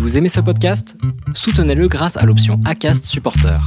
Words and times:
Vous 0.00 0.16
aimez 0.16 0.30
ce 0.30 0.40
podcast? 0.40 0.96
Soutenez-le 1.34 1.86
grâce 1.86 2.16
à 2.16 2.24
l'option 2.24 2.58
ACAST 2.64 3.04
Supporter. 3.04 3.60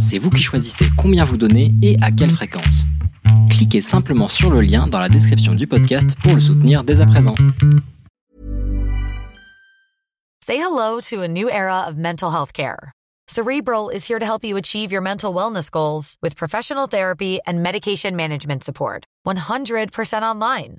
C'est 0.00 0.16
vous 0.16 0.30
qui 0.30 0.42
choisissez 0.42 0.86
combien 0.96 1.22
vous 1.22 1.36
donnez 1.36 1.74
et 1.82 1.98
à 2.00 2.10
quelle 2.10 2.30
fréquence. 2.30 2.86
Cliquez 3.50 3.82
simplement 3.82 4.28
sur 4.28 4.50
le 4.50 4.62
lien 4.62 4.86
dans 4.86 4.98
la 4.98 5.10
description 5.10 5.54
du 5.54 5.66
podcast 5.66 6.16
pour 6.22 6.34
le 6.34 6.40
soutenir 6.40 6.82
dès 6.82 7.02
à 7.02 7.06
présent. 7.06 7.34
Say 10.42 10.56
hello 10.56 10.98
to 11.10 11.20
a 11.20 11.28
new 11.28 11.50
era 11.50 11.84
of 11.86 11.98
mental 11.98 12.30
health 12.30 12.54
care. 12.54 12.92
Cerebral 13.28 13.90
is 13.90 14.08
here 14.08 14.18
to 14.18 14.24
help 14.24 14.42
you 14.42 14.56
achieve 14.56 14.90
your 14.90 15.02
mental 15.02 15.34
wellness 15.34 15.70
goals 15.70 16.16
with 16.22 16.36
professional 16.36 16.86
therapy 16.88 17.38
and 17.46 17.62
medication 17.62 18.16
management 18.16 18.64
support. 18.64 19.04
100% 19.26 20.22
online. 20.22 20.78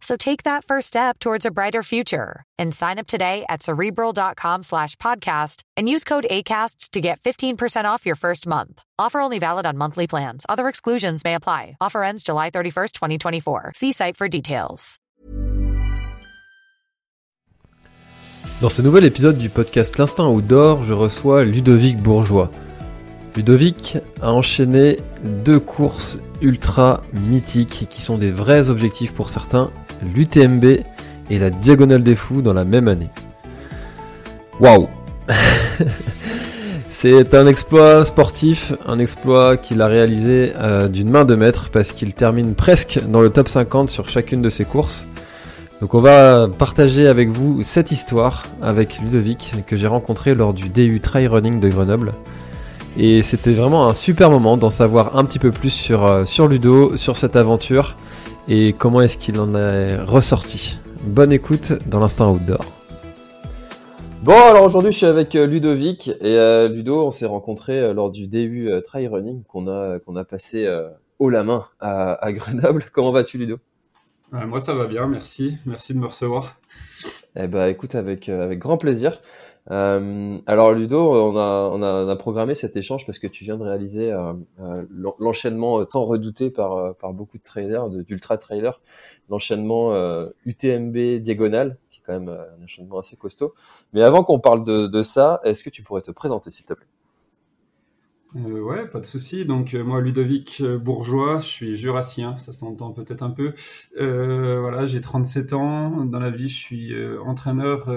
So 0.00 0.16
take 0.16 0.44
that 0.44 0.64
first 0.64 0.88
step 0.88 1.18
towards 1.18 1.44
a 1.44 1.50
brighter 1.50 1.82
future 1.82 2.42
and 2.58 2.74
sign 2.74 2.98
up 2.98 3.06
today 3.06 3.44
at 3.48 3.62
cerebral.com 3.62 4.62
slash 4.62 4.96
podcast 4.96 5.62
and 5.76 5.88
use 5.88 6.04
code 6.04 6.26
ACasts 6.30 6.90
to 6.90 7.00
get 7.00 7.20
15% 7.20 7.84
off 7.84 8.06
your 8.06 8.16
first 8.16 8.46
month. 8.46 8.82
Offer 8.98 9.20
only 9.20 9.38
valid 9.38 9.66
on 9.66 9.76
monthly 9.76 10.06
plans. 10.06 10.46
Other 10.48 10.68
exclusions 10.68 11.22
may 11.22 11.34
apply. 11.34 11.76
Offer 11.80 12.02
ends 12.02 12.22
July 12.22 12.50
31st, 12.50 12.92
2024. 12.92 13.72
See 13.76 13.92
site 13.92 14.16
for 14.16 14.28
details. 14.28 14.98
Dans 18.60 18.68
ce 18.68 18.82
nouvel 18.82 19.06
épisode 19.06 19.38
du 19.38 19.48
podcast 19.48 19.96
L'Instinct 19.96 20.28
Outdoor, 20.28 20.84
je 20.84 20.92
reçois 20.92 21.44
Ludovic 21.44 21.96
Bourgeois. 21.96 22.50
Ludovic 23.34 23.96
a 24.20 24.32
enchaîné 24.32 24.98
deux 25.24 25.58
courses 25.58 26.18
ultra 26.42 27.02
mythiques 27.14 27.86
qui 27.88 28.02
sont 28.02 28.18
des 28.18 28.30
vrais 28.30 28.68
objectifs 28.68 29.12
pour 29.14 29.30
certains, 29.30 29.70
l'UTMB 30.02 30.64
et 31.30 31.38
la 31.38 31.50
Diagonale 31.50 32.02
des 32.02 32.14
Fous 32.14 32.42
dans 32.42 32.52
la 32.52 32.64
même 32.64 32.88
année. 32.88 33.10
Waouh 34.58 34.88
C'est 36.88 37.34
un 37.34 37.46
exploit 37.46 38.04
sportif, 38.04 38.74
un 38.84 38.98
exploit 38.98 39.56
qu'il 39.56 39.80
a 39.80 39.86
réalisé 39.86 40.52
euh, 40.58 40.88
d'une 40.88 41.08
main 41.08 41.24
de 41.24 41.36
maître 41.36 41.70
parce 41.70 41.92
qu'il 41.92 42.14
termine 42.14 42.54
presque 42.54 43.00
dans 43.08 43.20
le 43.20 43.30
top 43.30 43.48
50 43.48 43.88
sur 43.90 44.08
chacune 44.08 44.42
de 44.42 44.48
ses 44.48 44.64
courses. 44.64 45.04
Donc 45.80 45.94
on 45.94 46.00
va 46.00 46.48
partager 46.48 47.06
avec 47.06 47.30
vous 47.30 47.62
cette 47.62 47.90
histoire 47.90 48.44
avec 48.60 48.98
Ludovic 48.98 49.54
que 49.66 49.76
j'ai 49.76 49.86
rencontré 49.86 50.34
lors 50.34 50.52
du 50.52 50.68
DU 50.68 51.00
Trail 51.00 51.28
Running 51.28 51.60
de 51.60 51.68
Grenoble. 51.68 52.12
Et 52.98 53.22
c'était 53.22 53.52
vraiment 53.52 53.88
un 53.88 53.94
super 53.94 54.30
moment 54.30 54.56
d'en 54.56 54.70
savoir 54.70 55.16
un 55.16 55.24
petit 55.24 55.38
peu 55.38 55.52
plus 55.52 55.70
sur, 55.70 56.04
euh, 56.04 56.24
sur 56.26 56.48
Ludo, 56.48 56.96
sur 56.96 57.16
cette 57.16 57.36
aventure 57.36 57.96
et 58.50 58.72
comment 58.72 59.00
est-ce 59.00 59.16
qu'il 59.16 59.38
en 59.38 59.54
est 59.54 59.96
ressorti? 59.96 60.78
Bonne 61.04 61.32
écoute 61.32 61.72
dans 61.86 62.00
l'instant 62.00 62.32
outdoor. 62.32 62.64
Bon, 64.22 64.36
alors 64.36 64.64
aujourd'hui 64.64 64.92
je 64.92 64.98
suis 64.98 65.06
avec 65.06 65.34
euh, 65.36 65.46
Ludovic 65.46 66.08
et 66.08 66.36
euh, 66.36 66.68
Ludo, 66.68 67.06
on 67.06 67.10
s'est 67.10 67.26
rencontré 67.26 67.94
lors 67.94 68.10
du 68.10 68.26
DU 68.26 68.68
Trail 68.84 69.06
Running 69.06 69.44
qu'on 69.44 69.68
a, 69.68 69.98
qu'on 70.00 70.16
a 70.16 70.24
passé 70.24 70.68
haut 71.20 71.30
la 71.30 71.44
main 71.44 71.64
à, 71.78 72.32
Grenoble. 72.32 72.84
Comment 72.92 73.12
vas-tu 73.12 73.38
Ludo? 73.38 73.58
Moi 74.32 74.58
ça 74.60 74.74
va 74.74 74.86
bien, 74.86 75.06
merci. 75.06 75.56
Merci 75.64 75.94
de 75.94 76.00
me 76.00 76.06
recevoir. 76.06 76.56
Eh 77.36 77.46
ben 77.46 77.68
écoute, 77.68 77.94
avec, 77.94 78.28
avec 78.28 78.58
grand 78.58 78.76
plaisir. 78.76 79.20
Euh, 79.70 80.38
alors 80.46 80.72
Ludo, 80.72 80.98
on 80.98 81.36
a, 81.36 81.70
on, 81.72 81.82
a, 81.82 82.04
on 82.04 82.08
a, 82.08 82.16
programmé 82.16 82.54
cet 82.54 82.76
échange 82.76 83.06
parce 83.06 83.18
que 83.18 83.26
tu 83.26 83.44
viens 83.44 83.56
de 83.56 83.62
réaliser 83.62 84.10
euh, 84.10 84.32
euh 84.58 84.84
l'enchaînement 85.18 85.84
tant 85.84 86.04
redouté 86.04 86.50
par, 86.50 86.76
euh, 86.76 86.92
par 86.92 87.12
beaucoup 87.12 87.38
de 87.38 87.42
trailers, 87.42 87.88
d'ultra 87.88 88.36
trailers, 88.38 88.80
l'enchaînement 89.28 89.94
UTMB 90.44 91.20
diagonal, 91.20 91.78
qui 91.90 92.00
est 92.00 92.02
quand 92.04 92.18
même 92.18 92.28
un 92.28 92.64
enchaînement 92.64 92.98
assez 92.98 93.16
costaud. 93.16 93.54
Mais 93.92 94.02
avant 94.02 94.24
qu'on 94.24 94.40
parle 94.40 94.64
de, 94.64 94.86
de 94.86 95.02
ça, 95.02 95.40
est-ce 95.44 95.62
que 95.62 95.70
tu 95.70 95.82
pourrais 95.82 96.02
te 96.02 96.10
présenter 96.10 96.50
s'il 96.50 96.66
te 96.66 96.74
plaît? 96.74 96.86
Euh, 98.36 98.60
ouais, 98.60 98.86
pas 98.86 99.00
de 99.00 99.06
souci. 99.06 99.44
Donc 99.44 99.74
moi, 99.74 100.00
Ludovic 100.00 100.62
Bourgeois, 100.62 101.40
je 101.40 101.46
suis 101.46 101.76
jurassien, 101.76 102.38
ça 102.38 102.52
s'entend 102.52 102.92
peut-être 102.92 103.22
un 103.22 103.30
peu. 103.30 103.54
Euh, 104.00 104.60
voilà, 104.60 104.86
j'ai 104.86 105.00
37 105.00 105.52
ans. 105.52 106.04
Dans 106.04 106.20
la 106.20 106.30
vie, 106.30 106.48
je 106.48 106.56
suis 106.56 106.94
entraîneur 107.24 107.88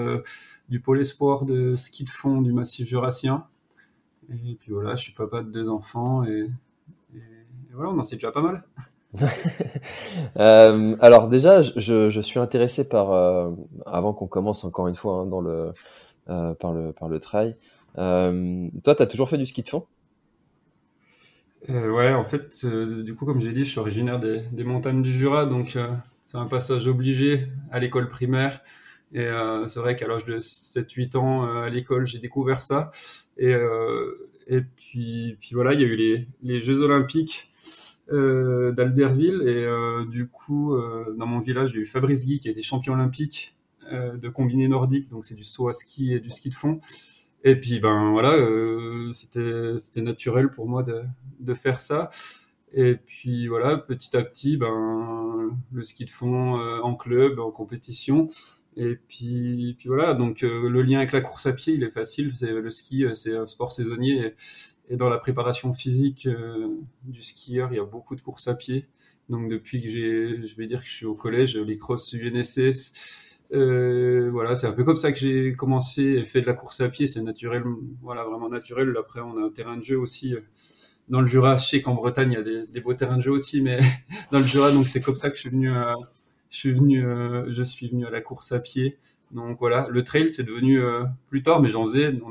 du 0.68 0.80
pôle 0.80 1.00
espoir 1.00 1.44
de 1.44 1.74
ski 1.74 2.04
de 2.04 2.10
fond 2.10 2.40
du 2.40 2.52
massif 2.52 2.88
jurassien. 2.88 3.46
Et 4.30 4.54
puis 4.54 4.72
voilà, 4.72 4.94
je 4.94 5.02
suis 5.02 5.12
papa 5.12 5.42
de 5.42 5.50
deux 5.50 5.68
enfants 5.68 6.24
et, 6.24 6.48
voilà, 7.72 7.90
on 7.90 7.98
en 7.98 8.04
sait 8.04 8.16
déjà 8.16 8.32
pas 8.32 8.42
mal. 8.42 8.64
Euh, 10.36 10.96
alors 11.00 11.28
déjà, 11.28 11.62
je, 11.62 12.20
suis 12.20 12.40
intéressé 12.40 12.88
par, 12.88 13.12
euh, 13.12 13.50
avant 13.86 14.12
qu'on 14.12 14.26
commence 14.26 14.64
encore 14.64 14.88
une 14.88 14.96
fois 14.96 15.20
hein, 15.20 15.26
dans 15.26 15.40
le, 15.40 15.72
euh, 16.28 16.54
par, 16.54 16.72
le, 16.72 16.92
par 16.92 17.08
le 17.08 17.20
trail, 17.20 17.56
toi, 17.94 18.94
tu 18.96 19.02
as 19.02 19.06
toujours 19.06 19.28
fait 19.28 19.38
du 19.38 19.46
ski 19.46 19.62
de 19.62 19.68
fond? 19.68 19.86
Ouais, 21.68 22.12
en 22.12 22.24
fait, 22.24 22.66
du 22.66 23.14
coup, 23.14 23.24
comme 23.24 23.40
j'ai 23.40 23.52
dit, 23.52 23.64
je 23.64 23.70
suis 23.70 23.78
originaire 23.78 24.20
des, 24.20 24.64
montagnes 24.64 25.02
du 25.02 25.12
Jura, 25.12 25.46
donc 25.46 25.78
c'est 26.24 26.38
un 26.38 26.46
passage 26.46 26.86
obligé 26.86 27.48
à 27.70 27.80
l'école 27.80 28.08
primaire. 28.08 28.60
Et 29.12 29.20
euh, 29.20 29.68
c'est 29.68 29.78
vrai 29.78 29.94
qu'à 29.94 30.08
l'âge 30.08 30.24
de 30.24 30.40
7-8 30.40 31.16
ans 31.16 31.46
euh, 31.46 31.62
à 31.62 31.70
l'école, 31.70 32.06
j'ai 32.06 32.18
découvert 32.18 32.60
ça. 32.60 32.90
Et, 33.38 33.54
euh, 33.54 34.30
puis, 34.76 35.38
voilà, 35.52 35.72
il 35.72 35.80
y 35.80 35.84
a 35.84 35.86
eu 35.86 36.26
les, 36.42 36.60
Jeux 36.60 36.82
Olympiques 36.82 37.52
euh, 38.12 38.72
d'Albertville. 38.72 39.42
Et 39.46 39.64
euh, 39.64 40.04
du 40.04 40.26
coup, 40.26 40.74
euh, 40.74 41.14
dans 41.16 41.26
mon 41.26 41.40
village, 41.40 41.72
j'ai 41.72 41.80
eu 41.80 41.86
Fabrice 41.86 42.26
Guy 42.26 42.40
qui 42.40 42.48
était 42.48 42.62
champion 42.62 42.94
olympique 42.94 43.54
de 43.92 44.30
combiné 44.30 44.66
nordique. 44.66 45.10
Donc 45.10 45.26
c'est 45.26 45.34
du 45.34 45.44
saut 45.44 45.68
à 45.68 45.74
ski 45.74 46.14
et 46.14 46.18
du 46.18 46.30
ski 46.30 46.48
de 46.48 46.54
fond. 46.54 46.80
Et 47.44 47.56
puis 47.60 47.78
ben 47.78 48.10
voilà, 48.12 48.36
c'était 49.12 49.78
c'était 49.78 50.02
naturel 50.02 50.50
pour 50.50 50.68
moi 50.68 50.82
de, 50.82 51.02
de 51.40 51.54
faire 51.54 51.80
ça. 51.80 52.10
Et 52.72 52.96
puis 52.96 53.46
voilà, 53.48 53.76
petit 53.76 54.16
à 54.16 54.22
petit, 54.22 54.56
ben 54.56 55.50
le 55.72 55.82
ski 55.84 56.06
de 56.06 56.10
fond 56.10 56.54
en 56.82 56.94
club, 56.96 57.38
en 57.38 57.50
compétition. 57.50 58.28
Et 58.76 58.96
puis, 58.96 59.76
puis 59.78 59.88
voilà, 59.88 60.14
donc 60.14 60.42
euh, 60.42 60.68
le 60.68 60.82
lien 60.82 60.98
avec 60.98 61.12
la 61.12 61.20
course 61.20 61.46
à 61.46 61.52
pied, 61.52 61.74
il 61.74 61.82
est 61.84 61.90
facile. 61.90 62.32
C'est 62.34 62.50
le 62.50 62.70
ski, 62.70 63.04
euh, 63.04 63.14
c'est 63.14 63.36
un 63.36 63.46
sport 63.46 63.72
saisonnier. 63.72 64.34
Et, 64.90 64.96
dans 64.96 65.08
la 65.08 65.18
préparation 65.18 65.72
physique 65.72 66.26
euh, 66.26 66.68
du 67.04 67.22
skieur, 67.22 67.72
il 67.72 67.76
y 67.76 67.80
a 67.80 67.84
beaucoup 67.84 68.16
de 68.16 68.20
courses 68.20 68.48
à 68.48 68.54
pied. 68.54 68.86
Donc 69.30 69.48
depuis 69.48 69.80
que 69.80 69.88
j'ai, 69.88 70.46
je 70.46 70.56
vais 70.56 70.66
dire 70.66 70.80
que 70.82 70.86
je 70.86 70.92
suis 70.92 71.06
au 71.06 71.14
collège, 71.14 71.56
les 71.56 71.78
crosses 71.78 72.12
UNSS, 72.12 72.92
euh, 73.54 74.30
voilà, 74.30 74.54
c'est 74.54 74.66
un 74.66 74.72
peu 74.72 74.84
comme 74.84 74.96
ça 74.96 75.12
que 75.12 75.18
j'ai 75.18 75.54
commencé 75.54 76.24
fait 76.24 76.40
de 76.40 76.46
la 76.46 76.54
course 76.54 76.80
à 76.80 76.88
pied. 76.88 77.06
C'est 77.06 77.22
naturel, 77.22 77.62
voilà, 78.02 78.24
vraiment 78.24 78.48
naturel. 78.48 78.94
Après, 78.98 79.20
on 79.20 79.36
a 79.38 79.46
un 79.46 79.50
terrain 79.50 79.76
de 79.76 79.82
jeu 79.82 79.98
aussi 79.98 80.34
dans 81.08 81.20
le 81.20 81.26
Jura. 81.26 81.56
Je 81.56 81.66
sais 81.66 81.80
qu'en 81.80 81.94
Bretagne, 81.94 82.32
il 82.32 82.34
y 82.34 82.60
a 82.60 82.66
des, 82.66 82.80
beaux 82.80 82.94
terrains 82.94 83.18
de 83.18 83.22
jeu 83.22 83.30
aussi, 83.30 83.60
mais 83.60 83.80
dans 84.30 84.38
le 84.38 84.44
Jura, 84.44 84.72
donc 84.72 84.86
c'est 84.86 85.00
comme 85.00 85.16
ça 85.16 85.30
que 85.30 85.36
je 85.36 85.40
suis 85.40 85.50
venu 85.50 85.70
à, 85.70 85.94
je 86.50 86.58
suis 86.58 86.72
venu, 86.72 87.04
euh, 87.04 87.52
je 87.52 87.62
suis 87.62 87.88
venu 87.88 88.06
à 88.06 88.10
la 88.10 88.20
course 88.20 88.52
à 88.52 88.60
pied. 88.60 88.98
Donc 89.32 89.58
voilà, 89.58 89.88
le 89.90 90.04
trail 90.04 90.30
c'est 90.30 90.44
devenu 90.44 90.80
euh, 90.80 91.04
plus 91.28 91.42
tard, 91.42 91.60
mais 91.60 91.74
on 91.74 91.84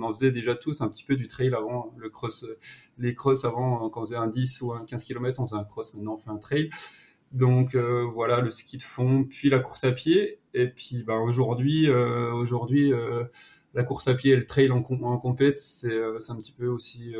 en 0.04 0.14
faisait 0.14 0.32
déjà 0.32 0.56
tous 0.56 0.80
un 0.82 0.88
petit 0.88 1.04
peu 1.04 1.18
du 1.18 1.28
trail 1.28 1.54
avant, 1.54 1.94
le 1.98 2.10
cross, 2.10 2.46
les 2.98 3.14
cross 3.14 3.44
avant, 3.44 3.90
quand 3.90 4.04
on 4.04 4.06
faisait 4.06 4.16
un 4.16 4.28
10 4.28 4.62
ou 4.62 4.72
un 4.72 4.86
15 4.86 5.04
km, 5.04 5.42
on 5.42 5.48
faisait 5.48 5.60
un 5.60 5.66
cross, 5.66 5.94
maintenant 5.94 6.14
on 6.14 6.18
fait 6.18 6.30
un 6.30 6.38
trail. 6.38 6.69
Donc 7.33 7.75
euh, 7.75 8.03
voilà, 8.13 8.41
le 8.41 8.51
ski 8.51 8.77
de 8.77 8.83
fond, 8.83 9.25
puis 9.30 9.50
la 9.50 9.59
course 9.59 9.83
à 9.83 9.91
pied, 9.91 10.39
et 10.53 10.68
puis 10.68 11.03
ben, 11.03 11.18
aujourd'hui, 11.18 11.89
aujourd'hui 11.89 12.94
la 13.74 13.83
course 13.83 14.07
à 14.07 14.13
pied 14.13 14.33
et 14.33 14.35
le 14.35 14.45
trail 14.45 14.71
en, 14.71 14.77
en 14.77 15.18
compète, 15.18 15.59
c'est 15.59 15.91
un 16.30 16.35
petit 16.35 16.51
peu 16.51 16.68
aussi 16.68 17.15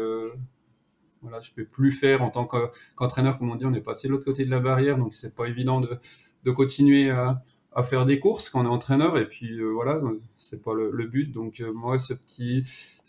voilà, 1.24 1.40
je 1.40 1.52
peux 1.52 1.66
plus 1.66 1.92
faire 1.92 2.22
en 2.22 2.30
tant 2.30 2.46
qu'entraîneur, 2.46 3.40
comme 3.40 3.50
on 3.50 3.56
dit, 3.56 3.66
on 3.66 3.74
est 3.74 3.82
passé 3.82 4.08
de 4.08 4.14
l'autre 4.14 4.26
côté 4.26 4.46
de 4.46 4.52
la 4.52 4.60
barrière, 4.60 4.98
donc 4.98 5.14
c'est 5.14 5.34
pas 5.34 5.48
évident 5.48 5.82
de, 5.82 6.52
continuer 6.52 7.10
à, 7.10 7.42
faire 7.84 8.06
des 8.06 8.20
courses 8.20 8.50
quand 8.50 8.62
on 8.62 8.66
est 8.66 8.68
entraîneur. 8.68 9.18
Et 9.18 9.28
puis 9.28 9.58
euh, 9.60 9.72
voilà, 9.72 10.00
c'est 10.36 10.62
pas 10.62 10.74
le, 10.74 11.08
but. 11.08 11.32
Donc 11.32 11.62
euh, 11.62 11.72
moi, 11.74 11.98
ce 11.98 12.14
petit, 12.14 12.64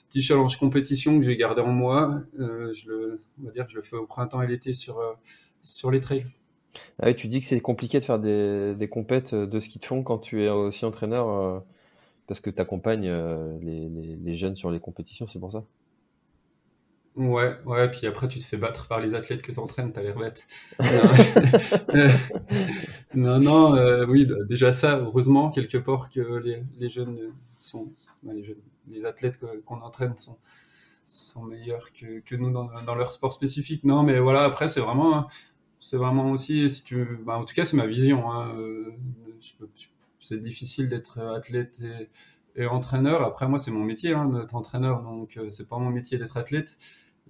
petit 0.09 0.23
challenge 0.23 0.57
compétition 0.59 1.19
que 1.19 1.25
j'ai 1.25 1.37
gardé 1.37 1.61
en 1.61 1.73
moi, 1.73 2.23
euh, 2.39 2.73
je 2.73 2.89
le, 2.89 3.21
on 3.43 3.47
va 3.47 3.51
dire 3.51 3.67
je 3.69 3.77
le 3.77 3.83
fais 3.83 3.97
au 3.97 4.07
printemps 4.07 4.41
et 4.43 4.47
l'été 4.47 4.73
sur, 4.73 5.01
sur 5.63 5.91
les 5.91 6.01
trails. 6.01 6.25
Ah 7.01 7.07
oui, 7.07 7.15
tu 7.15 7.29
dis 7.29 7.41
que 7.41 7.47
c'est 7.47 7.61
compliqué 7.61 8.01
de 8.01 8.05
faire 8.05 8.19
des, 8.19 8.75
des 8.75 8.89
compètes 8.89 9.35
de 9.35 9.61
ski 9.61 9.79
de 9.79 9.85
fond 9.85 10.03
quand 10.03 10.19
tu 10.19 10.45
es 10.45 10.49
aussi 10.49 10.85
entraîneur 10.85 11.63
parce 12.27 12.41
que 12.41 12.51
tu 12.51 12.61
accompagnes 12.61 13.13
les, 13.61 13.89
les, 13.89 14.17
les, 14.17 14.35
jeunes 14.35 14.57
sur 14.57 14.71
les 14.71 14.81
compétitions, 14.81 15.27
c'est 15.27 15.39
pour 15.39 15.53
ça 15.53 15.65
Ouais, 17.17 17.57
ouais, 17.65 17.89
puis 17.93 18.09
après 18.09 18.27
tu 18.27 18.41
te 18.41 18.45
fais 18.45 18.57
battre 18.57 18.89
par 18.89 18.99
les 18.99 19.15
athlètes 19.15 19.41
que 19.41 19.53
tu 19.53 19.61
entraînes, 19.61 19.93
t'as 19.93 20.03
l'air 20.03 20.19
bête. 20.19 20.49
non, 23.15 23.39
non, 23.39 23.77
euh, 23.77 24.05
oui, 24.07 24.27
bah, 24.27 24.35
déjà 24.49 24.73
ça, 24.73 24.99
heureusement, 24.99 25.51
quelque 25.51 25.79
part 25.79 26.11
que 26.11 26.39
les, 26.39 26.65
les 26.77 26.89
jeunes 26.89 27.33
sont, 27.61 27.87
les, 28.25 28.43
jeunes, 28.43 28.57
les 28.89 29.07
athlètes 29.07 29.39
qu'on 29.65 29.81
entraîne 29.81 30.17
sont, 30.17 30.39
sont 31.05 31.45
meilleurs 31.45 31.93
que, 31.93 32.19
que 32.19 32.35
nous 32.35 32.51
dans, 32.51 32.69
dans, 32.85 32.97
leur 32.97 33.13
sport 33.13 33.33
spécifique. 33.33 33.85
Non, 33.85 34.03
mais 34.03 34.19
voilà, 34.19 34.43
après 34.43 34.67
c'est 34.67 34.81
vraiment, 34.81 35.29
c'est 35.85 35.97
vraiment 35.97 36.31
aussi, 36.31 36.69
si 36.71 36.85
tu, 36.85 37.07
bah, 37.25 37.39
en 37.39 37.45
tout 37.45 37.55
cas 37.55 37.65
c'est 37.65 37.77
ma 37.77 37.87
vision. 37.87 38.31
Hein, 38.31 38.55
euh, 38.59 38.93
c'est 40.21 40.43
difficile 40.43 40.89
d'être 40.89 41.19
athlète 41.19 41.83
et, 42.57 42.63
et, 42.63 42.67
entraîneur. 42.67 43.23
Après 43.23 43.49
moi 43.49 43.59
c'est 43.59 43.71
mon 43.71 43.85
métier 43.85 44.15
hein, 44.15 44.27
d'être 44.27 44.55
entraîneur, 44.55 45.03
donc 45.03 45.37
euh, 45.37 45.51
c'est 45.51 45.69
pas 45.69 45.79
mon 45.79 45.91
métier 45.91 46.19
d'être 46.19 46.37
athlète. 46.37 46.79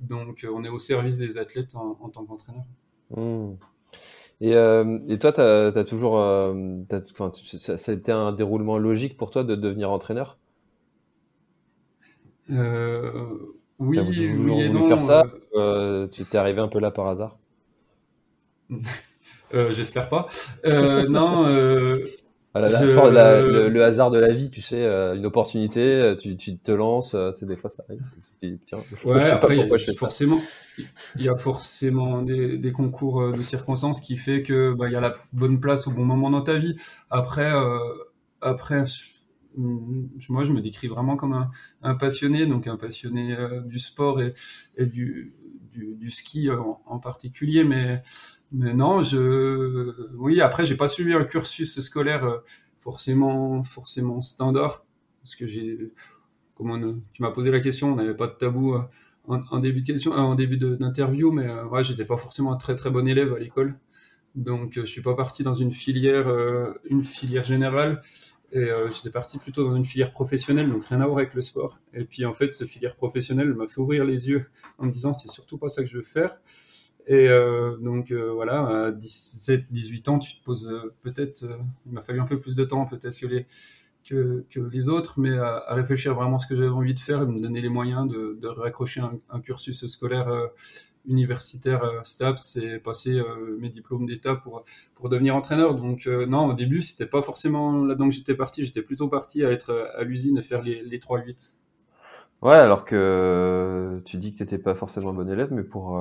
Donc, 0.00 0.44
euh, 0.44 0.50
on 0.52 0.64
est 0.64 0.68
au 0.68 0.78
service 0.78 1.18
des 1.18 1.38
athlètes 1.38 1.74
en, 1.76 1.94
tant 2.08 2.24
qu'entraîneur. 2.24 2.64
Mmh. 3.16 3.54
Et, 4.40 4.54
euh, 4.54 4.98
et, 5.08 5.18
toi, 5.18 5.32
tu 5.32 5.40
as, 5.40 5.84
toujours. 5.84 6.18
Euh, 6.18 6.82
ça, 7.28 7.74
a 7.74 7.94
été 7.94 8.12
un 8.12 8.32
déroulement 8.32 8.78
logique 8.78 9.16
pour 9.16 9.30
toi 9.30 9.44
de 9.44 9.54
devenir 9.54 9.90
entraîneur? 9.90 10.38
Oui, 12.50 13.98
as 13.98 14.04
toujours 14.04 14.60
voulu 14.60 14.88
faire 14.88 15.02
ça 15.02 15.24
Tu 16.12 16.24
t'es 16.24 16.38
arrivé 16.38 16.60
un 16.60 16.68
peu 16.68 16.80
là 16.80 16.90
par 16.90 17.06
hasard? 17.06 17.38
J'espère 19.52 20.08
pas. 20.08 20.28
non, 20.64 21.46
le, 22.54 23.82
hasard 23.82 24.10
de 24.10 24.18
la 24.18 24.32
vie, 24.32 24.50
tu 24.50 24.60
sais, 24.60 24.84
euh, 24.84 25.16
une 25.16 25.26
opportunité, 25.26 25.80
euh, 25.80 26.14
tu, 26.14 26.36
te 26.36 26.72
lances, 26.72 27.14
euh, 27.14 27.32
tu 27.32 27.40
sais, 27.40 27.46
des 27.46 27.56
fois 27.56 27.70
ça 27.70 27.84
arrive. 27.88 28.02
tiens, 28.64 28.78
je, 28.90 29.08
ouais, 29.08 29.20
sais 29.20 29.40
pas 29.40 29.48
pourquoi 29.48 29.76
je 29.76 29.84
fais 29.86 29.94
forcément, 29.94 30.40
Il 30.78 31.22
y 31.22 31.28
a 31.28 31.36
forcément 31.36 32.22
des, 32.22 32.72
concours 32.72 33.32
de 33.32 33.42
circonstances 33.42 34.00
qui 34.00 34.16
fait 34.16 34.42
que 34.42 34.72
bah, 34.74 34.88
il 34.88 34.92
y 34.92 34.96
a 34.96 35.00
la 35.00 35.14
bonne 35.32 35.60
place 35.60 35.86
au 35.86 35.90
bon 35.90 36.04
moment 36.04 36.30
dans 36.30 36.42
ta 36.42 36.58
vie. 36.58 36.76
Après, 37.10 37.50
après, 38.40 38.84
moi 39.56 40.44
je 40.44 40.52
me 40.52 40.60
décris 40.60 40.88
vraiment 40.88 41.16
comme 41.16 41.48
un, 41.82 41.94
passionné, 41.96 42.46
donc 42.46 42.66
un 42.66 42.76
passionné 42.76 43.36
du 43.66 43.78
sport 43.80 44.20
et, 44.20 44.34
du, 44.86 45.34
du, 45.72 46.10
ski 46.10 46.50
en, 46.50 46.98
particulier, 47.00 47.64
mais 47.64 48.02
mais 48.56 48.72
non, 48.72 49.02
je, 49.02 49.92
oui, 50.14 50.40
après, 50.40 50.64
j'ai 50.64 50.76
pas 50.76 50.86
suivi 50.86 51.12
un 51.12 51.24
cursus 51.24 51.80
scolaire 51.80 52.24
euh, 52.24 52.38
forcément, 52.82 53.64
forcément 53.64 54.20
standard, 54.20 54.84
parce 55.20 55.34
que 55.34 55.48
j'ai, 55.48 55.92
comment 56.54 56.78
tu 57.12 57.22
m'as 57.22 57.32
posé 57.32 57.50
la 57.50 57.58
question, 57.58 57.92
on 57.92 57.96
n'avait 57.96 58.14
pas 58.14 58.28
de 58.28 58.34
tabou 58.34 58.74
euh, 58.74 58.82
en, 59.26 59.58
début 59.58 59.80
de 59.80 59.86
question, 59.86 60.12
euh, 60.12 60.18
en 60.18 60.36
début 60.36 60.56
d'interview, 60.56 61.32
mais 61.32 61.50
ouais, 61.64 61.82
j'étais 61.82 62.04
pas 62.04 62.16
forcément 62.16 62.52
un 62.52 62.56
très 62.56 62.76
très 62.76 62.90
bon 62.90 63.08
élève 63.08 63.34
à 63.34 63.40
l'école, 63.40 63.76
donc 64.36 64.74
je 64.74 64.84
suis 64.84 65.02
pas 65.02 65.16
parti 65.16 65.42
dans 65.42 65.54
une 65.54 65.72
filière, 65.72 66.28
une 66.88 67.02
filière 67.02 67.44
générale, 67.44 68.02
et 68.52 68.68
j'étais 68.94 69.10
parti 69.10 69.38
plutôt 69.38 69.64
dans 69.64 69.74
une 69.74 69.84
filière 69.84 70.12
professionnelle, 70.12 70.70
donc 70.70 70.84
rien 70.86 71.00
à 71.00 71.06
voir 71.06 71.18
avec 71.18 71.34
le 71.34 71.42
sport. 71.42 71.78
Et 71.92 72.04
puis 72.04 72.24
en 72.24 72.34
fait, 72.34 72.52
cette 72.52 72.68
filière 72.68 72.94
professionnelle 72.94 73.52
m'a 73.54 73.66
fait 73.66 73.80
ouvrir 73.80 74.04
les 74.04 74.28
yeux 74.28 74.46
en 74.78 74.86
me 74.86 74.92
disant 74.92 75.12
c'est 75.12 75.30
surtout 75.30 75.58
pas 75.58 75.68
ça 75.68 75.82
que 75.82 75.88
je 75.88 75.96
veux 75.96 76.04
faire. 76.04 76.36
Et 77.06 77.28
euh, 77.28 77.76
donc 77.78 78.10
euh, 78.10 78.32
voilà, 78.32 78.86
à 78.86 78.90
17, 78.90 79.66
18 79.70 80.08
ans, 80.08 80.18
tu 80.18 80.36
te 80.36 80.44
poses 80.44 80.70
euh, 80.70 80.94
peut-être, 81.02 81.44
il 81.86 81.92
m'a 81.92 82.02
fallu 82.02 82.20
un 82.20 82.24
peu 82.24 82.40
plus 82.40 82.54
de 82.54 82.64
temps 82.64 82.86
peut-être 82.86 83.18
que 83.18 83.26
les, 83.26 83.46
que, 84.08 84.44
les 84.72 84.88
autres, 84.88 85.20
mais 85.20 85.36
à, 85.36 85.66
réfléchir 85.74 86.14
vraiment 86.14 86.36
à 86.36 86.38
ce 86.38 86.46
que 86.46 86.56
j'avais 86.56 86.68
envie 86.68 86.94
de 86.94 87.00
faire 87.00 87.22
et 87.22 87.26
me 87.26 87.40
donner 87.40 87.60
les 87.60 87.68
moyens 87.68 88.08
de, 88.08 88.38
de 88.40 88.48
raccrocher 88.48 89.02
un, 89.30 89.40
cursus 89.40 89.86
scolaire 89.86 90.30
universitaire 91.06 92.00
STAPS 92.04 92.56
et 92.56 92.78
passer 92.78 93.22
mes 93.58 93.68
diplômes 93.68 94.06
d'État 94.06 94.34
pour, 94.36 94.64
pour 94.94 95.10
devenir 95.10 95.36
entraîneur. 95.36 95.74
Donc 95.74 96.06
non, 96.06 96.46
au 96.46 96.54
début, 96.54 96.80
c'était 96.82 97.06
pas 97.06 97.22
forcément 97.22 97.84
là-dedans 97.84 98.08
que 98.08 98.14
j'étais 98.14 98.34
parti, 98.34 98.64
j'étais 98.64 98.82
plutôt 98.82 99.08
parti 99.08 99.44
à 99.44 99.50
être 99.50 99.90
à 99.96 100.04
l'usine 100.04 100.38
et 100.38 100.42
faire 100.42 100.62
les, 100.62 100.82
les 100.82 100.98
3-8. 100.98 101.52
Ouais, 102.42 102.54
alors 102.54 102.84
que 102.84 104.02
tu 104.04 104.18
dis 104.18 104.32
que 104.32 104.38
tu 104.38 104.42
n'étais 104.42 104.58
pas 104.58 104.74
forcément 104.74 105.10
un 105.10 105.14
bon 105.14 105.30
élève, 105.30 105.50
mais 105.50 105.62
pour 105.62 105.98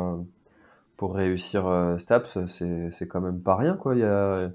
pour 1.03 1.15
réussir 1.15 1.67
euh, 1.67 1.97
STAPS, 1.97 2.37
c'est 2.47 3.07
quand 3.09 3.19
même 3.19 3.41
pas 3.41 3.57
rien. 3.57 3.75
Quoi. 3.75 3.93
Il, 3.95 3.99
y 3.99 4.03
a, 4.05 4.49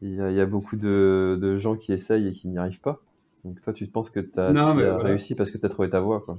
il, 0.00 0.16
y 0.16 0.40
a, 0.40 0.44
beaucoup 0.44 0.74
de, 0.74 1.38
de, 1.40 1.56
gens 1.56 1.76
qui 1.76 1.92
essayent 1.92 2.26
et 2.26 2.32
qui 2.32 2.48
n'y 2.48 2.58
arrivent 2.58 2.80
pas. 2.80 3.00
Donc 3.44 3.60
toi, 3.60 3.72
tu 3.72 3.86
penses 3.86 4.10
que 4.10 4.18
tu 4.18 4.40
as, 4.40 4.50
réussi 4.98 5.36
parce 5.36 5.52
que 5.52 5.58
tu 5.58 5.64
as 5.64 5.68
trouvé 5.68 5.88
ta 5.88 6.00
voie. 6.00 6.20
Quoi. 6.20 6.36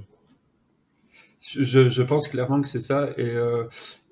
Je, 1.40 1.88
je 1.88 2.02
pense 2.02 2.28
clairement 2.28 2.60
que 2.60 2.68
c'est 2.68 2.80
ça. 2.80 3.12
Et, 3.16 3.30
euh, 3.30 3.64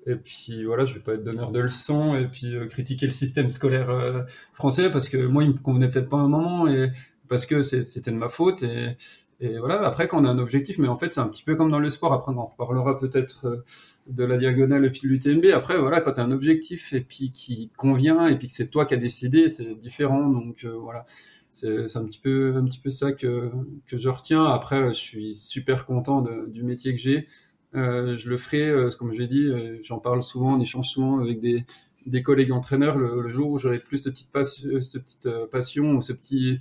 et 0.07 0.15
puis 0.15 0.65
voilà, 0.65 0.85
je 0.85 0.95
vais 0.95 0.99
pas 0.99 1.13
être 1.13 1.23
donneur 1.23 1.51
de 1.51 1.59
leçons 1.59 2.15
et 2.15 2.25
puis 2.25 2.55
euh, 2.55 2.65
critiquer 2.65 3.05
le 3.05 3.11
système 3.11 3.51
scolaire 3.51 4.25
français 4.53 4.89
parce 4.89 5.09
que 5.09 5.17
moi, 5.27 5.43
il 5.43 5.51
me 5.51 5.59
convenait 5.59 5.91
peut-être 5.91 6.09
pas 6.09 6.17
à 6.17 6.21
un 6.21 6.27
moment 6.27 6.67
et 6.67 6.89
parce 7.29 7.45
que 7.45 7.61
c'était 7.61 8.09
de 8.09 8.17
ma 8.17 8.29
faute. 8.29 8.63
Et, 8.63 8.97
et 9.39 9.57
voilà, 9.57 9.81
après, 9.85 10.07
quand 10.07 10.21
on 10.21 10.25
a 10.25 10.29
un 10.29 10.39
objectif, 10.39 10.77
mais 10.77 10.87
en 10.87 10.95
fait, 10.95 11.13
c'est 11.13 11.19
un 11.19 11.27
petit 11.27 11.43
peu 11.43 11.55
comme 11.55 11.71
dans 11.71 11.79
le 11.79 11.89
sport. 11.89 12.13
Après, 12.13 12.31
on 12.31 12.37
en 12.37 12.45
reparlera 12.45 12.97
peut-être 12.97 13.63
de 14.07 14.23
la 14.23 14.37
diagonale 14.37 14.85
et 14.85 14.89
puis 14.89 15.01
de 15.03 15.07
l'UTMB. 15.07 15.45
Après, 15.53 15.77
voilà, 15.77 16.01
quand 16.01 16.13
tu 16.13 16.19
as 16.19 16.23
un 16.23 16.31
objectif 16.31 16.93
et 16.93 17.01
puis 17.01 17.31
qui 17.31 17.71
convient 17.77 18.27
et 18.27 18.37
puis 18.37 18.47
que 18.47 18.53
c'est 18.53 18.69
toi 18.69 18.85
qui 18.85 18.93
as 18.93 18.97
décidé, 18.97 19.47
c'est 19.47 19.75
différent. 19.75 20.29
Donc 20.29 20.65
euh, 20.65 20.71
voilà, 20.71 21.05
c'est 21.51 21.95
un 21.95 22.05
petit 22.05 22.19
peu, 22.19 22.55
un 22.55 22.65
petit 22.65 22.79
peu 22.79 22.89
ça 22.89 23.13
que, 23.13 23.51
que 23.87 23.97
je 23.97 24.09
retiens. 24.09 24.45
Après, 24.45 24.89
je 24.89 24.99
suis 24.99 25.35
super 25.35 25.85
content 25.85 26.25
du 26.47 26.63
métier 26.63 26.93
que 26.93 26.99
j'ai. 26.99 27.27
Euh, 27.75 28.17
je 28.17 28.29
le 28.29 28.37
ferai, 28.37 28.69
euh, 28.69 28.91
comme 28.99 29.13
j'ai 29.13 29.27
dit, 29.27 29.49
j'en 29.83 29.99
parle 29.99 30.21
souvent, 30.21 30.55
on 30.57 30.61
échange 30.61 30.89
souvent 30.89 31.19
avec 31.19 31.39
des, 31.39 31.65
des 32.05 32.21
collègues 32.21 32.51
entraîneurs. 32.51 32.97
Le, 32.97 33.29
jour 33.29 33.51
où 33.51 33.57
j'aurai 33.57 33.79
plus 33.79 34.03
de 34.03 34.09
petite, 34.09 34.29
cette 34.43 35.01
petite 35.01 35.29
passion 35.51 35.95
ou 35.95 36.01
ce 36.01 36.13
petit 36.13 36.59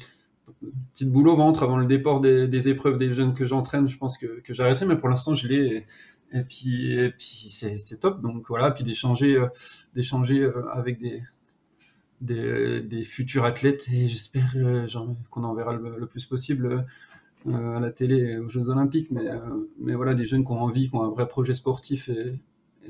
petit 0.93 1.05
boulot 1.05 1.37
ventre 1.37 1.63
avant 1.63 1.77
le 1.77 1.87
départ 1.87 2.21
des, 2.21 2.69
épreuves 2.69 2.99
des 2.99 3.13
jeunes 3.15 3.35
que 3.35 3.47
j'entraîne, 3.47 3.89
je 3.89 3.97
pense 3.97 4.19
que, 4.19 4.41
que 4.41 4.55
j'arrêterai, 4.55 4.87
mais 4.87 4.97
pour 4.97 5.09
l'instant, 5.09 5.35
je 5.35 5.49
l'ai 5.49 5.87
et 6.33 6.43
puis, 6.43 6.93
et 6.93 7.11
puis 7.11 7.51
c'est 7.51 8.01
top. 8.01 8.21
Donc 8.23 8.47
voilà, 8.49 8.71
puis 8.71 8.85
d'échanger, 8.85 9.37
euh, 9.37 9.49
d'échanger 9.95 10.41
euh, 10.41 10.67
avec 10.73 10.99
des, 10.99 11.23
des, 12.21 12.81
des, 12.83 13.05
futurs 13.05 13.45
athlètes 13.45 13.89
et 13.93 14.09
j'espère 14.09 14.53
euh, 14.57 14.87
qu'on 15.31 15.45
en 15.45 15.55
verra 15.55 15.75
le, 15.75 16.07
plus 16.07 16.27
possible 16.27 16.87
à 17.47 17.81
la 17.81 17.91
télé 17.91 18.39
aux 18.39 18.49
Jeux 18.49 18.71
Olympiques. 18.71 19.11
Mais, 19.11 19.29
mais 19.79 19.95
voilà, 19.95 20.15
des 20.15 20.25
jeunes 20.25 20.45
qui 20.45 20.53
ont 20.53 20.63
envie, 20.63 20.89
qui 20.89 20.97
ont 20.97 21.03
un 21.03 21.11
vrai 21.11 21.29
projet 21.29 21.55
sportif 21.55 22.09
et, 22.09 22.41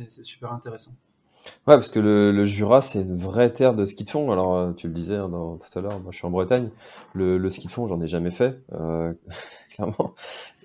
c'est 0.09 0.23
super 0.23 0.53
intéressant. 0.53 0.93
Ouais, 1.67 1.75
parce 1.75 1.91
que 1.91 2.01
le, 2.01 2.45
Jura, 2.45 2.83
c'est 2.83 3.03
une 3.03 3.17
vraie 3.17 3.53
terre 3.53 3.75
de 3.75 3.85
ski 3.85 4.05
de 4.05 4.11
fond. 4.11 4.31
Alors, 4.31 4.75
tu 4.77 4.89
le 4.89 4.95
disais 4.95 5.17
hein, 5.17 5.29
tout 5.31 5.79
à 5.79 5.83
l'heure, 5.83 6.01
moi 6.01 6.13
je 6.13 6.17
suis 6.19 6.27
en 6.27 6.31
Bretagne. 6.31 6.71
Le, 7.15 7.39
le 7.39 7.51
ski 7.51 7.67
de 7.67 7.73
fond, 7.73 7.87
j'en 7.89 8.01
ai 8.01 8.09
jamais 8.09 8.31
fait, 8.33 8.59
euh, 8.73 9.13
clairement. 9.71 10.15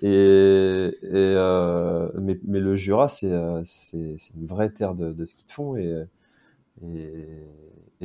Et, 0.02 0.90
euh, 1.04 2.10
mais, 2.14 2.60
le 2.60 2.76
Jura, 2.76 3.08
c'est 3.08 3.30
euh, 3.32 3.62
une 3.92 4.46
vraie 4.46 4.70
terre 4.70 4.94
de, 4.94 5.12
de, 5.12 5.24
ski 5.24 5.44
de 5.46 5.50
fond 5.52 5.76
et, 5.76 6.06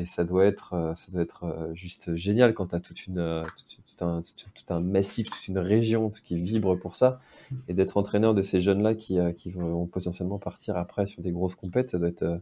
ça 0.06 0.24
doit 0.24 0.46
être, 0.46 0.74
euh, 0.74 1.74
juste 1.74 2.16
génial 2.16 2.54
quand 2.54 2.68
tu 2.68 2.76
as 2.76 2.80
toute 2.80 3.06
une, 3.06 3.44
tout, 3.86 4.06
un, 4.06 4.22
tout, 4.22 4.74
un, 4.74 4.80
massif, 4.80 5.30
toute 5.30 5.48
une 5.48 5.60
région 5.60 6.10
qui 6.10 6.40
vibre 6.40 6.78
pour 6.80 6.96
ça 6.96 7.20
et 7.68 7.74
d'être 7.76 7.98
entraîneur 7.98 8.34
de 8.34 8.42
ces 8.42 8.62
jeunes-là 8.62 8.96
qui, 8.96 9.20
qui 9.38 9.52
vont 9.52 9.86
potentiellement 9.86 10.40
partir 10.40 10.78
après 10.78 11.06
sur 11.06 11.22
des 11.22 11.32
grosses 11.32 11.56
compètes, 11.56 11.92
ça 11.92 12.00
doit 12.00 12.10
être, 12.10 12.42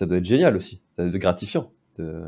ça 0.00 0.06
doit 0.06 0.16
être 0.16 0.24
génial 0.24 0.56
aussi, 0.56 0.80
ça 0.96 1.02
doit 1.02 1.14
être 1.14 1.20
gratifiant. 1.20 1.70
De, 1.98 2.22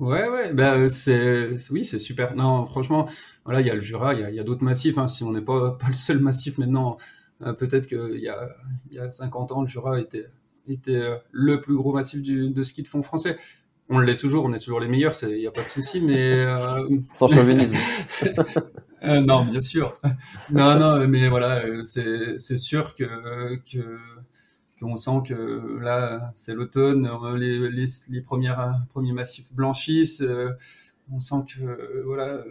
Ouais, 0.00 0.26
ouais, 0.28 0.54
ben 0.54 0.88
c'est, 0.88 1.50
oui, 1.70 1.84
c'est 1.84 1.98
super. 1.98 2.34
Non, 2.34 2.64
franchement, 2.66 3.06
voilà, 3.44 3.60
il 3.60 3.66
y 3.66 3.70
a 3.70 3.74
le 3.74 3.82
Jura, 3.82 4.14
il 4.14 4.34
y 4.34 4.40
a, 4.40 4.42
d'autres 4.42 4.64
massifs. 4.64 4.96
Hein. 4.96 5.06
Si 5.06 5.22
on 5.22 5.32
n'est 5.32 5.42
pas, 5.42 5.72
pas 5.72 5.88
le 5.88 5.94
seul 5.94 6.18
massif 6.18 6.56
maintenant, 6.56 6.96
euh, 7.42 7.52
peut-être 7.52 7.86
qu'il 7.86 8.20
y 8.20 8.28
a, 8.28 8.48
y 8.90 8.98
a 8.98 9.10
50 9.10 9.52
ans, 9.52 9.60
le 9.60 9.68
Jura 9.68 10.00
était, 10.00 10.28
était 10.66 10.96
euh, 10.96 11.16
le 11.30 11.60
plus 11.60 11.76
gros 11.76 11.92
massif 11.92 12.22
du, 12.22 12.48
de 12.48 12.62
ski 12.62 12.82
de 12.82 12.88
fond 12.88 13.02
français. 13.02 13.38
On 13.90 13.98
l'est 13.98 14.16
toujours, 14.16 14.46
on 14.46 14.52
est 14.54 14.60
toujours 14.60 14.80
les 14.80 14.88
meilleurs, 14.88 15.14
il 15.22 15.36
n'y 15.36 15.46
a 15.46 15.50
pas 15.50 15.62
de 15.62 15.68
souci, 15.68 16.00
mais. 16.00 16.46
Sans 17.12 17.28
chauvinisme. 17.28 17.76
non, 19.02 19.44
bien 19.44 19.60
sûr. 19.60 20.00
Non, 20.50 20.78
non, 20.78 21.06
mais 21.06 21.28
voilà, 21.28 21.62
c'est, 21.84 22.38
c'est 22.38 22.56
sûr 22.56 22.94
que. 22.94 23.04
que 23.70 23.98
on 24.82 24.96
sent 24.96 25.22
que 25.28 25.78
là, 25.80 26.30
c'est 26.34 26.54
l'automne, 26.54 27.06
euh, 27.06 27.36
les, 27.36 28.20
premières, 28.20 28.80
premiers 28.90 29.12
massifs 29.12 29.52
blanchissent. 29.52 30.22
Euh, 30.22 30.50
on 31.12 31.20
sent 31.20 31.44
que 31.48 31.62
euh, 31.62 32.02
voilà, 32.04 32.44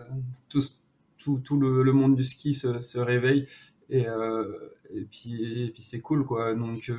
tout, 0.50 0.60
tout, 1.18 1.40
tout 1.40 1.60
le, 1.60 1.92
monde 1.94 2.16
du 2.16 2.24
ski 2.24 2.54
se, 2.54 2.98
réveille. 2.98 3.48
Et, 3.90 4.06
et 4.94 5.06
puis, 5.10 5.64
et 5.66 5.72
puis 5.72 5.82
c'est 5.82 6.02
cool, 6.02 6.24
quoi. 6.24 6.54
Donc, 6.54 6.92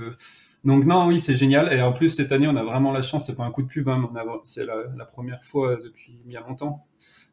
donc 0.64 0.84
non, 0.84 1.06
oui, 1.06 1.20
c'est 1.20 1.36
génial. 1.36 1.72
Et 1.72 1.80
en 1.82 1.92
plus, 1.92 2.08
cette 2.08 2.32
année, 2.32 2.48
on 2.48 2.56
a 2.56 2.64
vraiment 2.64 2.92
la 2.92 3.02
chance, 3.02 3.26
c'est 3.26 3.36
pas 3.36 3.44
un 3.44 3.52
coup 3.52 3.62
de 3.62 3.68
pub, 3.68 3.88
hein, 3.88 4.10
c'est 4.44 4.66
la, 4.66 5.04
première 5.04 5.44
fois 5.44 5.76
depuis 5.76 6.18
bien 6.24 6.40
longtemps. 6.40 6.86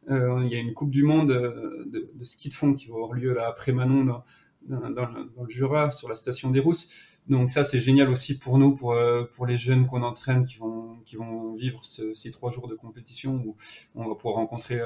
il 0.10 0.48
y 0.48 0.56
a 0.56 0.60
une 0.60 0.74
Coupe 0.74 0.92
du 0.92 1.04
Monde 1.04 1.30
de, 1.30 2.10
de, 2.14 2.24
ski 2.24 2.50
de 2.50 2.54
fond 2.54 2.74
qui 2.76 2.88
va 2.90 2.96
avoir 2.96 3.14
lieu 3.14 3.34
là 3.34 3.48
après 3.48 3.72
Manon 3.72 4.04
dans, 4.04 4.24
dans, 4.68 5.44
le 5.44 5.50
Jura, 5.50 5.92
sur 5.92 6.10
la 6.10 6.16
station 6.16 6.52
des 6.52 6.60
Rousses. 6.60 6.90
Donc 7.30 7.50
ça, 7.50 7.64
c'est 7.64 7.80
génial 7.80 8.10
aussi 8.10 8.38
pour 8.40 8.58
nous, 8.58 8.76
pour, 8.76 8.96
pour 9.34 9.46
les 9.46 9.58
jeunes 9.58 9.88
qu'on 9.88 10.04
entraîne, 10.04 10.46
qui 10.46 10.58
vont, 10.58 10.98
qui 11.06 11.16
vont 11.16 11.56
vivre 11.56 11.82
ces 11.84 12.32
trois 12.32 12.52
jours 12.52 12.68
de 12.68 12.76
compétition 12.76 13.36
où 13.36 13.56
on 13.96 14.08
va 14.08 14.16
pouvoir 14.16 14.36
rencontrer 14.36 14.80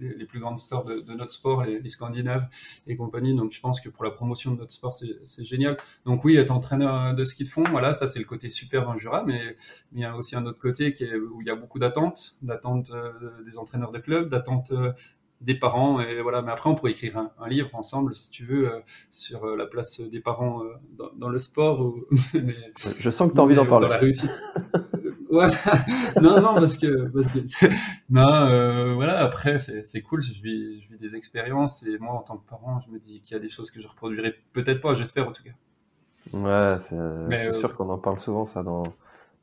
les, 0.00 0.24
plus 0.24 0.40
grandes 0.40 0.58
stars 0.58 0.84
de, 0.84 1.12
notre 1.14 1.32
sport, 1.32 1.62
les, 1.64 1.88
Scandinaves 1.88 2.48
et 2.86 2.96
compagnie. 2.96 3.34
Donc 3.34 3.52
je 3.52 3.60
pense 3.60 3.80
que 3.80 3.88
pour 3.88 4.04
la 4.04 4.10
promotion 4.10 4.52
de 4.52 4.58
notre 4.58 4.72
sport, 4.72 4.94
c'est 4.94 5.44
génial. 5.44 5.76
Donc 6.04 6.24
oui, 6.24 6.36
être 6.36 6.50
entraîneur 6.50 7.14
de 7.14 7.24
ski 7.24 7.44
de 7.44 7.48
fond, 7.48 7.64
voilà, 7.70 7.92
ça 7.92 8.06
c'est 8.06 8.18
le 8.18 8.24
côté 8.24 8.48
super 8.48 8.88
en 8.88 8.96
Jura, 8.96 9.24
mais, 9.24 9.56
il 9.92 10.00
y 10.00 10.04
a 10.04 10.16
aussi 10.16 10.36
un 10.36 10.44
autre 10.46 10.58
côté 10.58 10.92
qui 10.92 11.04
est, 11.04 11.14
où 11.16 11.40
il 11.40 11.46
y 11.46 11.50
a 11.50 11.54
beaucoup 11.54 11.78
d'attentes, 11.78 12.36
d'attentes 12.42 12.90
euh, 12.92 13.42
des 13.44 13.58
entraîneurs 13.58 13.92
de 13.92 13.98
club, 13.98 14.28
d'attentes 14.28 14.72
euh, 14.72 14.92
des 15.40 15.54
parents 15.54 16.00
et 16.00 16.20
voilà. 16.22 16.42
Mais 16.42 16.52
après 16.52 16.70
on 16.70 16.74
pourrait 16.74 16.92
écrire 16.92 17.16
un, 17.18 17.48
livre 17.48 17.70
ensemble 17.74 18.14
si 18.14 18.30
tu 18.30 18.44
veux 18.44 18.68
euh, 18.68 18.80
sur 19.10 19.56
la 19.56 19.66
place 19.66 20.00
des 20.00 20.20
parents 20.20 20.62
dans, 21.16 21.28
le 21.28 21.38
sport 21.38 21.94
je 23.00 23.10
sens 23.10 23.28
que 23.28 23.34
tu 23.34 23.40
as 23.40 23.42
envie 23.42 23.54
d'en 23.54 23.66
parler 23.66 23.86
dans 23.86 23.92
la 23.92 23.98
réussite. 23.98 24.42
Ouais, 25.30 25.50
non, 26.20 26.40
non, 26.40 26.54
parce 26.54 26.76
que, 26.76 27.08
parce 27.08 27.32
que 27.32 27.66
non, 28.10 28.26
euh, 28.26 28.94
voilà, 28.94 29.18
après, 29.18 29.58
c'est 29.58 30.02
cool, 30.02 30.22
je 30.22 30.40
vis, 30.40 30.82
je 30.82 30.88
vis 30.88 30.98
des 30.98 31.16
expériences, 31.16 31.82
et 31.82 31.98
moi, 31.98 32.14
en 32.14 32.22
tant 32.22 32.36
que 32.36 32.48
parent, 32.48 32.80
je 32.86 32.90
me 32.90 32.98
dis 32.98 33.20
qu'il 33.20 33.34
y 33.34 33.36
a 33.36 33.42
des 33.42 33.48
choses 33.48 33.70
que 33.70 33.80
je 33.80 33.88
reproduirai 33.88 34.34
peut-être 34.52 34.80
pas, 34.80 34.94
j'espère 34.94 35.28
en 35.28 35.32
tout 35.32 35.42
cas. 35.42 35.50
Ouais, 36.32 36.76
c'est 36.80 36.96
euh, 36.96 37.52
sûr 37.54 37.76
qu'on 37.76 37.88
en 37.88 37.98
parle 37.98 38.20
souvent, 38.20 38.46
ça, 38.46 38.62
dans... 38.62 38.84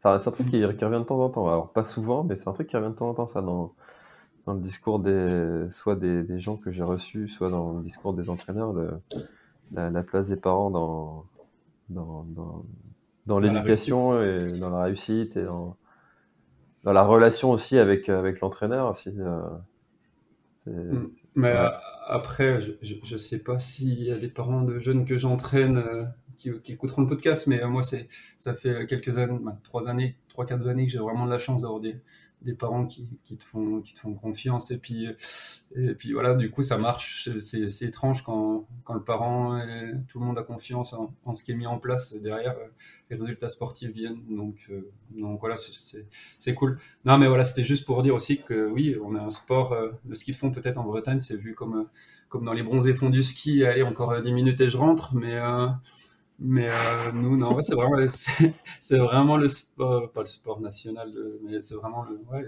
C'est 0.01 0.09
un 0.09 0.31
truc 0.31 0.50
qui, 0.50 0.65
revient 0.65 1.00
de 1.00 1.03
temps 1.03 1.19
en 1.19 1.29
temps, 1.29 1.47
alors 1.47 1.71
pas 1.71 1.85
souvent, 1.85 2.25
mais 2.25 2.35
c'est 2.35 2.50
un 2.50 2.53
truc 2.53 2.67
qui 2.67 2.75
revient 2.75 2.89
de 2.89 2.95
temps 2.95 3.09
en 3.09 3.13
temps, 3.13 3.27
ça, 3.27 3.41
dans, 3.41 3.73
dans 4.45 4.53
le 4.53 4.62
discours 4.62 5.00
des, 5.00 5.67
soit 5.71 5.95
des, 5.95 6.23
des 6.23 6.39
gens 6.39 6.57
que 6.57 6.71
j'ai 6.71 6.83
reçus, 6.83 7.27
soit 7.27 7.50
dans 7.50 7.77
le 7.77 7.83
discours 7.83 8.13
des 8.13 8.29
entraîneurs, 8.29 8.73
la, 9.71 9.89
la 9.89 10.03
place 10.03 10.27
des 10.27 10.35
parents 10.35 10.69
dans, 10.69 11.25
dans, 11.89 12.23
dans 12.23 12.65
dans 13.25 13.39
l'éducation 13.39 14.21
et 14.21 14.51
dans 14.59 14.69
la 14.69 14.83
réussite 14.83 15.38
et 15.38 15.43
dans, 15.43 15.77
dans 16.83 16.93
la 16.93 17.03
relation 17.03 17.51
aussi 17.51 17.77
avec, 17.77 18.09
avec 18.09 18.39
l'entraîneur. 18.41 18.91
Aussi, 18.91 19.12
euh, 19.17 19.41
mm. 20.67 21.09
Mais 21.35 21.51
euh, 21.51 21.69
après, 22.07 22.62
je 22.81 23.13
ne 23.13 23.17
sais 23.17 23.41
pas 23.41 23.59
s'il 23.59 24.03
y 24.03 24.12
a 24.12 24.17
des 24.17 24.27
parents 24.27 24.62
de 24.62 24.79
jeunes 24.79 25.05
que 25.05 25.17
j'entraîne 25.17 25.77
euh, 25.77 26.03
qui, 26.38 26.51
qui, 26.62 26.73
écouteront 26.73 27.03
le 27.03 27.07
podcast, 27.07 27.47
mais 27.47 27.65
moi, 27.65 27.81
c'est 27.81 28.07
ça 28.38 28.53
fait 28.53 28.85
quelques 28.88 29.17
années, 29.17 29.39
bah, 29.41 29.57
trois 29.63 29.89
années, 29.89 30.17
trois, 30.27 30.45
quatre 30.45 30.67
années 30.67 30.85
que 30.85 30.91
j'ai 30.91 31.00
vraiment 31.00 31.25
de 31.25 31.31
la 31.31 31.39
chance 31.39 31.62
d'avoir 31.62 31.79
des, 31.79 31.95
des 32.43 32.53
parents 32.53 32.85
qui, 32.85 33.07
qui, 33.23 33.38
te 33.38 33.43
font, 33.43 33.81
qui 33.81 33.93
te 33.93 34.00
font 34.00 34.13
confiance. 34.13 34.71
Et 34.71 34.77
puis, 34.77 35.07
et 35.75 35.93
puis 35.95 36.13
voilà, 36.13 36.35
du 36.35 36.51
coup, 36.51 36.63
ça 36.63 36.77
marche. 36.77 37.29
C'est 37.39 37.85
étrange 37.85 38.23
quand, 38.23 38.67
quand, 38.83 38.93
le 38.93 39.03
parent 39.03 39.57
et 39.57 39.93
tout 40.07 40.19
le 40.19 40.25
monde 40.25 40.38
a 40.38 40.43
confiance 40.43 40.93
en, 40.93 41.33
ce 41.33 41.43
qui 41.43 41.51
est 41.51 41.55
mis 41.55 41.67
en 41.67 41.79
place 41.79 42.13
derrière. 42.13 42.55
Euh, 42.57 42.67
les 43.09 43.17
résultats 43.17 43.50
sportifs 43.50 43.91
viennent. 43.91 44.21
Donc, 44.29 44.55
euh, 44.69 44.91
donc 45.12 45.39
voilà, 45.39 45.55
c'est 46.38 46.53
cool. 46.53 46.79
Non, 47.05 47.17
mais 47.17 47.27
voilà, 47.27 47.43
c'était 47.43 47.63
juste 47.63 47.85
pour 47.85 48.01
dire 48.03 48.15
aussi 48.15 48.41
que 48.41 48.67
oui, 48.67 48.95
on 49.03 49.15
a 49.15 49.21
un 49.21 49.29
sport, 49.29 49.73
euh, 49.73 49.91
le 50.07 50.15
ski 50.15 50.31
de 50.31 50.38
fond 50.38 50.51
peut-être 50.51 50.77
en 50.77 50.83
Bretagne, 50.83 51.19
c'est 51.19 51.35
vu 51.35 51.53
comme, 51.53 51.88
comme 52.29 52.45
dans 52.45 52.53
les 52.53 52.63
bronzés 52.63 52.95
fonds 52.95 53.09
du 53.09 53.23
ski. 53.23 53.63
Allez, 53.63 53.83
encore 53.83 54.19
10 54.19 54.31
minutes 54.31 54.62
et 54.62 54.69
je 54.69 54.77
rentre. 54.77 55.15
Mais 55.15 55.38
mais 56.45 56.67
euh, 56.69 57.12
nous, 57.13 57.38
non, 57.38 57.62
c'est 57.62 57.73
vraiment, 57.73 58.05
c'est 58.81 58.97
vraiment 58.97 59.38
le 59.38 59.47
sport, 59.50 60.12
pas 60.12 60.21
le 60.21 60.27
sport 60.27 60.59
national, 60.59 61.12
mais 61.43 61.62
c'est 61.62 61.75
vraiment 61.75 62.03
le. 62.03 62.19
Ouais, 62.29 62.45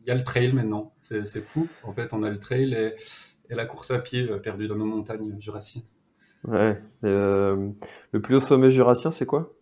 il 0.00 0.08
y 0.08 0.10
a 0.10 0.14
le 0.14 0.24
trail 0.24 0.52
maintenant, 0.52 0.94
c'est 1.02 1.44
fou. 1.44 1.68
En 1.82 1.92
fait, 1.92 2.14
on 2.14 2.22
a 2.22 2.30
le 2.30 2.38
trail 2.38 2.72
et, 2.72 2.94
et 3.50 3.54
la 3.54 3.66
course 3.66 3.90
à 3.90 3.98
pied 3.98 4.30
euh, 4.30 4.38
perdue 4.38 4.66
dans 4.66 4.76
nos 4.76 4.86
montagnes 4.86 5.38
jurassiennes. 5.38 5.84
Ouais. 6.44 6.80
Euh, 7.04 7.70
le 8.12 8.22
plus 8.22 8.36
haut 8.36 8.40
sommet 8.40 8.70
jurassien, 8.70 9.10
c'est 9.10 9.26
quoi? 9.26 9.54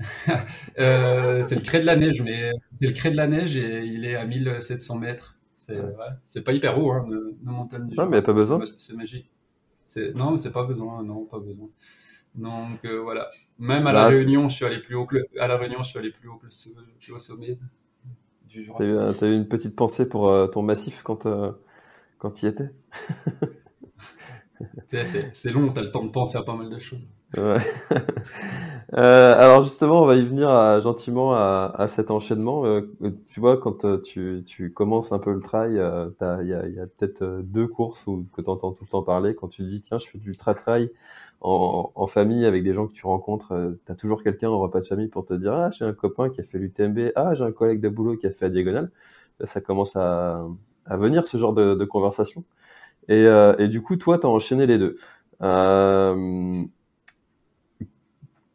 C'est 0.76 1.54
le 1.54 1.60
cré 1.60 1.78
de 1.78 1.86
la 1.86 1.94
neige, 1.94 2.22
mais 2.22 2.50
c'est 2.72 2.88
le 2.88 2.92
cré 2.92 3.12
de 3.12 3.16
la 3.16 3.28
neige 3.28 3.56
et 3.56 3.84
il 3.84 4.04
est 4.04 4.16
à 4.16 4.24
1700 4.24 4.98
mètres. 4.98 5.38
C'est 5.58 5.78
ouais. 5.78 6.42
pas 6.42 6.52
hyper 6.52 6.76
haut, 6.76 6.90
hein, 6.90 7.06
nos, 7.08 7.52
montagnes 7.52 7.88
Non, 7.96 8.06
mais 8.06 8.20
pas 8.20 8.32
besoin. 8.32 8.58
C'est 8.78 8.96
magique. 8.96 9.30
Non, 10.14 10.32
mais 10.32 10.38
c'est 10.38 10.52
pas 10.52 10.64
besoin, 10.64 11.02
non, 11.02 11.24
pas 11.24 11.38
besoin. 11.38 11.68
Donc 12.34 12.84
euh, 12.84 13.00
voilà. 13.00 13.28
Même 13.58 13.86
à 13.86 13.92
la 13.92 14.06
Réunion, 14.06 14.48
je 14.48 14.56
suis 14.56 14.64
allé 14.64 14.78
plus 14.78 14.94
haut 14.94 15.06
que 15.06 15.16
le... 15.16 15.28
à 15.38 15.46
la 15.46 15.56
Réunion, 15.56 15.82
je 15.82 15.90
suis 15.90 15.98
allé 15.98 16.10
plus 16.10 16.28
haut 16.28 16.36
que 16.36 16.46
le, 16.46 17.18
sommet 17.18 17.58
du 18.48 18.64
Jura. 18.64 18.78
T'as 18.78 19.26
eu, 19.26 19.34
une 19.34 19.48
petite 19.48 19.76
pensée 19.76 20.08
pour 20.08 20.28
euh, 20.28 20.46
ton 20.46 20.62
massif 20.62 21.02
quand 21.02 21.26
euh, 21.26 21.52
quand 22.18 22.42
y 22.42 22.46
étais? 22.46 22.70
c'est 25.32 25.50
long, 25.52 25.72
t'as 25.72 25.82
le 25.82 25.90
temps 25.90 26.04
de 26.04 26.10
penser 26.10 26.38
à 26.38 26.42
pas 26.42 26.54
mal 26.54 26.70
de 26.70 26.78
choses. 26.78 27.06
Euh, 28.94 29.34
alors 29.38 29.64
justement, 29.64 30.02
on 30.02 30.06
va 30.06 30.16
y 30.16 30.22
venir 30.22 30.50
à, 30.50 30.78
gentiment 30.80 31.32
à, 31.34 31.72
à, 31.78 31.88
cet 31.88 32.10
enchaînement. 32.10 32.66
Euh, 32.66 32.82
tu 33.28 33.40
vois, 33.40 33.56
quand 33.56 33.86
euh, 33.86 33.98
tu, 33.98 34.42
tu, 34.44 34.70
commences 34.70 35.12
un 35.12 35.18
peu 35.18 35.32
le 35.32 35.40
trail, 35.40 35.72
il 35.72 35.76
y 35.76 36.52
a, 36.52 36.58
a 36.58 36.86
peut-être 36.98 37.40
deux 37.42 37.66
courses 37.66 38.06
où, 38.06 38.26
que 38.34 38.42
tu 38.42 38.50
entends 38.50 38.72
tout 38.72 38.84
le 38.84 38.90
temps 38.90 39.02
parler. 39.02 39.34
Quand 39.34 39.48
tu 39.48 39.62
dis, 39.62 39.80
tiens, 39.80 39.96
je 39.96 40.06
fais 40.06 40.18
du 40.18 40.28
ultra-trail 40.30 40.90
en, 41.40 41.90
en, 41.94 42.06
famille 42.06 42.44
avec 42.44 42.64
des 42.64 42.74
gens 42.74 42.86
que 42.86 42.92
tu 42.92 43.06
rencontres, 43.06 43.78
tu 43.86 43.92
as 43.92 43.94
toujours 43.94 44.22
quelqu'un 44.22 44.50
au 44.50 44.58
repas 44.58 44.80
de 44.80 44.86
famille 44.86 45.08
pour 45.08 45.24
te 45.24 45.32
dire, 45.32 45.54
ah, 45.54 45.70
j'ai 45.70 45.86
un 45.86 45.94
copain 45.94 46.28
qui 46.28 46.42
a 46.42 46.44
fait 46.44 46.58
l'UTMB, 46.58 47.12
ah, 47.16 47.32
j'ai 47.32 47.44
un 47.44 47.52
collègue 47.52 47.80
de 47.80 47.88
boulot 47.88 48.18
qui 48.18 48.26
a 48.26 48.30
fait 48.30 48.46
la 48.46 48.50
diagonale. 48.50 48.90
Ça 49.44 49.62
commence 49.62 49.96
à, 49.96 50.44
à 50.84 50.96
venir, 50.98 51.26
ce 51.26 51.38
genre 51.38 51.54
de, 51.54 51.74
de 51.74 51.84
conversation. 51.86 52.44
Et, 53.08 53.24
et, 53.58 53.68
du 53.68 53.80
coup, 53.80 53.96
toi, 53.96 54.18
tu 54.18 54.26
as 54.26 54.30
enchaîné 54.30 54.66
les 54.66 54.76
deux. 54.78 54.98
Euh, 55.42 56.64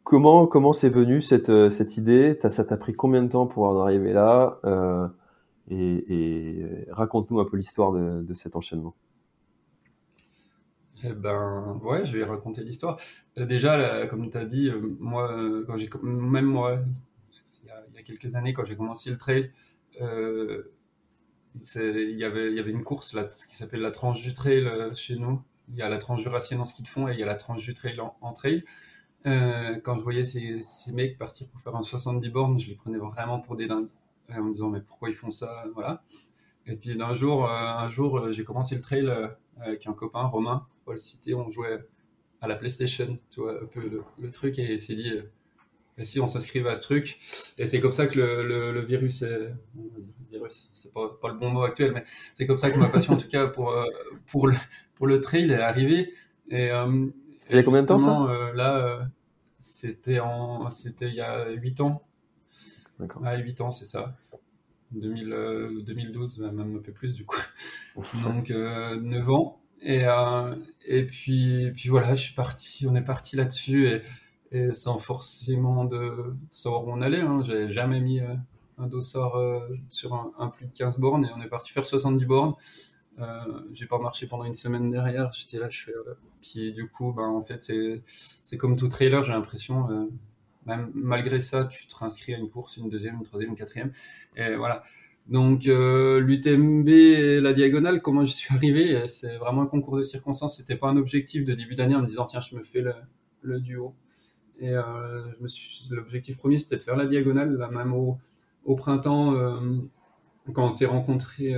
Comment 0.08 0.46
comment 0.46 0.72
c'est 0.72 0.88
venu 0.88 1.20
cette, 1.20 1.50
euh, 1.50 1.68
cette 1.68 1.98
idée? 1.98 2.38
Ça 2.40 2.64
t'a 2.64 2.78
pris 2.78 2.94
combien 2.94 3.22
de 3.22 3.28
temps 3.28 3.46
pour 3.46 3.64
en 3.64 3.78
arriver 3.78 4.14
là 4.14 4.58
euh, 4.64 5.06
et, 5.68 6.86
raconte-nous 6.88 7.40
un 7.40 7.44
peu 7.44 7.58
l'histoire 7.58 7.92
de, 7.92 8.32
cet 8.32 8.56
enchaînement. 8.56 8.94
Eh 11.04 11.12
ben, 11.12 11.78
ouais, 11.84 12.06
je 12.06 12.16
vais 12.16 12.24
raconter 12.24 12.64
l'histoire. 12.64 12.98
Euh, 13.36 13.44
déjà, 13.44 14.06
comme 14.06 14.30
tu 14.30 14.38
as 14.38 14.46
dit, 14.46 14.70
moi, 14.98 15.28
quand 15.66 15.76
j'ai, 15.76 15.90
même 16.02 16.46
moi, 16.46 16.78
il 17.62 17.68
y, 17.68 17.70
a, 17.70 18.02
quelques 18.02 18.34
années, 18.34 18.54
quand 18.54 18.64
j'ai 18.64 18.76
commencé 18.76 19.10
le 19.10 19.18
trail, 19.18 19.52
il, 20.00 20.64
y 22.16 22.24
avait, 22.24 22.50
il 22.50 22.56
y 22.56 22.60
avait 22.60 22.70
une 22.70 22.82
course 22.82 23.12
là, 23.12 23.24
qui 23.24 23.56
s'appelle 23.58 23.82
la 23.82 23.90
tranche 23.90 24.22
du 24.22 24.32
trail 24.32 24.66
chez 24.94 25.16
nous. 25.16 25.42
Il 25.68 25.76
y 25.76 25.82
a 25.82 25.90
la 25.90 25.98
tranche 25.98 26.22
jurassienne 26.22 26.60
en 26.62 26.64
ski 26.64 26.82
de 26.82 26.88
fond 26.88 27.08
et 27.08 27.12
il 27.12 27.18
y 27.18 27.22
a 27.22 27.26
la 27.26 27.34
tranche 27.34 27.62
du 27.62 27.74
trail 27.74 28.00
en 28.00 28.32
trail. 28.32 28.64
Euh, 29.26 29.80
quand 29.82 29.98
je 29.98 30.02
voyais 30.02 30.24
ces, 30.24 30.60
ces, 30.62 30.92
mecs 30.92 31.18
partir 31.18 31.48
pour 31.48 31.60
faire 31.60 31.74
un 31.74 31.82
70 31.82 32.28
bornes, 32.30 32.58
je 32.58 32.68
les 32.68 32.76
prenais 32.76 32.98
vraiment 32.98 33.40
pour 33.40 33.56
des 33.56 33.66
dingues. 33.66 33.88
en 34.30 34.42
me 34.42 34.52
disant, 34.52 34.70
mais 34.70 34.80
pourquoi 34.80 35.08
ils 35.10 35.14
font 35.14 35.30
ça 35.30 35.64
Voilà. 35.74 36.04
Et 36.66 36.76
puis 36.76 36.96
d'un 36.96 37.14
jour, 37.14 37.46
euh, 37.46 37.50
un 37.50 37.88
jour, 37.90 38.18
euh, 38.18 38.32
j'ai 38.32 38.44
commencé 38.44 38.76
le 38.76 38.82
trail 38.82 39.10
avec 39.60 39.86
un 39.86 39.92
copain, 39.92 40.22
Romain, 40.24 40.66
pour 40.84 40.92
le 40.92 40.98
citer. 40.98 41.34
On 41.34 41.50
jouait 41.50 41.78
à 42.40 42.46
la 42.46 42.54
PlayStation, 42.54 43.18
tu 43.30 43.40
vois, 43.40 43.60
un 43.60 43.66
peu 43.66 44.02
le, 44.18 44.30
truc, 44.30 44.58
et 44.58 44.74
il 44.74 44.80
s'est 44.80 44.94
dit, 44.94 45.12
si 45.98 46.20
on 46.20 46.28
s'inscrivait 46.28 46.70
à 46.70 46.76
ce 46.76 46.82
truc. 46.82 47.18
Et 47.58 47.66
c'est 47.66 47.80
comme 47.80 47.92
ça 47.92 48.06
que 48.06 48.18
le, 48.18 48.72
le, 48.72 48.80
virus 48.82 49.22
est. 49.22 49.52
virus, 50.30 50.70
c'est 50.74 50.92
pas, 50.92 51.08
pas, 51.20 51.28
le 51.32 51.38
bon 51.38 51.50
mot 51.50 51.62
actuel, 51.62 51.92
mais 51.92 52.04
c'est 52.34 52.46
comme 52.46 52.58
ça 52.58 52.70
que 52.70 52.78
ma 52.78 52.88
passion, 52.88 53.14
en 53.14 53.16
tout 53.16 53.26
cas, 53.26 53.48
pour, 53.48 53.74
pour, 54.26 54.46
le, 54.46 54.54
pour 54.94 55.08
le 55.08 55.20
trail 55.20 55.50
est 55.50 55.54
arrivée. 55.54 56.12
Et, 56.50 56.70
il 57.50 57.56
y 57.56 57.58
a 57.58 57.62
combien 57.62 57.82
de 57.82 57.88
temps 57.88 57.98
ça 57.98 58.22
euh, 58.22 58.52
Là, 58.54 58.76
euh, 58.76 59.02
c'était 59.58 60.20
en, 60.20 60.70
c'était 60.70 61.08
il 61.08 61.14
y 61.14 61.20
a 61.20 61.50
8 61.50 61.80
ans. 61.80 62.02
D'accord. 62.98 63.22
Ah, 63.24 63.36
8 63.36 63.60
ans, 63.60 63.70
c'est 63.70 63.84
ça. 63.84 64.16
2000, 64.92 65.82
2012, 65.84 66.42
euh, 66.42 66.52
même 66.52 66.76
un 66.76 66.80
peu 66.80 66.92
plus 66.92 67.14
du 67.14 67.24
coup. 67.24 67.40
Donc 68.22 68.50
9 68.50 69.30
ans. 69.30 69.60
Et, 69.80 70.06
et 70.86 71.04
puis, 71.04 71.70
puis 71.76 71.88
voilà, 71.88 72.16
je 72.16 72.22
suis 72.22 72.34
parti, 72.34 72.86
on 72.88 72.96
est 72.96 73.02
parti 73.02 73.36
là-dessus 73.36 73.86
et, 73.86 74.02
et, 74.50 74.74
sans 74.74 74.98
forcément 74.98 75.84
de 75.84 76.34
savoir 76.50 76.84
où 76.84 76.92
on 76.92 77.00
allait. 77.00 77.20
Hein. 77.20 77.42
J'avais 77.46 77.72
jamais 77.72 78.00
mis 78.00 78.20
un 78.78 78.86
dossard 78.88 79.40
sur 79.88 80.14
un, 80.14 80.32
un, 80.38 80.48
plus 80.48 80.66
de 80.66 80.72
15 80.72 80.98
bornes 80.98 81.26
et 81.26 81.28
on 81.36 81.40
est 81.40 81.48
parti 81.48 81.70
faire 81.70 81.86
70 81.86 82.24
bornes. 82.24 82.54
Euh, 83.20 83.60
j'ai 83.72 83.86
pas 83.86 83.98
marché 83.98 84.26
pendant 84.26 84.44
une 84.44 84.54
semaine 84.54 84.90
derrière. 84.90 85.32
J'étais 85.32 85.58
là, 85.58 85.68
je 85.70 85.84
fais. 85.84 85.92
Euh, 85.92 86.14
puis 86.40 86.72
du 86.72 86.88
coup, 86.88 87.12
ben, 87.12 87.24
en 87.24 87.42
fait, 87.42 87.62
c'est 88.42 88.56
comme 88.56 88.76
tout 88.76 88.88
trailer, 88.88 89.24
j'ai 89.24 89.32
l'impression. 89.32 89.90
Euh, 89.90 90.06
même 90.66 90.90
malgré 90.94 91.40
ça, 91.40 91.64
tu 91.64 91.86
te 91.86 91.96
réinscris 91.96 92.34
à 92.34 92.38
une 92.38 92.50
course, 92.50 92.76
une 92.76 92.88
deuxième, 92.88 93.16
une 93.16 93.24
troisième, 93.24 93.50
une 93.50 93.56
quatrième. 93.56 93.92
Et 94.36 94.54
voilà. 94.56 94.82
Donc 95.26 95.64
l'UTMB 95.64 96.88
la 97.42 97.52
diagonale, 97.52 98.00
comment 98.00 98.24
je 98.24 98.32
suis 98.32 98.54
arrivé, 98.54 99.06
c'est 99.08 99.36
vraiment 99.36 99.62
un 99.62 99.66
concours 99.66 99.98
de 99.98 100.02
circonstances. 100.02 100.56
C'était 100.56 100.76
pas 100.76 100.88
un 100.88 100.96
objectif 100.96 101.44
de 101.44 101.54
début 101.54 101.74
d'année 101.74 101.94
en 101.94 102.02
me 102.02 102.06
disant 102.06 102.26
tiens 102.26 102.40
je 102.40 102.56
me 102.56 102.64
fais 102.64 102.80
le, 102.80 102.94
le 103.42 103.60
duo. 103.60 103.94
Et 104.58 104.72
l'objectif 105.90 106.36
premier 106.38 106.58
c'était 106.58 106.76
de 106.76 106.82
faire 106.82 106.96
la 106.96 107.06
diagonale, 107.06 107.56
là, 107.56 107.68
même 107.68 107.94
au, 107.94 108.18
printemps 108.76 109.34
quand 110.52 110.66
on 110.66 110.70
s'est 110.70 110.86
rencontrés 110.86 111.54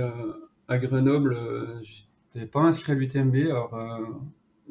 à 0.71 0.77
Grenoble, 0.77 1.33
euh, 1.33 1.81
n'étais 2.33 2.47
pas 2.47 2.61
inscrit 2.61 2.93
à 2.93 2.95
l'UTMB. 2.95 3.35
Alors, 3.49 3.77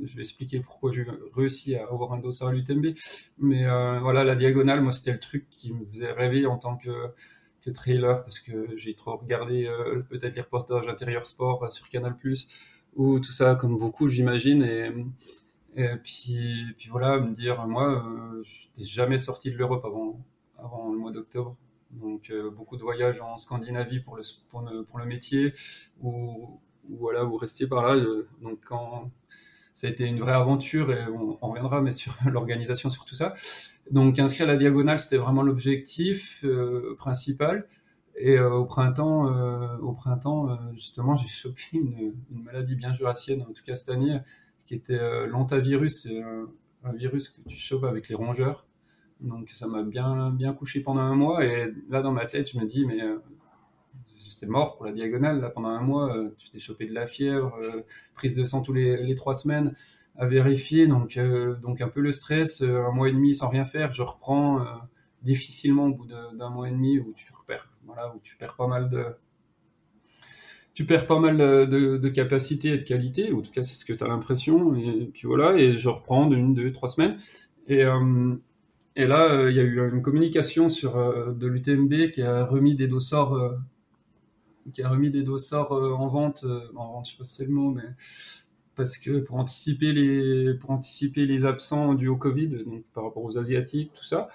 je 0.02 0.16
vais 0.16 0.22
expliquer 0.22 0.60
pourquoi 0.60 0.92
j'ai 0.92 1.06
réussi 1.34 1.76
à 1.76 1.84
avoir 1.84 2.14
un 2.14 2.18
dossard 2.18 2.48
à 2.48 2.52
l'UTMB. 2.52 2.94
Mais 3.38 3.64
voilà, 4.00 4.24
la 4.24 4.34
diagonale, 4.34 4.80
moi, 4.80 4.92
c'était 4.92 5.12
le 5.12 5.18
truc 5.18 5.46
qui 5.50 5.72
me 5.74 5.84
faisait 5.92 6.12
rêver 6.12 6.46
en 6.46 6.56
tant 6.56 6.76
que, 6.76 7.08
que 7.60 7.70
trailer 7.70 8.22
parce 8.22 8.40
que 8.40 8.76
j'ai 8.76 8.94
trop 8.94 9.16
regardé 9.16 9.70
peut-être 10.08 10.34
les 10.34 10.40
reportages 10.40 10.88
intérieur 10.88 11.26
sport 11.26 11.70
sur 11.70 11.90
Canal 11.90 12.16
ou 12.96 13.20
tout 13.20 13.32
ça, 13.32 13.56
comme 13.56 13.78
beaucoup, 13.78 14.08
j'imagine. 14.08 14.62
Et, 15.76 15.96
puis, 16.02 16.64
puis 16.78 16.88
voilà, 16.88 17.20
me 17.20 17.34
dire, 17.34 17.66
moi, 17.66 18.02
je 18.42 18.68
n'étais 18.68 18.90
jamais 18.90 19.18
sorti 19.18 19.50
de 19.50 19.58
l'Europe 19.58 19.84
avant, 19.84 20.18
avant 20.58 20.90
le 20.90 20.98
mois 20.98 21.12
d'octobre. 21.12 21.56
Donc 21.92 22.30
euh, 22.30 22.50
beaucoup 22.50 22.76
de 22.76 22.82
voyages 22.82 23.20
en 23.20 23.36
Scandinavie 23.36 24.00
pour 24.00 24.16
le, 24.16 24.22
pour 24.84 24.98
le, 24.98 25.04
métier, 25.04 25.54
ou, 26.00 26.60
voilà, 26.88 27.24
vous 27.24 27.36
restiez 27.36 27.66
par 27.66 27.82
là. 27.82 27.94
Euh, 27.94 28.28
donc 28.42 28.60
quand 28.64 29.10
ça 29.74 29.86
a 29.86 29.90
été 29.90 30.04
une 30.04 30.20
vraie 30.20 30.32
aventure, 30.32 30.92
et 30.92 31.06
on, 31.06 31.36
reviendra, 31.40 31.80
mais 31.80 31.92
sur 31.92 32.16
l'organisation, 32.30 32.90
sur 32.90 33.04
tout 33.04 33.14
ça. 33.14 33.34
Donc 33.90 34.18
inscrire 34.18 34.48
à 34.48 34.52
la 34.52 34.56
diagonale, 34.56 35.00
c'était 35.00 35.16
vraiment 35.16 35.42
l'objectif 35.42 36.44
euh, 36.44 36.94
principal. 36.96 37.66
Et 38.16 38.38
au 38.38 38.66
printemps, 38.66 39.26
au 39.78 39.92
printemps 39.92 40.58
justement, 40.74 41.16
j'ai 41.16 41.28
chopé 41.28 41.62
une, 41.72 42.12
maladie 42.30 42.74
bien 42.74 42.92
jurassienne, 42.92 43.42
en 43.48 43.52
tout 43.52 43.62
cas 43.64 43.76
cette 43.76 43.88
année, 43.88 44.18
qui 44.66 44.74
était 44.74 45.26
l'antavirus, 45.26 46.06
un 46.84 46.92
virus 46.92 47.30
que 47.30 47.40
tu 47.48 47.56
chopes 47.56 47.84
avec 47.84 48.08
les 48.10 48.14
rongeurs. 48.14 48.66
Donc 49.20 49.50
ça 49.50 49.66
m'a 49.66 49.82
bien, 49.82 50.30
bien 50.30 50.52
couché 50.52 50.80
pendant 50.80 51.02
un 51.02 51.14
mois. 51.14 51.44
Et 51.44 51.72
là, 51.88 52.02
dans 52.02 52.12
ma 52.12 52.26
tête, 52.26 52.50
je 52.50 52.58
me 52.58 52.64
dis, 52.64 52.86
mais 52.86 53.02
euh, 53.02 53.18
c'est 54.06 54.48
mort 54.48 54.76
pour 54.76 54.86
la 54.86 54.92
diagonale. 54.92 55.50
Pendant 55.54 55.68
un 55.68 55.82
mois, 55.82 56.16
euh, 56.16 56.34
tu 56.38 56.48
t'es 56.50 56.60
chopé 56.60 56.86
de 56.86 56.94
la 56.94 57.06
fièvre, 57.06 57.56
euh, 57.62 57.82
prise 58.14 58.34
de 58.34 58.44
sang 58.44 58.62
tous 58.62 58.72
les, 58.72 59.14
trois 59.14 59.34
semaines 59.34 59.74
à 60.16 60.26
vérifier. 60.26 60.86
Donc, 60.86 61.18
donc 61.62 61.80
un 61.80 61.88
peu 61.88 62.00
le 62.00 62.12
stress, 62.12 62.62
un 62.62 62.92
mois 62.92 63.08
et 63.08 63.12
demi 63.12 63.34
sans 63.34 63.48
rien 63.48 63.64
faire. 63.64 63.92
Je 63.92 64.02
reprends 64.02 64.64
difficilement 65.22 65.86
au 65.86 65.94
bout 65.94 66.06
d'un 66.06 66.50
mois 66.50 66.68
et 66.68 66.72
demi 66.72 66.98
où 66.98 67.12
tu 67.14 67.30
voilà, 67.84 68.14
où 68.14 68.20
tu 68.22 68.36
perds 68.36 68.56
pas 68.56 68.66
mal 68.66 68.88
de, 68.90 69.06
tu 70.74 70.84
perds 70.84 71.06
pas 71.06 71.20
capacité 72.14 72.68
et 72.68 72.78
de 72.78 72.84
qualité, 72.84 73.32
ou 73.32 73.40
en 73.40 73.42
tout 73.42 73.52
cas 73.52 73.62
c'est 73.62 73.78
ce 73.78 73.84
que 73.84 73.92
tu 73.92 74.04
as 74.04 74.08
l'impression, 74.08 74.74
et 74.76 75.10
puis 75.12 75.26
voilà, 75.26 75.56
et 75.56 75.78
je 75.78 75.88
reprends 75.88 76.26
d'une, 76.26 76.54
deux, 76.54 76.72
trois 76.72 76.88
semaines. 76.88 77.18
Et, 77.68 77.84
et 79.00 79.06
là, 79.06 79.32
euh, 79.32 79.50
il 79.50 79.56
y 79.56 79.60
a 79.60 79.62
eu 79.62 79.90
une 79.90 80.02
communication 80.02 80.68
sur, 80.68 80.98
euh, 80.98 81.32
de 81.32 81.46
l'UTMB 81.46 82.10
qui 82.12 82.20
a 82.20 82.44
remis 82.44 82.74
des 82.74 82.86
dossards, 82.86 83.32
euh, 83.32 83.56
qui 84.74 84.82
a 84.82 84.90
remis 84.90 85.10
des 85.10 85.26
en 85.26 86.06
vente, 86.08 86.44
en 86.76 86.92
vente, 86.92 87.06
je 87.06 87.12
sais 87.12 87.16
pas 87.16 87.24
si 87.24 87.34
c'est 87.36 87.46
le 87.46 87.50
mot, 87.50 87.70
mais 87.70 87.88
parce 88.76 88.98
que 88.98 89.20
pour 89.20 89.36
anticiper 89.36 89.94
les, 89.94 90.52
pour 90.54 90.70
anticiper 90.70 91.24
les 91.24 91.46
absents 91.46 91.94
dus 91.94 92.08
au 92.08 92.16
Covid, 92.16 92.48
donc 92.66 92.84
par 92.92 93.04
rapport 93.04 93.24
aux 93.24 93.38
Asiatiques, 93.38 93.90
tout 93.94 94.04
ça, 94.04 94.28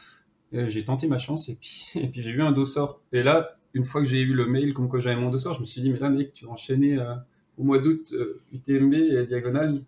j'ai 0.52 0.84
tenté 0.84 1.08
ma 1.08 1.20
chance 1.20 1.48
et 1.48 1.56
puis, 1.62 1.92
et 1.96 2.08
puis 2.08 2.24
j'ai 2.24 2.32
eu 2.32 2.42
un 2.42 2.52
dossard. 2.52 3.00
Et 3.12 3.22
là, 3.22 3.58
une 3.76 3.86
fois 3.86 4.02
que 4.02 4.08
j'ai 4.08 4.22
eu 4.22 4.34
le 4.34 4.48
mail 4.48 4.74
comme 4.74 4.90
quoi 4.90 5.00
j'avais 5.00 5.22
mon 5.22 5.30
dossard, 5.30 5.54
je 5.54 5.62
me 5.62 5.66
suis 5.66 5.82
dit, 5.82 5.92
mais 5.92 6.00
là, 6.00 6.10
mec, 6.10 6.34
tu 6.34 6.46
vas 6.46 6.52
enchaîner 6.52 6.98
au 7.58 7.64
mois 7.64 7.78
d'août 7.78 8.16
UTMB 8.52 8.94
et 8.94 9.28
Diagonale. 9.28 9.84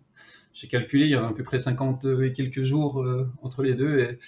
J'ai 0.52 0.68
calculé, 0.68 1.06
il 1.06 1.10
y 1.10 1.14
avait 1.14 1.26
à 1.26 1.32
peu 1.32 1.42
près 1.42 1.58
50 1.58 2.06
et 2.22 2.32
quelques 2.32 2.62
jours 2.62 3.04
entre 3.42 3.64
les 3.64 3.74
deux. 3.74 4.18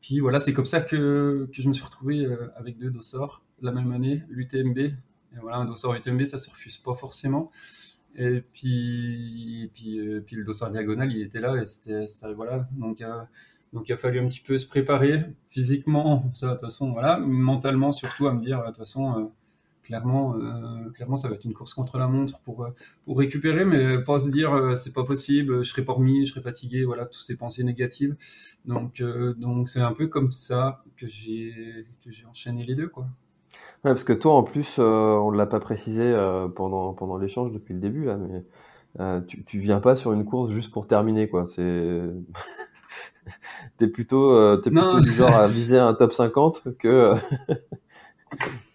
Puis 0.00 0.20
voilà, 0.20 0.40
c'est 0.40 0.52
comme 0.52 0.66
ça 0.66 0.80
que, 0.80 1.48
que, 1.54 1.62
je 1.62 1.68
me 1.68 1.74
suis 1.74 1.84
retrouvé 1.84 2.24
euh, 2.24 2.50
avec 2.56 2.78
deux 2.78 2.90
dossards 2.90 3.42
la 3.60 3.72
même 3.72 3.92
année, 3.92 4.22
l'UTMB. 4.28 4.78
Et 4.78 4.94
voilà, 5.40 5.58
un 5.58 5.66
dossard 5.66 5.94
UTMB, 5.94 6.24
ça 6.24 6.38
se 6.38 6.50
refuse 6.50 6.78
pas 6.78 6.94
forcément. 6.94 7.50
Et 8.16 8.40
puis, 8.40 9.70
puis, 9.74 10.00
euh, 10.00 10.20
puis 10.20 10.36
le 10.36 10.44
dossard 10.44 10.70
diagonal, 10.70 11.12
il 11.12 11.22
était 11.22 11.40
là 11.40 11.56
et 11.56 11.66
c'était 11.66 12.06
voilà. 12.34 12.66
Donc, 12.72 13.02
euh, 13.02 13.22
donc 13.72 13.88
il 13.88 13.92
a 13.92 13.96
fallu 13.96 14.18
un 14.18 14.26
petit 14.26 14.40
peu 14.40 14.58
se 14.58 14.66
préparer 14.66 15.20
physiquement, 15.48 16.30
ça, 16.32 16.48
de 16.48 16.52
toute 16.52 16.62
façon, 16.62 16.92
voilà, 16.92 17.18
mentalement 17.18 17.92
surtout 17.92 18.26
à 18.26 18.34
me 18.34 18.40
dire, 18.40 18.60
de 18.60 18.66
toute 18.66 18.78
façon, 18.78 19.32
clairement, 19.90 20.36
euh, 20.36 20.88
clairement, 20.94 21.16
ça 21.16 21.28
va 21.28 21.34
être 21.34 21.44
une 21.44 21.52
course 21.52 21.74
contre 21.74 21.98
la 21.98 22.06
montre 22.06 22.38
pour, 22.44 22.62
euh, 22.62 22.68
pour 23.04 23.18
récupérer, 23.18 23.64
mais 23.64 23.98
pas 23.98 24.18
se 24.18 24.30
dire 24.30 24.52
euh, 24.52 24.76
c'est 24.76 24.92
pas 24.92 25.02
possible, 25.02 25.64
je 25.64 25.68
serai 25.68 25.84
pas 25.84 25.94
remis, 25.94 26.26
je 26.26 26.30
serai 26.30 26.42
fatigué, 26.42 26.84
voilà, 26.84 27.06
toutes 27.06 27.24
ces 27.24 27.36
pensées 27.36 27.64
négatives. 27.64 28.14
Donc, 28.66 29.02
donc 29.02 29.68
c'est 29.68 29.80
un 29.80 29.92
peu 29.92 30.06
comme 30.06 30.30
ça 30.30 30.84
que 30.96 31.08
j'ai 31.08 31.86
que 32.04 32.12
j'ai 32.12 32.24
enchaîné 32.26 32.64
les 32.64 32.76
deux, 32.76 32.86
quoi. 32.86 33.06
Ouais, 33.82 33.90
parce 33.90 34.04
que 34.04 34.12
toi, 34.12 34.34
en 34.34 34.44
plus, 34.44 34.78
on 34.78 35.32
ne 35.32 35.36
l'a 35.36 35.46
pas 35.46 35.58
précisé 35.58 36.14
pendant, 36.54 36.92
pendant 36.92 37.16
l'échange 37.16 37.50
depuis 37.50 37.74
le 37.74 37.80
début, 37.80 38.04
là, 38.04 38.16
mais 38.16 39.24
tu, 39.26 39.42
tu 39.44 39.58
viens 39.58 39.80
pas 39.80 39.96
sur 39.96 40.12
une 40.12 40.24
course 40.24 40.50
juste 40.50 40.70
pour 40.70 40.86
terminer, 40.86 41.28
quoi. 41.28 41.46
C'est. 41.48 42.00
t'es 43.76 43.88
plutôt, 43.88 44.54
es 44.54 44.60
plutôt 44.60 45.00
du 45.00 45.10
genre 45.10 45.34
à 45.34 45.48
viser 45.48 45.78
un 45.78 45.94
top 45.94 46.12
50 46.12 46.76
que 46.78 47.14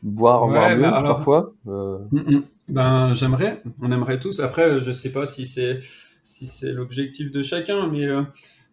voir, 0.04 0.48
mieux 0.48 0.82
parfois. 0.82 1.54
Euh. 1.68 2.00
Mm, 2.12 2.36
mm. 2.36 2.44
Ben, 2.68 3.14
j'aimerais, 3.14 3.62
on 3.82 3.92
aimerait 3.92 4.20
tous. 4.20 4.40
Après, 4.40 4.84
je 4.84 4.92
sais 4.92 5.12
pas 5.12 5.26
si 5.26 5.48
c'est 5.48 5.80
si 6.24 6.48
c'est 6.48 6.72
l'objectif 6.72 7.32
de 7.32 7.44
chacun, 7.44 7.88
mais 7.88 8.06
euh, 8.06 8.24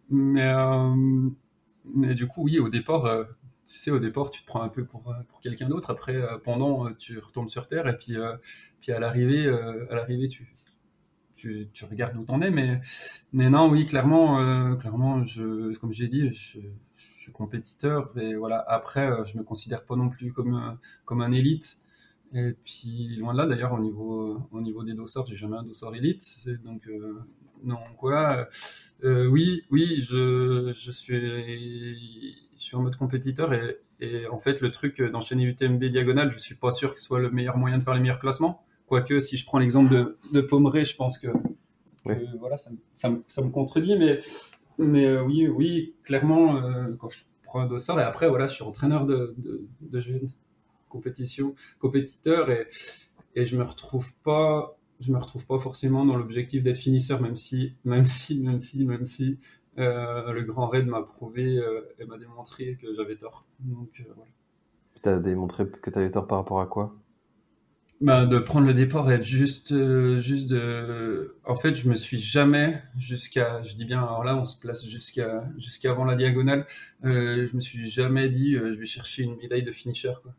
mais 0.09 0.47
euh, 0.47 1.29
mais 1.93 2.15
du 2.15 2.27
coup, 2.27 2.43
oui, 2.43 2.59
au 2.59 2.69
départ, 2.69 3.25
tu 3.67 3.77
sais, 3.77 3.91
au 3.91 3.99
départ, 3.99 4.31
tu 4.31 4.41
te 4.41 4.47
prends 4.47 4.63
un 4.63 4.69
peu 4.69 4.83
pour 4.83 5.13
pour 5.29 5.41
quelqu'un 5.41 5.69
d'autre. 5.69 5.91
Après, 5.91 6.19
pendant, 6.43 6.91
tu 6.93 7.19
retombes 7.19 7.49
sur 7.49 7.67
terre, 7.67 7.87
et 7.87 7.97
puis 7.97 8.15
puis 8.81 8.91
à 8.91 8.99
l'arrivée, 8.99 9.47
à 9.47 9.95
l'arrivée, 9.95 10.27
tu 10.27 10.51
tu, 11.35 11.67
tu, 11.73 11.83
regardes 11.83 12.15
où 12.15 12.23
t'en 12.23 12.39
es, 12.39 12.49
mais, 12.49 12.79
mais 13.33 13.49
non, 13.49 13.69
oui, 13.69 13.85
clairement, 13.85 14.77
clairement, 14.77 15.25
je, 15.25 15.75
comme 15.77 15.91
j'ai 15.91 16.07
dit, 16.07 16.33
je, 16.33 16.59
suis 17.23 17.31
compétiteur 17.31 18.11
et 18.17 18.35
voilà. 18.35 18.63
Après, 18.67 19.07
euh, 19.09 19.25
je 19.25 19.37
me 19.37 19.43
considère 19.43 19.83
pas 19.83 19.95
non 19.95 20.09
plus 20.09 20.33
comme 20.33 20.55
euh, 20.55 20.71
comme 21.05 21.21
un 21.21 21.31
élite. 21.31 21.79
Et 22.35 22.53
puis 22.65 23.15
loin 23.17 23.33
de 23.33 23.37
là, 23.37 23.45
d'ailleurs, 23.45 23.73
au 23.73 23.79
niveau 23.79 24.41
au 24.51 24.61
niveau 24.61 24.83
des 24.83 24.93
dossards, 24.93 25.27
j'ai 25.27 25.37
jamais 25.37 25.57
un 25.57 25.63
dossard 25.63 25.95
élite. 25.95 26.47
Donc 26.63 26.87
euh, 26.87 27.19
donc 27.63 27.79
voilà. 28.01 28.49
oui, 29.03 29.63
oui, 29.71 30.05
je, 30.09 30.73
je 30.77 30.91
suis 30.91 31.19
je 32.57 32.63
suis 32.63 32.75
en 32.75 32.81
mode 32.81 32.97
compétiteur 32.97 33.53
et, 33.53 33.77
et 33.99 34.27
en 34.27 34.39
fait 34.39 34.61
le 34.61 34.71
truc 34.71 35.01
d'enchaîner 35.01 35.43
UTMB 35.45 35.83
diagonale, 35.85 36.31
je 36.31 36.37
suis 36.37 36.55
pas 36.55 36.71
sûr 36.71 36.93
que 36.93 36.99
ce 36.99 37.05
soit 37.05 37.19
le 37.19 37.29
meilleur 37.31 37.57
moyen 37.57 37.77
de 37.77 37.83
faire 37.83 37.93
les 37.93 38.01
meilleurs 38.01 38.19
classements. 38.19 38.65
Quoique 38.87 39.19
si 39.19 39.37
je 39.37 39.45
prends 39.45 39.59
l'exemple 39.59 39.91
de, 39.91 40.17
de 40.33 40.41
Pomeré, 40.41 40.85
je 40.85 40.95
pense 40.95 41.17
que, 41.17 41.27
voilà, 42.37 42.57
ça, 42.57 42.71
ça, 42.93 43.11
ça, 43.27 43.41
me 43.41 43.49
contredit, 43.49 43.95
mais 43.97 44.19
mais 44.77 45.05
euh, 45.05 45.23
oui, 45.23 45.47
oui, 45.47 45.95
clairement, 46.03 46.57
euh, 46.57 46.93
quand 46.99 47.09
je 47.09 47.19
prends 47.43 47.61
un 47.61 47.67
dossard, 47.67 47.99
et 47.99 48.03
après, 48.03 48.29
voilà, 48.29 48.47
je 48.47 48.55
suis 48.55 48.63
entraîneur 48.63 49.05
de, 49.05 49.33
de, 49.37 49.67
de 49.81 50.01
jeunes 50.01 50.29
compétition, 50.89 51.55
compétiteur, 51.79 52.51
et, 52.51 52.67
et 53.35 53.45
je 53.45 53.57
me 53.57 53.63
retrouve 53.63 54.13
pas, 54.23 54.77
je 54.99 55.11
me 55.11 55.17
retrouve 55.17 55.45
pas 55.47 55.59
forcément 55.59 56.05
dans 56.05 56.15
l'objectif 56.15 56.63
d'être 56.63 56.77
finisseur, 56.77 57.21
même 57.21 57.35
si, 57.35 57.73
même 57.83 58.05
si, 58.05 58.41
même 58.41 58.61
si, 58.61 58.85
même 58.85 59.05
si 59.05 59.39
euh, 59.79 60.31
le 60.31 60.43
Grand 60.43 60.67
Raid 60.67 60.85
m'a 60.85 61.01
prouvé 61.01 61.59
et 61.97 62.05
m'a 62.05 62.17
démontré 62.17 62.77
que 62.79 62.93
j'avais 62.95 63.15
tort. 63.15 63.45
Donc 63.59 64.03
voilà. 64.15 64.29
Tu 65.01 65.09
as 65.09 65.19
démontré 65.19 65.67
que 65.67 65.89
tu 65.89 65.97
avais 65.99 66.11
tort 66.11 66.27
par 66.27 66.39
rapport 66.39 66.61
à 66.61 66.67
quoi? 66.67 66.95
Bah, 68.03 68.25
de 68.25 68.37
prendre 68.37 68.67
le 68.67 68.73
départ 68.73 69.09
et 69.09 69.15
être 69.15 69.23
juste, 69.23 69.71
euh, 69.71 70.19
juste 70.19 70.47
de. 70.47 71.37
En 71.45 71.55
fait, 71.55 71.73
je 71.73 71.87
me 71.87 71.95
suis 71.95 72.19
jamais, 72.19 72.83
jusqu'à, 72.97 73.63
je 73.63 73.75
dis 73.75 73.85
bien, 73.85 73.99
alors 73.99 74.25
là, 74.25 74.35
on 74.35 74.43
se 74.43 74.59
place 74.59 74.85
jusqu'à, 74.85 75.45
jusqu'avant 75.57 76.03
la 76.03 76.15
diagonale, 76.15 76.65
euh, 77.05 77.47
je 77.49 77.55
me 77.55 77.61
suis 77.61 77.89
jamais 77.89 78.27
dit, 78.27 78.55
euh, 78.55 78.73
je 78.73 78.79
vais 78.79 78.85
chercher 78.85 79.23
une 79.23 79.37
médaille 79.37 79.63
de 79.63 79.71
finisher. 79.71 80.11
Quoi. 80.21 80.33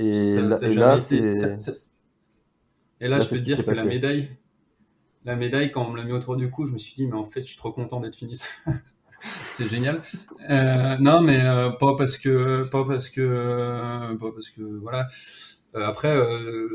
et, 0.00 0.34
là, 0.40 0.98
c'est. 0.98 1.20
Et 3.00 3.06
là, 3.06 3.20
je 3.20 3.28
peux 3.28 3.36
te 3.36 3.42
dire 3.42 3.64
que 3.64 3.70
la 3.70 3.84
médaille, 3.84 4.30
la 5.24 5.36
médaille, 5.36 5.70
quand 5.70 5.86
on 5.86 5.92
me 5.92 5.96
l'a 5.96 6.04
mis 6.04 6.12
autour 6.12 6.34
du 6.34 6.50
cou, 6.50 6.66
je 6.66 6.72
me 6.72 6.78
suis 6.78 6.94
dit, 6.96 7.06
mais 7.06 7.16
en 7.16 7.30
fait, 7.30 7.42
je 7.42 7.46
suis 7.46 7.56
trop 7.56 7.70
content 7.70 8.00
d'être 8.00 8.16
finisseur. 8.16 8.50
c'est 9.20 9.68
génial. 9.68 10.02
non, 10.98 11.22
mais 11.22 11.38
pas 11.78 11.94
parce 11.96 12.18
que, 12.18 12.68
pas 12.68 12.84
parce 12.84 13.10
que, 13.10 14.16
pas 14.18 14.32
parce 14.32 14.50
que, 14.50 14.62
voilà. 14.80 15.06
Euh, 15.74 15.86
après, 15.86 16.14
euh, 16.14 16.68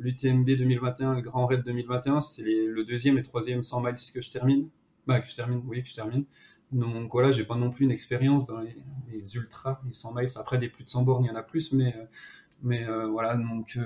l'UTMB 0.00 0.46
2021, 0.46 1.14
le 1.14 1.20
Grand 1.20 1.46
Raid 1.46 1.62
2021, 1.64 2.20
c'est 2.20 2.42
le 2.42 2.84
deuxième 2.84 3.18
et 3.18 3.22
troisième 3.22 3.62
100 3.62 3.82
miles 3.82 3.96
que 4.14 4.22
je 4.22 4.30
termine. 4.30 4.68
Bah, 5.06 5.20
que 5.20 5.28
je 5.28 5.34
termine, 5.34 5.62
oui, 5.66 5.82
que 5.82 5.88
je 5.88 5.94
termine. 5.94 6.24
Donc 6.72 7.10
voilà, 7.12 7.32
j'ai 7.32 7.44
pas 7.44 7.56
non 7.56 7.70
plus 7.70 7.84
une 7.84 7.90
expérience 7.90 8.46
dans 8.46 8.60
les, 8.60 9.36
ultras, 9.36 9.80
les 9.86 9.92
100 9.92 10.14
miles. 10.14 10.28
Après, 10.36 10.58
des 10.58 10.68
plus 10.68 10.84
de 10.84 10.88
100 10.88 11.02
bornes, 11.02 11.24
il 11.24 11.28
y 11.28 11.30
en 11.30 11.36
a 11.36 11.42
plus, 11.42 11.72
mais, 11.72 11.94
euh, 12.64 13.06
voilà, 13.08 13.36
donc, 13.36 13.78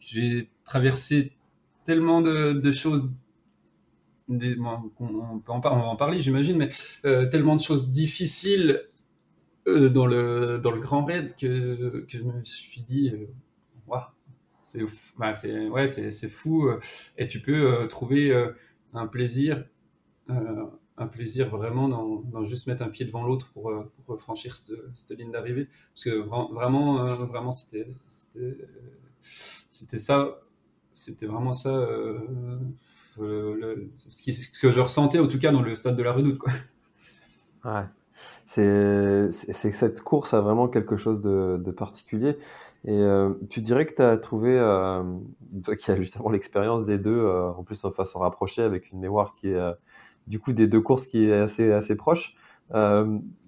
j'ai 0.00 0.50
traversé 0.64 1.32
tellement 1.84 2.20
de, 2.20 2.72
choses. 2.72 3.12
Des, 4.28 4.56
on, 4.60 5.40
peut 5.40 5.52
en, 5.52 5.58
va 5.58 5.70
en 5.70 5.96
parler, 5.96 6.20
j'imagine, 6.20 6.56
mais 6.56 6.68
tellement 7.30 7.56
de 7.56 7.62
choses 7.62 7.90
difficiles 7.90 8.89
euh, 9.66 9.88
dans, 9.88 10.06
le, 10.06 10.58
dans 10.58 10.70
le 10.70 10.80
grand 10.80 11.04
raid 11.04 11.34
que, 11.36 12.06
que 12.08 12.18
je 12.18 12.22
me 12.22 12.44
suis 12.44 12.82
dit, 12.82 13.10
euh, 13.10 13.26
c'est 14.62 14.80
bah, 15.18 15.32
ouais, 15.70 15.88
c'est 15.88 16.28
fou. 16.28 16.70
Et 17.18 17.28
tu 17.28 17.40
peux 17.40 17.88
trouver 17.88 18.32
un 18.94 19.06
plaisir, 19.08 19.64
un 20.28 21.06
plaisir 21.08 21.50
vraiment 21.50 21.88
dans, 21.88 22.44
juste 22.44 22.68
mettre 22.68 22.82
un 22.82 22.88
pied 22.88 23.04
devant 23.04 23.24
l'autre 23.24 23.50
pour, 23.52 23.72
pour, 24.06 24.20
franchir 24.20 24.54
cette, 24.54 24.72
cette 24.94 25.18
ligne 25.18 25.32
d'arrivée. 25.32 25.68
Parce 25.92 26.04
que 26.04 26.10
vraiment, 26.10 27.04
vraiment, 27.04 27.50
c'était 27.50 27.88
c'était 29.72 29.98
ça, 29.98 30.40
c'était 30.94 31.26
vraiment 31.26 31.52
ça. 31.52 31.70
ce, 33.16 34.60
que 34.60 34.70
je 34.70 34.80
ressentais 34.80 35.18
en 35.18 35.26
tout 35.26 35.40
cas 35.40 35.50
dans 35.50 35.62
le 35.62 35.74
stade 35.74 35.96
de 35.96 36.02
la 36.04 36.12
redoute. 36.12 36.38
Quoi. 36.38 36.52
Ouais. 37.64 37.84
C'est, 38.52 39.30
cette 39.30 40.00
course 40.00 40.34
a 40.34 40.40
vraiment 40.40 40.66
quelque 40.66 40.96
chose 40.96 41.20
de, 41.22 41.62
de 41.64 41.70
particulier. 41.70 42.36
Et 42.84 42.90
euh, 42.90 43.32
tu 43.48 43.60
dirais 43.60 43.86
que 43.86 43.94
tu 43.94 44.02
as 44.02 44.16
trouvé, 44.16 44.58
euh, 44.58 45.04
toi 45.62 45.76
qui 45.76 45.88
as 45.92 45.96
justement 45.96 46.30
l'expérience 46.30 46.84
des 46.84 46.98
deux, 46.98 47.16
euh, 47.16 47.52
en 47.52 47.62
plus 47.62 47.84
en 47.84 47.92
façon 47.92 48.18
rapprochée, 48.18 48.62
avec 48.62 48.90
une 48.90 48.98
mémoire 48.98 49.34
qui 49.36 49.50
est 49.50 49.74
du 50.26 50.40
coup 50.40 50.52
des 50.52 50.66
deux 50.66 50.80
courses 50.80 51.06
qui 51.06 51.26
est 51.26 51.32
assez, 51.32 51.70
assez 51.70 51.94
proche, 51.94 52.34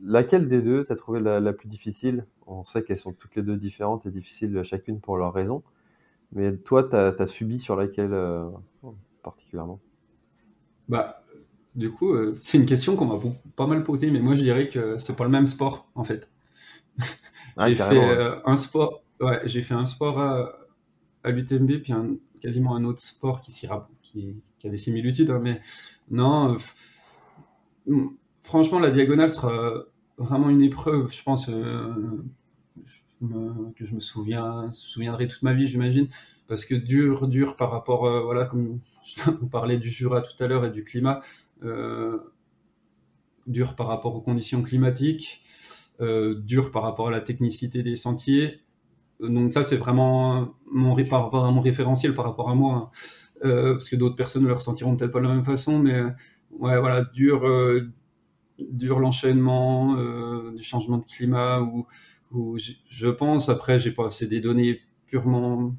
laquelle 0.05 0.49
des 0.49 0.62
deux 0.62 0.85
tu 0.85 0.93
as 0.93 0.97
trouvé 0.97 1.19
la, 1.19 1.53
plus 1.53 1.69
difficile? 1.69 2.25
On 2.47 2.62
sait 2.62 2.85
qu'elles 2.85 3.01
sont 3.01 3.12
toutes 3.12 3.35
les 3.35 3.43
deux 3.43 3.57
différentes 3.57 4.07
et 4.07 4.11
difficiles 4.12 4.62
chacune 4.62 5.01
pour 5.01 5.17
leurs 5.17 5.33
raisons. 5.33 5.65
Mais 6.31 6.57
toi, 6.57 6.85
tu 6.85 6.95
as, 6.95 7.27
subi 7.27 7.59
sur 7.59 7.75
laquelle 7.75 8.17
particulièrement? 9.25 9.81
Bah, 10.88 11.22
Du 11.75 11.91
coup, 11.91 12.15
c'est 12.35 12.59
une 12.59 12.67
question 12.67 12.97
qu'on 12.97 13.07
m'a 13.07 13.19
pas 13.57 13.67
mal 13.67 13.85
posée, 13.85 14.11
mais 14.11 14.21
moi 14.21 14.35
je 14.35 14.43
dirais 14.43 14.69
que 14.69 14.99
c'est 14.99 15.17
pas 15.17 15.25
le 15.25 15.31
même 15.31 15.47
sport 15.47 15.89
en 15.95 16.05
fait. 16.05 16.29
Ah, 17.57 17.69
j'ai 17.69 17.77
fait 17.77 18.41
un 18.47 18.57
sport, 18.57 19.03
Ouais, 19.21 19.41
j'ai 19.45 19.61
fait 19.63 19.75
un 19.75 19.85
sport 19.85 20.19
à, 20.19 20.53
à 21.23 21.31
l'UTMB, 21.31 21.83
puis 21.83 21.93
quasiment 22.41 22.75
un 22.75 22.85
autre 22.85 23.01
sport 23.01 23.41
qui, 23.41 23.53
qui, 24.03 24.43
qui 24.59 24.67
a 24.67 24.71
des 24.71 24.77
similitudes. 24.79 25.31
Hein, 25.31 25.41
mais 25.43 25.61
non, 26.11 26.57
euh, 27.89 27.95
franchement, 28.43 28.79
la 28.79 28.91
diagonale 28.91 29.31
sera 29.31 29.85
vraiment 30.19 30.51
une 30.51 30.63
épreuve, 30.63 31.13
je 31.13 31.23
pense, 31.23 31.49
euh, 31.49 31.93
que 33.77 33.87
je 33.87 33.95
me 33.95 34.01
souviens, 34.01 34.71
souviendrai 34.73 35.29
toute 35.29 35.43
ma 35.43 35.53
vie, 35.55 35.67
j'imagine. 35.67 36.09
Parce 36.49 36.65
que 36.65 36.75
dur, 36.75 37.29
dur 37.29 37.57
par 37.57 37.71
rapport, 37.71 38.07
euh, 38.07 38.23
voilà, 38.23 38.47
comme 38.47 38.81
on 39.43 39.47
parlait 39.47 39.79
du 39.79 39.89
Jura 39.89 40.23
tout 40.23 40.43
à 40.43 40.47
l'heure 40.47 40.65
et 40.65 40.71
du 40.71 40.85
climat, 40.85 41.23
dur 43.46 43.77
par 43.77 43.88
rapport 43.88 44.14
aux 44.14 44.20
conditions 44.20 44.62
climatiques, 44.62 45.42
dur 46.01 46.70
par 46.70 46.83
rapport 46.83 47.09
à 47.09 47.11
la 47.11 47.20
technicité 47.20 47.83
des 47.83 47.96
sentiers 47.96 48.62
donc 49.29 49.53
ça, 49.53 49.62
c'est 49.62 49.77
vraiment 49.77 50.55
mon, 50.70 50.94
référentiel 50.94 52.14
par 52.14 52.25
rapport 52.25 52.51
à 52.51 52.55
moi. 52.55 52.75
Hein. 52.75 52.90
Euh, 53.44 53.72
parce 53.75 53.88
que 53.88 53.96
d'autres 53.96 54.14
personnes 54.16 54.46
le 54.46 54.53
ressentiront 54.53 54.96
peut-être 54.96 55.11
pas 55.11 55.18
de 55.18 55.27
la 55.27 55.35
même 55.35 55.44
façon, 55.44 55.79
mais 55.79 56.01
ouais, 56.53 56.79
voilà, 56.79 57.05
dur, 57.12 57.44
euh, 57.44 57.88
dur 58.59 59.01
l'enchaînement 59.01 59.96
euh, 59.96 60.53
du 60.53 60.62
changement 60.62 60.98
de 60.98 61.05
climat, 61.05 61.61
ou, 61.61 62.57
je 62.88 63.09
pense, 63.09 63.48
après, 63.48 63.79
j'ai 63.79 63.90
pas 63.90 64.07
assez 64.07 64.29
des 64.29 64.40
données 64.40 64.81
purement 65.07 65.75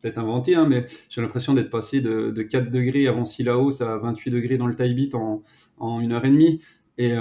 peut-être 0.00 0.18
inventées, 0.18 0.54
hein, 0.54 0.66
mais 0.68 0.86
j'ai 1.10 1.20
l'impression 1.20 1.54
d'être 1.54 1.70
passé 1.70 2.00
de, 2.00 2.30
4 2.42 2.70
degrés 2.70 3.06
avant 3.06 3.24
Silaos 3.24 3.82
à 3.82 3.98
28 3.98 4.30
degrés 4.30 4.58
dans 4.58 4.66
le 4.66 4.74
Taibit 4.74 5.10
en, 5.14 5.42
en 5.78 6.00
une 6.00 6.12
heure 6.12 6.24
et 6.24 6.30
demie. 6.30 6.60
Et, 6.98 7.14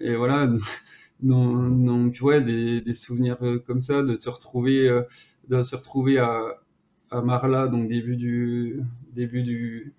et 0.00 0.16
voilà, 0.16 0.48
donc, 1.22 2.18
ouais, 2.22 2.40
des, 2.40 2.80
des, 2.80 2.94
souvenirs 2.94 3.36
euh, 3.42 3.58
comme 3.58 3.80
ça, 3.80 4.02
de 4.02 4.14
se 4.16 4.28
retrouver, 4.28 4.88
euh, 4.88 5.02
de 5.48 5.62
se 5.62 5.76
retrouver 5.76 6.18
à, 6.18 6.40
à 7.10 7.20
Marla, 7.22 7.68
donc 7.68 7.88
début 7.88 8.16
du, 8.16 8.80
début 9.12 9.42
du, 9.42 9.94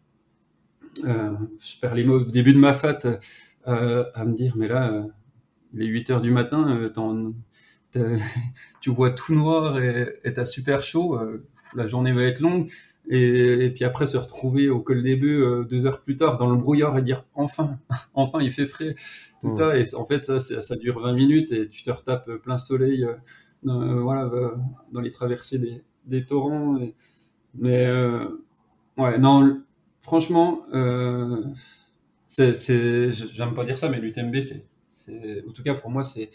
euh, 1.05 1.31
je 1.59 1.79
perds 1.79 1.95
les 1.95 2.03
mots, 2.03 2.23
début 2.23 2.53
de 2.53 2.59
ma 2.59 2.73
fat, 2.73 2.99
euh, 3.67 4.05
à 4.13 4.25
me 4.25 4.33
dire, 4.33 4.55
mais 4.57 4.67
là, 4.67 5.05
les 5.73 5.85
8 5.85 6.09
heures 6.09 6.21
du 6.21 6.31
matin, 6.31 6.91
tu 8.81 8.89
vois 8.89 9.11
tout 9.11 9.35
noir 9.35 9.79
et 9.81 10.33
t'as 10.33 10.45
super 10.45 10.81
chaud, 10.81 11.19
la 11.75 11.87
journée 11.87 12.11
va 12.11 12.23
être 12.23 12.39
longue. 12.39 12.69
Et, 13.09 13.71
puis 13.73 13.83
après 13.83 14.05
se 14.05 14.15
retrouver 14.15 14.69
au 14.69 14.79
col 14.79 15.01
des 15.01 15.15
bœufs 15.15 15.65
deux 15.67 15.87
heures 15.87 16.01
plus 16.01 16.17
tard 16.17 16.37
dans 16.37 16.49
le 16.49 16.55
brouillard 16.55 16.97
et 16.97 17.01
dire 17.01 17.25
enfin, 17.33 17.79
enfin 18.13 18.39
il 18.41 18.51
fait 18.51 18.67
frais, 18.67 18.95
tout 19.41 19.49
ça. 19.49 19.77
Et 19.77 19.95
en 19.95 20.05
fait 20.05 20.25
ça, 20.25 20.39
ça, 20.39 20.75
dure 20.75 20.99
20 20.99 21.13
minutes 21.13 21.51
et 21.51 21.67
tu 21.67 21.81
te 21.83 21.89
retapes 21.91 22.29
plein 22.43 22.57
soleil 22.57 23.07
euh, 23.67 23.71
euh, 23.71 24.01
voilà, 24.01 24.23
euh, 24.25 24.55
dans 24.91 25.01
les 25.01 25.11
traversées 25.11 25.59
des, 25.59 25.83
des 26.05 26.25
torrents. 26.25 26.79
mais 27.55 27.87
ouais, 28.97 29.17
non, 29.17 29.61
franchement, 30.01 30.65
c'est, 32.27 33.11
j'aime 33.11 33.53
pas 33.53 33.65
dire 33.65 33.77
ça, 33.77 33.89
mais 33.89 33.99
l'UTMB, 33.99 34.35
c'est, 34.87 35.43
en 35.47 35.51
tout 35.51 35.63
cas 35.63 35.75
pour 35.75 35.89
moi, 35.89 36.03
c'est 36.03 36.29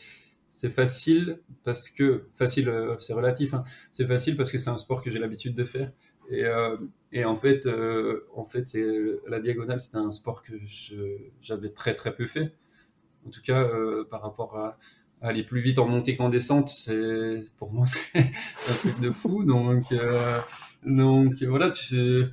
c'est 0.56 0.70
facile 0.70 1.38
parce 1.64 1.90
que 1.90 2.24
facile 2.36 2.72
c'est 2.98 3.12
relatif 3.12 3.52
hein. 3.52 3.62
c'est 3.90 4.06
facile 4.06 4.36
parce 4.36 4.50
que 4.50 4.58
c'est 4.58 4.70
un 4.70 4.78
sport 4.78 5.02
que 5.02 5.10
j'ai 5.10 5.18
l'habitude 5.18 5.54
de 5.54 5.64
faire 5.64 5.90
et, 6.30 6.44
euh, 6.44 6.76
en 7.24 7.36
fait, 7.36 7.66
euh, 7.66 8.26
en 8.34 8.44
fait 8.44 8.76
la 9.26 9.40
diagonale, 9.40 9.80
c'était 9.80 9.96
un 9.96 10.10
sport 10.10 10.42
que 10.42 10.52
j'avais 11.40 11.70
très 11.70 11.94
très 11.94 12.14
peu 12.14 12.26
fait. 12.26 12.52
En 13.26 13.30
tout 13.30 13.42
cas, 13.42 13.62
euh, 13.62 14.04
par 14.04 14.22
rapport 14.22 14.56
à, 14.56 14.78
aller 15.22 15.44
plus 15.44 15.62
vite 15.62 15.78
en 15.78 15.88
montée 15.88 16.14
qu'en 16.14 16.28
descente, 16.28 16.68
c'est 16.68 17.44
pour 17.56 17.72
moi 17.72 17.86
c'est 17.86 18.18
un 18.18 18.74
truc 18.74 19.00
de 19.00 19.10
fou. 19.10 19.44
Donc, 19.44 19.84
donc 20.84 21.42
voilà, 21.42 21.70
tu, 21.70 22.24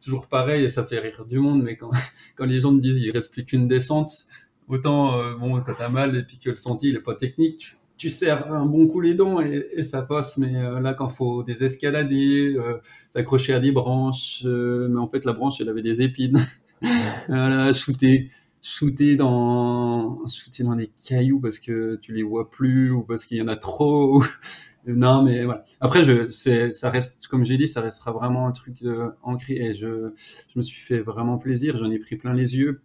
toujours 0.00 0.26
pareil, 0.26 0.64
et 0.64 0.68
ça 0.68 0.86
fait 0.86 0.98
rire 0.98 1.24
du 1.26 1.38
monde. 1.38 1.62
Mais 1.62 1.76
quand, 1.76 1.90
quand 2.36 2.46
les 2.46 2.60
gens 2.60 2.72
me 2.72 2.80
disent 2.80 2.98
il 3.04 3.10
reste 3.10 3.32
plus 3.32 3.44
qu'une 3.44 3.68
descente, 3.68 4.26
autant 4.72 5.36
bon 5.38 5.60
quand 5.60 5.74
t'as 5.78 5.88
mal 5.88 6.16
et 6.16 6.22
puis 6.22 6.38
que 6.38 6.50
le 6.50 6.56
sentier 6.56 6.90
il 6.90 6.96
est 6.96 7.00
pas 7.00 7.14
technique, 7.14 7.76
tu 8.02 8.10
serres 8.10 8.52
un 8.52 8.66
bon 8.66 8.88
coup 8.88 9.00
les 9.00 9.14
dents 9.14 9.40
et, 9.40 9.84
ça 9.84 10.02
passe. 10.02 10.36
Mais 10.36 10.56
euh, 10.56 10.80
là, 10.80 10.92
quand 10.92 11.08
faut 11.08 11.44
des 11.44 11.62
escalader, 11.62 12.54
euh, 12.56 12.78
s'accrocher 13.10 13.54
à 13.54 13.60
des 13.60 13.70
branches, 13.70 14.42
euh, 14.44 14.88
mais 14.90 14.98
en 14.98 15.08
fait, 15.08 15.24
la 15.24 15.32
branche, 15.32 15.60
elle 15.60 15.68
avait 15.68 15.82
des 15.82 16.02
épines. 16.02 16.38
voilà, 17.28 17.72
shooter, 17.72 18.30
shooter 18.60 19.14
dans, 19.14 20.26
shooter 20.26 20.64
dans 20.64 20.74
des 20.74 20.90
cailloux 21.06 21.38
parce 21.38 21.60
que 21.60 21.96
tu 22.02 22.12
les 22.12 22.24
vois 22.24 22.50
plus 22.50 22.90
ou 22.90 23.02
parce 23.02 23.24
qu'il 23.24 23.38
y 23.38 23.42
en 23.42 23.46
a 23.46 23.54
trop. 23.54 24.24
non, 24.88 25.22
mais 25.22 25.44
voilà. 25.44 25.62
Après, 25.80 26.02
je, 26.02 26.28
c'est, 26.30 26.72
ça 26.72 26.90
reste, 26.90 27.28
comme 27.28 27.44
j'ai 27.44 27.56
dit, 27.56 27.68
ça 27.68 27.82
restera 27.82 28.10
vraiment 28.10 28.48
un 28.48 28.52
truc 28.52 28.84
ancré 29.22 29.54
et 29.54 29.74
je, 29.74 30.10
je 30.52 30.58
me 30.58 30.62
suis 30.62 30.80
fait 30.80 30.98
vraiment 30.98 31.38
plaisir. 31.38 31.76
J'en 31.76 31.90
ai 31.92 32.00
pris 32.00 32.16
plein 32.16 32.34
les 32.34 32.56
yeux 32.56 32.80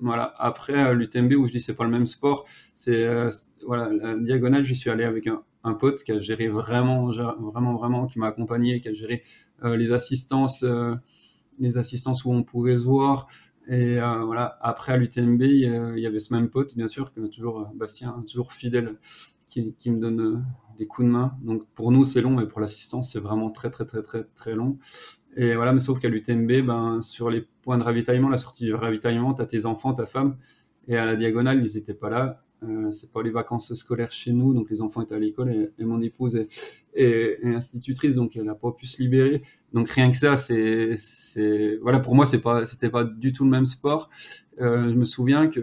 voilà. 0.00 0.34
Après, 0.38 0.74
euh, 0.74 0.94
l'UTMB, 0.94 1.32
où 1.32 1.46
je 1.46 1.52
dis 1.52 1.60
c'est 1.60 1.74
pas 1.76 1.84
le 1.84 1.90
même 1.90 2.06
sport, 2.06 2.46
c'est 2.74 3.04
euh, 3.04 3.30
voilà, 3.66 3.90
la 3.92 4.16
diagonale, 4.16 4.64
j'y 4.64 4.76
suis 4.76 4.90
allé 4.90 5.04
avec 5.04 5.26
un, 5.26 5.42
un, 5.64 5.74
pote 5.74 6.02
qui 6.04 6.12
a 6.12 6.20
géré 6.20 6.48
vraiment, 6.48 7.10
vraiment, 7.10 7.74
vraiment, 7.74 8.06
qui 8.06 8.18
m'a 8.18 8.28
accompagné, 8.28 8.80
qui 8.80 8.88
a 8.88 8.94
géré 8.94 9.22
euh, 9.64 9.76
les 9.76 9.92
assistances, 9.92 10.64
les 11.58 11.78
assistances 11.78 12.24
où 12.24 12.32
on 12.32 12.42
pouvait 12.42 12.76
se 12.76 12.84
voir. 12.84 13.28
Et 13.68 13.96
voilà. 13.98 14.56
Après, 14.62 14.92
à 14.92 14.96
l'UTMB, 14.96 15.42
il 15.42 15.98
y 15.98 16.06
avait 16.06 16.20
ce 16.20 16.32
même 16.32 16.48
pote, 16.48 16.74
bien 16.76 16.88
sûr, 16.88 17.12
que 17.12 17.20
toujours 17.26 17.70
Bastien, 17.74 18.24
toujours 18.26 18.52
fidèle, 18.52 18.96
qui, 19.46 19.74
qui 19.78 19.90
me 19.90 20.00
donne 20.00 20.44
des 20.78 20.86
coups 20.86 21.06
de 21.06 21.12
main. 21.12 21.36
Donc 21.42 21.66
pour 21.74 21.90
nous, 21.92 22.04
c'est 22.04 22.22
long, 22.22 22.36
mais 22.36 22.46
pour 22.46 22.60
l'assistance, 22.60 23.12
c'est 23.12 23.20
vraiment 23.20 23.50
très, 23.50 23.70
très, 23.70 23.84
très, 23.84 24.02
très, 24.02 24.24
très 24.24 24.54
long. 24.54 24.78
Et 25.38 25.54
voilà, 25.54 25.72
mais 25.72 25.78
sauf 25.78 26.00
qu'à 26.00 26.08
l'UTMB, 26.08 26.66
ben, 26.66 27.00
sur 27.00 27.30
les 27.30 27.46
points 27.62 27.78
de 27.78 27.84
ravitaillement, 27.84 28.28
la 28.28 28.38
sortie 28.38 28.64
du 28.64 28.74
ravitaillement, 28.74 29.34
tu 29.34 29.40
as 29.40 29.46
tes 29.46 29.66
enfants, 29.66 29.94
ta 29.94 30.04
femme, 30.04 30.36
et 30.88 30.96
à 30.96 31.04
la 31.04 31.14
diagonale, 31.14 31.64
ils 31.64 31.76
n'étaient 31.76 31.94
pas 31.94 32.10
là. 32.10 32.42
Euh, 32.64 32.90
c'est 32.90 33.12
pas 33.12 33.22
les 33.22 33.30
vacances 33.30 33.72
scolaires 33.74 34.10
chez 34.10 34.32
nous, 34.32 34.52
donc 34.52 34.68
les 34.68 34.82
enfants 34.82 35.00
étaient 35.00 35.14
à 35.14 35.18
l'école 35.20 35.70
et, 35.78 35.84
mon 35.84 36.00
épouse 36.02 36.44
est, 36.92 37.44
institutrice, 37.44 38.16
donc 38.16 38.36
elle 38.36 38.46
n'a 38.46 38.56
pas 38.56 38.72
pu 38.72 38.86
se 38.86 39.00
libérer. 39.00 39.42
Donc 39.72 39.88
rien 39.90 40.10
que 40.10 40.16
ça, 40.16 40.36
c'est, 40.36 40.96
voilà, 41.82 42.00
pour 42.00 42.16
moi, 42.16 42.26
c'est 42.26 42.40
pas, 42.40 42.66
c'était 42.66 42.90
pas 42.90 43.04
du 43.04 43.32
tout 43.32 43.44
le 43.44 43.50
même 43.50 43.66
sport. 43.66 44.10
Euh, 44.60 44.90
je 44.90 44.94
me 44.94 45.04
souviens 45.04 45.48
qu'à 45.48 45.62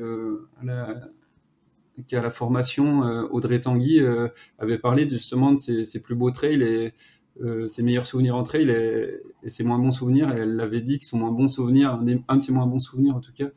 la 2.21 2.31
formation, 2.31 3.03
euh, 3.03 3.27
Audrey 3.29 3.59
Tanguy 3.59 3.99
euh, 3.99 4.29
avait 4.57 4.77
parlé 4.77 5.09
justement 5.09 5.51
de 5.51 5.59
ses, 5.59 6.01
plus 6.01 6.15
beaux 6.15 6.31
trails 6.31 6.93
euh, 7.41 7.67
ses 7.67 7.83
meilleurs 7.83 8.05
souvenirs 8.05 8.35
en 8.37 8.43
trail 8.43 8.69
et, 8.69 9.19
et, 9.43 9.49
ses 9.49 9.63
moins 9.63 9.77
bons 9.77 9.91
souvenirs. 9.91 10.31
Elle 10.31 10.55
l'avait 10.55 10.81
dit 10.81 10.99
que 10.99 11.05
son 11.05 11.17
moins 11.17 11.31
bon 11.31 11.47
souvenir, 11.47 11.99
un, 12.27 12.37
de 12.37 12.41
ses 12.41 12.53
moins 12.53 12.65
bons 12.65 12.79
souvenirs 12.79 13.15
en 13.15 13.19
tout 13.19 13.33
cas, 13.33 13.49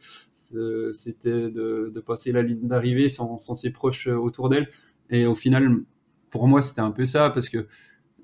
c'était 0.93 1.51
de, 1.51 2.03
passer 2.05 2.33
la 2.33 2.43
ligne 2.43 2.67
d'arrivée 2.67 3.09
sans, 3.09 3.39
ses 3.39 3.71
proches 3.71 4.09
euh, 4.09 4.17
autour 4.17 4.49
d'elle. 4.49 4.69
Et 5.11 5.27
au 5.27 5.35
final, 5.35 5.77
pour 6.31 6.49
moi, 6.49 6.61
c'était 6.61 6.81
un 6.81 6.91
peu 6.91 7.05
ça 7.05 7.31
parce 7.31 7.49
que 7.49 7.67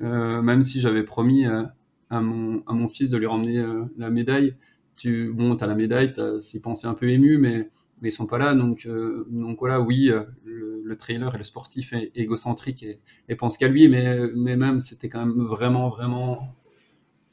euh, 0.03 0.43
même 0.43 0.63
si 0.63 0.81
j'avais 0.81 1.05
promis 1.05 1.47
à, 1.47 2.21
mon, 2.21 2.89
fils 2.89 3.11
de 3.11 3.17
lui 3.17 3.27
ramener 3.27 3.65
la 3.97 4.11
médaille, 4.11 4.57
tu 4.97 5.33
bon, 5.33 5.55
as 5.55 5.67
la 5.67 5.75
médaille, 5.75 6.13
tu 6.13 6.21
s'y 6.41 6.61
pensé 6.61 6.87
un 6.87 6.95
peu 6.95 7.09
ému, 7.09 7.39
mais 7.39 7.71
mais 8.01 8.09
ils 8.09 8.13
sont 8.13 8.27
pas 8.27 8.39
là. 8.39 8.55
Donc, 8.55 8.89
donc 9.29 9.59
voilà, 9.59 9.81
oui, 9.81 10.11
le, 10.45 10.97
trailer 10.97 11.35
et 11.35 11.39
le 11.39 11.45
sportif 11.45 11.93
est 11.93 12.13
égocentrique 12.15 12.83
et, 12.85 13.01
et 13.29 13.35
pense 13.35 13.59
qu'à 13.59 13.67
lui, 13.67 13.89
mais, 13.89 14.29
mais 14.37 14.57
même 14.57 14.81
c'était 14.81 15.09
quand 15.09 15.27
même 15.27 15.45
vraiment, 15.45 15.89
vraiment 15.89 16.55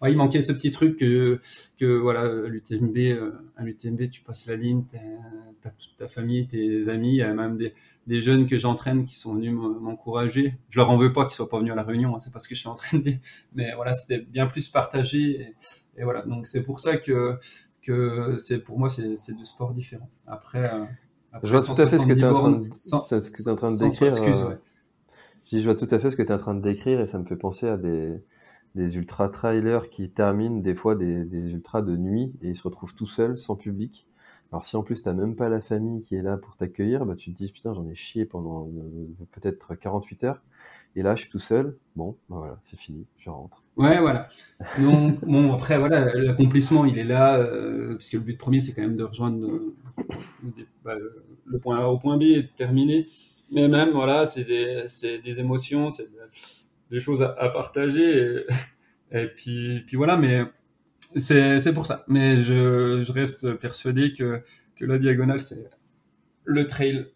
il 0.09 0.17
manquait 0.17 0.41
ce 0.41 0.51
petit 0.51 0.71
truc 0.71 0.97
que, 0.97 1.39
que 1.77 1.85
voilà, 1.85 2.27
l'UTMB, 2.47 2.97
euh, 2.97 3.31
à 3.55 3.63
l'UTMB, 3.63 4.09
tu 4.09 4.21
passes 4.21 4.47
la 4.47 4.55
ligne, 4.55 4.83
tu 4.89 4.97
as, 4.97 5.71
toute 5.71 5.95
ta 5.97 6.07
famille, 6.07 6.47
tes 6.47 6.89
amis, 6.89 7.11
il 7.11 7.17
y 7.17 7.21
a 7.21 7.33
même 7.33 7.57
des, 7.57 7.73
des 8.07 8.21
jeunes 8.21 8.47
que 8.47 8.57
j'entraîne 8.57 9.05
qui 9.05 9.15
sont 9.15 9.35
venus 9.35 9.53
m'encourager. 9.53 10.55
Je 10.69 10.79
leur 10.79 10.89
en 10.89 10.97
veux 10.97 11.13
pas 11.13 11.25
qu'ils 11.25 11.35
soient 11.35 11.49
pas 11.49 11.59
venus 11.59 11.73
à 11.73 11.75
la 11.75 11.83
réunion, 11.83 12.15
hein, 12.15 12.19
c'est 12.19 12.33
parce 12.33 12.47
que 12.47 12.55
je 12.55 12.61
suis 12.61 12.69
entraîné, 12.69 13.21
mais 13.53 13.73
voilà, 13.75 13.93
c'était 13.93 14.19
bien 14.19 14.47
plus 14.47 14.69
partagé. 14.69 15.53
Et, 15.97 16.03
voilà, 16.03 16.23
donc 16.23 16.47
c'est 16.47 16.63
pour 16.63 16.79
ça 16.79 16.97
que, 16.97 17.37
que 17.81 18.37
c'est 18.37 18.63
pour 18.63 18.79
moi, 18.79 18.89
c'est 18.89 19.33
deux 19.33 19.45
sports 19.45 19.73
différents. 19.73 20.09
Après, 20.27 20.73
euh, 20.73 20.85
je 21.43 21.51
vois 21.51 21.63
tout 21.63 21.81
à 21.81 21.87
fait 21.87 21.97
ce 21.99 22.05
que 22.05 22.13
tu 22.13 22.19
es 22.19 22.25
en 22.25 22.33
train 22.33 22.51
de, 22.51 22.69
ce 22.77 23.31
que 23.31 23.41
es 23.41 23.47
en 23.47 23.55
train 23.55 23.71
de 23.71 23.77
décrire. 23.77 24.13
Euh, 24.13 24.55
je 25.51 25.63
vois 25.63 25.75
tout 25.75 25.87
à 25.89 25.99
fait 25.99 26.11
ce 26.11 26.15
que 26.15 26.21
tu 26.21 26.29
es 26.29 26.33
en 26.33 26.37
train 26.37 26.53
de 26.55 26.61
décrire 26.61 27.01
et 27.01 27.07
ça 27.07 27.17
me 27.19 27.25
fait 27.25 27.35
penser 27.35 27.67
à 27.67 27.77
des, 27.77 28.21
des 28.75 28.95
ultra 28.95 29.29
trailers 29.29 29.89
qui 29.89 30.09
terminent 30.09 30.59
des 30.61 30.75
fois 30.75 30.95
des, 30.95 31.25
des 31.25 31.51
ultras 31.51 31.81
de 31.81 31.95
nuit 31.95 32.33
et 32.41 32.49
ils 32.49 32.55
se 32.55 32.63
retrouvent 32.63 32.95
tout 32.95 33.07
seuls, 33.07 33.37
sans 33.37 33.55
public. 33.55 34.07
Alors 34.51 34.65
si 34.65 34.75
en 34.75 34.83
plus 34.83 35.01
t'as 35.01 35.13
même 35.13 35.35
pas 35.35 35.47
la 35.47 35.61
famille 35.61 36.03
qui 36.03 36.15
est 36.15 36.21
là 36.21 36.37
pour 36.37 36.57
t'accueillir, 36.57 37.05
bah 37.05 37.15
tu 37.15 37.31
te 37.31 37.37
dis 37.37 37.51
putain 37.51 37.73
j'en 37.73 37.87
ai 37.87 37.95
chié 37.95 38.25
pendant 38.25 38.67
euh, 38.67 39.25
peut-être 39.31 39.75
48 39.75 40.25
heures 40.25 40.41
et 40.95 41.01
là 41.01 41.15
je 41.15 41.21
suis 41.23 41.31
tout 41.31 41.39
seul. 41.39 41.77
Bon, 41.95 42.17
bah 42.29 42.37
voilà, 42.37 42.59
c'est 42.65 42.79
fini, 42.79 43.05
je 43.17 43.29
rentre. 43.29 43.63
Ouais, 43.77 43.99
voilà. 43.99 44.27
Donc 44.79 45.19
bon 45.25 45.53
après 45.53 45.77
voilà, 45.77 46.13
l'accomplissement 46.13 46.85
il 46.85 46.97
est 46.97 47.03
là 47.03 47.37
euh, 47.37 47.95
puisque 47.95 48.13
le 48.13 48.19
but 48.19 48.37
premier 48.37 48.59
c'est 48.59 48.73
quand 48.73 48.81
même 48.81 48.97
de 48.97 49.03
rejoindre 49.03 49.45
euh, 49.45 49.75
bah, 50.83 50.95
le 51.45 51.59
point 51.59 51.79
A 51.79 51.87
au 51.87 51.97
point 51.97 52.17
B 52.17 52.23
et 52.23 52.43
de 52.43 52.49
terminer. 52.55 53.07
Mais 53.51 53.67
même 53.67 53.89
voilà, 53.91 54.25
c'est 54.25 54.45
des, 54.45 54.85
des 55.23 55.39
émotions, 55.39 55.89
c'est 55.89 56.07
des 56.89 56.99
choses 56.99 57.21
à, 57.21 57.49
partager. 57.49 58.45
Et, 59.13 59.27
puis, 59.27 59.81
puis 59.87 59.97
voilà, 59.97 60.15
mais 60.15 60.45
c'est 61.17 61.73
pour 61.73 61.85
ça. 61.85 62.05
Mais 62.07 62.41
je, 62.41 63.03
je, 63.03 63.11
reste 63.11 63.55
persuadé 63.55 64.13
que, 64.13 64.41
que 64.77 64.85
la 64.85 64.97
diagonale, 64.97 65.41
c'est 65.41 65.69
le 66.45 66.65
trail. 66.65 67.07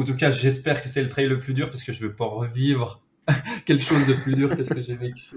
En 0.00 0.04
tout 0.04 0.16
cas, 0.16 0.30
j'espère 0.30 0.82
que 0.82 0.88
c'est 0.88 1.02
le 1.02 1.10
trail 1.10 1.28
le 1.28 1.38
plus 1.38 1.52
dur 1.52 1.68
parce 1.68 1.84
que 1.84 1.92
je 1.92 2.00
veux 2.02 2.14
pas 2.14 2.24
revivre 2.24 3.02
quelque 3.66 3.82
chose 3.82 4.06
de 4.06 4.14
plus 4.14 4.34
dur 4.34 4.56
que 4.56 4.64
ce 4.64 4.72
que 4.72 4.80
j'ai 4.80 4.94
vécu. 4.94 5.36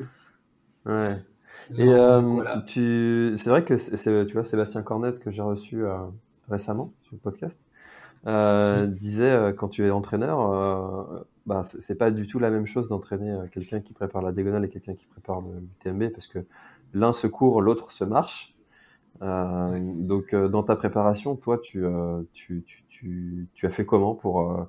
Ouais. 0.86 1.18
Et 1.76 1.90
euh, 1.90 2.62
tu... 2.66 3.34
c'est 3.36 3.50
vrai 3.50 3.66
que 3.66 3.74
tu 4.24 4.34
vois, 4.34 4.46
Sébastien 4.46 4.82
Cornette 4.82 5.20
que 5.20 5.32
j'ai 5.32 5.42
reçu 5.42 5.84
euh, 5.84 5.98
récemment 6.50 6.94
sur 7.02 7.14
le 7.16 7.20
podcast 7.20 7.58
euh, 8.26 8.88
disait 8.88 9.54
quand 9.58 9.68
tu 9.68 9.86
es 9.86 9.92
entraîneur, 9.92 11.26
bah, 11.46 11.64
c'est 11.64 11.98
pas 11.98 12.10
du 12.10 12.26
tout 12.26 12.40
la 12.40 12.50
même 12.50 12.66
chose 12.66 12.88
d'entraîner 12.88 13.38
quelqu'un 13.52 13.82
qui 13.82 13.92
prépare 13.92 14.22
la 14.22 14.32
diagonale 14.32 14.64
et 14.64 14.70
quelqu'un 14.70 14.96
qui 14.96 15.08
prépare 15.08 15.42
le 15.42 15.62
TMB 15.84 16.10
parce 16.14 16.28
que 16.28 16.40
l'un 16.94 17.12
se 17.12 17.28
court, 17.28 17.62
l'autre 17.62 17.92
se 17.92 18.06
marche. 18.06 18.56
Donc 19.20 20.34
dans 20.34 20.64
ta 20.64 20.78
préparation, 20.78 21.36
toi, 21.36 21.58
tu, 21.58 21.84
tu, 22.32 22.64
tu, 22.66 22.83
tu, 23.54 23.66
as 23.66 23.70
fait 23.70 23.86
comment 23.86 24.16
pour, 24.16 24.68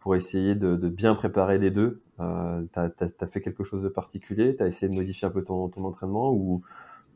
pour 0.00 0.16
essayer 0.16 0.54
de, 0.54 0.76
de 0.76 0.88
bien 0.88 1.14
préparer 1.14 1.58
les 1.58 1.70
deux? 1.70 2.00
Euh, 2.20 2.62
Tu 2.72 2.78
as, 2.78 3.26
fait 3.26 3.40
quelque 3.40 3.64
chose 3.64 3.82
de 3.82 3.88
particulier? 3.88 4.56
Tu 4.56 4.62
as 4.62 4.66
essayé 4.66 4.90
de 4.90 4.96
modifier 4.96 5.26
un 5.28 5.30
peu 5.30 5.44
ton, 5.44 5.68
ton 5.68 5.84
entraînement 5.84 6.32
ou, 6.32 6.62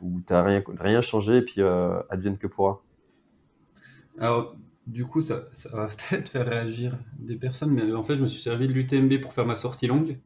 ou 0.02 0.20
tu 0.26 0.34
rien, 0.34 0.62
rien 0.78 1.00
changé 1.00 1.38
et 1.38 1.42
puis 1.42 1.62
advienne 2.10 2.38
que 2.38 2.46
pourra? 2.46 2.82
Alors, 4.18 4.56
du 4.86 5.06
coup, 5.06 5.20
ça, 5.20 5.44
va 5.72 5.86
peut-être 6.10 6.28
faire 6.28 6.46
réagir 6.46 6.98
des 7.18 7.36
personnes, 7.36 7.70
mais 7.70 7.92
en 7.92 8.04
fait, 8.04 8.16
je 8.16 8.22
me 8.22 8.28
suis 8.28 8.42
servi 8.42 8.68
de 8.68 8.72
l'UTMB 8.72 9.20
pour 9.20 9.32
faire 9.32 9.46
ma 9.46 9.56
sortie 9.56 9.86
longue. 9.86 10.18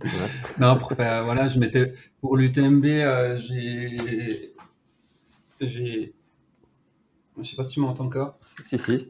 non, 0.58 0.78
pour 0.78 0.92
faire, 0.92 1.24
voilà, 1.24 1.48
je 1.48 1.58
m'étais, 1.58 1.92
pour 2.20 2.36
l'UTMB, 2.36 2.84
euh, 2.84 3.38
j'ai, 3.38 4.54
j'ai, 5.60 6.14
je 7.38 7.42
sais 7.42 7.56
pas 7.56 7.64
si 7.64 7.74
tu 7.74 7.80
m'entends 7.80 8.06
encore. 8.06 8.38
Si, 8.64 8.78
si. 8.78 9.08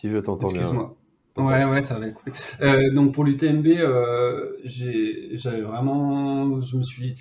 Si 0.00 0.08
je 0.08 0.16
t'entends 0.16 0.50
bien. 0.50 0.62
Excuse-moi. 0.62 0.96
Ouais, 1.36 1.64
ouais, 1.64 1.82
ça 1.82 1.98
va 1.98 2.08
écouter. 2.08 2.32
Euh, 2.62 2.90
donc 2.94 3.12
pour 3.12 3.22
l'UTMB, 3.22 3.66
euh, 3.66 4.56
j'avais 4.64 5.60
vraiment, 5.60 6.58
je 6.62 6.78
me 6.78 6.82
suis 6.82 7.16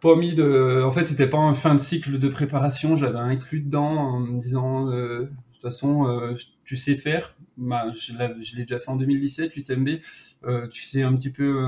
pas 0.00 0.14
mis 0.14 0.32
de. 0.32 0.84
En 0.84 0.92
fait, 0.92 1.06
c'était 1.06 1.26
pas 1.26 1.38
un 1.38 1.54
fin 1.54 1.74
de 1.74 1.80
cycle 1.80 2.20
de 2.20 2.28
préparation. 2.28 2.94
J'avais 2.94 3.18
inclus 3.18 3.62
dedans 3.62 3.96
en 3.96 4.20
me 4.20 4.40
disant, 4.40 4.88
euh, 4.90 5.22
de 5.22 5.30
toute 5.54 5.62
façon, 5.62 6.06
euh, 6.06 6.34
tu 6.64 6.76
sais 6.76 6.94
faire. 6.94 7.34
Bah, 7.56 7.86
je 7.98 8.12
l'ai 8.56 8.62
déjà 8.62 8.78
fait 8.78 8.90
en 8.90 8.96
2017, 8.96 9.56
l'UTMB. 9.56 9.88
Euh, 10.44 10.68
tu 10.68 10.84
sais 10.84 11.02
un 11.02 11.14
petit 11.16 11.30
peu 11.30 11.66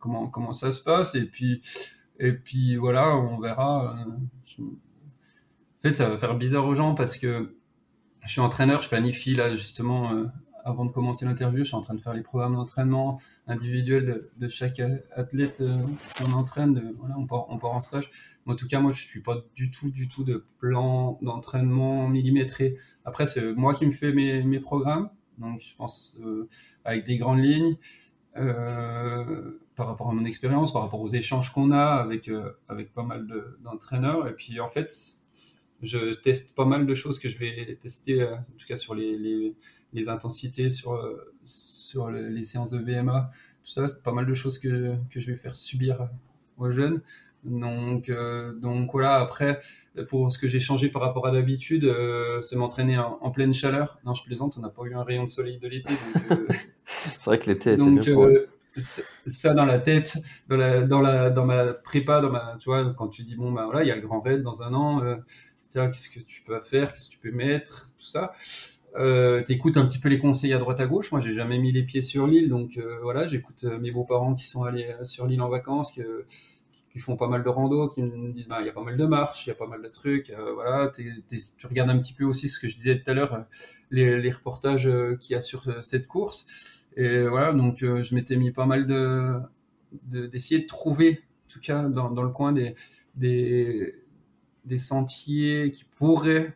comment 0.00 0.26
comment 0.26 0.52
ça 0.52 0.72
se 0.72 0.82
passe. 0.82 1.14
Et 1.14 1.26
puis 1.26 1.62
et 2.18 2.32
puis 2.32 2.74
voilà, 2.74 3.16
on 3.16 3.38
verra. 3.38 4.04
En 4.58 5.88
fait, 5.88 5.94
ça 5.94 6.08
va 6.08 6.18
faire 6.18 6.36
bizarre 6.36 6.66
aux 6.66 6.74
gens 6.74 6.96
parce 6.96 7.16
que 7.16 7.54
je 8.24 8.30
suis 8.30 8.40
entraîneur, 8.40 8.82
je 8.82 8.88
planifie 8.88 9.34
là 9.34 9.56
justement 9.56 10.26
avant 10.64 10.84
de 10.84 10.92
commencer 10.92 11.24
l'interview, 11.24 11.60
je 11.60 11.68
suis 11.68 11.76
en 11.76 11.80
train 11.80 11.94
de 11.94 12.00
faire 12.00 12.14
les 12.14 12.22
programmes 12.22 12.54
d'entraînement 12.54 13.20
individuels 13.46 14.28
de, 14.36 14.48
chaque 14.48 14.80
athlète 15.14 15.60
euh, 15.60 15.82
qu'on 16.16 16.32
entraîne. 16.32 16.92
voilà, 16.98 17.16
on 17.18 17.26
part, 17.26 17.70
en 17.72 17.80
stage. 17.80 18.10
Mais 18.46 18.52
en 18.52 18.56
tout 18.56 18.66
cas, 18.66 18.80
moi, 18.80 18.92
je 18.92 19.00
suis 19.00 19.20
pas 19.20 19.36
du 19.54 19.70
tout, 19.70 19.90
du 19.90 20.08
tout 20.08 20.24
de 20.24 20.44
plan 20.58 21.18
d'entraînement 21.22 22.08
millimétré. 22.08 22.76
Après, 23.04 23.26
c'est 23.26 23.52
moi 23.52 23.74
qui 23.74 23.86
me 23.86 23.92
fais 23.92 24.12
mes, 24.12 24.42
mes 24.42 24.60
programmes. 24.60 25.10
Donc, 25.38 25.60
je 25.60 25.74
pense 25.76 26.18
euh, 26.24 26.48
avec 26.84 27.04
des 27.04 27.18
grandes 27.18 27.40
lignes. 27.40 27.76
Euh, 28.36 29.58
par 29.74 29.88
rapport 29.88 30.08
à 30.08 30.12
mon 30.12 30.24
expérience, 30.24 30.72
par 30.72 30.82
rapport 30.82 31.00
aux 31.00 31.08
échanges 31.08 31.52
qu'on 31.52 31.72
a 31.72 31.84
avec, 31.84 32.30
avec 32.68 32.92
pas 32.92 33.02
mal 33.02 33.26
d'entraîneurs. 33.64 34.28
et 34.28 34.34
puis 34.34 34.60
en 34.60 34.68
fait, 34.68 34.92
je 35.82 36.14
teste 36.14 36.54
pas 36.54 36.64
mal 36.64 36.86
de 36.86 36.94
choses 36.94 37.18
que 37.18 37.28
je 37.28 37.38
vais 37.38 37.78
tester, 37.82 38.24
en 38.24 38.56
tout 38.58 38.66
cas 38.66 38.76
sur 38.76 38.94
les, 38.94 39.16
les, 39.16 39.54
les 39.92 40.08
intensités 40.08 40.68
sur, 40.68 40.94
euh, 40.94 41.32
sur 41.44 42.10
les 42.10 42.42
séances 42.42 42.70
de 42.70 42.78
VMA, 42.78 43.30
tout 43.64 43.70
ça, 43.70 43.86
c'est 43.88 44.02
pas 44.02 44.12
mal 44.12 44.26
de 44.26 44.34
choses 44.34 44.58
que, 44.58 44.94
que, 45.12 45.20
je 45.20 45.30
vais 45.30 45.36
faire 45.36 45.56
subir 45.56 46.08
aux 46.58 46.70
jeunes. 46.70 47.02
Donc, 47.44 48.10
euh, 48.10 48.52
donc 48.52 48.92
voilà, 48.92 49.16
après, 49.16 49.60
pour 50.08 50.30
ce 50.30 50.38
que 50.38 50.46
j'ai 50.46 50.60
changé 50.60 50.88
par 50.88 51.00
rapport 51.02 51.26
à 51.26 51.32
d'habitude, 51.32 51.84
euh, 51.84 52.42
c'est 52.42 52.56
m'entraîner 52.56 52.98
en, 52.98 53.30
pleine 53.30 53.54
chaleur. 53.54 53.98
Non, 54.04 54.14
je 54.14 54.22
plaisante, 54.24 54.56
on 54.58 54.60
n'a 54.60 54.68
pas 54.68 54.82
eu 54.84 54.94
un 54.94 55.02
rayon 55.02 55.24
de 55.24 55.28
soleil 55.28 55.58
de 55.58 55.66
l'été. 55.66 55.92
c'est 56.98 57.24
vrai 57.24 57.38
que 57.38 57.50
l'été 57.50 57.76
donc, 57.76 58.06
ça 58.72 59.52
dans 59.52 59.64
la 59.64 59.80
tête, 59.80 60.18
dans, 60.48 60.56
la, 60.56 60.82
dans, 60.82 61.00
la, 61.00 61.30
dans 61.30 61.44
ma 61.44 61.72
prépa, 61.72 62.20
dans 62.20 62.30
ma, 62.30 62.56
tu 62.60 62.68
vois, 62.68 62.94
quand 62.94 63.08
tu 63.08 63.24
dis, 63.24 63.34
bon, 63.34 63.50
bah 63.50 63.64
voilà, 63.64 63.82
il 63.82 63.88
y 63.88 63.90
a 63.90 63.96
le 63.96 64.02
grand 64.02 64.20
raid 64.20 64.42
dans 64.42 64.62
un 64.62 64.74
an, 64.74 65.02
tiens, 65.70 65.88
qu'est-ce 65.90 66.10
que 66.10 66.20
tu 66.20 66.42
peux 66.42 66.60
faire, 66.60 66.92
qu'est-ce 66.92 67.06
que 67.06 67.12
tu 67.12 67.18
peux 67.18 67.32
mettre, 67.32 67.86
tout 67.98 68.04
ça. 68.04 68.34
Euh, 68.96 69.42
t'écoutes 69.42 69.76
un 69.76 69.86
petit 69.86 69.98
peu 69.98 70.08
les 70.08 70.18
conseils 70.18 70.52
à 70.52 70.58
droite 70.58 70.80
à 70.80 70.86
gauche. 70.86 71.12
Moi, 71.12 71.20
j'ai 71.20 71.32
jamais 71.32 71.58
mis 71.58 71.72
les 71.72 71.82
pieds 71.82 72.02
sur 72.02 72.26
l'île, 72.26 72.48
donc 72.48 72.76
euh, 72.76 72.98
voilà, 73.02 73.26
j'écoute 73.26 73.64
euh, 73.64 73.78
mes 73.78 73.92
beaux-parents 73.92 74.34
qui 74.34 74.46
sont 74.46 74.64
allés 74.64 74.88
euh, 75.00 75.04
sur 75.04 75.26
l'île 75.26 75.42
en 75.42 75.48
vacances, 75.48 75.92
qui, 75.92 76.98
font 76.98 77.16
pas 77.16 77.28
mal 77.28 77.44
de 77.44 77.48
rando, 77.48 77.88
qui 77.88 78.02
me 78.02 78.32
disent 78.32 78.48
bah 78.48 78.58
il 78.60 78.66
y 78.66 78.68
a 78.68 78.72
pas 78.72 78.82
mal 78.82 78.96
de 78.96 79.06
marches, 79.06 79.46
il 79.46 79.50
y 79.50 79.52
a 79.52 79.54
pas 79.54 79.68
mal 79.68 79.80
de 79.80 79.88
trucs. 79.88 80.32
voilà, 80.54 80.90
tu 80.90 81.66
regardes 81.66 81.88
un 81.88 81.98
petit 81.98 82.12
peu 82.12 82.24
aussi 82.24 82.48
ce 82.48 82.58
que 82.58 82.66
je 82.66 82.74
disais 82.74 83.00
tout 83.00 83.10
à 83.10 83.14
l'heure, 83.14 83.46
les, 83.90 84.30
reportages 84.30 84.90
qu'il 85.20 85.32
y 85.32 85.36
a 85.36 85.40
sur 85.40 85.82
cette 85.84 86.08
course. 86.08 86.46
Et 86.96 87.22
voilà, 87.22 87.52
donc 87.52 87.78
je 87.78 88.14
m'étais 88.14 88.36
mis 88.36 88.50
pas 88.50 88.66
mal 88.66 88.86
de 88.88 89.38
d'essayer 90.02 90.60
de, 90.60 90.66
trouver, 90.66 91.22
en 91.46 91.52
tout 91.52 91.60
cas 91.60 91.84
dans, 91.84 92.10
dans 92.10 92.22
le 92.22 92.30
coin 92.30 92.52
des, 92.52 92.74
des 93.14 93.94
des 94.70 94.78
sentiers 94.78 95.72
qui 95.72 95.84
pourraient 95.84 96.54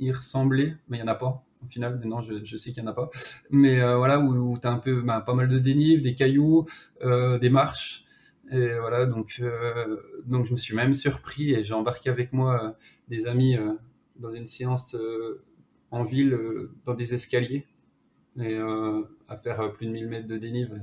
y 0.00 0.10
ressembler, 0.10 0.74
mais 0.88 0.98
il 0.98 1.00
y 1.00 1.04
en 1.04 1.06
a 1.06 1.14
pas 1.14 1.44
au 1.64 1.68
final. 1.68 1.96
Maintenant, 1.98 2.20
je, 2.20 2.44
je 2.44 2.56
sais 2.56 2.72
qu'il 2.72 2.82
n'y 2.82 2.88
en 2.88 2.92
a 2.92 2.94
pas. 2.94 3.08
Mais 3.50 3.80
euh, 3.80 3.96
voilà, 3.96 4.18
où, 4.18 4.58
tu 4.58 4.66
as 4.66 4.70
un 4.70 4.78
peu 4.78 5.00
bah, 5.00 5.22
pas 5.24 5.34
mal 5.34 5.48
de 5.48 5.58
dénives, 5.58 6.02
des 6.02 6.14
cailloux, 6.14 6.66
euh, 7.02 7.38
des 7.38 7.50
marches. 7.50 8.04
Et 8.50 8.74
voilà, 8.78 9.06
donc, 9.06 9.36
euh, 9.40 9.96
donc 10.26 10.44
je 10.46 10.52
me 10.52 10.56
suis 10.56 10.74
même 10.74 10.92
surpris 10.92 11.54
et 11.54 11.64
j'ai 11.64 11.72
embarqué 11.72 12.10
avec 12.10 12.32
moi 12.32 12.76
des 13.08 13.26
amis 13.26 13.56
dans 14.16 14.30
une 14.30 14.46
séance 14.46 14.94
en 15.90 16.04
ville, 16.04 16.38
dans 16.84 16.92
des 16.92 17.14
escaliers, 17.14 17.64
et 18.38 18.58
à 19.28 19.36
faire 19.38 19.72
plus 19.72 19.86
de 19.86 19.92
1000 19.92 20.06
mètres 20.06 20.28
de 20.28 20.36
dénive. 20.36 20.82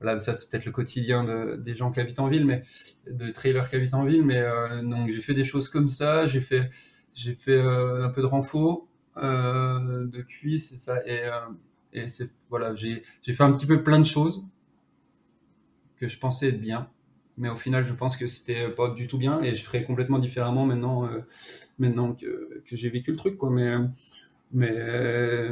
Voilà, 0.00 0.20
ça 0.20 0.34
c'est 0.34 0.50
peut-être 0.50 0.66
le 0.66 0.72
quotidien 0.72 1.24
de, 1.24 1.56
des 1.56 1.74
gens 1.74 1.90
qui 1.90 2.00
habitent 2.00 2.20
en 2.20 2.28
ville, 2.28 2.44
mais 2.44 2.62
de 3.10 3.30
trailers 3.30 3.68
qui 3.68 3.76
habitent 3.76 3.94
en 3.94 4.04
ville. 4.04 4.24
Mais 4.24 4.44
donc 4.82 5.10
j'ai 5.10 5.22
fait 5.22 5.34
des 5.34 5.44
choses 5.44 5.68
comme 5.68 5.88
ça, 5.88 6.26
j'ai 6.26 6.40
fait, 6.40 6.70
j'ai 7.14 7.34
fait 7.34 7.58
un 7.60 8.10
peu 8.10 8.20
de 8.20 8.26
renfort, 8.26 8.86
euh, 9.16 10.06
de 10.06 10.20
cuisse 10.20 10.72
et 10.72 10.76
ça. 10.76 11.00
Et, 11.06 11.20
euh, 11.24 11.40
et 11.92 12.08
c'est 12.08 12.30
voilà, 12.50 12.74
j'ai 12.74 13.02
fait 13.24 13.42
un 13.42 13.52
petit 13.52 13.66
peu 13.66 13.82
plein 13.82 13.98
de 13.98 14.04
choses 14.04 14.46
que 15.96 16.08
je 16.08 16.18
pensais 16.18 16.48
être 16.48 16.60
bien. 16.60 16.90
mais 17.38 17.48
au 17.48 17.56
final, 17.56 17.84
je 17.84 17.92
pense 17.92 18.16
que 18.16 18.26
c'était 18.26 18.68
pas 18.70 18.90
du 18.90 19.06
tout 19.06 19.18
bien 19.18 19.42
et 19.42 19.54
je 19.56 19.64
ferais 19.64 19.84
complètement 19.84 20.18
différemment 20.18 20.66
maintenant, 20.66 21.08
maintenant 21.78 22.14
que, 22.14 22.62
que 22.66 22.76
j'ai 22.76 22.90
vécu 22.90 23.10
le 23.10 23.16
truc, 23.16 23.36
quoi. 23.38 23.50
Mais, 23.50 23.74
mais, 24.52 25.50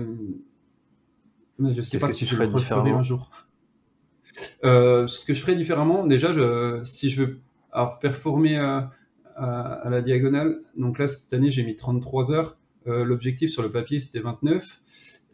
mais 1.58 1.72
je 1.74 1.82
sais 1.82 1.98
pas 1.98 2.08
si 2.08 2.26
je 2.26 2.36
le 2.36 2.46
referai 2.46 2.90
un 2.90 3.02
jour. 3.02 3.30
Ce 4.62 5.24
que 5.24 5.34
je 5.34 5.40
ferais 5.40 5.56
différemment, 5.56 6.06
déjà, 6.06 6.30
si 6.84 7.10
je 7.10 7.22
veux 7.22 7.40
performer 8.00 8.56
à, 8.56 8.90
la 9.36 10.00
diagonale, 10.00 10.58
donc 10.76 10.98
là, 10.98 11.06
cette 11.06 11.32
année, 11.32 11.50
j'ai 11.50 11.64
mis 11.64 11.76
33 11.76 12.32
heures. 12.32 12.56
L'objectif 12.86 13.50
sur 13.50 13.62
le 13.62 13.70
papier, 13.70 13.98
c'était 13.98 14.20
29. 14.20 14.80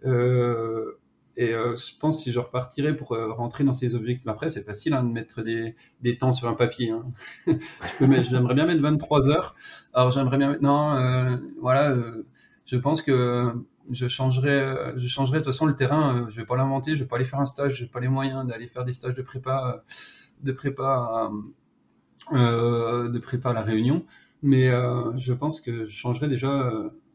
Euh, 0.06 0.98
et 1.36 1.54
euh, 1.54 1.76
je 1.76 1.96
pense 1.98 2.22
si 2.22 2.32
je 2.32 2.38
repartirais 2.38 2.96
pour 2.96 3.12
euh, 3.12 3.32
rentrer 3.32 3.64
dans 3.64 3.72
ces 3.72 3.94
objectifs, 3.94 4.28
après 4.28 4.48
c'est 4.48 4.62
facile 4.62 4.94
hein, 4.94 5.02
de 5.04 5.10
mettre 5.10 5.42
des, 5.42 5.74
temps 6.18 6.32
sur 6.32 6.48
un 6.48 6.54
papier. 6.54 6.90
Hein. 6.90 7.04
j'aimerais 8.00 8.54
bien 8.54 8.66
mettre 8.66 8.82
23 8.82 9.30
heures. 9.30 9.54
Alors 9.94 10.10
j'aimerais 10.12 10.36
bien 10.36 10.58
euh, 10.60 11.36
voilà, 11.60 11.96
je 12.66 12.76
pense 12.76 13.00
que 13.00 13.54
je 13.90 14.08
changerai, 14.08 14.94
je 14.96 15.08
changerai 15.08 15.38
de 15.38 15.44
toute 15.44 15.52
façon 15.52 15.66
le 15.66 15.74
terrain. 15.74 16.26
je 16.28 16.36
vais 16.36 16.46
pas 16.46 16.56
l'inventer, 16.56 16.96
je 16.96 17.02
vais 17.02 17.08
pas 17.08 17.16
aller 17.16 17.24
faire 17.24 17.40
un 17.40 17.44
stage, 17.44 17.76
je 17.76 17.84
n'ai 17.84 17.88
pas 17.88 18.00
les 18.00 18.08
moyens 18.08 18.46
d'aller 18.46 18.66
faire 18.68 18.84
des 18.84 18.92
stages 18.92 19.14
de 19.14 19.22
prépa, 19.22 19.84
de 20.42 20.52
prépa, 20.52 21.30
de 22.32 23.18
prépa 23.18 23.50
à 23.50 23.52
la 23.52 23.62
Réunion. 23.62 24.04
Mais 24.42 24.70
je 25.16 25.32
pense 25.32 25.60
que 25.60 25.86
je 25.86 25.90
changerai 25.90 26.28
déjà 26.28 26.70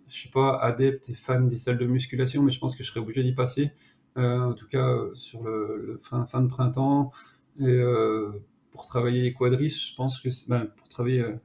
je 0.08 0.16
suis 0.16 0.30
pas 0.30 0.58
adepte 0.58 1.10
et 1.10 1.14
fan 1.14 1.48
des 1.48 1.58
salles 1.58 1.78
de 1.78 1.86
musculation, 1.86 2.44
mais 2.44 2.52
je 2.52 2.60
pense 2.60 2.76
que 2.76 2.84
je 2.84 2.90
serais 2.90 3.00
obligé 3.00 3.24
d'y 3.24 3.34
passer. 3.34 3.72
Euh, 4.18 4.40
en 4.40 4.54
tout 4.54 4.68
cas, 4.68 4.96
sur 5.14 5.44
le, 5.44 6.00
fin, 6.04 6.26
fin, 6.26 6.42
de 6.42 6.48
printemps. 6.48 7.12
Et 7.60 7.64
euh, 7.66 8.32
pour 8.72 8.86
travailler 8.86 9.22
les 9.22 9.34
quadrices, 9.34 9.90
je 9.90 9.96
pense 9.96 10.20
que 10.22 10.30
ben, 10.48 10.68
pour 10.78 10.88
travailler 10.90 11.22
euh, 11.22 11.36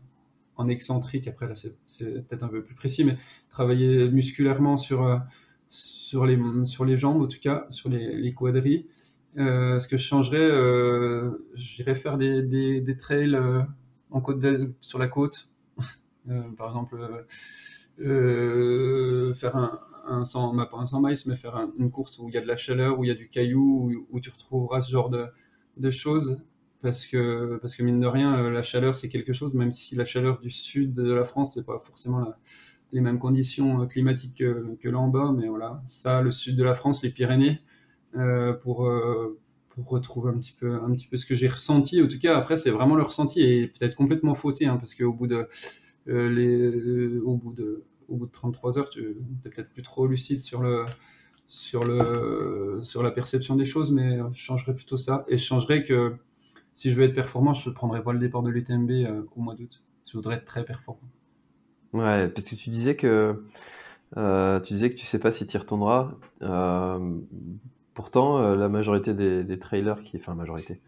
en 0.60 0.68
excentrique, 0.68 1.26
après 1.28 1.48
là 1.48 1.54
c'est 1.54 2.26
peut-être 2.28 2.42
un 2.42 2.48
peu 2.48 2.62
plus 2.62 2.74
précis, 2.74 3.04
mais 3.04 3.16
travailler 3.48 4.08
musculairement 4.10 4.76
sur, 4.76 5.20
sur, 5.68 6.26
les, 6.26 6.38
sur 6.66 6.84
les 6.84 6.96
jambes, 6.96 7.22
en 7.22 7.26
tout 7.26 7.40
cas, 7.40 7.66
sur 7.70 7.88
les, 7.88 8.16
les 8.16 8.34
quadris. 8.34 8.86
ce 9.36 9.86
que 9.88 9.96
je 9.96 10.04
changerais, 10.04 10.50
j'irais 11.54 11.96
faire 11.96 12.18
des, 12.18 12.42
des, 12.42 12.80
des 12.80 12.96
trails 12.96 13.38
en 14.10 14.20
côte 14.20 14.44
sur 14.80 14.98
la 14.98 15.08
côte. 15.08 15.50
par 16.56 16.68
exemple, 16.68 17.26
euh, 18.00 19.34
faire 19.34 19.56
un, 19.56 19.78
un 20.06 20.24
100, 20.24 20.56
pas 20.56 20.78
un 20.78 20.86
100 20.86 21.02
miles, 21.02 21.18
mais 21.26 21.36
faire 21.36 21.68
une 21.78 21.90
course 21.90 22.18
où 22.18 22.28
il 22.28 22.34
y 22.34 22.38
a 22.38 22.40
de 22.40 22.46
la 22.46 22.56
chaleur, 22.56 22.98
où 22.98 23.04
il 23.04 23.08
y 23.08 23.10
a 23.10 23.14
du 23.14 23.28
caillou, 23.28 24.06
où, 24.10 24.20
tu 24.20 24.30
retrouveras 24.30 24.80
ce 24.80 24.90
genre 24.90 25.10
de, 25.10 25.26
de, 25.76 25.90
choses. 25.90 26.40
Parce 26.82 27.06
que, 27.06 27.58
parce 27.60 27.74
que 27.74 27.82
mine 27.82 28.00
de 28.00 28.06
rien, 28.06 28.38
euh, 28.38 28.50
la 28.50 28.62
chaleur, 28.62 28.96
c'est 28.96 29.10
quelque 29.10 29.34
chose, 29.34 29.54
même 29.54 29.70
si 29.70 29.94
la 29.94 30.06
chaleur 30.06 30.40
du 30.40 30.50
sud 30.50 30.94
de 30.94 31.12
la 31.12 31.24
France, 31.24 31.54
c'est 31.54 31.66
pas 31.66 31.78
forcément 31.84 32.32
les 32.92 33.02
mêmes 33.02 33.18
conditions 33.18 33.82
euh, 33.82 33.86
climatiques 33.86 34.36
que, 34.36 34.88
là 34.88 34.98
en 34.98 35.08
bas, 35.08 35.32
mais 35.36 35.48
voilà, 35.48 35.82
ça, 35.84 36.22
le 36.22 36.30
sud 36.30 36.56
de 36.56 36.64
la 36.64 36.74
France, 36.74 37.02
les 37.02 37.10
Pyrénées, 37.10 37.60
euh, 38.16 38.54
pour, 38.54 38.90
pour 39.68 39.88
retrouver 39.88 40.30
un 40.30 40.38
petit 40.38 40.54
peu, 40.58 40.74
un 40.74 40.90
petit 40.92 41.06
peu 41.06 41.18
ce 41.18 41.26
que 41.26 41.34
j'ai 41.34 41.48
ressenti. 41.48 42.02
En 42.02 42.08
tout 42.08 42.18
cas, 42.18 42.36
après, 42.36 42.56
c'est 42.56 42.70
vraiment 42.70 42.96
le 42.96 43.02
ressenti 43.02 43.42
et 43.42 43.66
peut-être 43.66 43.94
complètement 43.94 44.34
faussé, 44.34 44.64
hein, 44.64 44.78
parce 44.78 44.94
qu'au 44.94 45.12
bout 45.12 45.26
de, 45.26 45.48
les, 46.06 47.18
au 47.18 47.36
bout 47.36 47.52
de, 47.52 47.84
au 48.08 48.16
bout 48.16 48.26
de 48.26 48.32
33 48.32 48.78
heures, 48.78 48.88
tu 48.88 49.02
n'es 49.44 49.50
peut-être 49.50 49.70
plus 49.70 49.82
trop 49.82 50.06
lucide 50.06 50.40
sur, 50.40 50.62
le, 50.62 50.86
sur, 51.46 51.84
le, 51.84 52.80
sur 52.82 53.02
la 53.02 53.10
perception 53.10 53.54
des 53.54 53.66
choses, 53.66 53.92
mais 53.92 54.18
je 54.32 54.40
changerais 54.40 54.74
plutôt 54.74 54.96
ça. 54.96 55.26
Et 55.28 55.36
je 55.36 55.44
changerais 55.44 55.84
que 55.84 56.16
si 56.80 56.90
je 56.90 56.96
veux 56.96 57.04
être 57.04 57.14
performant, 57.14 57.52
je 57.52 57.68
ne 57.68 57.74
prendrais 57.74 58.02
pas 58.02 58.14
le 58.14 58.18
départ 58.18 58.42
de 58.42 58.48
l'UTMB 58.48 58.90
euh, 58.90 59.22
au 59.36 59.42
mois 59.42 59.54
d'août. 59.54 59.82
Je 60.06 60.16
voudrais 60.16 60.36
être 60.36 60.46
très 60.46 60.64
performant. 60.64 61.10
Ouais, 61.92 62.26
parce 62.28 62.46
que 62.46 62.54
tu 62.54 62.70
disais 62.70 62.96
que 62.96 63.44
euh, 64.16 64.60
tu 64.60 64.72
disais 64.72 64.88
que 64.88 64.96
tu 64.96 65.04
sais 65.04 65.18
pas 65.18 65.30
si 65.30 65.46
tu 65.46 65.58
y 65.58 65.60
retourneras. 65.60 66.14
Euh, 66.40 67.18
pourtant, 67.92 68.54
la 68.54 68.70
majorité 68.70 69.12
des, 69.12 69.58
trailers 69.58 70.02
qui, 70.04 70.16
enfin 70.16 70.34
majorité, 70.34 70.80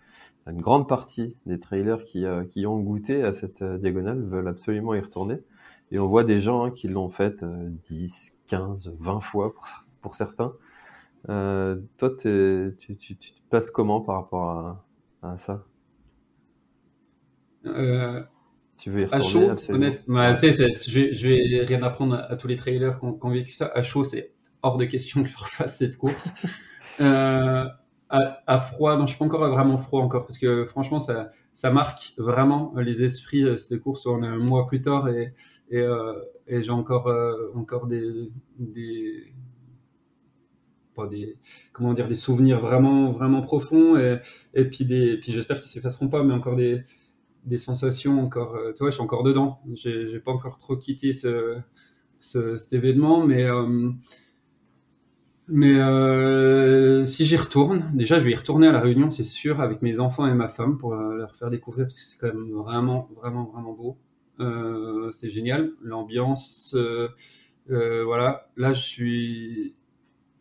une 0.47 0.63
grande 0.63 0.89
partie 0.89 1.37
des 1.45 1.61
trailers 1.61 2.03
qui, 2.07 2.25
ont 2.67 2.81
goûté 2.81 3.23
à 3.23 3.35
cette 3.35 3.63
diagonale 3.63 4.23
veulent 4.23 4.49
absolument 4.49 4.95
y 4.95 5.01
retourner. 5.01 5.41
Et 5.91 5.99
on 5.99 6.09
voit 6.09 6.25
des 6.25 6.41
gens 6.41 6.65
hein, 6.65 6.71
qui 6.71 6.89
l'ont 6.89 7.11
fait 7.11 7.45
10, 7.45 8.39
15, 8.47 8.95
20 8.99 9.21
fois 9.21 9.53
pour, 10.01 10.15
certains. 10.15 10.55
Toi, 11.27 12.11
tu, 12.19 12.77
te 12.79 13.27
passes 13.51 13.71
comment 13.71 14.01
par 14.01 14.15
rapport 14.15 14.79
à 15.21 15.39
ça? 15.39 15.63
Euh, 17.67 18.23
Tu 18.79 18.91
veux 18.91 19.03
y 19.03 19.05
retourner 19.05 19.51
à 19.51 19.57
chaud, 19.57 19.73
honnêtement, 19.73 20.35
je, 20.35 20.95
vais, 20.95 21.15
je 21.15 21.29
vais 21.29 21.65
rien 21.65 21.83
apprendre 21.83 22.15
à, 22.29 22.37
tous 22.37 22.49
les 22.49 22.57
trailers 22.57 22.99
qui 22.99 23.05
ont, 23.05 23.31
vécu 23.31 23.53
ça. 23.53 23.71
À 23.75 23.83
chaud, 23.83 24.05
c'est 24.05 24.33
hors 24.63 24.77
de 24.77 24.85
question 24.85 25.23
que 25.23 25.29
je 25.29 25.37
refasse 25.37 25.79
cette 25.79 25.97
course. 25.97 26.33
euh, 27.01 27.65
à, 28.47 28.59
froid, 28.59 28.97
non, 28.97 29.07
je 29.07 29.11
suis 29.11 29.19
pas 29.19 29.25
encore 29.25 29.49
vraiment 29.49 29.79
froid 29.79 30.03
encore 30.03 30.27
parce 30.27 30.39
que 30.39 30.67
franchement, 30.67 31.01
ça, 31.01 31.31
ça 31.55 31.71
marque 31.71 32.13
vraiment 32.19 32.75
les 32.77 33.03
esprits 33.03 33.43
de 33.43 33.57
cette 33.57 33.81
course. 33.81 34.07
On 34.07 34.23
est 34.23 34.27
un 34.27 34.37
mois 34.37 34.67
plus 34.67 34.83
tard 34.83 35.09
et, 35.09 35.33
et, 35.71 35.79
euh, 35.79 36.13
et 36.47 36.63
j'ai 36.63 36.71
encore, 36.71 37.07
euh, 37.07 37.51
encore 37.55 37.87
des, 37.87 38.31
des, 38.59 39.33
pas 40.95 41.07
des, 41.07 41.39
comment 41.73 41.95
dire, 41.95 42.07
des 42.07 42.15
souvenirs 42.15 42.61
vraiment, 42.61 43.13
vraiment 43.13 43.41
profonds 43.41 43.97
et, 43.97 44.19
et 44.53 44.67
puis 44.67 44.85
des, 44.85 45.17
puis 45.17 45.33
j'espère 45.33 45.59
qu'ils 45.61 45.71
s'effaceront 45.71 46.09
pas, 46.09 46.23
mais 46.23 46.35
encore 46.35 46.57
des, 46.57 46.83
des 47.45 47.59
sensations 47.59 48.21
encore, 48.23 48.55
euh, 48.57 48.73
tu 48.73 48.81
vois, 48.81 48.91
je 48.91 48.95
suis 48.95 49.03
encore 49.03 49.23
dedans. 49.23 49.61
J'ai 49.75 50.21
pas 50.21 50.33
encore 50.33 50.59
trop 50.59 50.77
quitté 50.77 51.13
ce, 51.13 51.59
ce 52.21 52.57
cet 52.57 52.73
événement, 52.73 53.27
mais 53.27 53.49
mais 55.49 55.75
euh, 55.75 57.05
si 57.05 57.27
j'y 57.27 57.37
retourne, 57.37 57.91
déjà 57.95 58.19
je 58.21 58.25
vais 58.25 58.31
y 58.31 58.35
retourner 58.35 58.69
à 58.69 58.73
la 58.73 58.81
Réunion, 58.81 59.11
c'est 59.11 59.25
sûr, 59.25 59.61
avec 59.61 59.83
mes 59.83 59.99
enfants 60.01 60.27
et 60.27 60.35
ma 60.35 60.49
femme 60.49 60.79
pour 60.79 60.95
euh, 60.95 61.17
leur 61.17 61.35
faire 61.37 61.51
découvrir 61.51 61.87
parce 61.87 61.97
que 61.99 62.05
c'est 62.05 62.19
quand 62.19 62.29
même 62.33 62.53
vraiment, 62.53 63.09
vraiment, 63.17 63.45
vraiment 63.45 63.73
beau. 63.73 63.99
Euh, 64.41 65.11
c'est 65.13 65.31
génial, 65.31 65.73
l'ambiance, 65.83 66.75
euh, 66.77 67.09
euh, 67.71 68.05
voilà. 68.05 68.49
Là, 68.57 68.73
je 68.73 68.81
suis. 68.83 69.77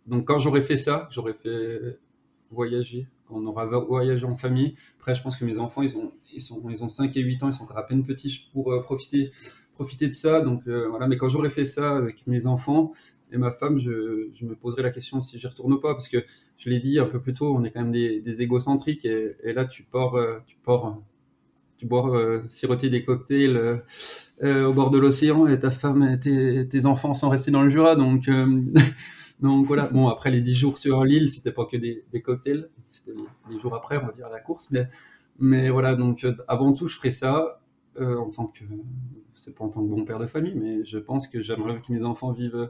Donc, 0.07 0.25
quand 0.27 0.39
j'aurai 0.39 0.61
fait 0.61 0.77
ça, 0.77 1.07
j'aurais 1.11 1.33
fait 1.33 1.99
voyager, 2.51 3.07
on 3.31 3.45
aura 3.45 3.65
voyagé 3.65 4.25
en 4.25 4.35
famille. 4.35 4.75
Après, 4.99 5.15
je 5.15 5.21
pense 5.21 5.37
que 5.37 5.45
mes 5.45 5.57
enfants, 5.57 5.81
ils 5.81 5.97
ont, 5.97 6.11
ils 6.33 6.41
ils 6.69 6.83
ont 6.83 6.87
5 6.87 7.15
et 7.17 7.21
8 7.21 7.43
ans, 7.43 7.47
ils 7.47 7.53
sont 7.53 7.69
à 7.75 7.83
peine 7.83 8.03
petits 8.03 8.49
pour 8.53 8.73
profiter, 8.83 9.31
profiter 9.73 10.07
de 10.07 10.13
ça. 10.13 10.41
Donc, 10.41 10.67
voilà. 10.67 11.07
Mais 11.07 11.17
quand 11.17 11.29
j'aurai 11.29 11.49
fait 11.49 11.65
ça 11.65 11.95
avec 11.97 12.27
mes 12.27 12.47
enfants, 12.47 12.93
et 13.31 13.37
ma 13.37 13.51
femme, 13.51 13.79
je, 13.79 14.45
me 14.45 14.55
poserai 14.55 14.83
la 14.83 14.91
question 14.91 15.21
si 15.21 15.39
j'y 15.39 15.47
retourne 15.47 15.79
pas, 15.79 15.93
parce 15.93 16.07
que 16.07 16.23
je 16.57 16.69
l'ai 16.69 16.79
dit 16.79 16.99
un 16.99 17.05
peu 17.05 17.19
plus 17.19 17.33
tôt, 17.33 17.55
on 17.55 17.63
est 17.63 17.71
quand 17.71 17.81
même 17.81 17.91
des, 17.91 18.41
égocentriques, 18.41 19.05
et, 19.05 19.53
là 19.53 19.65
tu 19.65 19.83
pars, 19.83 20.15
euh, 20.15 20.37
tu 20.47 20.57
pars, 20.63 20.97
tu 21.81 21.87
bois 21.87 22.15
euh, 22.15 22.43
siroter 22.47 22.91
des 22.91 23.03
cocktails 23.03 23.57
euh, 23.57 23.77
euh, 24.43 24.67
au 24.67 24.73
bord 24.73 24.91
de 24.91 24.99
l'océan, 24.99 25.47
et 25.47 25.59
ta 25.59 25.71
femme 25.71 26.03
et 26.03 26.67
tes, 26.67 26.85
enfants 26.85 27.15
sont 27.15 27.27
restés 27.29 27.49
dans 27.49 27.63
le 27.63 27.69
Jura, 27.69 27.95
donc 27.95 28.27
euh, 28.27 28.61
donc 29.41 29.65
voilà. 29.65 29.87
Bon 29.87 30.07
après 30.07 30.31
les 30.31 30.41
dix 30.41 30.55
jours 30.55 30.77
sur 30.77 31.03
l'île, 31.03 31.29
c'était 31.29 31.51
pas 31.51 31.65
que 31.65 31.77
des, 31.77 32.03
cocktails, 32.21 32.69
c'était 32.89 33.13
les, 33.49 33.59
jours 33.59 33.75
après, 33.75 33.97
on 33.97 34.05
va 34.05 34.11
dire 34.11 34.29
la 34.29 34.39
course, 34.39 34.71
mais 34.71 34.87
mais 35.39 35.69
voilà 35.69 35.95
donc 35.95 36.25
avant 36.47 36.73
tout 36.73 36.87
je 36.87 36.95
ferai 36.95 37.11
ça 37.11 37.61
en 37.99 38.29
tant 38.29 38.47
que 38.47 38.63
c'est 39.33 39.55
pas 39.55 39.63
en 39.63 39.69
tant 39.69 39.81
que 39.81 39.89
bon 39.89 40.05
père 40.05 40.19
de 40.19 40.27
famille, 40.27 40.55
mais 40.55 40.85
je 40.85 40.97
pense 40.97 41.27
que 41.27 41.41
j'aimerais 41.41 41.81
que 41.81 41.91
mes 41.91 42.03
enfants 42.03 42.31
vivent 42.31 42.69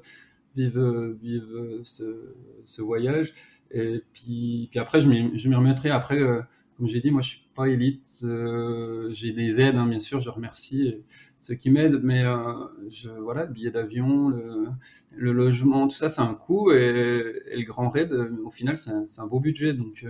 vivent, 0.56 1.18
vivent 1.22 1.82
ce, 1.84 2.36
ce, 2.66 2.82
voyage. 2.82 3.34
Et 3.72 4.04
puis, 4.14 4.68
puis 4.70 4.80
après, 4.80 5.02
je 5.02 5.08
m'y 5.08 5.56
remettrai. 5.56 5.90
Après, 5.90 6.20
euh, 6.20 6.42
comme 6.82 6.90
j'ai 6.90 7.00
dit, 7.00 7.12
moi, 7.12 7.22
je 7.22 7.30
suis 7.30 7.44
pas 7.54 7.70
élite. 7.70 8.22
Euh, 8.24 9.10
j'ai 9.12 9.34
des 9.34 9.62
aides, 9.62 9.76
hein, 9.76 9.86
bien 9.86 10.00
sûr. 10.00 10.20
Je 10.20 10.32
remercie 10.32 10.96
ceux 11.38 11.54
qui 11.54 11.70
m'aident, 11.70 12.00
mais 12.02 12.24
euh, 12.24 12.54
je, 12.90 13.08
voilà, 13.12 13.46
le 13.46 13.54
billet 13.54 13.70
d'avion, 13.70 14.30
le, 14.30 14.66
le, 15.12 15.32
logement, 15.32 15.88
tout 15.88 15.96
ça, 15.96 16.10
c'est 16.10 16.22
un 16.22 16.34
coût. 16.34 16.72
Et, 16.72 17.36
et, 17.52 17.58
le 17.60 17.66
grand 17.66 17.88
raid, 17.90 18.12
au 18.12 18.50
final, 18.50 18.78
c'est 18.78 18.90
un, 18.90 19.06
un, 19.16 19.28
beau 19.28 19.40
budget. 19.40 19.74
Donc, 19.74 20.04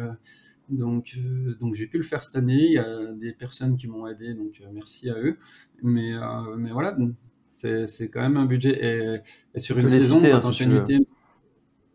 donc, 0.69 1.19
donc 1.59 1.75
j'ai 1.75 1.87
pu 1.87 1.97
le 1.97 2.03
faire 2.05 2.23
cette 2.23 2.37
année. 2.37 2.67
Il 2.67 2.71
y 2.71 2.77
a 2.77 3.11
des 3.15 3.33
personnes 3.33 3.75
qui 3.75 3.89
m'ont 3.89 4.07
aidé, 4.07 4.33
donc 4.33 4.63
merci 4.71 5.09
à 5.09 5.19
eux. 5.19 5.37
Mais, 5.83 6.13
mais 6.57 6.71
voilà, 6.71 6.95
c'est 7.49 8.09
quand 8.09 8.21
même 8.21 8.37
un 8.37 8.45
budget. 8.45 9.21
Et, 9.53 9.59
sur 9.59 9.77
une 9.77 9.87
saison, 9.87 10.21
citer, 10.21 10.31
hein, 10.31 11.01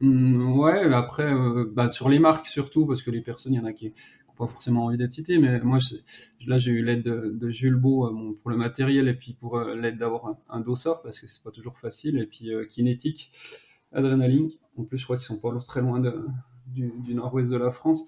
hmm, 0.01 0.59
ouais, 0.59 0.93
après, 0.93 1.33
euh, 1.33 1.65
bah, 1.73 1.89
sur 1.89 2.11
les 2.11 2.19
marques 2.19 2.45
surtout, 2.45 2.85
parce 2.85 3.03
que 3.03 3.11
les 3.11 3.23
personnes, 3.23 3.55
il 3.55 3.57
y 3.57 3.61
en 3.61 3.65
a 3.65 3.73
qui 3.73 3.95
pas 4.37 4.47
forcément 4.47 4.87
envie 4.87 4.97
d'être 4.97 5.11
citées, 5.11 5.39
mais 5.39 5.61
moi, 5.61 5.79
là, 6.47 6.59
j'ai 6.59 6.73
eu 6.73 6.85
l'aide 6.85 7.03
de, 7.03 7.51
Jules 7.51 7.77
Beau 7.77 8.07
euh, 8.07 8.39
pour 8.41 8.51
le 8.51 8.57
matériel 8.57 9.09
et 9.09 9.15
puis 9.15 9.35
pour 9.35 9.59
euh, 9.59 9.75
l'aide 9.75 9.99
d'avoir 9.99 10.27
un, 10.27 10.39
un, 10.51 10.61
dossard, 10.61 11.03
parce 11.03 11.19
que 11.21 11.27
c'est 11.27 11.43
pas 11.43 11.51
toujours 11.51 11.79
facile, 11.79 12.19
et 12.19 12.27
puis 12.27 12.51
Kinétique, 12.69 13.33
Adrenaline. 13.93 14.51
En 14.77 14.85
plus, 14.85 14.99
je 14.99 15.05
crois 15.05 15.17
qu'ils 15.17 15.27
sont 15.27 15.41
pas 15.41 15.57
très 15.61 15.81
loin 15.81 16.01
du, 16.67 17.15
nord-ouest 17.15 17.51
de 17.51 17.57
la 17.57 17.71
France. 17.71 18.05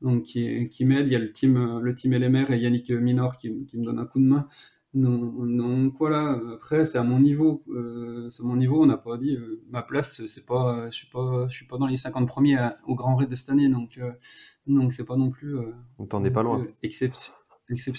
donc 0.00 0.22
qui, 0.24 0.68
qui 0.68 0.84
m'aide. 0.84 1.06
Il 1.06 1.12
y 1.12 1.16
a 1.16 1.18
le 1.18 1.32
team, 1.32 1.80
le 1.80 1.94
team 1.94 2.12
LMR 2.12 2.52
et 2.52 2.58
Yannick 2.58 2.90
Minor 2.90 3.36
qui 3.36 3.50
me 3.50 3.84
donne 3.84 3.98
un 3.98 4.06
coup 4.06 4.20
de 4.20 4.26
main. 4.26 4.48
Donc, 4.94 5.94
voilà, 5.98 6.38
après 6.54 6.84
c'est 6.84 6.98
à 6.98 7.02
mon 7.02 7.18
niveau, 7.18 7.62
euh, 7.70 8.28
c'est 8.28 8.42
à 8.42 8.46
mon 8.46 8.56
niveau, 8.56 8.82
on 8.82 8.86
n'a 8.86 8.98
pas 8.98 9.16
dit 9.16 9.34
euh, 9.36 9.62
ma 9.70 9.82
place, 9.82 10.24
c'est 10.26 10.44
pas, 10.44 10.90
je 10.90 10.96
suis 10.96 11.06
pas, 11.06 11.46
je 11.48 11.54
suis 11.54 11.66
pas 11.66 11.78
dans 11.78 11.86
les 11.86 11.96
50 11.96 12.28
premiers 12.28 12.58
au 12.86 12.94
Grand 12.94 13.16
Raid 13.16 13.30
de 13.30 13.34
cette 13.34 13.48
année, 13.48 13.70
donc 13.70 13.96
euh, 13.96 14.12
donc 14.66 14.92
c'est 14.92 15.06
pas 15.06 15.16
non 15.16 15.30
plus. 15.30 15.56
on 15.98 16.04
t'en 16.04 16.22
est 16.24 16.30
pas 16.30 16.42
loin. 16.42 16.66
exception, 16.82 17.32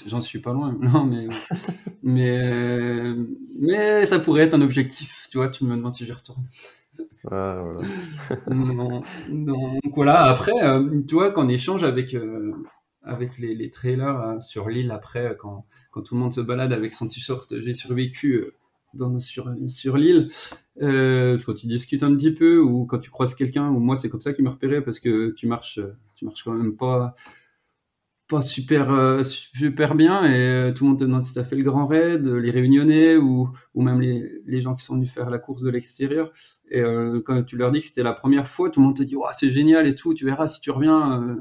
j'en 0.06 0.22
suis 0.22 0.38
pas 0.38 0.54
loin, 0.54 0.78
non 0.80 1.04
mais 1.04 1.28
mais 2.04 3.16
mais 3.60 4.06
ça 4.06 4.20
pourrait 4.20 4.44
être 4.44 4.54
un 4.54 4.62
objectif, 4.62 5.28
tu 5.32 5.40
vois, 5.40 5.50
tu 5.50 5.66
me 5.66 5.76
demandes 5.76 5.94
si 5.94 6.06
j'y 6.06 6.12
retourne. 6.12 6.44
voilà. 7.24 7.80
donc, 9.30 9.82
voilà, 9.96 10.26
après, 10.26 10.54
tu 11.08 11.16
vois, 11.16 11.34
on 11.38 11.50
échange 11.50 11.84
avec 11.84 12.16
avec 13.04 13.38
les, 13.38 13.54
les 13.56 13.70
trailers 13.70 14.20
euh, 14.20 14.40
sur 14.40 14.70
l'île 14.70 14.92
après, 14.92 15.32
euh, 15.32 15.34
quand, 15.36 15.66
quand, 15.92 16.02
tout 16.02 16.16
le 16.16 16.22
monde 16.22 16.34
se 16.34 16.42
balade 16.42 16.74
avec 16.74 16.94
son 16.94 17.08
t-shirt 17.08 17.60
J'ai 17.60 17.74
survécu 17.74 18.46
euh, 19.00 19.20
sur, 19.20 19.54
sur 19.68 19.98
l'île. 19.98 20.30
Euh, 20.82 21.38
quand 21.46 21.54
tu 21.54 21.68
discutes 21.68 22.04
un 22.04 22.16
petit 22.16 22.32
peu 22.32 22.60
ou 22.60 22.86
quand 22.86 23.00
tu 23.00 23.10
croises 23.10 23.36
quelqu'un, 23.36 23.70
ou 23.70 23.80
moi 23.80 23.96
c'est 23.96 24.10
comme 24.10 24.22
ça 24.22 24.34
qu'il 24.34 24.46
me 24.46 24.50
repérait 24.50 24.82
parce 24.84 25.00
que 25.00 25.32
tu 25.32 25.48
marches, 25.48 25.80
tu 26.16 26.26
marches 26.26 26.44
quand 26.44 26.54
même 26.54 26.76
pas, 26.76 27.16
pas 28.28 28.42
super, 28.42 29.24
super 29.24 29.96
bien 29.96 30.24
et 30.24 30.74
tout 30.74 30.84
le 30.86 30.90
monde 30.92 31.00
te 31.00 31.04
demande 31.04 31.24
si 31.24 31.34
tu 31.34 31.40
as 31.40 31.44
fait 31.44 31.56
le 31.56 31.64
grand 31.64 31.86
raid, 31.86 32.26
les 32.26 32.52
réunionnais 32.52 33.18
ou, 33.18 33.50
ou 33.76 33.82
même 33.82 34.02
les, 34.02 34.42
les, 34.46 34.62
gens 34.62 34.76
qui 34.76 34.84
sont 34.84 34.96
venus 34.96 35.12
faire 35.12 35.30
la 35.30 35.38
course 35.38 35.62
de 35.62 35.70
l'extérieur. 35.70 36.32
Et 36.72 36.82
quand 37.26 37.44
tu 37.44 37.58
leur 37.58 37.72
dis 37.72 37.80
que 37.80 37.86
c'était 37.86 38.04
la 38.04 38.14
première 38.14 38.48
fois, 38.48 38.70
tout 38.70 38.80
le 38.80 38.88
monde 38.88 38.98
te 38.98 39.04
dit 39.04 39.16
c'est 39.34 39.52
génial 39.52 39.86
et 39.88 39.96
tout, 39.96 40.14
tu 40.14 40.26
verras 40.26 40.48
si 40.48 40.62
tu 40.62 40.72
reviens 40.72 41.38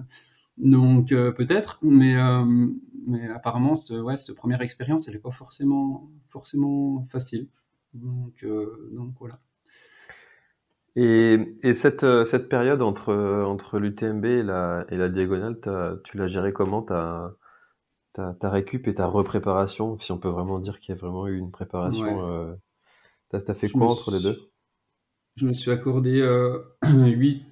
donc 0.58 1.12
euh, 1.12 1.32
peut-être, 1.32 1.78
mais, 1.82 2.16
euh, 2.16 2.44
mais 3.06 3.28
apparemment, 3.28 3.74
ce, 3.74 3.94
ouais, 3.94 4.16
cette 4.16 4.36
première 4.36 4.62
expérience, 4.62 5.08
elle 5.08 5.14
n'est 5.14 5.20
pas 5.20 5.30
forcément, 5.30 6.10
forcément 6.28 7.06
facile. 7.10 7.48
Donc, 7.94 8.44
euh, 8.44 8.90
donc 8.92 9.14
voilà. 9.18 9.38
Et, 10.94 11.56
et 11.62 11.72
cette, 11.72 12.04
cette, 12.26 12.50
période 12.50 12.82
entre, 12.82 13.14
entre 13.14 13.78
l'UTMB 13.78 14.24
et 14.26 14.42
la, 14.42 14.84
et 14.90 14.96
la 14.96 15.08
diagonale, 15.08 15.58
tu 16.04 16.18
l'as 16.18 16.26
gérée 16.26 16.52
comment? 16.52 16.82
Ta, 16.82 17.34
ta, 18.12 18.34
ta, 18.34 18.50
récup 18.50 18.86
et 18.88 18.94
ta 18.94 19.06
repréparation, 19.06 19.98
si 19.98 20.12
on 20.12 20.18
peut 20.18 20.28
vraiment 20.28 20.58
dire 20.58 20.80
qu'il 20.80 20.94
y 20.94 20.98
a 20.98 21.00
vraiment 21.00 21.26
eu 21.28 21.38
une 21.38 21.50
préparation 21.50 22.58
Tu 23.30 23.36
as, 23.36 23.54
fait 23.54 23.70
quoi 23.70 23.86
entre 23.86 24.10
les 24.10 24.20
deux? 24.20 24.38
Je 25.36 25.46
me 25.46 25.54
suis 25.54 25.70
accordé 25.70 26.20
8, 26.84 27.42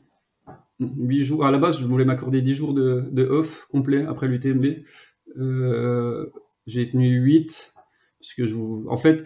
8 0.80 1.22
jours. 1.22 1.44
À 1.44 1.50
la 1.50 1.58
base, 1.58 1.78
je 1.78 1.86
voulais 1.86 2.04
m'accorder 2.04 2.42
10 2.42 2.54
jours 2.54 2.74
de, 2.74 3.08
de 3.12 3.24
off 3.24 3.66
complet 3.70 4.04
après 4.06 4.28
l'UTMB. 4.28 4.82
Euh, 5.38 6.26
j'ai 6.66 6.88
tenu 6.90 7.08
8. 7.08 7.74
Parce 8.20 8.34
que 8.34 8.46
je 8.46 8.54
vous... 8.54 8.86
En 8.88 8.98
fait, 8.98 9.24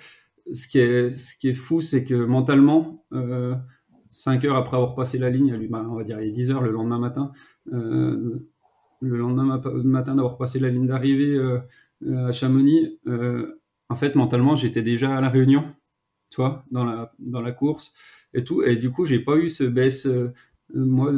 ce 0.53 0.69
qui 0.69 0.79
est, 0.79 1.11
ce 1.11 1.37
qui 1.37 1.49
est 1.49 1.55
fou, 1.55 1.81
c'est 1.81 2.05
que 2.05 2.15
mentalement, 2.15 3.05
euh, 3.13 3.55
5 4.11 4.45
heures 4.45 4.57
après 4.57 4.77
avoir 4.77 4.95
passé 4.95 5.19
la 5.19 5.31
ligne, 5.31 5.67
bah, 5.69 5.85
on 5.89 5.97
va 5.97 6.05
dire 6.05 6.21
il 6.21 6.29
est 6.29 6.33
10 6.33 6.51
heures 6.53 6.63
le 6.63 6.71
lendemain 6.71 6.99
matin, 6.99 7.33
euh, 7.73 8.47
le 9.01 9.17
lendemain 9.17 9.61
matin 9.85 10.15
d'avoir 10.15 10.37
passé 10.37 10.59
la 10.59 10.71
ligne 10.71 10.87
d'arrivée 10.87 11.35
euh, 11.35 11.59
à 12.29 12.33
Chamonix, 12.33 12.99
en 13.89 13.97
fait, 13.97 14.15
mentalement, 14.15 14.57
j'étais 14.57 14.83
déjà 14.83 15.17
à 15.17 15.21
la 15.21 15.29
réunion, 15.29 15.65
toi, 16.31 16.65
dans 16.71 16.85
la, 16.85 17.13
dans 17.19 17.41
la 17.41 17.53
course 17.53 17.95
et 18.33 18.45
tout. 18.45 18.63
Et 18.63 18.77
du 18.77 18.91
coup, 18.91 19.05
j'ai 19.05 19.21
pas 19.21 19.37
eu 19.37 19.49
ce 19.49 19.65
baisse 19.65 20.09
moi, 20.73 21.13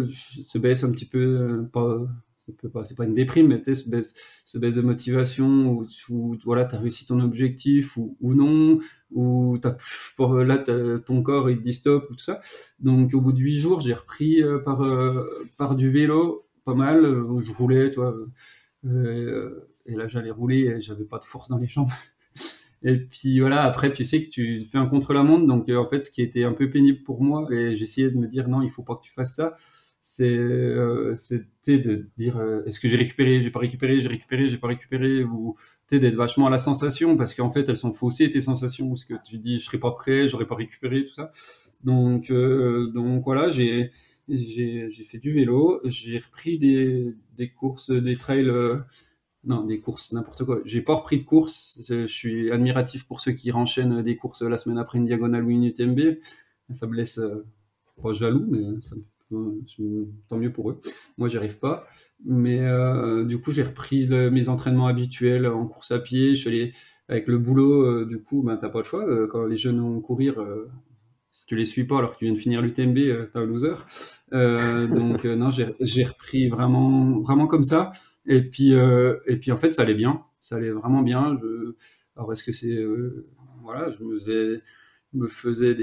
ce 0.45 0.59
baisse 0.59 0.85
un 0.85 0.93
petit 0.93 1.05
peu, 1.07 1.19
euh, 1.19 1.63
pas, 1.73 2.85
c'est 2.85 2.97
pas 2.97 3.05
une 3.05 3.15
déprime, 3.15 3.49
mais 3.49 3.59
tu 3.59 3.75
sais, 3.75 3.83
ce 3.83 3.89
baisse, 3.89 4.15
ce 4.45 4.59
baisse 4.59 4.77
de 4.77 4.83
motivation 4.83 5.87
où, 6.11 6.37
voilà, 6.45 6.65
tu 6.65 6.75
as 6.75 6.79
réussi 6.79 7.07
ton 7.07 7.21
objectif 7.21 7.97
ou, 7.97 8.17
ou 8.21 8.35
non, 8.35 8.79
ou 9.11 9.59
as, 9.65 9.77
là, 10.45 10.59
ton 10.99 11.23
corps 11.23 11.51
il 11.51 11.59
te 11.59 11.63
dit 11.63 11.75
stop 11.75 12.09
ou 12.11 12.15
tout 12.15 12.25
ça. 12.25 12.41
Donc, 12.81 13.15
au 13.15 13.21
bout 13.21 13.33
de 13.33 13.39
huit 13.41 13.59
jours, 13.59 13.81
j'ai 13.81 13.95
repris 13.95 14.43
euh, 14.43 14.59
par, 14.59 14.83
euh, 14.83 15.25
par 15.59 15.77
du 15.77 15.91
vélo, 15.91 16.47
pas 16.65 16.75
mal, 16.75 17.03
je 17.41 17.53
roulais, 17.53 17.91
toi, 17.91 18.15
et 18.85 19.95
là, 19.95 20.09
j'allais 20.09 20.31
rouler 20.31 20.81
j'avais 20.83 21.05
pas 21.05 21.19
de 21.19 21.25
force 21.25 21.49
dans 21.49 21.59
les 21.59 21.69
jambes. 21.69 21.91
Et 22.87 22.99
puis 22.99 23.41
voilà, 23.41 23.65
après, 23.65 23.93
tu 23.93 24.05
sais 24.05 24.25
que 24.25 24.31
tu 24.31 24.69
fais 24.71 24.79
un 24.79 24.87
contre-la-montre. 24.87 25.45
Donc, 25.47 25.69
euh, 25.69 25.77
en 25.77 25.89
fait, 25.89 26.05
ce 26.05 26.11
qui 26.11 26.23
était 26.23 26.45
un 26.45 26.53
peu 26.53 26.71
pénible 26.71 27.03
pour 27.03 27.21
moi, 27.21 27.49
et 27.53 27.77
j'essayais 27.77 28.11
de 28.11 28.17
me 28.17 28.29
dire 28.29 28.49
non, 28.49 28.63
il 28.63 28.71
faut 28.71 28.85
pas 28.85 28.95
que 28.95 29.03
tu 29.03 29.13
fasses 29.13 29.35
ça, 29.35 29.57
euh, 30.21 31.15
c'était 31.17 31.79
de 31.79 32.09
dire 32.17 32.37
euh, 32.39 32.65
est-ce 32.65 32.79
que 32.79 32.89
j'ai 32.89 32.97
récupéré, 32.97 33.43
j'ai 33.43 33.51
pas 33.51 33.59
récupéré, 33.59 34.01
j'ai 34.01 34.09
récupéré, 34.09 34.49
j'ai 34.49 34.59
pas 34.59 34.69
récupéré, 34.69 35.25
ou 35.25 35.57
d'être 35.91 36.15
vachement 36.15 36.47
à 36.47 36.51
la 36.51 36.59
sensation, 36.59 37.17
parce 37.17 37.35
qu'en 37.35 37.51
fait, 37.53 37.69
elles 37.69 37.77
sont 37.77 37.93
faussées 37.93 38.31
tes 38.31 38.41
sensations, 38.41 38.89
parce 38.89 39.05
que 39.05 39.15
tu 39.25 39.39
dis 39.39 39.59
je 39.59 39.65
serai 39.65 39.79
pas 39.79 39.91
prêt, 39.91 40.29
j'aurais 40.29 40.47
pas 40.47 40.55
récupéré, 40.55 41.07
tout 41.07 41.15
ça. 41.15 41.33
Donc, 41.85 42.31
voilà, 42.31 43.49
j'ai 43.49 43.91
fait 44.29 45.19
du 45.19 45.33
vélo, 45.33 45.81
j'ai 45.85 46.19
repris 46.19 46.59
des 46.59 47.51
courses, 47.51 47.91
des 47.91 48.17
trails 48.17 48.53
non, 49.47 49.65
des 49.65 49.79
courses, 49.79 50.13
n'importe 50.13 50.45
quoi. 50.45 50.61
J'ai 50.65 50.81
pas 50.83 50.95
repris 50.95 51.21
de 51.21 51.25
course. 51.25 51.81
Je 51.89 52.07
suis 52.07 52.51
admiratif 52.51 53.07
pour 53.07 53.21
ceux 53.21 53.33
qui 53.33 53.53
renchaînent 53.53 54.03
des 54.03 54.17
courses 54.17 54.43
la 54.43 54.59
semaine 54.59 54.77
après 54.77 54.99
une 54.99 55.07
diagonale 55.07 55.45
ou 55.45 55.51
une 55.51 55.65
UTMB. 55.65 56.19
Ça 56.71 56.89
me 56.89 56.97
laisse 56.97 57.19
euh, 57.19 57.47
pas 58.03 58.13
jaloux, 58.13 58.45
mais 58.49 58.83
ça 58.83 58.97
me, 59.31 60.09
tant 60.29 60.37
mieux 60.37 60.53
pour 60.53 60.71
eux. 60.71 60.81
Moi, 61.17 61.29
j'y 61.29 61.37
arrive 61.37 61.59
pas. 61.59 61.87
Mais 62.25 62.59
euh, 62.61 63.25
du 63.25 63.39
coup, 63.39 63.53
j'ai 63.53 63.63
repris 63.63 64.09
mes 64.09 64.49
entraînements 64.49 64.89
habituels 64.89 65.47
en 65.47 65.67
course 65.67 65.93
à 65.93 66.01
pied. 66.01 66.35
Je 66.35 66.41
suis 66.41 66.49
allé 66.49 66.73
avec 67.09 67.29
le 67.29 67.39
boulot. 67.39 67.83
Euh, 67.85 68.05
du 68.05 68.19
coup, 68.19 68.43
ben, 68.43 68.57
t'as 68.57 68.69
pas 68.69 68.79
le 68.79 68.85
choix. 68.85 69.29
quand 69.29 69.45
les 69.45 69.57
jeunes 69.57 69.81
vont 69.81 70.01
courir, 70.01 70.45
si 71.31 71.47
tu 71.47 71.55
les 71.55 71.67
suis 71.67 71.85
pas 71.85 71.99
alors 71.99 72.15
que 72.15 72.19
tu 72.19 72.25
viens 72.25 72.35
de 72.35 72.41
finir 72.41 72.63
l'UTMB, 72.63 72.97
t'es 72.97 73.39
un 73.39 73.47
loser. 73.47 73.77
donc, 74.33 75.25
non, 75.25 75.51
j'ai 75.51 76.05
repris 76.05 76.49
vraiment, 76.49 77.21
vraiment 77.21 77.47
comme 77.47 77.65
ça. 77.65 77.93
Et 78.27 78.43
puis, 78.43 78.75
euh, 78.75 79.19
et 79.27 79.37
puis 79.37 79.53
en 79.53 79.57
fait, 79.57 79.71
ça 79.71 79.83
allait 79.83 79.95
bien. 79.95 80.23
Ça 80.41 80.57
allait 80.57 80.71
vraiment 80.71 81.03
bien. 81.03 81.39
Alors, 82.17 82.33
est-ce 82.33 82.45
que 82.45 82.53
c'est. 82.53 82.73
Euh, 82.73 83.27
voilà, 83.63 83.91
je 83.91 84.05
me 84.05 85.29
faisais, 85.29 85.75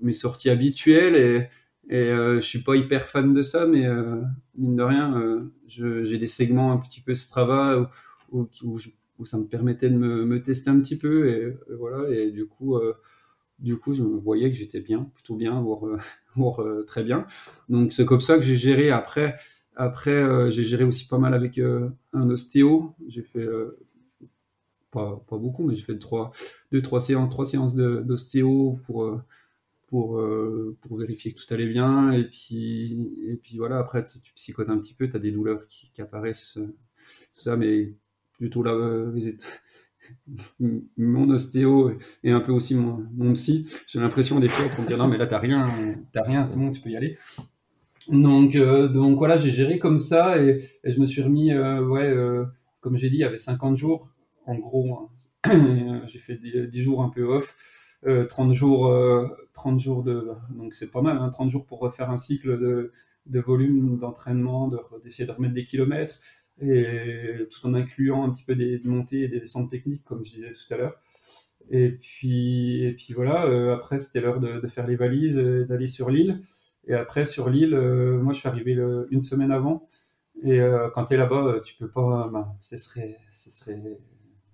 mes 0.00 0.12
sorties 0.12 0.50
habituelles 0.50 1.16
et, 1.16 1.48
et 1.88 2.10
euh, 2.10 2.36
je 2.36 2.46
suis 2.46 2.62
pas 2.62 2.76
hyper 2.76 3.08
fan 3.08 3.32
de 3.32 3.42
ça, 3.42 3.66
mais 3.66 3.86
euh, 3.86 4.20
mine 4.56 4.76
de 4.76 4.82
rien, 4.82 5.50
j'ai 5.68 6.18
des 6.18 6.26
segments 6.26 6.72
un 6.72 6.78
petit 6.78 7.00
peu 7.00 7.14
Strava 7.14 7.90
où, 8.30 8.48
où, 8.62 8.78
où, 9.18 9.24
ça 9.24 9.38
me 9.38 9.46
permettait 9.46 9.88
de 9.88 9.96
me, 9.96 10.42
tester 10.42 10.70
un 10.70 10.78
petit 10.80 10.96
peu 10.96 11.28
et, 11.28 11.56
voilà. 11.74 12.10
Et 12.10 12.30
du 12.30 12.46
coup, 12.46 12.78
du 13.58 13.76
coup, 13.78 13.94
je 13.94 14.02
voyais 14.02 14.50
que 14.50 14.56
j'étais 14.56 14.80
bien, 14.80 15.10
plutôt 15.14 15.36
bien, 15.36 15.60
voire 15.62 15.86
très 16.86 17.02
bien. 17.02 17.26
Donc 17.68 17.92
c'est 17.92 18.04
comme 18.04 18.20
ça 18.20 18.36
que 18.36 18.42
j'ai 18.42 18.56
géré. 18.56 18.90
Après, 18.90 19.36
après, 19.76 20.12
euh, 20.12 20.50
j'ai 20.50 20.64
géré 20.64 20.84
aussi 20.84 21.06
pas 21.06 21.18
mal 21.18 21.34
avec 21.34 21.58
euh, 21.58 21.90
un 22.12 22.28
ostéo. 22.30 22.94
J'ai 23.08 23.22
fait 23.22 23.40
euh, 23.40 23.78
pas, 24.90 25.22
pas, 25.28 25.38
beaucoup, 25.38 25.64
mais 25.64 25.76
j'ai 25.76 25.82
fait 25.82 25.98
trois, 25.98 26.32
deux, 26.72 26.82
trois 26.82 27.00
séances, 27.00 27.30
trois 27.30 27.44
séances 27.44 27.74
d'ostéo 27.74 28.78
pour 28.86 29.20
pour, 29.88 30.20
pour 30.80 30.98
vérifier 30.98 31.32
que 31.32 31.40
tout 31.40 31.54
allait 31.54 31.68
bien. 31.68 32.10
Et 32.12 32.24
puis, 32.24 32.98
et 33.28 33.36
puis 33.36 33.58
voilà, 33.58 33.78
après, 33.78 34.04
tu 34.04 34.32
psychotes 34.34 34.68
un 34.68 34.78
petit 34.78 34.94
peu, 34.94 35.08
tu 35.08 35.16
as 35.16 35.20
des 35.20 35.30
douleurs 35.30 35.68
qui, 35.68 35.90
apparaissent, 36.00 36.54
tout 36.54 37.40
ça, 37.40 37.56
mais 37.56 37.94
plutôt 38.32 38.62
là, 38.62 38.74
mon 40.96 41.30
ostéo 41.30 41.92
et 42.24 42.30
un 42.32 42.40
peu 42.40 42.52
aussi 42.52 42.74
mon, 42.74 43.06
mon 43.14 43.32
psy, 43.34 43.68
j'ai 43.86 44.00
l'impression 44.00 44.40
des 44.40 44.48
fois 44.48 44.68
pour 44.70 44.82
me 44.82 44.88
dire 44.88 44.98
non, 44.98 45.08
mais 45.08 45.18
là, 45.18 45.26
t'as 45.26 45.38
rien, 45.38 45.64
t'as 46.12 46.22
rien, 46.22 46.48
c'est 46.48 46.58
bon, 46.58 46.70
tu 46.70 46.80
peux 46.80 46.90
y 46.90 46.96
aller. 46.96 47.16
Donc, 48.08 48.54
euh, 48.54 48.88
donc 48.88 49.16
voilà, 49.18 49.38
j'ai 49.38 49.50
géré 49.50 49.78
comme 49.78 49.98
ça 49.98 50.42
et, 50.42 50.60
je 50.84 50.98
me 51.00 51.06
suis 51.06 51.22
remis, 51.22 51.52
euh, 51.52 51.84
ouais, 51.86 52.06
euh, 52.06 52.44
comme 52.80 52.96
j'ai 52.96 53.08
dit, 53.08 53.16
il 53.16 53.20
y 53.20 53.24
avait 53.24 53.38
50 53.38 53.76
jours, 53.76 54.08
en 54.46 54.56
gros, 54.56 55.10
hein. 55.44 56.04
j'ai 56.08 56.18
fait 56.18 56.36
10, 56.36 56.80
jours 56.80 57.02
un 57.02 57.08
peu 57.08 57.22
off, 57.24 57.56
30 58.28 58.52
jours, 58.52 58.94
30 59.54 59.80
jours 59.80 60.02
de, 60.02 60.28
donc 60.50 60.74
c'est 60.74 60.90
pas 60.90 61.00
mal, 61.00 61.16
hein, 61.18 61.30
30 61.30 61.50
jours 61.50 61.64
pour 61.64 61.80
refaire 61.80 62.10
un 62.10 62.18
cycle 62.18 62.58
de, 62.58 62.92
de 63.26 63.40
volume 63.40 63.98
d'entraînement, 63.98 64.70
d'essayer 65.02 65.26
de, 65.26 65.32
remettre 65.32 65.54
des 65.54 65.64
kilomètres 65.64 66.20
et 66.60 67.48
tout 67.50 67.66
en 67.66 67.74
incluant 67.74 68.24
un 68.24 68.30
petit 68.30 68.44
peu 68.44 68.54
des 68.54 68.80
montées 68.84 69.22
et 69.22 69.28
des 69.28 69.40
descentes 69.40 69.70
techniques, 69.70 70.04
comme 70.04 70.24
je 70.24 70.34
disais 70.34 70.52
tout 70.52 70.74
à 70.74 70.76
l'heure. 70.76 71.00
Et 71.70 71.90
puis, 71.90 72.84
et 72.84 72.92
puis 72.92 73.14
voilà, 73.14 73.72
après 73.74 73.98
c'était 73.98 74.20
l'heure 74.20 74.40
de, 74.40 74.60
de, 74.60 74.66
faire 74.68 74.86
les 74.86 74.96
valises, 74.96 75.36
d'aller 75.36 75.88
sur 75.88 76.10
l'île. 76.10 76.42
Et 76.86 76.94
après, 76.94 77.24
sur 77.24 77.48
l'île, 77.48 77.74
euh, 77.74 78.18
moi, 78.20 78.32
je 78.32 78.40
suis 78.40 78.48
arrivé 78.48 78.78
une 79.10 79.20
semaine 79.20 79.50
avant. 79.50 79.88
Et 80.42 80.60
euh, 80.60 80.90
quand 80.90 81.06
tu 81.06 81.14
es 81.14 81.16
là-bas, 81.16 81.44
euh, 81.44 81.60
tu 81.60 81.74
peux 81.76 81.88
pas. 81.88 82.28
Ben, 82.32 82.54
ce, 82.60 82.76
serait, 82.76 83.16
ce 83.32 83.50
serait 83.50 83.98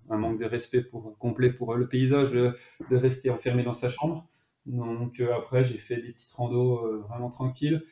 un 0.08 0.16
manque 0.16 0.38
de 0.38 0.44
respect 0.44 0.82
pour, 0.82 1.16
complet 1.18 1.50
pour 1.50 1.74
le 1.74 1.88
paysage 1.88 2.30
de, 2.30 2.54
rester 2.90 3.30
enfermé 3.30 3.62
dans 3.62 3.72
sa 3.72 3.90
chambre. 3.90 4.28
Donc 4.66 5.20
après, 5.20 5.64
j'ai 5.64 5.78
fait 5.78 5.96
des 5.96 6.12
petites 6.12 6.32
randos 6.32 7.02
vraiment 7.08 7.30
tranquilles. 7.30 7.82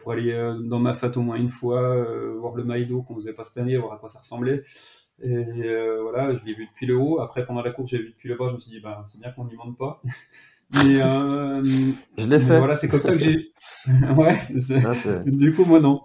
pour 0.00 0.12
aller 0.12 0.32
dans 0.62 0.78
ma 0.78 0.94
fat 0.94 1.12
au 1.16 1.20
moins 1.20 1.36
une 1.36 1.50
fois, 1.50 2.02
voir 2.38 2.54
le 2.54 2.64
Maïdo 2.64 3.02
qu'on 3.02 3.16
faisait 3.16 3.34
pas 3.34 3.44
cette 3.44 3.58
année, 3.58 3.76
voir 3.76 3.92
à 3.92 3.98
quoi 3.98 4.08
ça 4.08 4.20
ressemblait. 4.20 4.62
Et 5.22 5.74
voilà, 6.00 6.34
je 6.34 6.44
l'ai 6.44 6.54
vu 6.54 6.66
depuis 6.66 6.86
le 6.86 6.96
haut. 6.96 7.20
Après, 7.20 7.44
pendant 7.44 7.62
la 7.62 7.70
course, 7.72 7.90
j'ai 7.90 7.98
vu 7.98 8.10
depuis 8.10 8.28
le 8.28 8.36
bas. 8.36 8.48
Je 8.48 8.54
me 8.54 8.58
suis 8.60 8.70
dit, 8.70 8.80
bah, 8.80 9.04
c'est 9.06 9.20
bien 9.20 9.30
qu'on 9.32 9.44
n'y 9.44 9.54
monte 9.54 9.76
pas. 9.76 10.00
Mais 10.70 11.00
euh, 11.02 11.62
je 12.18 12.26
l'ai 12.28 12.40
fait. 12.40 12.58
Voilà, 12.58 12.74
c'est 12.74 12.88
comme 12.88 13.02
ça 13.02 13.12
que 13.12 13.18
j'ai. 13.18 13.52
ouais. 14.16 14.38
Ah, 14.84 15.20
du 15.26 15.54
coup, 15.54 15.64
moi 15.64 15.80
non. 15.80 16.02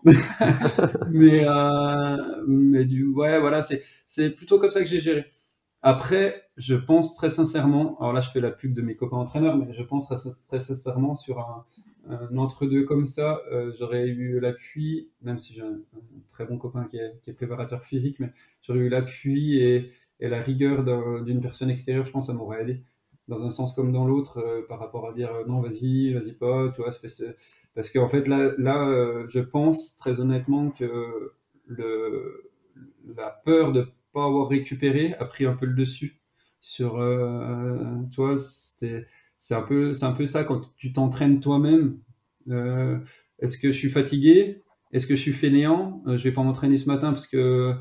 mais 1.10 1.46
euh, 1.46 2.44
mais 2.48 2.86
du 2.86 3.06
ouais, 3.08 3.40
voilà, 3.40 3.62
c'est 3.62 3.84
c'est 4.06 4.30
plutôt 4.30 4.60
comme 4.60 4.72
ça 4.72 4.82
que 4.82 4.88
j'ai 4.88 5.00
géré. 5.00 5.26
Après, 5.82 6.44
je 6.56 6.76
pense 6.76 7.16
très 7.16 7.30
sincèrement. 7.30 7.98
Alors 8.00 8.14
là, 8.14 8.22
je 8.22 8.30
fais 8.30 8.40
la 8.40 8.52
pub 8.52 8.74
de 8.74 8.82
mes 8.82 8.96
copains 8.96 9.18
entraîneurs, 9.18 9.58
mais 9.58 9.74
je 9.74 9.84
pense 9.84 10.08
très, 10.48 10.60
sincèrement 10.62 11.16
sur 11.16 11.40
un, 11.40 11.66
entre-deux 12.38 12.86
comme 12.86 13.06
ça, 13.06 13.42
euh, 13.52 13.74
j'aurais 13.78 14.08
eu 14.08 14.40
l'appui, 14.40 15.10
même 15.22 15.40
si 15.40 15.54
j'ai 15.54 15.62
un, 15.62 15.80
très 16.32 16.46
bon 16.46 16.58
copain 16.58 16.86
qui 16.86 16.98
est, 16.98 17.20
qui 17.22 17.32
est 17.32 17.34
préparateur 17.34 17.84
physique, 17.84 18.18
mais 18.22 18.32
j'aurais 18.62 18.80
eu 18.80 18.90
l'appui 18.90 19.58
et, 19.58 19.92
et 20.22 20.30
la 20.30 20.42
rigueur 20.42 20.86
d'une 21.24 21.42
personne 21.42 21.70
extérieure, 21.70 22.06
je 22.06 22.12
pense, 22.12 22.28
ça 22.28 22.34
m'aurait 22.34 22.62
aidé 22.62 22.82
dans 23.28 23.46
un 23.46 23.50
sens 23.50 23.74
comme 23.74 23.92
dans 23.92 24.06
l'autre 24.06 24.38
euh, 24.38 24.66
par 24.68 24.80
rapport 24.80 25.08
à 25.08 25.14
dire 25.14 25.34
euh, 25.34 25.46
non, 25.48 25.62
vas-y, 25.62 26.14
vas-y 26.14 26.34
pas, 26.34 26.72
tu 26.76 26.82
vois, 26.82 26.92
parce 27.76 27.92
qu'en 27.92 28.10
fait, 28.10 28.28
là, 28.28 28.52
là 28.58 28.88
euh, 28.88 29.26
je 29.30 29.40
pense 29.40 29.98
très 29.98 30.20
honnêtement 30.20 30.72
que 30.72 31.34
la 33.16 33.30
peur 33.46 33.72
de 33.72 33.88
pas 34.12 34.26
avoir 34.26 34.48
récupéré 34.50 35.16
a 35.20 35.26
pris 35.26 35.46
un 35.46 35.54
peu 35.54 35.66
le 35.66 35.74
dessus 35.74 36.20
sur, 36.60 36.94
tu 38.12 38.22
vois, 38.22 38.36
c'est 38.38 39.56
un 39.56 39.62
peu, 39.62 39.94
c'est 39.94 40.06
un 40.06 40.12
peu 40.14 40.26
ça 40.26 40.44
quand 40.44 40.76
tu 40.78 40.94
t'entraînes 40.94 41.40
toi-même. 41.40 42.00
Est-ce 43.40 43.58
que 43.58 43.72
je 43.72 43.78
suis 43.78 43.90
fatigué? 43.90 44.62
Est-ce 44.92 45.08
que 45.08 45.16
je 45.16 45.22
suis 45.22 45.34
fainéant? 45.34 46.04
Je 46.06 46.24
vais 46.24 46.32
pas 46.32 46.44
m'entraîner 46.44 46.78
ce 46.78 46.88
matin 46.88 47.12
parce 47.12 47.28
que 47.28 47.76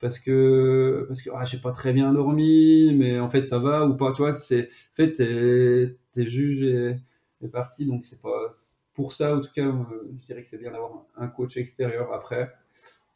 parce 0.00 0.18
que 0.18 1.04
parce 1.08 1.22
que 1.22 1.30
ah, 1.34 1.44
j'ai 1.44 1.58
pas 1.58 1.72
très 1.72 1.92
bien 1.92 2.12
dormi, 2.12 2.94
mais 2.94 3.18
en 3.20 3.30
fait 3.30 3.42
ça 3.42 3.58
va 3.58 3.86
ou 3.86 3.96
pas. 3.96 4.12
Toi, 4.12 4.34
c'est 4.34 4.68
en 4.92 4.96
fait 4.96 5.12
t'es 5.14 5.96
es 6.22 6.26
juge 6.26 6.62
et, 6.62 7.48
parti, 7.48 7.86
donc 7.86 8.04
c'est 8.04 8.20
pas 8.22 8.50
pour 8.94 9.12
ça 9.12 9.36
en 9.36 9.40
tout 9.40 9.52
cas. 9.54 9.72
Je 10.20 10.26
dirais 10.26 10.42
que 10.42 10.48
c'est 10.48 10.58
bien 10.58 10.72
d'avoir 10.72 11.04
un 11.16 11.28
coach 11.28 11.56
extérieur 11.56 12.12
après. 12.12 12.52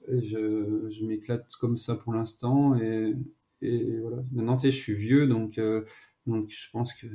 Je, 0.08 0.90
je 0.90 1.04
m'éclate 1.04 1.54
comme 1.60 1.78
ça 1.78 1.94
pour 1.94 2.12
l'instant 2.12 2.76
et, 2.76 3.14
et, 3.62 3.98
voilà. 4.00 4.18
Maintenant, 4.32 4.56
tu 4.56 4.66
sais, 4.66 4.72
je 4.72 4.78
suis 4.78 4.94
vieux, 4.94 5.26
donc 5.28 5.58
euh, 5.58 5.84
donc 6.26 6.50
je 6.50 6.70
pense 6.70 6.92
que 6.94 7.06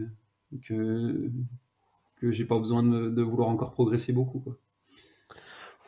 que 0.63 1.29
que 2.17 2.31
j'ai 2.31 2.45
pas 2.45 2.57
besoin 2.57 2.83
de, 2.83 3.09
de, 3.09 3.21
vouloir 3.21 3.49
encore 3.49 3.71
progresser 3.73 4.13
beaucoup 4.13 4.39
quoi. 4.39 4.57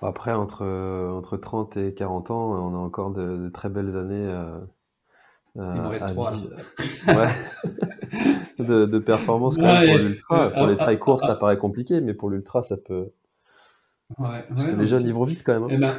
Après, 0.02 0.32
entre, 0.32 0.66
entre 0.66 1.38
30 1.38 1.78
et 1.78 1.93
40 1.93 2.32
ans, 2.32 2.54
on 2.54 2.74
a 2.74 2.78
encore 2.78 3.12
de, 3.12 3.50
très 3.50 3.70
belles 3.70 3.97
années 3.97 4.16
euh, 4.16 4.58
euh, 5.58 5.74
Il 5.76 5.82
reste 5.82 6.08
trois. 6.08 6.34
Ouais. 7.08 7.28
de, 8.60 8.86
de 8.86 9.00
performance 9.00 9.56
pour 9.56 9.66
l'ultra. 9.66 10.52
Pour 10.52 10.68
les 10.68 10.78
trails 10.78 11.00
courts, 11.00 11.22
ça 11.22 11.36
paraît 11.36 11.58
compliqué, 11.58 12.00
mais 12.00 12.14
pour 12.14 12.30
l'ultra, 12.30 12.64
ça 12.64 12.78
peut. 12.78 13.10
Ouais, 14.18 14.43
Parce 14.47 14.64
que 14.64 14.72
les 14.72 14.88
jeunes, 14.88 15.06
ils 15.06 15.14
vont 15.14 15.24
vite 15.24 15.43
quand 15.43 15.60
même. 15.60 15.84
Hein. 15.84 15.91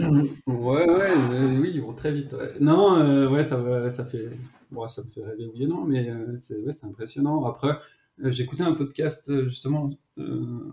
Eh 0.00 0.08
ben... 0.08 0.26
ouais, 0.46 0.90
ouais, 0.90 1.14
oui, 1.60 1.72
ils 1.74 1.82
vont 1.82 1.92
très 1.92 2.12
vite. 2.12 2.34
Non, 2.60 2.96
euh, 2.96 3.28
ouais, 3.28 3.44
ça, 3.44 3.90
ça 3.90 4.04
fait. 4.04 4.30
Bon, 4.70 4.88
ça 4.88 5.02
me 5.02 5.08
fait 5.08 5.22
rêver, 5.22 5.50
oui 5.52 5.64
et 5.64 5.66
non, 5.66 5.84
mais 5.84 6.10
c'est 6.40 6.56
ouais, 6.56 6.72
impressionnant. 6.82 7.44
Après, 7.44 7.78
j'écoutais 8.18 8.62
un 8.62 8.72
podcast, 8.72 9.44
justement, 9.44 9.90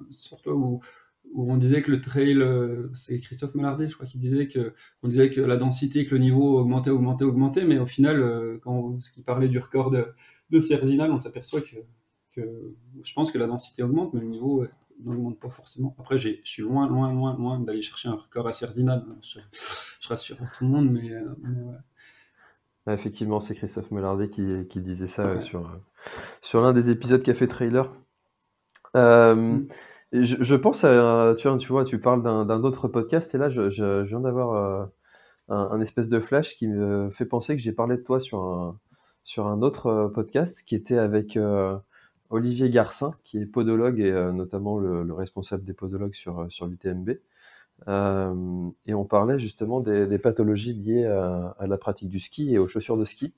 sur 0.09 0.41
toi 0.41 0.53
où 0.53 0.79
où 1.33 1.51
on 1.51 1.57
disait 1.57 1.81
que 1.81 1.91
le 1.91 2.01
trail, 2.01 2.41
euh, 2.41 2.89
c'est 2.95 3.19
Christophe 3.19 3.55
Mallardet, 3.55 3.89
je 3.89 3.95
crois, 3.95 4.07
qui 4.07 4.17
disait 4.17 4.47
que 4.47 4.73
on 5.03 5.07
disait 5.07 5.29
que 5.29 5.41
la 5.41 5.57
densité, 5.57 6.05
que 6.05 6.15
le 6.15 6.21
niveau 6.21 6.59
augmentait, 6.59 6.89
augmentait, 6.89 7.25
augmentait, 7.25 7.65
mais 7.65 7.79
au 7.79 7.85
final, 7.85 8.21
euh, 8.21 8.59
quand 8.63 8.97
il 9.15 9.23
parlait 9.23 9.47
du 9.47 9.59
record 9.59 9.91
de, 9.91 10.07
de 10.49 11.11
on 11.11 11.17
s'aperçoit 11.17 11.61
que, 11.61 11.75
que, 12.31 12.73
je 13.03 13.13
pense 13.13 13.31
que 13.31 13.37
la 13.37 13.47
densité 13.47 13.83
augmente, 13.83 14.13
mais 14.13 14.21
le 14.21 14.27
niveau 14.27 14.63
euh, 14.63 14.69
n'augmente 15.03 15.39
pas 15.39 15.49
forcément. 15.49 15.95
Après, 15.99 16.17
je 16.17 16.29
suis 16.43 16.63
loin, 16.63 16.87
loin, 16.87 17.13
loin, 17.13 17.35
loin 17.35 17.59
d'aller 17.59 17.81
chercher 17.81 18.09
un 18.09 18.15
record 18.15 18.47
à 18.47 18.53
Cerzinal. 18.53 19.03
Je, 19.21 19.39
rassure 20.07 20.37
tout 20.37 20.63
le 20.63 20.69
monde, 20.69 20.89
mais, 20.89 21.11
ouais. 21.13 22.93
Effectivement, 22.93 23.41
c'est 23.41 23.53
Christophe 23.53 23.91
Mallardet 23.91 24.29
qui, 24.29 24.65
qui 24.69 24.79
disait 24.79 25.07
ça 25.07 25.41
sur, 25.41 25.77
sur 26.41 26.61
l'un 26.61 26.71
des 26.71 26.89
épisodes 26.89 27.21
Café 27.21 27.45
Trailer. 27.45 27.91
Mm. 28.95 29.65
Je, 30.13 30.55
pense 30.55 30.85
à, 30.85 31.35
tu 31.37 31.67
vois, 31.67 31.83
tu 31.83 31.99
parles 31.99 32.23
d'un 32.23 32.63
autre 32.63 32.87
podcast 32.87 33.35
et 33.35 33.37
là, 33.37 33.49
je, 33.49 33.69
je, 33.69 34.03
viens 34.03 34.21
d'avoir 34.21 34.53
euh, 34.53 34.85
un, 35.49 35.81
espèce 35.81 36.07
de 36.07 36.21
flash 36.21 36.55
qui 36.55 36.67
me 36.67 37.09
fait 37.09 37.25
penser 37.25 37.57
que 37.57 37.61
j'ai 37.61 37.73
parlé 37.73 37.97
de 37.97 38.03
toi 38.03 38.21
sur 38.21 38.41
un, 38.43 38.79
sur 39.25 39.47
un 39.47 39.61
autre 39.61 39.87
euh, 39.87 40.07
podcast 40.07 40.63
qui 40.65 40.75
était 40.75 40.97
avec 40.97 41.35
euh, 41.35 41.77
Olivier 42.29 42.69
Garcin, 42.69 43.15
qui 43.25 43.37
est 43.39 43.45
podologue 43.45 43.99
et 43.99 44.11
notamment 44.31 44.79
le, 44.79 45.13
responsable 45.13 45.65
des 45.65 45.73
podologues 45.73 46.15
sur, 46.15 46.47
sur 46.49 46.67
l'UTMB. 46.67 47.09
et 47.89 48.93
on 48.93 49.05
parlait 49.05 49.39
justement 49.39 49.81
des, 49.81 50.17
pathologies 50.19 50.73
liées 50.73 51.05
à, 51.05 51.55
à, 51.59 51.67
la 51.67 51.77
pratique 51.77 52.09
du 52.09 52.21
ski 52.21 52.53
et 52.53 52.59
aux 52.59 52.67
chaussures 52.67 52.97
de 52.97 53.05
ski. 53.05 53.33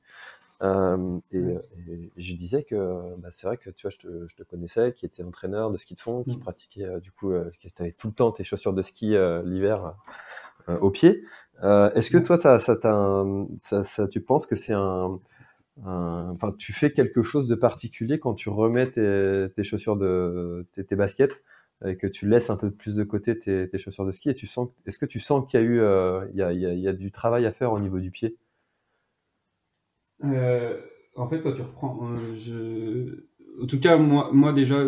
Euh, 0.61 1.19
et, 1.31 1.41
je 2.17 2.35
disais 2.35 2.63
que 2.63 3.15
bah, 3.17 3.29
c'est 3.33 3.47
vrai 3.47 3.57
que 3.57 3.69
tu 3.69 3.87
vois, 3.87 3.91
je 3.91 3.97
te, 3.97 4.27
je 4.27 4.35
te, 4.35 4.43
connaissais, 4.43 4.93
qui 4.93 5.05
était 5.05 5.23
entraîneur 5.23 5.71
de 5.71 5.77
ski 5.77 5.95
de 5.95 5.99
fond, 5.99 6.23
qui 6.23 6.35
mmh. 6.35 6.39
pratiquait 6.39 6.85
euh, 6.85 6.99
du 6.99 7.11
coup, 7.11 7.31
euh, 7.31 7.49
qui 7.59 7.71
avait 7.79 7.93
tout 7.93 8.07
le 8.07 8.13
temps 8.13 8.31
tes 8.31 8.43
chaussures 8.43 8.73
de 8.73 8.81
ski 8.81 9.15
l'hiver 9.45 9.95
au 10.81 10.91
pied. 10.91 11.23
Est-ce 11.63 12.09
que 12.09 12.17
toi, 12.17 12.37
ça, 12.37 12.59
ça, 12.59 13.83
ça, 13.83 14.07
tu 14.07 14.21
penses 14.21 14.45
que 14.45 14.55
c'est 14.55 14.73
un, 14.73 15.19
enfin, 15.83 16.53
tu 16.57 16.73
fais 16.73 16.91
quelque 16.91 17.21
chose 17.21 17.47
de 17.47 17.55
particulier 17.55 18.19
quand 18.19 18.33
tu 18.33 18.49
remets 18.49 18.91
tes, 18.91 19.47
tes 19.55 19.63
chaussures 19.63 19.97
de 19.97 20.67
tes, 20.73 20.83
tes, 20.83 20.95
baskets 20.95 21.41
et 21.85 21.95
que 21.95 22.07
tu 22.07 22.27
laisses 22.27 22.49
un 22.49 22.57
peu 22.57 22.69
plus 22.69 22.95
de 22.95 23.03
côté 23.03 23.39
tes, 23.39 23.69
tes 23.69 23.77
chaussures 23.77 24.05
de 24.05 24.11
ski 24.11 24.29
et 24.29 24.35
tu 24.35 24.45
sens, 24.45 24.69
est-ce 24.85 24.99
que 24.99 25.05
tu 25.05 25.21
sens 25.21 25.49
qu'il 25.49 25.59
y 25.59 25.63
a 25.63 25.65
eu, 25.65 25.77
il 26.33 26.37
y 26.37 26.43
a, 26.43 26.51
il 26.51 26.79
y 26.79 26.87
a 26.87 26.93
du 26.93 27.11
travail 27.11 27.45
à 27.45 27.51
faire 27.53 27.71
au 27.71 27.79
niveau 27.79 27.99
du 27.99 28.11
pied? 28.11 28.35
Euh, 30.23 30.79
en 31.15 31.27
fait, 31.27 31.41
quand 31.41 31.53
tu 31.53 31.61
reprends, 31.61 31.99
euh, 32.49 33.27
en 33.61 33.65
tout 33.65 33.79
cas, 33.79 33.97
moi, 33.97 34.29
moi 34.31 34.53
déjà, 34.53 34.85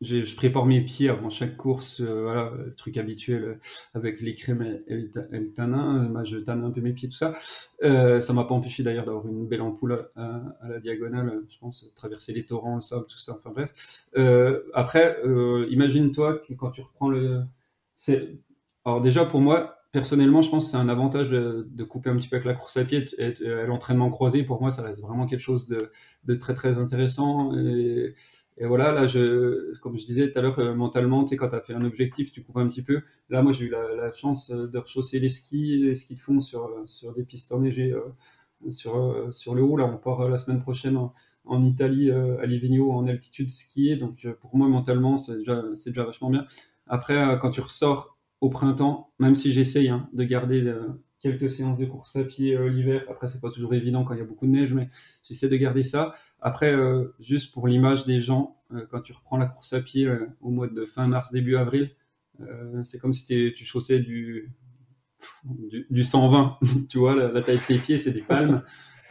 je 0.00 0.34
prépare 0.34 0.66
mes 0.66 0.80
pieds 0.80 1.08
avant 1.08 1.28
chaque 1.28 1.56
course, 1.56 2.00
euh, 2.00 2.22
voilà, 2.22 2.52
truc 2.76 2.96
habituel 2.96 3.60
avec 3.94 4.20
les 4.20 4.34
crèmes 4.34 4.80
et, 4.88 4.96
le 4.96 5.52
tanin. 5.52 6.24
je 6.24 6.38
tanne 6.38 6.64
un 6.64 6.70
peu 6.70 6.80
mes 6.80 6.92
pieds, 6.92 7.08
tout 7.08 7.16
ça. 7.16 7.34
Ça 7.80 8.32
m'a 8.32 8.44
pas 8.44 8.54
empêché 8.54 8.82
d'ailleurs 8.82 9.04
d'avoir 9.04 9.26
une 9.26 9.46
belle 9.46 9.62
ampoule 9.62 10.08
à, 10.16 10.42
la 10.68 10.80
diagonale, 10.80 11.42
je 11.48 11.58
pense, 11.58 11.92
traverser 11.94 12.32
les 12.32 12.44
torrents, 12.44 12.76
le 12.76 12.80
sable, 12.80 13.06
tout 13.06 13.18
ça. 13.18 13.36
Enfin 13.36 13.50
bref. 13.50 14.04
après, 14.74 15.18
imagine-toi 15.68 16.38
que 16.38 16.54
quand 16.54 16.70
tu 16.72 16.82
reprends 16.82 17.08
le. 17.08 17.42
Alors 18.84 19.00
déjà, 19.00 19.24
pour 19.24 19.40
moi, 19.40 19.81
personnellement, 19.92 20.42
je 20.42 20.50
pense 20.50 20.64
que 20.64 20.70
c'est 20.72 20.76
un 20.78 20.88
avantage 20.88 21.28
de, 21.30 21.84
couper 21.84 22.10
un 22.10 22.16
petit 22.16 22.28
peu 22.28 22.36
avec 22.36 22.46
la 22.46 22.54
course 22.54 22.76
à 22.78 22.84
pied 22.84 23.06
et, 23.18 23.34
l'entraînement 23.66 24.10
croisé. 24.10 24.42
Pour 24.42 24.60
moi, 24.60 24.70
ça 24.70 24.82
reste 24.82 25.02
vraiment 25.02 25.26
quelque 25.26 25.40
chose 25.40 25.68
de, 25.68 26.34
très 26.34 26.54
très 26.54 26.78
intéressant. 26.78 27.56
Et, 27.56 28.14
voilà, 28.60 28.92
là, 28.92 29.06
je, 29.06 29.76
comme 29.80 29.98
je 29.98 30.04
disais 30.04 30.30
tout 30.30 30.38
à 30.38 30.42
l'heure, 30.42 30.58
euh, 30.58 30.74
mentalement, 30.74 31.24
tu 31.24 31.30
sais, 31.30 31.36
quand 31.36 31.48
tu 31.48 31.56
as 31.56 31.60
fait 31.60 31.74
un 31.74 31.84
objectif, 31.84 32.32
tu 32.32 32.42
coupes 32.42 32.58
un 32.58 32.68
petit 32.68 32.82
peu. 32.82 33.02
Là, 33.28 33.42
moi, 33.42 33.52
j'ai 33.52 33.66
eu 33.66 33.70
la, 33.70 34.12
chance 34.12 34.50
de 34.50 34.78
rechausser 34.78 35.18
les 35.18 35.30
skis, 35.30 35.78
les 35.78 35.94
skis 35.94 36.14
de 36.14 36.20
fond 36.20 36.40
sur, 36.40 36.70
sur 36.86 37.14
des 37.14 37.24
pistes 37.24 37.50
enneigées 37.52 37.92
euh, 37.92 38.70
sur, 38.70 38.96
euh, 38.96 39.30
sur 39.32 39.54
le 39.54 39.62
haut. 39.62 39.76
Là, 39.76 39.84
on 39.86 39.96
part 39.98 40.28
la 40.28 40.38
semaine 40.38 40.60
prochaine 40.60 40.96
en, 40.96 41.62
Italie, 41.62 42.10
à 42.10 42.46
Livigno, 42.46 42.92
en 42.92 43.06
altitude 43.08 43.50
skier. 43.50 43.96
Donc, 43.96 44.26
pour 44.40 44.56
moi, 44.56 44.68
mentalement, 44.68 45.18
c'est 45.18 45.38
déjà, 45.38 45.62
déjà 45.86 46.04
vachement 46.04 46.30
bien. 46.30 46.46
Après, 46.86 47.38
quand 47.40 47.50
tu 47.50 47.60
ressors 47.60 48.11
au 48.42 48.50
printemps, 48.50 49.12
même 49.20 49.36
si 49.36 49.52
j'essaye 49.52 49.88
hein, 49.88 50.08
de 50.12 50.24
garder 50.24 50.62
euh, 50.62 50.88
quelques 51.20 51.48
séances 51.48 51.78
de 51.78 51.86
course 51.86 52.16
à 52.16 52.24
pied 52.24 52.56
euh, 52.56 52.68
l'hiver. 52.68 53.04
Après, 53.08 53.28
c'est 53.28 53.40
pas 53.40 53.52
toujours 53.52 53.72
évident 53.72 54.02
quand 54.02 54.14
il 54.14 54.18
y 54.18 54.20
a 54.20 54.24
beaucoup 54.24 54.46
de 54.46 54.50
neige, 54.50 54.74
mais 54.74 54.90
j'essaie 55.22 55.48
de 55.48 55.56
garder 55.56 55.84
ça. 55.84 56.12
Après, 56.40 56.74
euh, 56.74 57.14
juste 57.20 57.54
pour 57.54 57.68
l'image 57.68 58.04
des 58.04 58.20
gens, 58.20 58.56
quand 58.90 59.00
tu 59.00 59.12
reprends 59.12 59.36
la 59.36 59.46
course 59.46 59.74
à 59.74 59.80
pied 59.80 60.08
au 60.40 60.50
mois 60.50 60.66
de 60.66 60.86
fin 60.86 61.06
mars, 61.06 61.30
début 61.30 61.56
avril, 61.56 61.90
c'est 62.84 62.98
comme 62.98 63.12
si 63.12 63.26
tu 63.26 63.64
chaussais 63.66 64.00
du, 64.00 64.50
du, 65.90 66.02
120, 66.02 66.58
tu 66.88 66.96
vois, 66.96 67.14
la, 67.14 67.42
taille 67.42 67.58
de 67.58 67.62
tes 67.62 67.76
pieds, 67.76 67.98
c'est 67.98 68.12
des 68.12 68.22
palmes. 68.22 68.62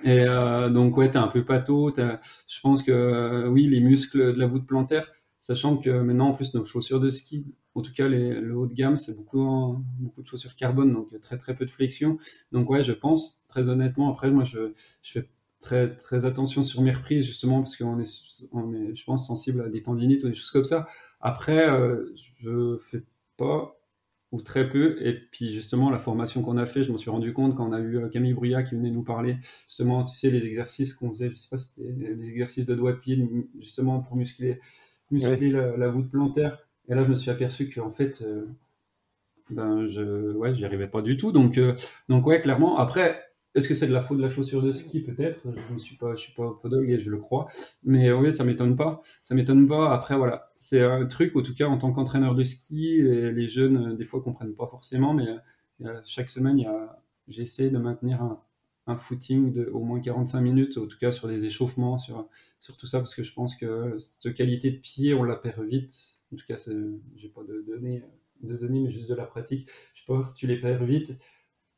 Et 0.03 0.25
donc, 0.25 0.97
ouais, 0.97 1.11
t'es 1.11 1.19
un 1.19 1.27
peu 1.27 1.45
pâteau. 1.45 1.93
Je 1.95 2.59
pense 2.63 2.81
que, 2.81 3.47
oui, 3.49 3.67
les 3.67 3.81
muscles 3.81 4.33
de 4.33 4.39
la 4.39 4.47
voûte 4.47 4.65
plantaire, 4.65 5.11
sachant 5.41 5.75
que 5.77 5.89
maintenant, 5.89 6.29
en 6.29 6.33
plus, 6.33 6.53
nos 6.53 6.63
chaussures 6.63 7.01
de 7.01 7.09
ski, 7.09 7.53
en 7.75 7.81
tout 7.81 7.91
cas, 7.93 8.07
le 8.07 8.55
haut 8.55 8.67
de 8.67 8.73
gamme, 8.73 8.95
c'est 8.95 9.17
beaucoup, 9.17 9.83
beaucoup 9.99 10.21
de 10.21 10.27
chaussures 10.27 10.55
carbone, 10.55 10.93
donc 10.93 11.19
très 11.19 11.37
très 11.37 11.55
peu 11.55 11.65
de 11.65 11.71
flexion. 11.71 12.17
Donc 12.53 12.69
ouais, 12.69 12.83
je 12.83 12.93
pense, 12.93 13.43
très 13.49 13.67
honnêtement, 13.67 14.09
après, 14.09 14.31
moi, 14.31 14.45
je, 14.45 14.73
fais 15.03 15.27
très, 15.59 15.95
très 15.97 16.25
attention 16.25 16.63
sur 16.63 16.81
mes 16.81 16.91
reprises, 16.91 17.25
justement, 17.25 17.61
parce 17.61 17.75
qu'on 17.75 17.99
est, 17.99 18.95
je 18.95 19.03
pense, 19.03 19.27
sensible 19.27 19.61
à 19.61 19.69
des 19.69 19.83
tendinites 19.83 20.23
ou 20.23 20.29
des 20.29 20.35
choses 20.35 20.51
comme 20.51 20.65
ça. 20.65 20.87
Après, 21.19 21.69
euh, 21.69 22.13
je 22.39 22.77
fais 22.79 23.03
pas 23.37 23.75
ou 24.31 24.41
très 24.41 24.69
peu. 24.69 24.97
Et 25.05 25.13
puis 25.13 25.53
justement, 25.53 25.89
la 25.89 25.99
formation 25.99 26.41
qu'on 26.41 26.57
a 26.57 26.65
fait, 26.65 26.83
je 26.83 26.91
m'en 26.91 26.97
suis 26.97 27.09
rendu 27.09 27.33
compte 27.33 27.55
quand 27.55 27.67
on 27.67 27.73
a 27.73 27.79
eu 27.79 27.97
euh, 27.97 28.09
Camille 28.09 28.33
Bruyat 28.33 28.63
qui 28.63 28.75
venait 28.75 28.91
nous 28.91 29.03
parler, 29.03 29.37
justement, 29.67 30.05
tu 30.05 30.15
sais, 30.17 30.29
les 30.29 30.45
exercices 30.45 30.93
qu'on 30.93 31.11
faisait, 31.11 31.29
je 31.29 31.35
sais 31.35 31.49
pas 31.49 31.57
c'était 31.57 31.91
des 31.91 32.29
exercices 32.29 32.65
de 32.65 32.75
doigts 32.75 32.93
de 32.93 32.97
pied, 32.97 33.27
justement 33.59 33.99
pour 33.99 34.17
muscler, 34.17 34.59
muscler 35.11 35.49
la, 35.49 35.89
voûte 35.89 36.09
plantaire. 36.09 36.59
Et 36.87 36.95
là, 36.95 37.03
je 37.03 37.09
me 37.09 37.15
suis 37.15 37.29
aperçu 37.29 37.69
qu'en 37.69 37.91
fait, 37.91 38.21
euh, 38.21 38.45
ben, 39.49 39.87
je, 39.87 40.31
ouais, 40.33 40.53
j'y 40.55 40.65
arrivais 40.65 40.87
pas 40.87 41.01
du 41.01 41.17
tout. 41.17 41.31
Donc, 41.31 41.57
euh, 41.57 41.75
donc 42.09 42.25
ouais, 42.25 42.41
clairement. 42.41 42.77
Après, 42.77 43.23
est-ce 43.55 43.67
que 43.67 43.75
c'est 43.75 43.87
de 43.87 43.93
la 43.93 44.01
faute 44.01 44.17
de 44.17 44.23
la 44.23 44.29
chaussure 44.29 44.61
de 44.61 44.71
ski? 44.71 45.01
Peut-être. 45.01 45.41
Je 45.45 45.73
ne 45.73 45.79
suis 45.79 45.95
pas, 45.97 46.15
je 46.15 46.21
suis 46.21 46.33
pas 46.33 46.57
podologue 46.61 46.89
et 46.89 46.99
je 46.99 47.09
le 47.09 47.17
crois. 47.17 47.47
Mais 47.83 48.11
oui, 48.11 48.33
ça 48.33 48.43
m'étonne 48.43 48.75
pas. 48.75 49.01
Ça 49.23 49.35
m'étonne 49.35 49.67
pas. 49.67 49.93
Après, 49.93 50.15
voilà, 50.15 50.51
c'est 50.59 50.81
un 50.81 51.05
truc. 51.05 51.35
En 51.35 51.41
tout 51.41 51.55
cas, 51.55 51.67
en 51.67 51.77
tant 51.77 51.91
qu'entraîneur 51.91 52.35
de 52.35 52.43
ski, 52.43 53.01
les 53.01 53.47
jeunes 53.49 53.97
des 53.97 54.05
fois 54.05 54.21
comprennent 54.21 54.55
pas 54.55 54.67
forcément. 54.67 55.13
Mais 55.13 55.27
euh, 55.85 55.99
chaque 56.05 56.29
semaine, 56.29 56.63
j'essaie 57.27 57.69
de 57.69 57.77
maintenir 57.77 58.21
un, 58.21 58.41
un, 58.87 58.97
footing 58.97 59.53
de 59.53 59.65
au 59.65 59.79
moins 59.83 59.99
45 59.99 60.41
minutes, 60.41 60.77
en 60.77 60.87
tout 60.87 60.97
cas 60.97 61.11
sur 61.11 61.27
les 61.27 61.45
échauffements, 61.45 61.97
sur, 61.97 62.27
sur 62.59 62.77
tout 62.77 62.87
ça, 62.87 62.99
parce 62.99 63.15
que 63.15 63.23
je 63.23 63.33
pense 63.33 63.55
que 63.55 63.97
cette 63.99 64.33
qualité 64.33 64.71
de 64.71 64.77
pied, 64.77 65.13
on 65.13 65.23
la 65.23 65.35
perd 65.35 65.63
vite. 65.63 66.21
En 66.33 66.37
tout 66.37 66.45
cas, 66.47 66.55
j'ai 67.15 67.29
pas 67.29 67.43
de 67.43 67.63
données, 67.67 68.03
de 68.41 68.55
données, 68.55 68.81
mais 68.81 68.91
juste 68.91 69.09
de 69.09 69.15
la 69.15 69.25
pratique. 69.25 69.69
Je 69.93 70.03
pense 70.05 70.29
que 70.29 70.35
tu 70.35 70.47
les 70.47 70.59
perds 70.59 70.85
vite. 70.85 71.17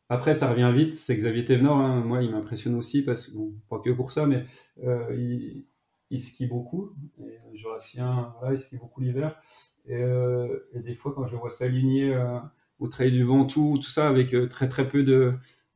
Après, 0.10 0.34
ça 0.34 0.50
revient 0.50 0.72
vite. 0.76 0.94
C'est 0.94 1.16
Xavier 1.16 1.46
Thévenard. 1.46 1.78
Hein. 1.80 2.02
Moi, 2.02 2.24
il 2.24 2.32
m'impressionne 2.32 2.76
aussi 2.76 3.04
parce 3.04 3.28
que, 3.28 3.38
pas 3.70 3.80
que 3.80 3.90
pour 3.90 4.12
ça, 4.12 4.26
mais 4.26 4.46
euh, 4.84 5.64
il, 6.10 6.22
skie 6.22 6.46
beaucoup. 6.46 6.94
Et, 7.20 7.24
euh, 7.24 8.52
il 8.52 8.60
skie 8.60 8.78
beaucoup 8.78 9.02
l'hiver. 9.02 9.36
Euh, 9.90 10.60
et, 10.74 10.80
des 10.80 10.96
fois, 10.96 11.14
quand 11.16 11.28
je 11.28 11.36
vois 11.36 11.50
s'aligner 11.50 12.16
au 12.80 12.88
trail 12.88 13.12
du 13.12 13.24
Ventoux, 13.24 13.78
tout 13.78 13.90
ça, 13.90 14.08
avec 14.08 14.36
très 14.50 14.70
très 14.70 14.88
peu 14.88 15.04
de, 15.04 15.32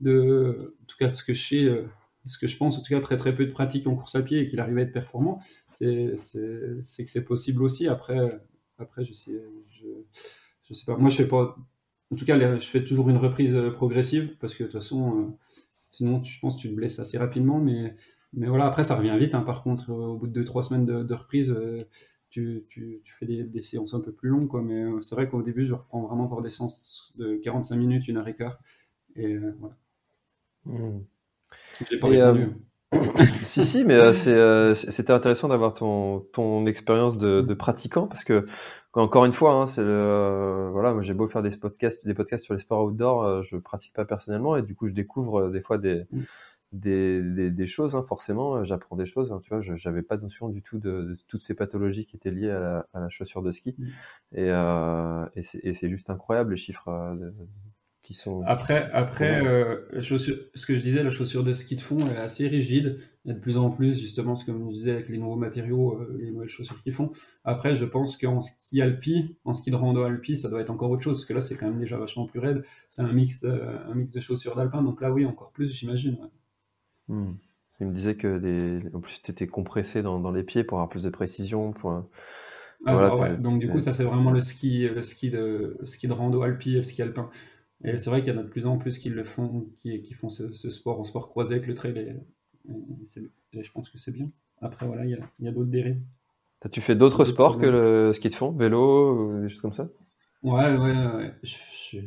en 0.05 0.53
tout 0.87 0.97
cas, 0.99 1.07
ce 1.07 1.23
que 1.23 1.33
je 1.33 1.47
sais, 1.47 1.85
ce 2.25 2.37
que 2.37 2.47
je 2.47 2.57
pense, 2.57 2.77
en 2.77 2.81
tout 2.81 2.89
cas, 2.89 2.99
très 3.01 3.17
très 3.17 3.35
peu 3.35 3.45
de 3.45 3.51
pratique 3.51 3.87
en 3.87 3.95
course 3.95 4.15
à 4.15 4.21
pied 4.21 4.41
et 4.41 4.47
qu'il 4.47 4.59
arrive 4.59 4.77
à 4.77 4.81
être 4.81 4.93
performant, 4.93 5.39
c'est 5.69 6.15
que 6.17 6.83
c'est 7.09 7.25
possible 7.25 7.63
aussi. 7.63 7.87
Après, 7.87 8.39
après, 8.77 9.05
je 9.05 9.13
sais, 9.13 9.43
je, 9.71 9.87
je 10.63 10.73
sais 10.73 10.85
pas. 10.85 10.97
Moi, 10.97 11.09
je 11.09 11.17
fais 11.17 11.27
pas 11.27 11.57
en 12.11 12.15
tout 12.15 12.25
cas, 12.25 12.57
je 12.59 12.65
fais 12.65 12.83
toujours 12.83 13.09
une 13.09 13.17
reprise 13.17 13.55
euh, 13.55 13.71
progressive 13.71 14.35
parce 14.39 14.55
que 14.55 14.63
de 14.63 14.69
toute 14.69 14.79
façon, 14.79 15.19
euh, 15.19 15.25
sinon, 15.91 16.23
je 16.23 16.39
pense 16.39 16.55
que 16.55 16.61
tu 16.61 16.69
te 16.69 16.73
blesses 16.73 16.99
assez 16.99 17.17
rapidement. 17.17 17.59
Mais, 17.59 17.95
mais 18.33 18.47
voilà, 18.47 18.65
après, 18.65 18.83
ça 18.83 18.95
revient 18.95 19.15
vite. 19.19 19.35
Hein. 19.35 19.41
Par 19.41 19.63
contre, 19.63 19.91
euh, 19.91 20.07
au 20.07 20.17
bout 20.17 20.27
de 20.27 20.43
2-3 20.43 20.63
semaines 20.63 20.85
de, 20.85 21.13
reprise, 21.13 21.55
tu, 22.29 22.65
tu, 22.69 23.01
fais 23.19 23.25
des, 23.25 23.61
séances 23.61 23.93
un 23.93 24.01
peu 24.01 24.11
plus 24.13 24.29
longues. 24.29 24.49
Mais 24.63 24.85
c'est 25.01 25.15
vrai 25.15 25.29
qu'au 25.29 25.41
début, 25.41 25.65
je 25.65 25.73
reprends 25.73 26.01
vraiment 26.01 26.27
pour 26.27 26.41
des 26.41 26.51
séances 26.51 27.13
de 27.17 27.35
45 27.37 27.75
minutes, 27.75 28.07
une 28.07 28.17
heure 28.17 28.27
et 28.27 28.35
quart. 28.35 28.59
Et 29.15 29.37
voilà. 29.37 29.75
Mmh. 30.67 30.99
Pas 32.01 32.07
répondu. 32.07 32.47
si, 33.47 33.65
si, 33.65 33.83
mais 33.83 34.13
c'était 34.13 35.11
intéressant 35.11 35.49
d'avoir 35.49 35.73
ton, 35.73 36.21
ton 36.33 36.65
expérience 36.65 37.17
de, 37.17 37.41
de, 37.41 37.53
pratiquant 37.53 38.07
parce 38.07 38.23
que 38.23 38.45
encore 38.93 39.25
une 39.25 39.33
fois, 39.33 39.53
hein, 39.53 39.67
c'est 39.67 39.83
le, 39.83 40.69
voilà, 40.71 40.99
j'ai 41.01 41.13
beau 41.13 41.27
faire 41.27 41.43
des 41.43 41.51
podcasts, 41.51 42.05
des 42.05 42.13
podcasts 42.13 42.45
sur 42.45 42.53
les 42.53 42.59
sports 42.59 42.83
outdoor, 42.85 43.23
euh, 43.23 43.43
je 43.43 43.57
pratique 43.57 43.93
pas 43.93 44.05
personnellement 44.05 44.55
et 44.55 44.63
du 44.63 44.75
coup 44.75 44.87
je 44.87 44.93
découvre 44.93 45.41
euh, 45.41 45.51
des 45.51 45.61
fois 45.61 45.77
des, 45.77 46.05
mmh. 46.11 46.21
des, 46.71 47.51
des, 47.51 47.67
choses, 47.67 47.95
hein, 47.95 48.03
forcément, 48.07 48.55
euh, 48.55 48.63
j'apprends 48.63 48.95
des 48.95 49.05
choses. 49.05 49.31
Hein, 49.31 49.39
tu 49.43 49.53
vois, 49.53 49.61
j'avais 49.61 50.01
pas 50.01 50.17
notion 50.17 50.49
du 50.49 50.63
tout 50.63 50.79
de, 50.79 51.17
toutes 51.27 51.41
ces 51.41 51.53
pathologies 51.53 52.05
qui 52.05 52.15
étaient 52.15 52.31
liées 52.31 52.49
à 52.49 52.59
la, 52.59 52.87
à 52.93 52.99
la 53.01 53.09
chaussure 53.09 53.43
de 53.43 53.51
ski. 53.51 53.75
Mmh. 53.77 53.87
Et, 54.37 55.41
et 55.63 55.73
c'est 55.73 55.89
juste 55.89 56.09
incroyable 56.09 56.51
les 56.51 56.57
chiffres 56.57 57.17
après, 58.45 58.89
après 58.93 59.45
euh, 59.45 59.77
ce 59.99 60.65
que 60.65 60.75
je 60.75 60.81
disais, 60.81 61.03
la 61.03 61.11
chaussure 61.11 61.43
de 61.43 61.53
ski 61.53 61.75
de 61.75 61.81
fond 61.81 61.99
est 61.99 62.17
assez 62.17 62.47
rigide. 62.47 62.99
Il 63.25 63.29
y 63.29 63.31
a 63.31 63.33
de 63.33 63.39
plus 63.39 63.57
en 63.57 63.69
plus, 63.69 63.99
justement, 63.99 64.35
ce 64.35 64.45
que 64.45 64.53
je 64.53 64.57
disais 64.69 64.91
avec 64.91 65.09
les 65.09 65.17
nouveaux 65.17 65.35
matériaux, 65.35 65.99
euh, 65.99 66.17
les 66.19 66.31
nouvelles 66.31 66.49
chaussures 66.49 66.77
qui 66.77 66.91
font. 66.91 67.11
Après, 67.43 67.75
je 67.75 67.83
pense 67.83 68.17
qu'en 68.17 68.39
ski 68.39 68.81
alpi, 68.81 69.35
en 69.43 69.53
ski 69.53 69.71
de 69.71 69.75
rando 69.75 70.03
alpi, 70.03 70.37
ça 70.37 70.49
doit 70.49 70.61
être 70.61 70.69
encore 70.69 70.89
autre 70.91 71.03
chose, 71.03 71.17
parce 71.17 71.25
que 71.25 71.33
là, 71.33 71.41
c'est 71.41 71.57
quand 71.57 71.67
même 71.67 71.79
déjà 71.79 71.97
vachement 71.97 72.25
plus 72.25 72.39
raide. 72.39 72.63
C'est 72.87 73.01
un 73.01 73.11
mix, 73.11 73.43
euh, 73.43 73.77
un 73.89 73.95
mix 73.95 74.11
de 74.11 74.21
chaussures 74.21 74.55
d'alpin, 74.55 74.81
donc 74.81 75.01
là, 75.01 75.11
oui, 75.11 75.25
encore 75.25 75.51
plus, 75.51 75.73
j'imagine. 75.73 76.17
Hmm. 77.09 77.33
Il 77.79 77.87
me 77.87 77.93
disait 77.93 78.15
que 78.15 78.95
en 78.95 79.01
plus, 79.01 79.21
tu 79.21 79.31
étais 79.31 79.47
compressé 79.47 80.01
dans, 80.01 80.19
dans, 80.19 80.31
les 80.31 80.43
pieds 80.43 80.63
pour 80.63 80.77
avoir 80.77 80.89
plus 80.89 81.03
de 81.03 81.09
précision. 81.09 81.73
Pour... 81.73 81.91
Ah, 82.85 82.93
voilà, 82.93 83.15
ouais. 83.15 83.37
Donc, 83.37 83.59
du 83.59 83.69
coup, 83.69 83.79
ça, 83.79 83.93
c'est 83.93 84.03
vraiment 84.03 84.31
le 84.31 84.41
ski, 84.41 84.87
le 84.87 85.03
ski 85.03 85.29
de, 85.29 85.77
ski 85.83 86.07
de 86.07 86.13
rando 86.13 86.41
alpi 86.41 86.73
et 86.73 86.77
le 86.77 86.83
ski 86.83 87.01
alpin. 87.01 87.29
Et 87.83 87.97
c'est 87.97 88.09
vrai 88.09 88.21
qu'il 88.21 88.33
y 88.33 88.35
en 88.35 88.39
a 88.39 88.43
de 88.43 88.49
plus 88.49 88.65
en 88.65 88.77
plus 88.77 88.97
qui 88.97 89.09
le 89.09 89.23
font, 89.23 89.67
qui, 89.79 90.01
qui 90.01 90.13
font 90.13 90.29
ce, 90.29 90.51
sport 90.51 90.99
en 90.99 91.03
sport 91.03 91.29
croisé 91.29 91.55
avec 91.55 91.67
le 91.67 91.73
trail. 91.73 91.97
Et, 91.97 93.63
je 93.63 93.71
pense 93.71 93.89
que 93.89 93.97
c'est 93.97 94.11
bien. 94.11 94.29
Après, 94.61 94.85
voilà, 94.85 95.05
il 95.05 95.11
y 95.11 95.13
a, 95.13 95.19
y 95.39 95.47
a 95.47 95.51
d'autres 95.51 95.69
dérives. 95.69 96.01
As-tu 96.61 96.81
fait 96.81 96.95
d'autres 96.95 97.23
sports 97.23 97.59
que 97.59 97.65
le 97.65 98.13
ski 98.13 98.29
de 98.29 98.35
fond, 98.35 98.51
vélo, 98.51 99.13
ou 99.13 99.41
des 99.43 99.49
choses 99.49 99.61
comme 99.61 99.73
ça? 99.73 99.89
Ouais, 100.41 100.75
ouais, 100.75 100.95
ouais. 101.15 101.33
Je, 101.43 101.55
je, 101.91 101.99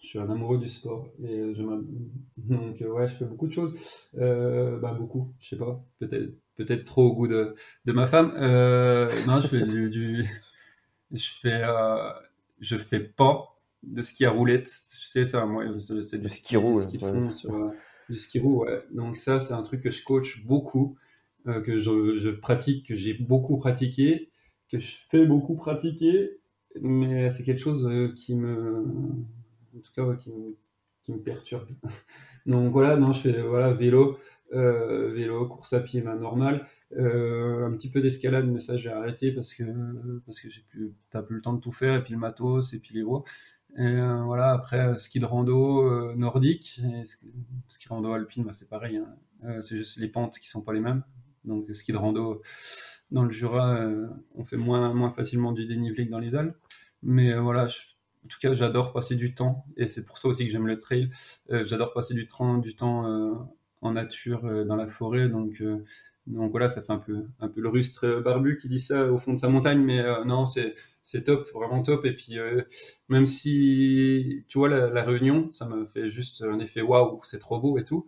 suis 0.00 0.18
un 0.18 0.30
amoureux 0.30 0.58
du 0.58 0.68
sport. 0.68 1.08
Et 1.22 1.52
je 1.54 1.62
donc, 1.62 2.80
ouais, 2.80 3.08
je 3.08 3.14
fais 3.14 3.24
beaucoup 3.24 3.48
de 3.48 3.52
choses. 3.52 3.76
Euh, 4.18 4.78
bah, 4.78 4.96
beaucoup, 4.98 5.32
je 5.40 5.48
sais 5.48 5.56
pas. 5.56 5.84
Peut-être 5.98 6.32
peut-être 6.56 6.84
trop 6.84 7.06
au 7.06 7.14
goût 7.14 7.28
de, 7.28 7.54
de 7.84 7.92
ma 7.92 8.06
femme. 8.06 8.32
Euh, 8.36 9.08
non, 9.26 9.40
je 9.40 9.48
fais 9.48 9.62
du, 9.62 9.90
du, 9.90 10.28
je 11.12 11.30
fais, 11.40 11.62
euh, 11.62 12.10
je 12.60 12.76
fais 12.76 13.00
pas 13.00 13.57
de 13.82 14.02
ski 14.02 14.24
à 14.24 14.30
roulette. 14.30 14.64
Tu 14.66 15.06
sais, 15.06 15.24
ça, 15.24 15.46
moi, 15.46 15.64
c'est 16.02 16.20
du 16.20 16.28
ski 16.28 16.56
roue. 16.56 16.80
Ski 16.80 16.98
fond 16.98 17.30
sur, 17.30 17.54
euh, 17.54 17.70
du 18.08 18.16
ski 18.16 18.40
roue, 18.40 18.64
ouais. 18.64 18.82
Donc, 18.92 19.16
ça, 19.16 19.40
c'est 19.40 19.54
un 19.54 19.62
truc 19.62 19.82
que 19.82 19.90
je 19.90 20.02
coach 20.04 20.44
beaucoup, 20.44 20.96
euh, 21.46 21.60
que 21.60 21.78
je, 21.78 22.18
je, 22.18 22.30
pratique, 22.30 22.86
que 22.86 22.96
j'ai 22.96 23.14
beaucoup 23.14 23.56
pratiqué, 23.56 24.30
que 24.70 24.78
je 24.78 24.96
fais 25.10 25.24
beaucoup 25.24 25.54
pratiquer, 25.54 26.38
mais 26.80 27.30
c'est 27.30 27.42
quelque 27.42 27.60
chose 27.60 27.86
euh, 27.86 28.12
qui 28.14 28.34
me. 28.34 28.84
En 29.76 29.80
tout 29.80 29.92
cas, 29.94 30.16
qui, 30.16 30.30
me, 30.30 30.56
qui, 31.04 31.12
me, 31.12 31.18
perturbe. 31.18 31.68
Donc, 32.46 32.72
voilà, 32.72 32.96
non, 32.96 33.12
je 33.12 33.20
fais 33.20 33.42
voilà, 33.42 33.72
vélo. 33.72 34.18
vélo, 34.50 35.46
course 35.46 35.72
à 35.74 35.80
pied, 35.80 36.00
ben, 36.00 36.16
normal. 36.16 36.66
un 36.96 37.70
petit 37.72 37.90
peu 37.90 38.00
d'escalade, 38.00 38.46
mais 38.46 38.60
ça 38.60 38.78
j'ai 38.78 38.88
arrêté 38.88 39.30
parce 39.30 39.52
que 39.54 39.64
parce 40.24 40.40
que 40.40 40.48
j'ai 40.48 40.62
plus, 40.70 40.94
t'as 41.10 41.22
plus 41.22 41.36
le 41.36 41.42
temps 41.42 41.52
de 41.52 41.60
tout 41.60 41.72
faire 41.72 41.94
et 41.96 42.02
puis 42.02 42.14
le 42.14 42.18
matos 42.18 42.72
et 42.72 42.80
puis 42.80 42.94
les 42.94 43.02
voies. 43.02 43.24
Euh, 43.78 44.22
voilà, 44.24 44.52
après, 44.52 44.80
euh, 44.80 44.96
ski 44.96 45.20
de 45.20 45.24
rando 45.24 45.84
euh, 45.84 46.14
nordique, 46.16 46.80
et 46.84 47.04
ski, 47.04 47.88
rando 47.88 48.12
alpine, 48.12 48.44
bah, 48.44 48.52
c'est 48.52 48.68
pareil. 48.68 48.96
Hein. 48.96 49.62
c'est 49.62 49.76
juste 49.76 49.98
les 49.98 50.08
pentes 50.08 50.38
qui 50.38 50.48
sont 50.48 50.62
pas 50.62 50.72
les 50.72 50.80
mêmes. 50.80 51.04
Donc, 51.44 51.70
ski 51.72 51.92
de 51.92 51.96
rando 51.96 52.42
dans 53.10 53.24
le 53.24 53.30
Jura, 53.30 53.88
on 54.34 54.44
fait 54.44 54.56
moins, 54.56 54.92
moins 54.92 55.10
facilement 55.10 55.52
du 55.52 55.64
dénivelé 55.64 56.06
que 56.06 56.10
dans 56.10 56.18
les 56.18 56.36
Alpes. 56.36 56.56
Mais 57.02 57.34
voilà, 57.38 57.68
en 58.24 58.28
tout 58.28 58.38
cas, 58.40 58.52
j'adore 58.52 58.92
passer 58.92 59.16
du 59.16 59.34
temps, 59.34 59.64
et 59.76 59.86
c'est 59.86 60.04
pour 60.04 60.18
ça 60.18 60.28
aussi 60.28 60.44
que 60.44 60.50
j'aime 60.52 60.66
le 60.66 60.76
trail. 60.76 61.10
j'adore 61.48 61.94
passer 61.94 62.14
du 62.14 62.26
temps, 62.26 62.58
du 62.58 62.74
temps 62.74 63.48
en 63.80 63.92
nature, 63.92 64.66
dans 64.66 64.76
la 64.76 64.88
forêt. 64.88 65.28
Donc, 65.28 65.62
donc 66.28 66.50
voilà, 66.50 66.68
ça 66.68 66.82
fait 66.82 66.92
un 66.92 66.98
peu, 66.98 67.24
un 67.40 67.48
peu 67.48 67.60
le 67.60 67.68
rustre 67.68 68.20
barbu 68.20 68.56
qui 68.56 68.68
dit 68.68 68.80
ça 68.80 69.10
au 69.10 69.18
fond 69.18 69.32
de 69.32 69.38
sa 69.38 69.48
montagne, 69.48 69.80
mais 69.80 70.02
non, 70.24 70.46
c'est 70.46 70.74
c'est 71.08 71.24
top, 71.24 71.50
vraiment 71.54 71.82
top. 71.82 72.04
Et 72.04 72.12
puis, 72.14 72.38
euh, 72.38 72.62
même 73.08 73.24
si, 73.24 74.44
tu 74.48 74.58
vois, 74.58 74.68
la, 74.68 75.02
réunion, 75.04 75.50
ça 75.52 75.66
me 75.66 75.86
fait 75.86 76.10
juste 76.10 76.42
un 76.42 76.58
effet 76.58 76.82
waouh, 76.82 77.18
c'est 77.24 77.38
trop 77.38 77.58
beau 77.60 77.78
et 77.78 77.84
tout. 77.84 78.06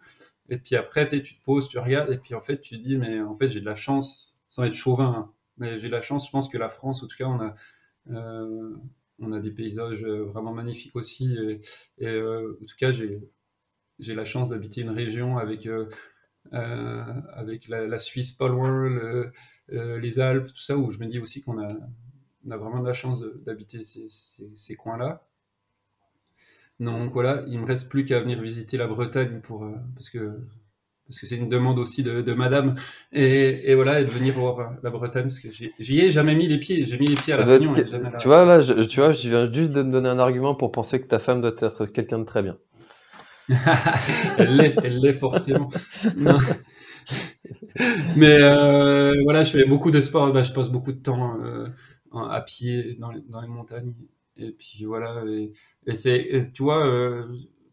Et 0.50 0.58
puis 0.58 0.76
après, 0.76 1.06
tu 1.08 1.22
te 1.22 1.42
poses, 1.44 1.68
tu 1.68 1.78
regardes, 1.78 2.10
et 2.12 2.18
puis 2.18 2.34
en 2.34 2.42
fait, 2.42 2.60
tu 2.60 2.76
dis, 2.78 2.98
mais 2.98 3.20
en 3.22 3.34
fait, 3.38 3.48
j'ai 3.48 3.60
de 3.60 3.64
la 3.64 3.74
chance, 3.74 4.42
sans 4.48 4.64
être 4.64 4.74
chauvin, 4.74 5.14
hein. 5.16 5.32
mais 5.56 5.80
j'ai 5.80 5.86
de 5.88 5.92
la 5.92 6.02
chance, 6.02 6.26
je 6.26 6.30
pense 6.30 6.48
que 6.50 6.58
la 6.58 6.68
France, 6.68 7.02
en 7.02 7.06
tout 7.06 7.16
cas, 7.16 7.24
on 7.26 7.40
a, 7.40 7.54
euh, 8.10 8.76
on 9.18 9.32
a 9.32 9.40
des 9.40 9.50
paysages 9.50 10.04
vraiment 10.04 10.52
magnifiques 10.52 10.96
aussi. 10.96 11.38
Et, 11.98 12.06
euh, 12.06 12.58
en 12.62 12.66
tout 12.66 12.76
cas, 12.78 12.92
j'ai, 12.92 13.20
j'ai 13.98 14.14
la 14.14 14.26
chance 14.26 14.50
d'habiter 14.50 14.82
une 14.82 14.90
région 14.90 15.38
avec, 15.38 15.66
avec 16.52 17.68
la, 17.68 17.98
Suisse 17.98 18.32
pas 18.32 18.48
loin, 18.48 19.30
les 19.68 20.20
Alpes, 20.20 20.48
tout 20.48 20.62
ça, 20.62 20.76
où 20.76 20.90
je 20.90 20.98
me 20.98 21.06
dis 21.06 21.18
aussi 21.18 21.42
qu'on 21.42 21.62
a 21.62 21.74
on 22.46 22.50
a 22.50 22.56
vraiment 22.56 22.80
de 22.80 22.86
la 22.86 22.94
chance 22.94 23.22
d'habiter 23.44 23.80
ces, 23.80 24.74
coins-là. 24.74 25.22
Donc 26.78 27.12
voilà, 27.12 27.42
il 27.48 27.58
me 27.58 27.66
reste 27.66 27.90
plus 27.90 28.04
qu'à 28.04 28.20
venir 28.20 28.40
visiter 28.40 28.78
la 28.78 28.86
Bretagne 28.86 29.40
pour 29.42 29.64
euh, 29.64 29.74
parce 29.94 30.08
que 30.08 30.38
parce 31.06 31.18
que 31.18 31.26
c'est 31.26 31.36
une 31.36 31.48
demande 31.48 31.78
aussi 31.80 32.04
de, 32.04 32.32
Madame 32.32 32.76
et, 33.12 33.74
voilà 33.74 34.00
et 34.00 34.04
de 34.04 34.10
venir 34.10 34.38
voir 34.38 34.76
la 34.80 34.90
Bretagne 34.90 35.24
parce 35.24 35.40
que 35.40 35.48
j'y 35.50 36.00
ai 36.00 36.12
jamais 36.12 36.36
mis 36.36 36.46
les 36.46 36.58
pieds, 36.58 36.86
j'ai 36.86 36.98
mis 36.98 37.06
les 37.06 37.16
pieds 37.16 37.34
à 37.34 37.36
la 37.36 37.44
Réunion. 37.44 37.74
Tu 38.20 38.28
vois 38.28 38.44
là, 38.44 38.60
je, 38.60 38.84
tu 38.84 39.00
vois, 39.00 39.12
je 39.12 39.28
viens 39.28 39.52
juste 39.52 39.72
de 39.72 39.82
me 39.82 39.90
donner 39.90 40.08
un 40.08 40.20
argument 40.20 40.54
pour 40.54 40.70
penser 40.70 41.00
que 41.00 41.08
ta 41.08 41.18
femme 41.18 41.40
doit 41.40 41.50
être 41.60 41.86
quelqu'un 41.86 42.20
de 42.20 42.24
très 42.24 42.42
bien. 42.42 42.56
Elle 44.38 44.56
l'est, 44.56 44.76
elle 44.82 45.00
l'est 45.00 45.14
forcément. 45.14 45.68
Mais 48.16 48.38
euh, 48.40 49.14
voilà, 49.24 49.44
je 49.44 49.52
fais 49.52 49.64
beaucoup 49.66 49.90
de 49.90 50.00
sport, 50.00 50.32
bah, 50.32 50.42
je 50.42 50.52
passe 50.52 50.70
beaucoup 50.70 50.92
de 50.92 51.00
temps. 51.00 51.40
Euh, 51.42 51.66
à 52.12 52.40
pied 52.40 52.96
dans 52.98 53.10
les, 53.12 53.22
montagnes. 53.46 53.94
et 54.36 54.50
puis 54.50 54.84
voilà. 54.84 55.22
Et, 55.86 55.94
c'est, 55.94 56.50
tu 56.52 56.64
vois, 56.64 56.84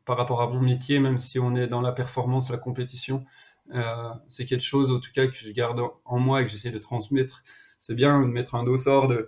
par 0.05 0.15
rapport 0.15 0.43
à 0.43 0.47
mon 0.47 0.61
métier, 0.61 0.99
même 0.99 1.17
si 1.17 1.39
on 1.39 1.55
est 1.55 1.67
dans 1.67 1.82
la 1.82 1.91
performance, 1.91 2.51
la 2.51 2.57
compétition, 2.57 3.25
c'est 4.28 4.45
quelque 4.45 4.63
chose, 4.63 4.91
en 4.91 4.99
tout 4.99 5.11
cas, 5.11 5.25
que 5.25 5.36
je 5.36 5.49
garde 5.51 5.82
en 6.05 6.19
moi 6.19 6.41
et 6.41 6.45
que 6.45 6.51
j'essaie 6.51 6.69
de 6.69 6.78
transmettre. 6.78 7.43
C'est 7.80 7.95
bien 7.95 8.21
de 8.21 8.28
mettre 8.28 8.53
un 8.53 8.63
dossard 8.63 9.07
de 9.07 9.28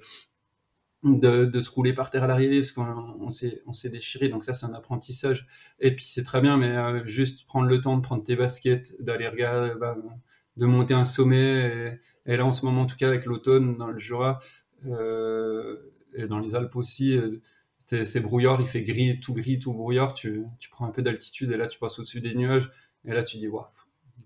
de, 1.03 1.59
se 1.61 1.69
rouler 1.69 1.93
par 1.93 2.11
terre 2.11 2.23
à 2.23 2.27
l'arrivée 2.27 2.59
parce 2.59 2.71
qu'on 2.73 3.29
s'est 3.29 3.61
on 3.65 3.73
s'est 3.73 3.89
déchiré. 3.89 4.29
Donc 4.29 4.43
ça 4.43 4.53
c'est 4.53 4.65
un 4.65 4.73
apprentissage. 4.73 5.47
Et 5.79 5.95
puis 5.95 6.05
c'est 6.05 6.23
très 6.23 6.41
bien 6.41 6.57
mais 6.57 6.75
euh, 6.75 7.05
juste 7.05 7.45
prendre 7.45 7.67
le 7.67 7.79
temps 7.81 7.97
de 7.97 8.01
prendre 8.01 8.23
tes 8.23 8.35
baskets 8.35 9.01
d'aller 9.01 9.27
regarder 9.27 9.73
bah, 9.79 9.97
de 10.57 10.65
monter 10.65 10.93
un 10.93 11.05
sommet. 11.05 11.99
Et, 12.25 12.37
là 12.37 12.45
en 12.45 12.51
ce 12.51 12.65
moment 12.65 12.81
en 12.81 12.85
tout 12.85 12.97
cas 12.97 13.07
avec 13.07 13.25
l'automne 13.25 13.77
dans 13.77 13.87
le 13.87 13.99
Jura 13.99 14.39
euh, 14.85 15.77
et 16.13 16.27
dans 16.27 16.39
les 16.39 16.55
Alpes 16.55 16.75
aussi 16.75 17.17
euh, 17.17 17.41
c'est 17.85 18.19
brouillard. 18.19 18.61
Il 18.61 18.67
fait 18.67 18.83
gris 18.83 19.19
tout 19.19 19.33
gris 19.33 19.57
tout 19.59 19.73
brouillard. 19.73 20.13
Tu, 20.13 20.43
prends 20.69 20.85
un 20.85 20.91
peu 20.91 21.01
d'altitude 21.01 21.51
et 21.51 21.57
là 21.57 21.67
tu 21.67 21.79
passes 21.79 21.97
au-dessus 21.97 22.21
des 22.21 22.35
nuages. 22.35 22.69
Et 23.05 23.13
là 23.13 23.23
tu 23.23 23.37
dis 23.37 23.47
waouh. 23.47 23.65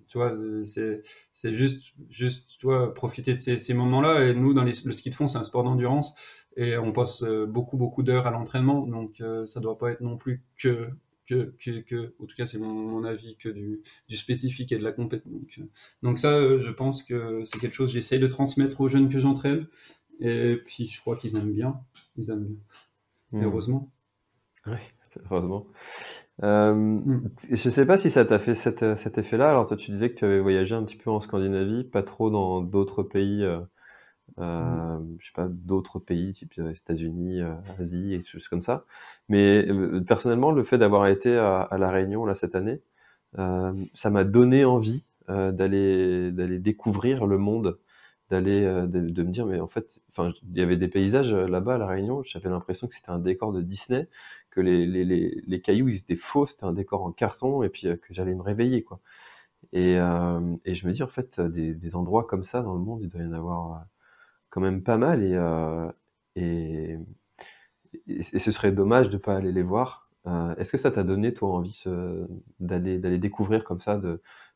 Tu 0.07 0.19
vois, 0.19 0.31
c'est 0.63 1.55
juste, 1.55 1.93
juste, 2.11 2.47
tu 2.59 2.67
profiter 2.93 3.31
de 3.33 3.37
ces, 3.37 3.57
ces 3.57 3.73
moments-là. 3.73 4.25
Et 4.25 4.35
nous, 4.35 4.53
dans 4.53 4.63
le 4.63 4.71
ski 4.71 5.09
de 5.09 5.15
fond, 5.15 5.25
c'est 5.25 5.39
un 5.39 5.43
sport 5.43 5.63
d'endurance 5.63 6.13
et 6.57 6.77
on 6.77 6.91
passe 6.91 7.23
euh, 7.23 7.45
beaucoup 7.45 7.77
beaucoup 7.77 8.03
d'heures 8.03 8.27
à 8.27 8.31
l'entraînement, 8.31 8.85
donc 8.85 9.21
euh, 9.21 9.45
ça 9.45 9.59
doit 9.59 9.77
pas 9.77 9.91
être 9.91 10.01
non 10.01 10.17
plus 10.17 10.43
que 10.57 10.89
que, 11.25 11.55
que, 11.63 11.79
que 11.81 12.13
en 12.19 12.25
tout 12.25 12.35
cas 12.35 12.45
c'est 12.45 12.59
mon, 12.59 13.03
avis, 13.05 13.37
que 13.37 13.47
du, 13.47 13.81
du, 14.09 14.17
spécifique 14.17 14.71
et 14.73 14.77
de 14.77 14.83
la 14.83 14.91
compétence. 14.91 15.31
Donc, 15.31 15.57
euh, 15.57 15.63
donc 16.03 16.19
ça, 16.19 16.59
je 16.59 16.69
pense 16.69 17.01
que 17.03 17.43
c'est 17.45 17.59
quelque 17.59 17.75
chose 17.75 17.89
que 17.89 17.93
j'essaye 17.93 18.19
de 18.19 18.27
transmettre 18.27 18.81
aux 18.81 18.89
jeunes 18.89 19.07
que 19.07 19.19
j'entraîne, 19.19 19.67
et 20.19 20.57
puis 20.65 20.85
je 20.87 20.99
crois 20.99 21.15
qu'ils 21.15 21.37
aiment 21.37 21.53
bien, 21.53 21.79
ils 22.17 22.29
aiment 22.29 22.45
bien, 22.45 23.39
hmm. 23.39 23.43
heureusement. 23.45 23.91
Oui, 24.67 24.77
heureusement. 25.31 25.67
Euh, 26.43 26.73
hmm. 26.73 27.29
Je 27.49 27.69
sais 27.69 27.85
pas 27.85 27.97
si 27.97 28.11
ça 28.11 28.25
t'a 28.25 28.39
fait 28.39 28.55
cet, 28.55 28.97
cet 28.97 29.17
effet-là. 29.17 29.49
Alors 29.49 29.65
toi, 29.65 29.77
tu 29.77 29.91
disais 29.91 30.09
que 30.09 30.15
tu 30.15 30.25
avais 30.25 30.41
voyagé 30.41 30.75
un 30.75 30.83
petit 30.83 30.97
peu 30.97 31.09
en 31.09 31.21
Scandinavie, 31.21 31.85
pas 31.85 32.03
trop 32.03 32.29
dans 32.29 32.61
d'autres 32.61 33.03
pays 33.03 33.45
euh, 34.39 34.99
je 35.19 35.27
sais 35.27 35.33
pas, 35.33 35.47
d'autres 35.47 35.99
pays, 35.99 36.33
type 36.33 36.53
euh, 36.59 36.71
États-Unis, 36.71 37.41
euh, 37.41 37.53
Asie, 37.79 38.13
et 38.13 38.19
des 38.19 38.25
choses 38.25 38.47
comme 38.47 38.63
ça. 38.63 38.85
Mais 39.29 39.67
personnellement, 40.07 40.51
le 40.51 40.63
fait 40.63 40.77
d'avoir 40.77 41.07
été 41.07 41.35
à, 41.37 41.69
La 41.77 41.91
Réunion 41.91 42.25
là 42.25 42.35
cette 42.35 42.55
année, 42.55 42.81
ça 43.35 44.09
m'a 44.11 44.23
donné 44.23 44.65
envie 44.65 45.05
d'aller 45.27 46.31
d'aller 46.31 46.59
découvrir 46.59 47.25
le 47.25 47.37
monde, 47.37 47.79
d'aller 48.29 48.61
de, 48.61 49.23
me 49.23 49.31
dire 49.31 49.45
mais 49.45 49.59
en 49.59 49.67
fait, 49.67 50.01
enfin, 50.11 50.33
il 50.51 50.57
y 50.57 50.61
avait 50.61 50.77
des 50.77 50.87
paysages 50.87 51.33
là-bas 51.33 51.75
à 51.75 51.77
La 51.77 51.87
Réunion. 51.87 52.23
J'avais 52.23 52.49
l'impression 52.49 52.87
que 52.87 52.95
c'était 52.95 53.11
un 53.11 53.19
décor 53.19 53.53
de 53.53 53.61
Disney, 53.61 54.07
que 54.51 54.61
les, 54.61 54.85
les, 54.85 55.05
les, 55.05 55.41
les 55.47 55.61
cailloux 55.61 55.89
ils 55.89 55.97
étaient 55.97 56.15
faux, 56.15 56.45
c'était 56.47 56.65
un 56.65 56.73
décor 56.73 57.03
en 57.03 57.11
carton, 57.11 57.63
et 57.63 57.69
puis 57.69 57.83
que 57.83 58.13
j'allais 58.13 58.35
me 58.35 58.41
réveiller 58.41 58.83
quoi. 58.83 58.99
Et, 59.73 59.93
et 59.93 60.75
je 60.75 60.87
me 60.87 60.91
dis 60.93 61.03
en 61.03 61.07
fait 61.07 61.39
des, 61.41 61.73
des 61.73 61.95
endroits 61.95 62.25
comme 62.25 62.43
ça 62.43 62.61
dans 62.61 62.73
le 62.73 62.81
monde, 62.81 63.01
il 63.03 63.09
doit 63.09 63.21
y 63.21 63.25
en 63.25 63.33
avoir 63.33 63.85
quand 64.53 64.61
même 64.61 64.83
pas 64.83 64.97
mal 64.97 65.23
et, 65.23 65.33
euh, 65.33 65.91
et, 66.35 66.97
ce 68.39 68.51
serait 68.51 68.71
dommage 68.71 69.09
de 69.09 69.17
pas 69.17 69.35
aller 69.35 69.51
les 69.51 69.63
voir. 69.63 70.09
Euh, 70.27 70.55
est-ce 70.55 70.71
que 70.71 70.77
ça 70.77 70.91
t'a 70.91 71.03
donné 71.03 71.33
toi 71.33 71.49
envie 71.49 71.83
d'aller 72.59 73.17
découvrir 73.17 73.63
comme 73.63 73.81
ça 73.81 73.99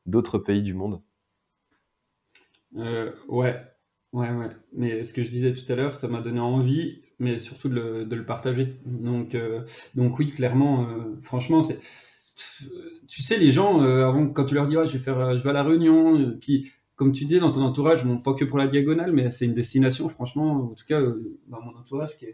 d'autres 0.06 0.38
pays 0.38 0.62
du 0.62 0.76
monde? 0.76 1.02
Euh, 2.78 3.12
Ouais, 3.28 3.60
ouais, 4.14 4.30
ouais. 4.32 4.50
Mais 4.74 5.04
ce 5.04 5.14
que 5.14 5.24
je 5.24 5.30
disais 5.30 5.54
tout 5.54 5.72
à 5.72 5.76
l'heure, 5.76 5.95
ça 5.95 6.08
m'a 6.08 6.22
donné 6.22 6.39
envie, 6.39 7.02
mais 7.18 7.39
surtout 7.39 7.70
de 7.70 7.76
le, 7.76 8.06
de 8.06 8.16
le 8.16 8.26
partager. 8.26 8.76
Donc, 8.86 9.36
donc 9.95 10.20
oui, 10.20 10.32
clairement, 10.32 10.88
franchement, 11.24 11.64
c'est 11.64 11.80
tu 13.08 13.24
sais, 13.24 13.38
les 13.38 13.52
gens, 13.52 13.82
avant, 13.82 14.28
quand 14.28 14.45
tu 14.45 14.54
leur 14.54 14.68
dis, 14.68 14.76
je 14.76 14.98
vais 14.98 15.04
faire, 15.04 15.38
je 15.38 15.43
vais 15.43 15.50
à 15.50 15.54
la 15.54 15.64
Réunion, 15.64 16.38
puis 16.39 16.72
comme 16.98 17.12
tu 17.12 17.26
dis, 17.26 17.39
dans 17.39 17.52
ton 17.52 17.62
entourage, 17.62 18.04
bon, 18.04 18.18
pas 18.18 18.34
que 18.34 18.43
pour 18.43 18.58
la 18.58 18.68
diagonale, 18.68 19.14
mais 19.14 19.30
c'est 19.30 19.45
une 19.45 19.54
destination, 19.54 20.10
franchement, 20.10 20.72
en 20.72 20.74
tout 20.74 20.86
cas, 20.86 21.00
euh, 21.00 21.38
dans 21.48 21.62
mon 21.62 21.78
entourage, 21.78 22.18
qui 22.18 22.26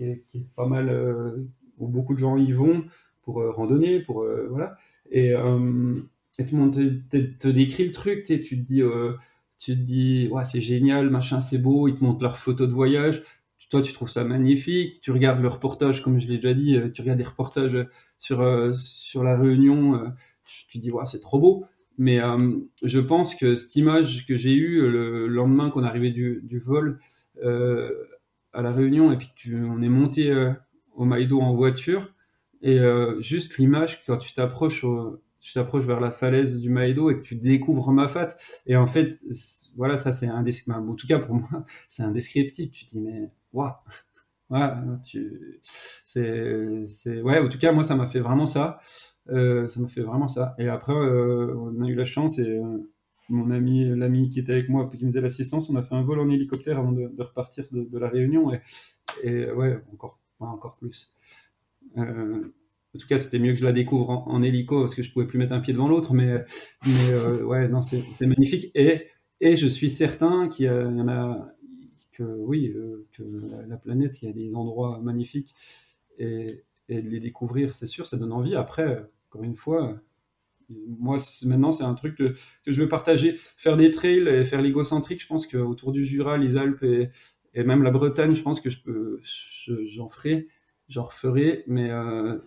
est, 0.00 0.46
pas 0.56 0.66
mal, 0.66 0.88
euh, 0.88 1.46
où 1.78 1.86
beaucoup 1.86 2.14
de 2.14 2.18
gens 2.18 2.36
y 2.36 2.50
vont 2.50 2.84
pour 3.22 3.40
euh, 3.40 3.52
randonner, 3.52 4.00
pour, 4.00 4.26
voilà. 4.50 4.76
Et, 5.12 5.32
tout 5.32 6.56
le 6.56 6.58
monde 6.58 6.72
te, 6.72 7.48
décrit 7.48 7.84
le 7.84 7.92
truc, 7.92 8.24
tu 8.24 8.40
te 8.40 8.54
dis, 8.54 8.82
tu 9.58 9.76
dis, 9.76 10.28
ouais, 10.32 10.44
c'est 10.44 10.60
génial, 10.60 11.10
machin, 11.10 11.38
c'est 11.38 11.58
beau, 11.58 11.86
ils 11.86 11.96
te 11.96 12.02
montrent 12.02 12.22
leurs 12.22 12.38
photos 12.38 12.68
de 12.68 12.74
voyage, 12.74 13.22
toi, 13.68 13.82
tu 13.82 13.92
trouves 13.92 14.08
ça 14.08 14.24
magnifique, 14.24 15.00
tu 15.00 15.12
regardes 15.12 15.40
le 15.40 15.46
reportage, 15.46 16.02
comme 16.02 16.18
je 16.18 16.26
l'ai 16.26 16.36
déjà 16.36 16.54
dit, 16.54 16.76
tu 16.92 17.02
regardes 17.02 17.18
des 17.18 17.24
reportages 17.24 17.86
sur, 18.18 18.74
sur 18.74 19.22
la 19.22 19.36
Réunion, 19.36 20.12
tu 20.44 20.66
te 20.66 20.78
dis, 20.78 20.90
ouais, 20.90 21.06
c'est 21.06 21.20
trop 21.20 21.38
beau. 21.38 21.66
Mais 21.98 22.20
euh, 22.20 22.56
je 22.82 22.98
pense 22.98 23.34
que 23.34 23.54
cette 23.54 23.76
image 23.76 24.26
que 24.26 24.36
j'ai 24.36 24.54
eue 24.54 24.80
le 24.90 25.26
lendemain 25.26 25.70
qu'on 25.70 25.84
arrivait 25.84 26.10
du, 26.10 26.40
du 26.42 26.58
vol 26.58 26.98
euh, 27.42 27.90
à 28.52 28.62
la 28.62 28.72
Réunion 28.72 29.12
et 29.12 29.16
puis 29.16 29.30
qu'on 29.44 29.82
est 29.82 29.88
monté 29.88 30.30
euh, 30.30 30.52
au 30.94 31.04
Maïdo 31.04 31.40
en 31.40 31.54
voiture, 31.54 32.12
et 32.62 32.78
juste 33.20 33.56
l'image 33.56 34.04
quand 34.04 34.18
tu 34.18 34.34
t'approches 34.34 34.84
tu 35.40 35.54
t'approches 35.54 35.86
vers 35.86 36.00
la 36.00 36.10
falaise 36.10 36.60
du 36.60 36.68
Maïdo 36.68 37.10
et 37.10 37.16
que 37.16 37.22
tu 37.22 37.34
découvres 37.34 37.90
Mafat. 37.92 38.28
Et 38.66 38.76
en 38.76 38.86
fait, 38.86 39.18
voilà, 39.76 39.96
ça 39.96 40.12
c'est 40.12 40.26
un 40.26 40.44
en 40.44 40.94
tout 40.94 41.06
cas 41.06 41.18
pour 41.18 41.36
moi, 41.36 41.64
c'est 41.88 42.02
indescriptible. 42.02 42.70
Tu 42.72 42.84
dis 42.84 43.00
mais 43.00 43.30
waouh, 43.52 43.72
tu, 45.06 45.60
c'est, 45.62 46.84
c'est, 46.86 47.22
ouais, 47.22 47.38
en 47.38 47.48
tout 47.48 47.58
cas 47.58 47.72
moi 47.72 47.84
ça 47.84 47.96
m'a 47.96 48.08
fait 48.08 48.20
vraiment 48.20 48.46
ça. 48.46 48.80
Euh, 49.28 49.68
ça 49.68 49.80
m'a 49.80 49.88
fait 49.88 50.02
vraiment 50.02 50.28
ça. 50.28 50.54
Et 50.58 50.68
après, 50.68 50.92
euh, 50.92 51.54
on 51.56 51.82
a 51.82 51.88
eu 51.88 51.94
la 51.94 52.04
chance 52.04 52.38
et 52.38 52.48
euh, 52.48 52.78
mon 53.28 53.50
ami, 53.50 53.84
l'ami 53.96 54.28
qui 54.30 54.40
était 54.40 54.52
avec 54.52 54.68
moi, 54.68 54.90
qui 54.94 55.04
me 55.04 55.10
faisait 55.10 55.20
l'assistance, 55.20 55.70
on 55.70 55.76
a 55.76 55.82
fait 55.82 55.94
un 55.94 56.02
vol 56.02 56.20
en 56.20 56.28
hélicoptère 56.30 56.78
avant 56.78 56.92
de, 56.92 57.10
repartir 57.18 57.64
de, 57.70 57.98
la 57.98 58.08
Réunion. 58.08 58.52
Et, 58.52 58.60
et 59.22 59.50
ouais, 59.52 59.78
encore, 59.92 60.18
encore 60.40 60.76
plus. 60.76 61.14
en 61.96 62.98
tout 62.98 63.06
cas, 63.06 63.18
c'était 63.18 63.38
mieux 63.38 63.52
que 63.52 63.58
je 63.58 63.64
la 63.64 63.72
découvre 63.72 64.10
en, 64.10 64.42
hélico 64.42 64.80
parce 64.80 64.94
que 64.94 65.02
je 65.02 65.12
pouvais 65.12 65.26
plus 65.26 65.38
mettre 65.38 65.52
un 65.52 65.60
pied 65.60 65.72
devant 65.72 65.88
l'autre. 65.88 66.12
Mais, 66.12 66.44
mais 66.86 67.14
ouais, 67.42 67.68
non, 67.68 67.82
c'est 67.82 68.26
magnifique. 68.26 68.72
Et, 68.74 69.06
et 69.40 69.56
je 69.56 69.66
suis 69.68 69.90
certain 69.90 70.48
qu'il 70.48 70.66
y, 70.66 70.70
en 70.70 71.08
a, 71.08 71.54
que 72.12 72.24
oui, 72.24 72.74
que 73.12 73.22
la 73.68 73.76
planète, 73.76 74.20
il 74.22 74.26
y 74.26 74.28
a 74.28 74.32
des 74.32 74.54
endroits 74.56 74.98
magnifiques. 75.00 75.54
Et, 76.18 76.64
et 76.90 77.02
de 77.02 77.08
les 77.08 77.20
découvrir, 77.20 77.76
c'est 77.76 77.86
sûr, 77.86 78.04
ça 78.04 78.16
donne 78.16 78.32
envie. 78.32 78.56
Après, 78.56 79.04
encore 79.28 79.44
une 79.44 79.54
fois, 79.54 80.00
moi, 80.98 81.16
maintenant, 81.44 81.70
c'est 81.70 81.84
un 81.84 81.94
truc 81.94 82.16
que, 82.16 82.34
je 82.66 82.82
veux 82.82 82.88
partager. 82.88 83.36
Faire 83.56 83.76
des 83.76 83.90
trails 83.90 84.28
et 84.28 84.44
faire 84.44 84.60
l'égocentrique, 84.60 85.22
je 85.22 85.26
pense 85.26 85.46
qu'autour 85.46 85.92
du 85.92 86.04
Jura, 86.04 86.36
les 86.36 86.56
Alpes 86.56 86.82
et, 86.82 87.10
même 87.64 87.82
la 87.82 87.90
Bretagne, 87.90 88.34
je 88.34 88.42
pense 88.42 88.60
que 88.60 88.70
j'en 89.86 90.08
ferai, 90.08 90.48
j'en 90.88 91.04
referai, 91.04 91.64
mais, 91.66 91.90
euh, 91.90 92.38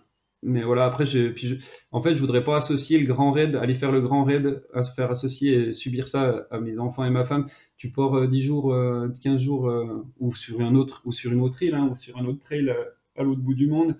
mais 0.42 0.62
voilà, 0.62 0.86
après, 0.86 1.04
puis 1.04 1.58
en 1.90 2.02
fait, 2.02 2.14
je 2.14 2.20
voudrais 2.20 2.44
pas 2.44 2.56
associer 2.56 2.98
le 2.98 3.06
grand 3.06 3.32
raid, 3.32 3.54
aller 3.54 3.74
faire 3.74 3.92
le 3.92 4.00
grand 4.00 4.24
raid, 4.24 4.62
à 4.72 4.82
se 4.82 4.92
faire 4.92 5.10
associer 5.10 5.68
et 5.68 5.72
subir 5.72 6.08
ça 6.08 6.46
à 6.50 6.60
mes 6.60 6.78
enfants 6.78 7.04
et 7.04 7.10
ma 7.10 7.24
femme. 7.24 7.46
Tu 7.76 7.90
pars 7.90 8.28
10 8.28 8.38
euh, 8.38 8.42
jours, 8.42 8.74
15 9.22 9.34
euh, 9.34 9.38
jours, 9.38 9.72
ou 10.18 10.34
sur 10.34 10.60
un 10.60 10.74
autre, 10.74 11.02
ou 11.04 11.12
sur 11.12 11.32
une 11.32 11.40
autre 11.40 11.62
île, 11.62 11.74
hein, 11.74 11.88
ou 11.92 11.96
sur 11.96 12.16
un 12.18 12.24
autre 12.24 12.40
trail 12.40 12.74
à 13.16 13.22
l'autre 13.22 13.42
bout 13.42 13.54
du 13.54 13.68
monde 13.68 13.96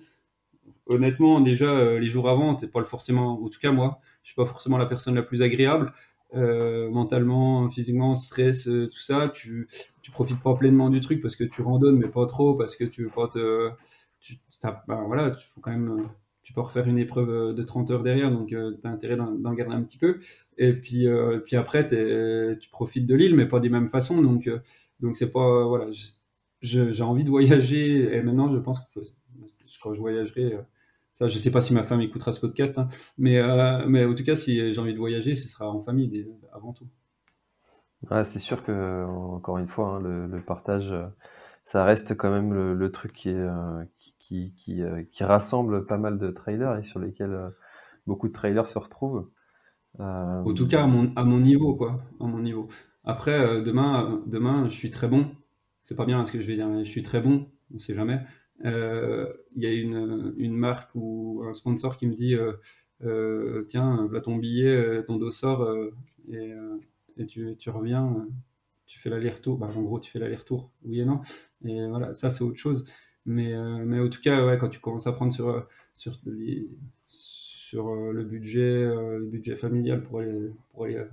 honnêtement, 0.87 1.39
déjà, 1.41 1.65
euh, 1.65 1.99
les 1.99 2.07
jours 2.09 2.29
avant, 2.29 2.55
t'es 2.55 2.67
pas 2.67 2.83
forcément, 2.83 3.43
en 3.43 3.49
tout 3.49 3.59
cas 3.59 3.71
moi, 3.71 3.99
je 4.23 4.29
suis 4.29 4.35
pas 4.35 4.45
forcément 4.45 4.77
la 4.77 4.85
personne 4.85 5.15
la 5.15 5.23
plus 5.23 5.41
agréable. 5.41 5.93
Euh, 6.33 6.89
mentalement, 6.89 7.69
physiquement, 7.69 8.13
stress, 8.15 8.67
euh, 8.67 8.87
tout 8.87 8.99
ça, 8.99 9.31
tu, 9.33 9.69
tu 10.01 10.11
profites 10.11 10.41
pas 10.41 10.55
pleinement 10.55 10.89
du 10.89 10.99
truc 10.99 11.21
parce 11.21 11.35
que 11.35 11.43
tu 11.43 11.61
randonnes, 11.61 11.97
mais 11.97 12.09
pas 12.09 12.25
trop, 12.25 12.55
parce 12.55 12.75
que 12.75 12.83
tu 12.83 13.03
veux 13.03 13.09
pas 13.09 13.27
te. 13.27 13.69
Tu, 14.19 14.37
ben 14.87 15.03
voilà, 15.05 15.31
tu 15.31 15.47
faut 15.49 15.61
quand 15.61 15.71
même. 15.71 16.09
Tu 16.43 16.53
peux 16.53 16.61
refaire 16.61 16.87
une 16.87 16.99
épreuve 16.99 17.55
de 17.55 17.63
30 17.63 17.91
heures 17.91 18.03
derrière, 18.03 18.31
donc 18.31 18.47
tu 18.49 18.57
as 18.57 18.89
intérêt 18.89 19.15
d'en 19.17 19.53
garder 19.53 19.73
un 19.75 19.81
petit 19.83 19.97
peu. 19.97 20.19
Et 20.57 20.73
puis, 20.73 21.07
puis 21.45 21.55
après, 21.55 21.87
tu 21.87 22.69
profites 22.69 23.05
de 23.07 23.15
l'île, 23.15 23.35
mais 23.35 23.47
pas 23.47 23.59
des 23.59 23.69
mêmes 23.69 23.89
façons. 23.89 24.21
Donc, 24.21 24.49
donc 24.99 25.15
c'est 25.17 25.31
pas. 25.31 25.65
Voilà, 25.65 25.87
j'ai 26.61 27.01
envie 27.01 27.23
de 27.23 27.29
voyager 27.29 28.15
et 28.15 28.21
maintenant, 28.21 28.51
je 28.51 28.57
pense 28.59 28.79
que 28.79 28.99
quand 29.81 29.93
je 29.93 29.99
voyagerai 29.99 30.57
ça, 31.15 31.29
je 31.29 31.37
sais 31.37 31.49
pas 31.49 31.61
si 31.61 31.73
ma 31.73 31.83
femme 31.83 32.01
écoutera 32.01 32.33
ce 32.33 32.41
podcast, 32.41 32.77
hein. 32.77 32.89
mais, 33.17 33.37
euh, 33.37 33.85
mais 33.87 34.03
en 34.03 34.13
tout 34.13 34.25
cas, 34.25 34.35
si 34.35 34.73
j'ai 34.73 34.79
envie 34.79 34.93
de 34.93 34.99
voyager, 34.99 35.33
ce 35.35 35.47
sera 35.47 35.69
en 35.71 35.81
famille 35.81 36.27
avant 36.51 36.73
tout. 36.73 36.89
c'est 38.25 38.39
sûr 38.39 38.65
que, 38.65 39.05
encore 39.05 39.57
une 39.57 39.69
fois, 39.69 39.95
hein, 39.95 39.99
le, 40.01 40.41
partage, 40.41 40.91
euh, 40.91 41.05
ça 41.63 41.85
reste 41.85 42.17
quand 42.17 42.29
même 42.29 42.53
le, 42.53 42.91
truc 42.91 43.13
qui, 43.13 43.29
est, 43.29 43.33
euh, 43.33 43.85
qui, 44.19 44.53
qui, 44.55 44.83
qui, 45.09 45.23
rassemble 45.23 45.85
pas 45.85 45.97
mal 45.97 46.19
de 46.19 46.31
trailers 46.31 46.77
et 46.79 46.83
sur 46.83 46.99
lesquels 46.99 47.49
beaucoup 48.05 48.27
de 48.27 48.33
trailers 48.33 48.67
se 48.67 48.77
retrouvent. 48.77 49.29
En 49.97 50.53
tout 50.53 50.67
cas, 50.67 50.83
à 50.83 50.87
mon, 50.87 51.13
à 51.15 51.23
mon 51.23 51.39
niveau, 51.39 51.75
quoi. 51.75 52.03
À 52.19 52.25
mon 52.25 52.39
niveau. 52.39 52.67
Après, 53.05 53.61
demain, 53.61 54.21
demain, 54.25 54.67
je 54.69 54.75
suis 54.75 54.91
très 54.91 55.07
bon. 55.07 55.31
C'est 55.81 55.95
pas 55.95 56.05
bien 56.05 56.25
ce 56.25 56.33
que 56.33 56.41
je 56.41 56.47
vais 56.47 56.55
dire, 56.55 56.67
mais 56.67 56.83
je 56.83 56.91
suis 56.91 57.03
très 57.03 57.21
bon. 57.21 57.47
On 57.73 57.79
sait 57.79 57.95
jamais. 57.95 58.19
Il 58.63 59.61
y 59.61 59.65
a 59.65 59.71
une, 59.71 60.33
une, 60.37 60.55
marque 60.55 60.91
ou 60.95 61.43
un 61.47 61.53
sponsor 61.53 61.97
qui 61.97 62.07
me 62.07 62.13
dit 62.13 62.35
tiens, 63.69 64.09
là 64.11 64.21
ton 64.21 64.37
billet, 64.37 65.03
ton 65.05 65.17
dossard, 65.17 65.67
et, 66.31 66.53
et 67.17 67.25
tu, 67.25 67.69
reviens, 67.69 68.27
tu 68.85 68.99
fais 68.99 69.09
l'aller-retour. 69.09 69.57
Bah, 69.57 69.69
en 69.75 69.81
gros, 69.81 69.99
tu 69.99 70.11
fais 70.11 70.19
l'aller-retour, 70.19 70.71
oui 70.83 71.01
et 71.01 71.05
non. 71.05 71.21
Et 71.65 71.85
voilà, 71.87 72.13
ça 72.13 72.29
c'est 72.29 72.43
autre 72.43 72.59
chose. 72.59 72.85
Mais, 73.25 73.53
mais 73.85 73.99
en 73.99 74.09
tout 74.09 74.21
cas, 74.21 74.55
quand 74.57 74.69
tu 74.69 74.79
commences 74.79 75.07
à 75.07 75.13
prendre 75.13 75.33
sur, 75.33 75.67
sur, 75.93 76.19
sur 77.07 77.95
le, 78.11 78.23
budget, 78.23 78.87
budget 79.23 79.57
familial 79.57 80.03
pour 80.03 80.19
aller, 80.19 80.51
pour 80.69 80.85
aller, 80.85 81.03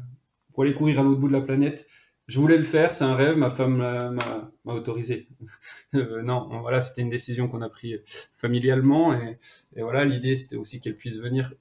pour 0.53 0.63
aller 0.63 0.75
courir 0.75 1.01
à 1.01 1.03
l'autre 1.03 1.21
bout 1.21 1.29
de 1.29 1.33
la 1.33 1.41
planète, 1.41 1.87
je 2.29 2.39
voulais 2.39 2.59
le 2.59 2.65
faire, 2.65 2.95
c'est 2.95 3.05
un 3.05 3.15
rêve, 3.15 3.37
ma 3.37 3.51
femme 3.51 3.77
m'a 3.77 4.52
autorisé. 4.71 5.29
Euh, 5.95 6.23
non, 6.23 6.49
voilà, 6.63 6.81
c'était 6.81 7.03
une 7.03 7.11
décision 7.11 7.49
qu'on 7.49 7.61
a 7.61 7.69
prise 7.69 8.01
familialement 8.39 9.13
et, 9.13 9.39
voilà, 9.77 10.07
l'idée 10.07 10.35
c'était 10.35 10.57
aussi 10.57 10.81
qu'elle 10.81 10.97
puisse 10.97 11.19
venir. 11.19 11.53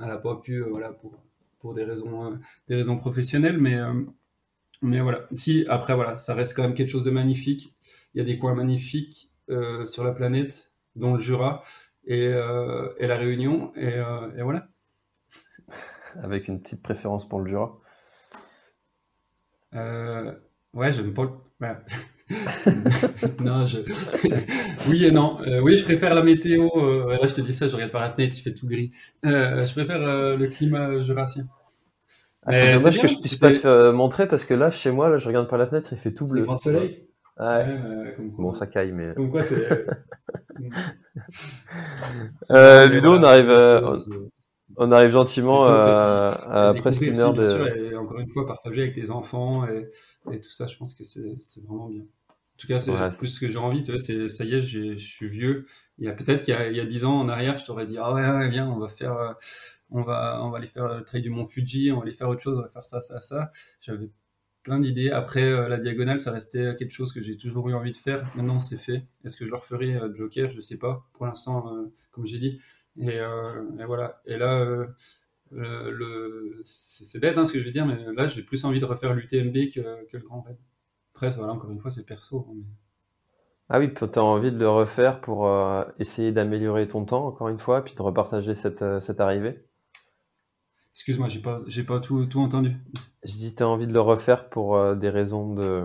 Elle 0.00 0.06
n'a 0.06 0.16
pas 0.16 0.34
pu, 0.34 0.54
euh, 0.54 0.66
voilà, 0.68 0.90
pour, 0.90 1.16
pour 1.60 1.72
des 1.72 1.84
raisons, 1.84 2.32
euh, 2.32 2.36
des 2.68 2.74
raisons 2.74 2.98
professionnelles, 2.98 3.58
mais, 3.58 3.78
mais 4.82 5.00
voilà. 5.00 5.26
Si 5.30 5.64
après 5.68 5.94
voilà, 5.94 6.16
ça 6.16 6.34
reste 6.34 6.56
quand 6.56 6.64
même 6.64 6.74
quelque 6.74 6.90
chose 6.90 7.04
de 7.04 7.12
magnifique. 7.12 7.74
Il 8.14 8.18
y 8.18 8.20
a 8.20 8.24
des 8.24 8.38
coins 8.38 8.54
magnifiques 8.54 9.30
sur 9.84 10.02
la 10.02 10.12
planète, 10.12 10.72
dont 10.96 11.14
le 11.14 11.20
Jura 11.20 11.62
et, 12.06 12.24
et 12.24 13.06
la 13.06 13.16
Réunion, 13.16 13.72
et, 13.76 14.02
et 14.36 14.42
voilà. 14.42 14.68
Avec 16.22 16.48
une 16.48 16.60
petite 16.60 16.82
préférence 16.82 17.28
pour 17.28 17.40
le 17.40 17.50
Jura. 17.50 17.80
Ouais, 20.74 20.92
j'aime 20.92 21.14
pas. 21.14 21.30
non, 23.44 23.66
je... 23.66 23.78
oui 24.90 25.04
et 25.04 25.12
non. 25.12 25.38
Euh, 25.46 25.60
oui, 25.60 25.76
je 25.76 25.84
préfère 25.84 26.14
la 26.14 26.22
météo. 26.22 26.68
Euh, 26.76 27.16
là, 27.20 27.26
je 27.26 27.34
te 27.34 27.40
dis 27.40 27.52
ça, 27.52 27.68
je 27.68 27.74
regarde 27.74 27.92
par 27.92 28.02
la 28.02 28.10
fenêtre, 28.10 28.36
il 28.38 28.42
fait 28.42 28.54
tout 28.54 28.66
gris. 28.66 28.90
je 29.22 29.72
préfère 29.72 29.98
le 29.98 30.46
climat 30.48 31.02
jurassien. 31.02 31.46
Ah, 32.44 32.52
c'est 32.52 32.74
dommage 32.74 33.00
que 33.00 33.08
je 33.08 33.18
puisse 33.18 33.36
pas 33.36 33.52
te 33.52 33.90
montrer 33.90 34.28
parce 34.28 34.44
que 34.44 34.54
là, 34.54 34.70
chez 34.70 34.92
moi, 34.92 35.08
là, 35.08 35.18
je 35.18 35.26
regarde 35.26 35.48
par 35.48 35.58
la 35.58 35.66
fenêtre, 35.66 35.88
il 35.92 35.98
fait 35.98 36.12
tout 36.12 36.26
bleu. 36.26 36.42
Grand 36.42 36.56
soleil. 36.56 37.08
Ouais. 37.38 38.16
bon, 38.38 38.54
ça 38.54 38.66
caille, 38.66 38.92
mais. 38.92 39.14
Comme 39.14 39.30
quoi, 39.30 39.42
c'est. 39.42 39.68
Ludo, 42.88 43.14
on 43.14 43.22
arrive. 43.22 43.50
On 44.78 44.92
arrive 44.92 45.10
gentiment 45.10 45.64
à, 45.66 46.74
presque 46.78 47.02
une 47.02 47.18
heure 47.18 47.34
de. 47.34 47.90
et 47.90 47.96
encore 47.96 48.18
une 48.18 48.28
fois, 48.28 48.46
partager 48.46 48.82
avec 48.82 48.96
les 48.96 49.10
enfants 49.10 49.66
et, 49.66 50.40
tout 50.40 50.50
ça, 50.50 50.66
je 50.66 50.76
pense 50.76 50.94
que 50.94 51.04
c'est 51.04 51.36
vraiment 51.62 51.88
bien. 51.88 52.02
En 52.02 52.58
tout 52.58 52.68
cas, 52.68 52.78
c'est 52.78 53.16
plus 53.18 53.28
ce 53.28 53.40
que 53.40 53.50
j'ai 53.50 53.58
envie. 53.58 53.82
Tu 53.82 53.92
vois, 53.92 54.00
ça 54.00 54.44
y 54.44 54.54
est, 54.54 54.62
je 54.62 54.96
suis 54.96 55.28
vieux. 55.28 55.66
Il 55.98 56.04
y 56.04 56.08
a 56.08 56.12
peut-être 56.12 56.42
qu'il 56.42 56.54
y, 56.54 56.80
a 56.80 56.84
dix 56.84 57.04
ans 57.04 57.20
en 57.20 57.28
arrière, 57.28 57.56
je 57.56 57.64
t'aurais 57.64 57.86
dit 57.86 57.96
ah 57.98 58.12
ouais, 58.12 58.28
ouais, 58.28 58.48
viens, 58.50 58.68
on 58.68 58.78
va 58.78 58.88
faire, 58.88 59.12
euh, 59.12 59.32
on 59.90 60.02
va, 60.02 60.40
on 60.42 60.50
va 60.50 60.58
aller 60.58 60.66
faire 60.66 60.88
le 60.88 61.04
trail 61.04 61.22
du 61.22 61.30
Mont 61.30 61.46
Fuji, 61.46 61.90
on 61.92 61.96
va 61.96 62.02
aller 62.02 62.12
faire 62.12 62.28
autre 62.28 62.42
chose, 62.42 62.58
on 62.58 62.62
va 62.62 62.68
faire 62.68 62.84
ça, 62.84 63.00
ça, 63.00 63.20
ça. 63.20 63.50
J'avais 63.80 64.10
plein 64.62 64.78
d'idées. 64.78 65.10
Après, 65.10 65.44
euh, 65.44 65.68
la 65.68 65.78
diagonale, 65.78 66.20
ça 66.20 66.32
restait 66.32 66.74
quelque 66.76 66.92
chose 66.92 67.12
que 67.12 67.22
j'ai 67.22 67.38
toujours 67.38 67.68
eu 67.70 67.74
envie 67.74 67.92
de 67.92 67.96
faire. 67.96 68.24
Maintenant, 68.36 68.58
c'est 68.58 68.78
fait. 68.78 69.06
Est-ce 69.24 69.36
que 69.36 69.46
je 69.46 69.50
le 69.50 69.56
referai 69.56 69.94
euh, 69.94 70.14
Joker? 70.14 70.50
Je 70.50 70.60
sais 70.60 70.78
pas. 70.78 71.06
Pour 71.14 71.26
l'instant, 71.26 71.90
comme 72.10 72.26
j'ai 72.26 72.38
dit, 72.38 72.60
euh, 73.00 73.62
et, 73.78 73.84
voilà. 73.84 74.20
Et 74.26 74.36
là, 74.36 74.60
euh, 74.60 74.86
le, 75.52 76.60
c'est 76.64 77.20
bête 77.20 77.38
hein, 77.38 77.44
ce 77.44 77.52
que 77.52 77.60
je 77.60 77.64
veux 77.64 77.72
dire, 77.72 77.86
mais 77.86 77.98
là, 78.14 78.26
j'ai 78.26 78.42
plus 78.42 78.64
envie 78.64 78.80
de 78.80 78.84
refaire 78.84 79.14
l'UTMB 79.14 79.70
que, 79.74 80.06
que, 80.06 80.16
le 80.16 80.22
Grand 80.22 80.42
Raid. 80.42 80.56
Après, 81.14 81.30
voilà, 81.30 81.52
encore 81.52 81.70
une 81.70 81.80
fois, 81.80 81.90
c'est 81.90 82.06
perso. 82.06 82.46
Hein, 82.50 82.62
ah 83.68 83.78
oui, 83.80 83.92
tu 83.92 84.04
as 84.04 84.22
envie 84.22 84.52
de 84.52 84.58
le 84.58 84.68
refaire 84.68 85.20
pour 85.20 85.48
euh, 85.48 85.84
essayer 85.98 86.30
d'améliorer 86.32 86.86
ton 86.86 87.04
temps, 87.04 87.26
encore 87.26 87.48
une 87.48 87.58
fois, 87.58 87.84
puis 87.84 87.94
de 87.94 88.02
repartager 88.02 88.54
cette, 88.54 88.84
cette 89.00 89.20
arrivée 89.20 89.64
Excuse-moi, 90.92 91.28
j'ai 91.28 91.40
pas, 91.40 91.60
j'ai 91.66 91.82
pas 91.82 92.00
tout, 92.00 92.24
tout, 92.24 92.40
entendu. 92.40 92.74
Je 93.22 93.32
dis, 93.32 93.54
tu 93.54 93.62
as 93.62 93.68
envie 93.68 93.86
de 93.86 93.92
le 93.92 94.00
refaire 94.00 94.48
pour 94.48 94.96
des 94.96 95.10
raisons 95.10 95.52
de, 95.52 95.84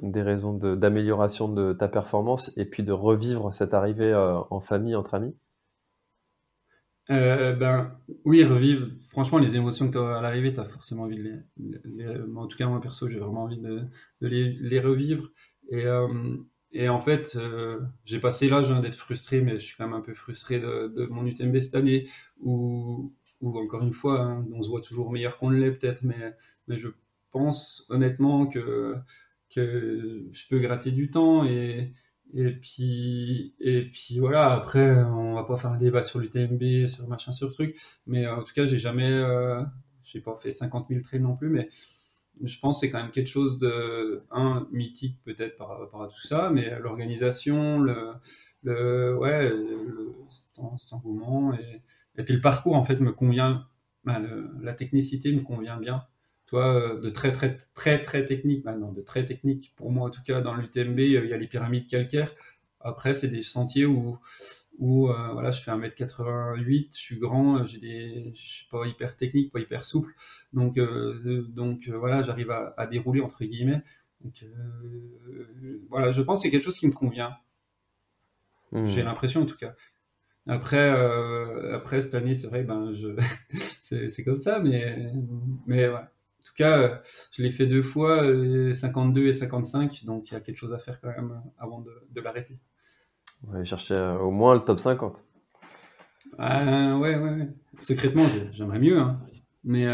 des 0.00 0.22
raisons 0.22 0.54
d'amélioration 0.54 1.48
de, 1.52 1.74
ta 1.74 1.86
performance 1.86 2.50
et 2.56 2.64
puis 2.64 2.82
de 2.82 2.92
revivre 2.92 3.52
cette 3.52 3.74
arrivée 3.74 4.14
en 4.14 4.60
famille, 4.60 4.96
entre 4.96 5.14
amis 5.14 5.34
euh, 7.10 7.54
ben 7.54 7.98
oui, 8.24 8.44
revivre. 8.44 8.88
Franchement, 9.08 9.38
les 9.38 9.56
émotions 9.56 9.88
que 9.88 9.92
tu 9.92 9.98
as 9.98 10.18
à 10.18 10.20
l'arrivée, 10.20 10.52
tu 10.52 10.60
as 10.60 10.68
forcément 10.68 11.04
envie 11.04 11.16
de 11.16 11.42
les, 11.56 12.06
En 12.36 12.46
tout 12.46 12.56
cas, 12.56 12.66
moi 12.66 12.80
perso, 12.80 13.08
j'ai 13.08 13.18
vraiment 13.18 13.44
envie 13.44 13.58
de, 13.58 13.86
les, 14.20 14.52
les, 14.52 14.80
revivre. 14.80 15.30
Et, 15.70 15.86
euh, 15.86 16.36
et 16.72 16.88
en 16.88 17.00
fait, 17.00 17.36
euh, 17.36 17.80
j'ai 18.04 18.20
passé 18.20 18.48
l'âge 18.48 18.70
hein, 18.70 18.80
d'être 18.80 18.96
frustré, 18.96 19.40
mais 19.40 19.58
je 19.58 19.64
suis 19.64 19.76
quand 19.76 19.86
même 19.86 19.94
un 19.94 20.02
peu 20.02 20.14
frustré 20.14 20.60
de, 20.60 20.88
de 20.94 21.06
mon 21.06 21.24
UTMB 21.26 21.58
cette 21.60 21.74
année, 21.74 22.08
où, 22.40 23.14
où 23.40 23.58
encore 23.58 23.82
une 23.82 23.94
fois, 23.94 24.20
hein, 24.20 24.46
on 24.52 24.62
se 24.62 24.68
voit 24.68 24.82
toujours 24.82 25.10
meilleur 25.10 25.38
qu'on 25.38 25.50
ne 25.50 25.58
l'est 25.58 25.72
peut-être, 25.72 26.02
mais, 26.02 26.36
mais 26.66 26.76
je 26.76 26.88
pense 27.30 27.86
honnêtement 27.88 28.46
que, 28.46 28.96
que 29.54 30.26
je 30.32 30.48
peux 30.48 30.58
gratter 30.58 30.90
du 30.90 31.10
temps 31.10 31.44
et 31.44 31.92
et 32.34 32.52
puis, 32.52 33.54
et 33.60 33.84
puis 33.90 34.18
voilà, 34.18 34.52
après, 34.52 35.02
on 35.02 35.34
va 35.34 35.44
pas 35.44 35.56
faire 35.56 35.70
un 35.70 35.78
débat 35.78 36.02
sur 36.02 36.18
l'UTMB, 36.18 36.86
sur 36.86 37.08
machin, 37.08 37.32
sur 37.32 37.52
truc. 37.52 37.76
Mais 38.06 38.26
en 38.26 38.42
tout 38.42 38.52
cas, 38.54 38.66
j'ai 38.66 38.78
jamais, 38.78 39.10
euh, 39.10 39.62
j'ai 40.04 40.20
pas 40.20 40.38
fait 40.40 40.50
50 40.50 40.88
000 40.88 41.02
trails 41.02 41.20
non 41.20 41.36
plus, 41.36 41.48
mais 41.48 41.68
je 42.44 42.58
pense 42.60 42.76
que 42.76 42.86
c'est 42.86 42.90
quand 42.90 43.02
même 43.02 43.10
quelque 43.10 43.28
chose 43.28 43.58
de, 43.58 44.22
un, 44.30 44.68
mythique 44.70 45.18
peut-être 45.24 45.56
par 45.56 45.68
rapport 45.78 46.02
à 46.02 46.08
tout 46.08 46.20
ça, 46.20 46.50
mais 46.50 46.78
l'organisation, 46.80 47.80
le, 47.80 48.12
le, 48.62 49.16
ouais, 49.16 49.48
le, 49.48 50.14
cet, 50.28 50.92
engouement, 50.92 51.54
et, 51.54 51.82
et, 52.16 52.24
puis 52.24 52.34
le 52.34 52.40
parcours 52.40 52.76
en 52.76 52.84
fait 52.84 53.00
me 53.00 53.12
convient, 53.12 53.66
la 54.04 54.74
technicité 54.74 55.32
me 55.32 55.42
convient 55.42 55.78
bien 55.78 56.04
toi, 56.48 56.74
euh, 56.74 57.00
de 57.00 57.10
très 57.10 57.30
très 57.30 57.58
très 57.74 58.00
très 58.00 58.24
technique 58.24 58.64
maintenant, 58.64 58.90
de 58.90 59.02
très 59.02 59.24
technique 59.24 59.74
pour 59.76 59.92
moi 59.92 60.08
en 60.08 60.10
tout 60.10 60.22
cas 60.22 60.40
dans 60.40 60.54
l'UTMB, 60.54 60.98
euh, 60.98 61.24
il 61.24 61.30
y 61.30 61.34
a 61.34 61.36
les 61.36 61.46
pyramides 61.46 61.86
calcaires. 61.86 62.34
Après, 62.80 63.12
c'est 63.12 63.28
des 63.28 63.42
sentiers 63.42 63.84
où, 63.84 64.18
où 64.78 65.10
euh, 65.10 65.32
voilà, 65.32 65.50
je 65.50 65.60
fais 65.62 65.70
1m88, 65.70 66.88
je 66.96 66.98
suis 66.98 67.18
grand, 67.18 67.66
j'ai 67.66 67.78
des, 67.78 68.32
je 68.34 68.40
suis 68.40 68.66
pas 68.70 68.86
hyper 68.86 69.16
technique, 69.16 69.52
pas 69.52 69.60
hyper 69.60 69.84
souple, 69.84 70.14
donc 70.52 70.78
donc 71.50 71.88
voilà, 71.88 72.22
j'arrive 72.22 72.50
à, 72.50 72.86
dérouler 72.86 73.20
entre 73.20 73.44
guillemets. 73.44 73.82
Donc, 74.22 74.44
voilà, 75.90 76.10
je 76.12 76.22
pense 76.22 76.38
que 76.38 76.42
c'est 76.44 76.50
quelque 76.50 76.64
chose 76.64 76.78
qui 76.78 76.86
me 76.86 76.92
convient. 76.92 77.36
Mmh. 78.72 78.86
J'ai 78.86 79.02
l'impression 79.02 79.42
en 79.42 79.46
tout 79.46 79.56
cas. 79.56 79.74
Après, 80.46 80.88
après 81.74 82.00
cette 82.00 82.14
année, 82.14 82.34
c'est 82.34 82.46
vrai, 82.46 82.62
ben 82.62 82.94
je, 82.94 83.08
c'est 84.08 84.24
comme 84.24 84.36
ça, 84.36 84.60
mais 84.60 85.12
mais 85.66 85.88
ouais. 85.88 86.04
Tout 86.48 86.54
cas, 86.64 86.78
euh, 86.78 86.96
je 87.32 87.42
l'ai 87.42 87.50
fait 87.50 87.66
deux 87.66 87.82
fois, 87.82 88.22
52 88.72 89.20
euh, 89.20 89.28
et 89.28 89.32
55, 89.34 90.04
donc 90.06 90.30
il 90.30 90.34
y 90.34 90.36
a 90.36 90.40
quelque 90.40 90.56
chose 90.56 90.72
à 90.72 90.78
faire 90.78 90.98
quand 91.00 91.10
même 91.10 91.32
euh, 91.32 91.50
avant 91.58 91.80
de, 91.80 92.20
l'arrêter. 92.22 92.58
Ouais, 93.46 93.66
chercher 93.66 94.16
au 94.20 94.30
moins 94.30 94.54
le 94.54 94.60
top 94.60 94.80
50. 94.80 95.22
Ah, 96.38 96.96
ouais, 96.96 97.16
ouais, 97.16 97.48
Secrètement, 97.80 98.24
j'aimerais 98.52 98.78
mieux. 98.78 98.98
Hein. 98.98 99.20
Mais, 99.64 99.86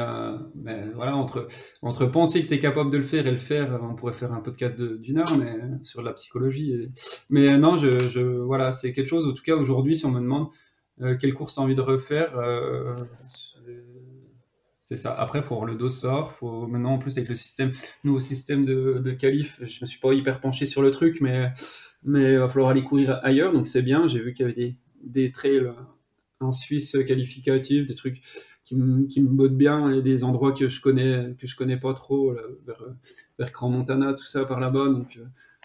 mais, 0.54 0.88
voilà, 0.94 1.16
entre, 1.16 1.48
entre 1.82 2.06
penser 2.06 2.44
que 2.44 2.48
tu 2.48 2.54
es 2.54 2.60
capable 2.60 2.92
de 2.92 2.98
le 2.98 3.02
faire 3.02 3.26
et 3.26 3.32
le 3.32 3.38
faire, 3.38 3.80
on 3.82 3.96
pourrait 3.96 4.12
faire 4.12 4.32
un 4.32 4.40
podcast 4.40 4.80
d'une 4.80 5.18
heure 5.18 5.36
mais, 5.36 5.56
sur 5.82 6.02
la 6.02 6.12
psychologie. 6.12 6.88
Mais 7.30 7.58
non, 7.58 7.76
je, 7.76 7.98
je 7.98 8.20
voilà, 8.20 8.70
c'est 8.70 8.92
quelque 8.92 9.08
chose, 9.08 9.26
en 9.26 9.32
tout 9.32 9.42
cas 9.42 9.56
aujourd'hui, 9.56 9.96
si 9.96 10.06
on 10.06 10.12
me 10.12 10.20
demande 10.20 10.48
quelle 11.18 11.34
course 11.34 11.54
tu 11.54 11.60
as 11.60 11.62
envie 11.64 11.74
de 11.74 11.80
refaire, 11.80 12.38
c'est 14.84 14.96
ça. 14.96 15.12
Après, 15.14 15.42
faut 15.42 15.54
avoir 15.54 15.66
le 15.66 15.76
dos 15.76 15.88
sort. 15.88 16.32
Faut 16.32 16.66
maintenant 16.66 16.92
en 16.92 16.98
plus 16.98 17.16
avec 17.18 17.28
le 17.28 17.34
système, 17.34 17.72
nouveau 18.04 18.20
système 18.20 18.64
de, 18.64 19.00
de 19.04 19.12
qualif. 19.12 19.58
Je 19.62 19.80
me 19.80 19.86
suis 19.86 19.98
pas 19.98 20.12
hyper 20.12 20.40
penché 20.40 20.66
sur 20.66 20.82
le 20.82 20.90
truc, 20.90 21.20
mais 21.20 21.52
mais 22.02 22.34
il 22.34 22.38
va 22.38 22.48
falloir 22.48 22.70
aller 22.70 22.84
courir 22.84 23.18
ailleurs. 23.22 23.52
Donc 23.52 23.66
c'est 23.66 23.82
bien. 23.82 24.06
J'ai 24.06 24.20
vu 24.20 24.32
qu'il 24.32 24.42
y 24.46 24.50
avait 24.50 24.54
des, 24.54 24.76
des 25.02 25.32
trails 25.32 25.72
en 26.40 26.52
Suisse 26.52 26.96
qualificatifs, 27.06 27.86
des 27.86 27.94
trucs 27.94 28.20
qui, 28.64 28.76
qui 29.08 29.22
me 29.22 29.28
bottent 29.28 29.56
bien 29.56 29.90
et 29.90 30.02
des 30.02 30.22
endroits 30.22 30.52
que 30.52 30.68
je 30.68 30.80
connais 30.80 31.34
que 31.38 31.46
je 31.46 31.56
connais 31.56 31.78
pas 31.78 31.94
trop 31.94 32.32
vers, 32.66 32.82
vers 33.38 33.52
Grand 33.52 33.70
Montana, 33.70 34.14
tout 34.14 34.24
ça 34.24 34.44
par 34.44 34.60
là-bas. 34.60 34.88
Donc 34.88 35.18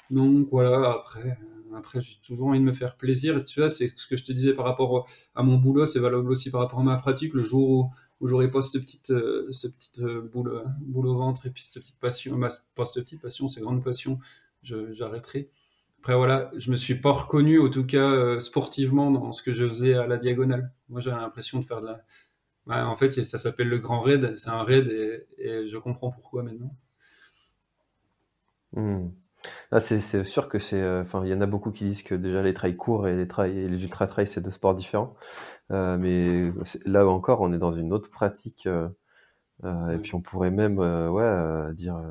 donc 0.09 0.47
voilà. 0.51 0.91
Après. 0.91 1.37
Après, 1.77 2.01
j'ai 2.01 2.15
toujours 2.25 2.47
envie 2.47 2.59
de 2.59 2.63
me 2.65 2.73
faire 2.73 2.97
plaisir. 2.97 3.37
Et 3.37 3.69
c'est 3.69 3.93
ce 3.95 4.07
que 4.07 4.17
je 4.17 4.23
te 4.23 4.31
disais 4.31 4.53
par 4.53 4.65
rapport 4.65 5.07
à 5.35 5.43
mon 5.43 5.57
boulot, 5.57 5.85
c'est 5.85 5.99
valable 5.99 6.31
aussi 6.31 6.49
par 6.49 6.61
rapport 6.61 6.79
à 6.79 6.83
ma 6.83 6.97
pratique. 6.97 7.35
Le 7.35 7.43
jour 7.43 7.69
où, 7.69 7.91
où 8.19 8.27
j'aurais 8.27 8.51
pas 8.51 8.61
cette 8.61 8.81
petite, 8.81 9.11
euh, 9.11 9.51
cette 9.51 9.75
petite 9.75 9.99
euh, 9.99 10.21
boule, 10.21 10.63
boule 10.81 11.07
au 11.07 11.15
ventre 11.15 11.45
et 11.45 11.49
puis 11.49 11.63
cette 11.63 11.81
petite 11.81 11.99
passion, 11.99 12.39
pas 12.39 12.85
cette 12.85 13.03
petite 13.03 13.21
passion, 13.21 13.47
cette 13.47 13.63
grande 13.63 13.83
passion, 13.83 14.19
j'arrêterai. 14.63 15.49
Après 16.01 16.15
voilà, 16.15 16.51
je 16.57 16.71
me 16.71 16.77
suis 16.77 16.95
pas 16.95 17.11
reconnu, 17.11 17.59
en 17.59 17.69
tout 17.69 17.85
cas 17.85 18.09
euh, 18.11 18.39
sportivement, 18.39 19.11
dans 19.11 19.31
ce 19.31 19.43
que 19.43 19.53
je 19.53 19.67
faisais 19.67 19.95
à 19.95 20.07
la 20.07 20.17
diagonale. 20.17 20.71
Moi, 20.87 21.01
j'avais 21.01 21.19
l'impression 21.19 21.59
de 21.59 21.65
faire 21.65 21.81
de 21.81 21.87
la. 22.67 22.87
en 22.87 22.95
fait, 22.95 23.23
ça 23.23 23.37
s'appelle 23.37 23.67
le 23.67 23.79
grand 23.79 23.99
raid. 23.99 24.35
C'est 24.37 24.49
un 24.49 24.63
raid 24.63 24.87
et, 25.37 25.67
je 25.67 25.77
comprends 25.77 26.11
pourquoi 26.11 26.43
maintenant. 26.43 26.73
Hmm. 28.73 29.09
Ah, 29.71 29.79
c'est 29.79 30.23
sûr 30.23 30.49
que 30.49 30.59
c'est. 30.59 30.83
Enfin, 30.99 31.23
il 31.23 31.29
y 31.29 31.33
en 31.33 31.41
a 31.41 31.45
beaucoup 31.45 31.71
qui 31.71 31.85
disent 31.85 32.03
que 32.03 32.15
déjà 32.15 32.41
les 32.41 32.53
trails 32.53 32.75
courts 32.75 33.07
et 33.07 33.15
les 33.15 33.27
trails 33.27 33.57
et 33.57 33.67
les 33.69 33.83
ultra 33.83 34.07
trails 34.07 34.27
c'est 34.27 34.41
deux 34.41 34.51
sports 34.51 34.75
différents. 34.75 35.15
mais 35.69 36.51
là 36.85 37.07
encore, 37.07 37.41
on 37.41 37.53
est 37.53 37.57
dans 37.57 37.73
une 37.73 37.93
autre 37.93 38.09
pratique. 38.09 38.67
et 39.63 39.97
puis 40.01 40.15
on 40.15 40.21
pourrait 40.21 40.51
même, 40.51 40.79
ouais, 40.79 41.73
dire, 41.73 42.01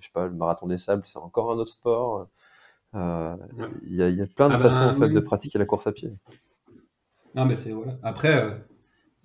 je 0.00 0.06
sais 0.06 0.12
pas, 0.12 0.26
le 0.26 0.34
marathon 0.34 0.66
des 0.66 0.78
sables, 0.78 1.02
c'est 1.06 1.18
encore 1.18 1.50
un 1.50 1.56
autre 1.56 1.72
sport. 1.72 2.28
Il 2.94 3.94
y, 3.94 4.02
a, 4.02 4.26
plein 4.26 4.48
de 4.48 4.54
ah 4.54 4.58
façons 4.58 4.80
ben, 4.80 4.90
en 4.90 4.94
fait 4.94 5.08
de 5.08 5.20
pratiquer 5.20 5.58
la 5.58 5.64
course 5.64 5.86
à 5.86 5.92
pied. 5.92 6.12
Non, 7.34 7.44
mais 7.46 7.56
c'est 7.56 7.72
voilà. 7.72 7.98
Après, 8.02 8.64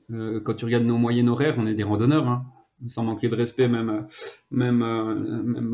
quand 0.10 0.54
tu 0.56 0.66
regardes 0.66 0.86
nos 0.86 0.98
moyennes 0.98 1.30
horaires, 1.30 1.56
on 1.58 1.68
est 1.68 1.76
des 1.76 1.84
randonneurs. 1.84 2.28
Hein 2.28 2.46
sans 2.88 3.04
manquer 3.04 3.30
de 3.30 3.36
respect, 3.36 3.68
même, 3.68 4.08
même, 4.52 4.82
euh, 4.82 5.16
même 5.44 5.74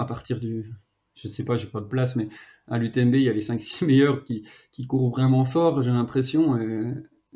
à 0.00 0.04
partir 0.06 0.40
du. 0.40 0.70
Je 1.14 1.28
sais 1.28 1.44
pas, 1.44 1.56
j'ai 1.56 1.66
pas 1.66 1.80
de 1.80 1.86
place, 1.86 2.16
mais 2.16 2.28
à 2.68 2.78
l'UTMB, 2.78 3.14
il 3.16 3.22
y 3.22 3.28
a 3.28 3.32
les 3.32 3.42
5-6 3.42 3.84
meilleurs 3.86 4.24
qui, 4.24 4.46
qui 4.72 4.86
courent 4.86 5.10
vraiment 5.10 5.44
fort, 5.44 5.82
j'ai 5.82 5.90
l'impression. 5.90 6.58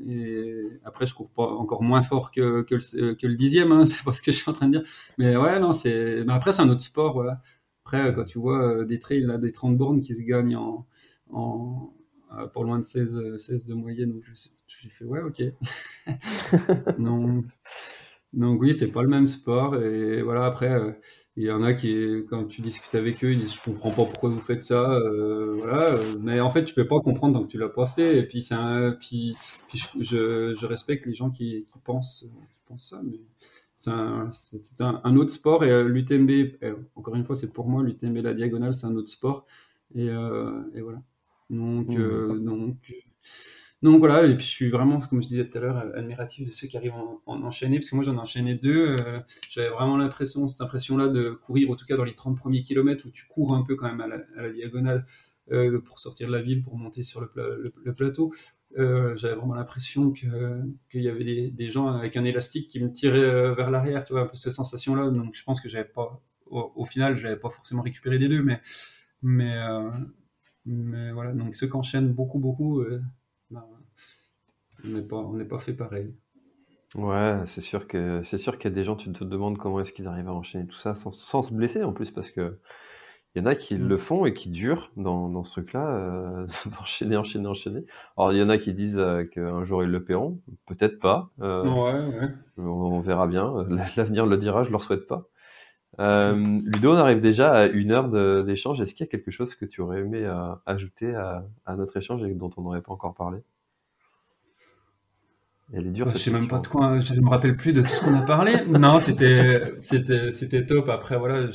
Et, 0.05 0.81
après, 0.85 1.07
je 1.07 1.15
cours 1.15 1.31
pas 1.31 1.47
encore 1.47 1.83
moins 1.83 2.03
fort 2.03 2.33
que, 2.33 2.63
que, 2.63 2.75
le, 2.77 3.15
que 3.15 3.27
le 3.27 3.37
dixième, 3.37 3.73
hein, 3.73 3.87
c'est 3.87 4.05
pas 4.05 4.13
ce 4.13 4.23
que 4.23 4.33
je 4.33 4.39
suis 4.39 4.51
en 4.51 4.55
train 4.55 4.69
de 4.69 4.79
dire. 4.79 4.89
Mais 5.19 5.37
ouais, 5.37 5.59
non, 5.61 5.73
c'est. 5.73 6.25
Mais 6.25 6.33
après, 6.33 6.53
c'est 6.53 6.63
un 6.63 6.69
autre 6.69 6.81
sport, 6.83 7.15
voilà. 7.15 7.41
Après, 7.85 8.15
quand 8.15 8.25
tu 8.25 8.39
vois 8.39 8.63
euh, 8.63 8.85
des 8.85 8.99
trails, 8.99 9.23
là, 9.23 9.39
des 9.39 9.53
30 9.53 9.77
bornes 9.77 10.01
qui 10.01 10.15
se 10.15 10.23
gagnent 10.23 10.57
en, 10.57 10.87
en 11.31 11.93
euh, 12.39 12.47
pour 12.49 12.65
loin 12.65 12.79
de 12.79 12.85
16, 12.85 13.37
16 13.39 13.67
de 13.67 13.75
moyenne, 13.75 14.13
donc 14.13 14.23
je, 14.25 14.33
je 14.67 14.89
fais 14.89 15.05
ouais, 15.05 15.21
ok. 15.21 15.43
non. 16.99 17.45
Donc 18.33 18.61
oui, 18.61 18.75
c'est 18.75 18.91
pas 18.91 19.03
le 19.03 19.09
même 19.09 19.27
sport. 19.27 19.77
Et 19.77 20.23
voilà, 20.23 20.47
après, 20.47 20.71
euh, 20.73 20.93
il 21.37 21.45
y 21.45 21.51
en 21.51 21.63
a 21.65 21.75
qui, 21.75 22.25
quand 22.31 22.45
tu 22.45 22.61
discutes 22.61 22.95
avec 22.95 23.25
eux, 23.25 23.33
ils 23.33 23.41
disent, 23.41 23.55
je 23.55 23.61
comprends 23.61 23.91
pas 23.91 24.05
pourquoi 24.05 24.31
vous 24.31 24.41
faites 24.41 24.63
ça. 24.63 24.93
Euh, 24.93 25.57
voilà. 25.59 25.97
Mais 26.21 26.41
en 26.41 26.53
fait, 26.53 26.65
tu 26.65 26.75
peux 26.75 26.87
pas 26.87 27.01
comprendre 27.01 27.39
tant 27.39 27.45
que 27.45 27.51
tu 27.51 27.59
l'as 27.59 27.69
pas 27.69 27.87
fait. 27.87 28.19
Et 28.19 28.23
puis, 28.23 28.43
c'est 28.43 28.55
un, 28.55 28.93
puis, 28.93 29.37
puis 29.69 29.83
je, 30.01 30.55
je, 30.57 30.67
respecte 30.67 31.07
les 31.07 31.15
gens 31.15 31.31
qui, 31.31 31.65
qui 31.69 31.79
pensent, 31.81 32.25
qui 32.31 32.63
pensent 32.69 32.89
ça. 32.89 33.01
Mais 33.03 33.19
c'est 33.79 33.91
un, 33.91 34.29
un, 34.81 35.01
un, 35.03 35.17
autre 35.17 35.33
sport. 35.33 35.65
Et 35.65 35.71
euh, 35.71 35.89
l'UTMB, 35.89 36.31
encore 36.95 37.17
une 37.17 37.25
fois, 37.25 37.35
c'est 37.35 37.53
pour 37.53 37.69
moi, 37.69 37.83
l'UTMB, 37.83 38.19
la 38.19 38.33
diagonale, 38.33 38.75
c'est 38.75 38.87
un 38.87 38.95
autre 38.95 39.09
sport. 39.09 39.45
Et, 39.97 40.07
et 40.07 40.81
voilà. 40.81 41.03
Donc, 41.51 41.89
mmh, 41.89 42.45
donc 42.45 42.77
donc 43.85 43.99
voilà, 43.99 44.25
et 44.27 44.35
puis 44.35 44.47
je 44.47 44.51
suis 44.51 44.71
vraiment, 44.71 44.99
comme 44.99 45.23
je 45.23 45.29
disais 45.29 45.47
tout 45.47 45.59
à 45.59 45.61
l'heure, 45.61 45.77
admiratif 45.95 46.47
de 46.47 46.51
ceux 46.51 46.67
qui 46.67 46.79
arrivent 46.79 46.95
en, 46.95 47.21
en 47.27 47.43
enchaîner, 47.43 47.79
parce 47.79 47.91
que 47.91 47.97
moi 47.97 48.03
j'en 48.03 48.15
ai 48.15 48.19
enchaîné 48.19 48.55
deux. 48.55 48.97
Euh, 49.07 49.21
j'avais 49.51 49.69
vraiment 49.69 49.99
l'impression, 49.99 50.49
cette 50.49 50.63
impression-là 50.63 51.09
de 51.09 51.33
courir, 51.33 51.71
en 51.71 51.77
tout 51.77 51.85
cas 51.85 51.95
dans 51.99 52.05
les 52.05 52.15
30 52.15 52.39
premiers 52.39 52.63
kilomètres, 52.63 53.05
où 53.07 53.11
tu 53.11 53.27
cours 53.27 53.55
un 53.55 53.63
peu 53.63 53.77
quand 53.77 53.95
même 53.95 54.01
à 54.01 54.07
la, 54.07 54.51
diagonale 54.51 55.05
euh, 55.53 55.83
pour 55.83 55.99
sortir 55.99 56.29
de 56.29 56.33
la 56.33 56.41
ville, 56.41 56.63
pour 56.63 56.79
monter 56.79 57.03
sur 57.03 57.21
le, 57.21 57.93
plateau. 57.93 58.33
Euh, 58.79 59.15
j'avais 59.17 59.35
vraiment 59.35 59.55
l'impression 59.55 60.13
qu'il 60.13 61.03
y 61.03 61.09
avait 61.11 61.51
des, 61.51 61.71
gens 61.71 61.89
avec 61.89 62.17
un 62.17 62.25
élastique 62.25 62.69
qui 62.71 62.83
me 62.83 62.91
tiraient 62.91 63.55
vers 63.55 63.71
l'arrière, 63.71 64.03
tu 64.05 64.15
vois, 64.15 64.23
un 64.23 64.27
peu 64.29 64.37
cette 64.39 64.53
sensation-là. 64.53 65.11
Donc 65.11 65.35
je 65.35 65.43
pense 65.45 65.61
que 65.61 65.69
j'avais 65.69 65.85
pas, 65.85 66.23
au, 66.47 66.87
final, 66.87 67.19
j'avais 67.19 67.37
pas 67.37 67.51
forcément 67.51 67.83
récupéré 67.83 68.17
les 68.17 68.31
deux, 68.31 68.43
mais, 68.43 68.63
mais, 69.21 69.63
mais 70.65 71.13
voilà, 71.13 71.35
donc 71.35 71.55
ceux 71.55 71.67
qui 71.67 71.77
enchaînent 71.77 72.15
beaucoup, 72.15 72.39
beaucoup 72.39 72.83
on 74.85 74.89
n'est 74.89 75.03
pas, 75.03 75.17
on 75.17 75.35
n'est 75.35 75.45
pas 75.45 75.59
fait 75.59 75.75
pareil. 75.75 76.15
Ouais, 76.95 77.41
c'est 77.49 77.61
sûr 77.61 77.89
que 77.89 78.23
c'est 78.25 78.39
sûr 78.39 78.57
qu'il 78.57 78.71
y 78.71 78.73
a 78.73 78.77
des 78.77 78.85
gens, 78.85 78.95
tu 78.95 79.11
te 79.13 79.25
demandes 79.25 79.59
comment 79.59 79.81
est-ce 79.81 79.93
qu'ils 79.93 80.07
arrivent 80.07 80.29
à 80.29 80.33
enchaîner 80.33 80.67
tout 80.67 80.79
ça 80.79 80.95
sans, 80.95 81.11
sans 81.11 81.43
se 81.43 81.53
blesser 81.53 81.83
en 81.83 81.93
plus, 81.93 82.11
parce 82.11 82.31
que 82.31 82.59
il 83.35 83.43
y 83.43 83.43
en 83.43 83.47
a 83.47 83.55
qui 83.57 83.75
mm. 83.75 83.89
le 83.89 83.99
font 83.99 84.27
et 84.27 84.35
qui 84.35 84.49
durent 84.49 84.91
dans, 84.97 85.29
dans 85.29 85.45
ce 85.45 85.53
truc-là, 85.53 85.89
euh, 85.89 86.47
d'enchaîner, 86.79 87.17
enchaîner, 87.17 87.47
enchaîner. 87.49 87.85
Alors 88.17 88.33
il 88.33 88.39
y 88.39 88.43
en 88.43 88.49
a 88.49 88.59
qui 88.59 88.73
disent 88.75 88.99
euh, 88.99 89.25
qu'un 89.25 89.65
jour 89.65 89.83
ils 89.83 89.91
le 89.91 90.05
paieront, 90.05 90.39
peut-être 90.67 91.01
pas. 91.01 91.31
Euh, 91.41 91.65
ouais, 91.65 92.19
ouais. 92.19 92.29
On, 92.59 93.01
verra 93.01 93.27
bien. 93.27 93.67
L'avenir 93.97 94.27
le 94.27 94.37
dira, 94.37 94.63
je 94.63 94.71
leur 94.71 94.85
souhaite 94.85 95.07
pas. 95.07 95.29
Ludo, 95.99 96.93
on 96.93 96.97
arrive 96.97 97.21
déjà 97.21 97.53
à 97.53 97.67
une 97.67 97.93
heure 97.93 98.45
d'échange. 98.45 98.81
Est-ce 98.81 98.95
qu'il 98.95 99.07
y 99.07 99.09
a 99.09 99.11
quelque 99.11 99.31
chose 99.31 99.55
que 99.55 99.65
tu 99.65 99.81
aurais 99.81 100.01
aimé 100.01 100.29
ajouter 100.67 101.15
à, 101.15 101.45
à, 101.67 101.77
notre 101.77 101.97
échange 101.97 102.25
et 102.25 102.35
dont 102.35 102.51
on 102.57 102.63
n'aurait 102.63 102.83
pas 102.83 102.93
encore 102.93 103.15
parlé? 103.15 103.39
Elle 105.77 105.87
est 105.87 105.91
dure. 105.91 106.09
je 106.09 106.19
sais 106.19 106.31
même 106.31 106.49
pas 106.49 106.59
de 106.59 106.67
quoi. 106.67 106.99
Je 107.01 107.21
me 107.21 107.29
rappelle 107.29 107.57
plus 107.57 107.73
de 107.73 107.83
tout 107.83 107.89
ce 107.89 108.03
qu'on 108.03 108.15
a 108.15 108.23
parlé. 108.23 108.53
non, 108.69 109.01
c'était 109.01 109.75
c'était 109.81 110.31
c'était 110.31 110.67
top. 110.67 110.89
Après 110.89 111.19
voilà, 111.19 111.49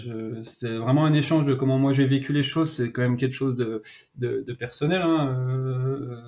c'est 0.44 0.76
vraiment 0.76 1.06
un 1.06 1.14
échange 1.14 1.46
de 1.46 1.54
comment 1.54 1.78
moi 1.78 1.94
j'ai 1.94 2.06
vécu 2.06 2.34
les 2.34 2.44
choses. 2.44 2.72
C'est 2.72 2.92
quand 2.92 3.02
même 3.02 3.18
quelque 3.18 3.36
chose 3.36 3.56
de 3.56 3.82
de, 4.16 4.44
de 4.46 4.54
personnel. 4.54 5.02
Hein. 5.02 5.36
Euh, 5.50 6.22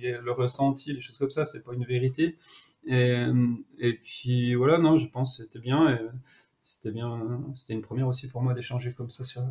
le 0.00 0.32
ressenti, 0.32 0.92
les 0.92 1.00
choses 1.00 1.18
comme 1.18 1.30
ça, 1.30 1.44
c'est 1.44 1.64
pas 1.64 1.72
une 1.74 1.84
vérité. 1.84 2.36
Et, 2.86 3.24
et 3.78 3.94
puis 3.94 4.54
voilà, 4.54 4.78
non, 4.78 4.98
je 4.98 5.08
pense 5.08 5.36
que 5.36 5.44
c'était 5.44 5.60
bien. 5.60 5.94
Et, 5.94 5.98
c'était 6.68 6.90
bien, 6.90 7.40
c'était 7.54 7.72
une 7.72 7.80
première 7.80 8.08
aussi 8.08 8.28
pour 8.28 8.42
moi 8.42 8.52
d'échanger 8.52 8.92
comme 8.92 9.08
ça 9.08 9.24
sur, 9.24 9.42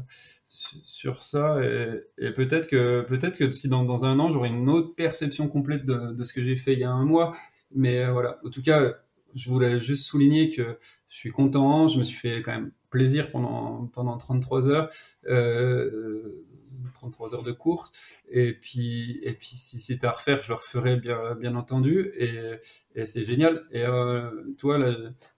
sur, 0.48 1.24
ça. 1.24 1.60
Et, 1.64 2.04
et 2.20 2.32
peut-être 2.32 2.68
que, 2.68 3.02
peut-être 3.08 3.40
que 3.40 3.50
si 3.50 3.70
dans, 3.70 3.84
dans 3.84 4.06
un 4.06 4.20
an, 4.20 4.30
j'aurai 4.30 4.50
une 4.50 4.70
autre 4.70 4.94
perception 4.94 5.48
complète 5.48 5.84
de, 5.84 6.14
de 6.14 6.24
ce 6.24 6.32
que 6.32 6.44
j'ai 6.44 6.56
fait 6.58 6.74
il 6.74 6.80
y 6.80 6.84
a 6.84 6.92
un 6.92 7.06
mois. 7.06 7.36
Mais 7.72 8.00
euh, 8.04 8.12
voilà, 8.12 8.40
en 8.46 8.50
tout 8.50 8.62
cas, 8.62 8.96
je 9.36 9.50
voulais 9.50 9.80
juste 9.80 10.06
souligner 10.06 10.52
que 10.52 10.78
je 11.10 11.18
suis 11.18 11.32
content, 11.32 11.88
je 11.88 12.00
me 12.00 12.04
suis 12.04 12.18
fait 12.18 12.42
quand 12.42 12.54
même 12.54 12.72
plaisir 12.90 13.32
pendant, 13.32 13.88
pendant 13.88 14.18
33 14.18 14.70
heures, 14.70 14.90
euh, 15.28 16.46
33 16.94 17.36
heures 17.36 17.44
de 17.44 17.52
course. 17.52 17.92
Et 18.30 18.54
puis, 18.54 19.20
et 19.24 19.34
puis 19.34 19.56
si 19.56 19.80
c'était 19.80 20.08
à 20.08 20.12
refaire, 20.12 20.42
je 20.42 20.50
le 20.50 20.56
referais 20.56 20.98
bien, 20.98 21.36
bien 21.36 21.56
entendu. 21.56 22.12
Et, 22.18 23.06
c'est 23.06 23.26
génial. 23.26 23.64
Et 23.72 23.84
euh, 23.84 24.30
toi, 24.58 24.80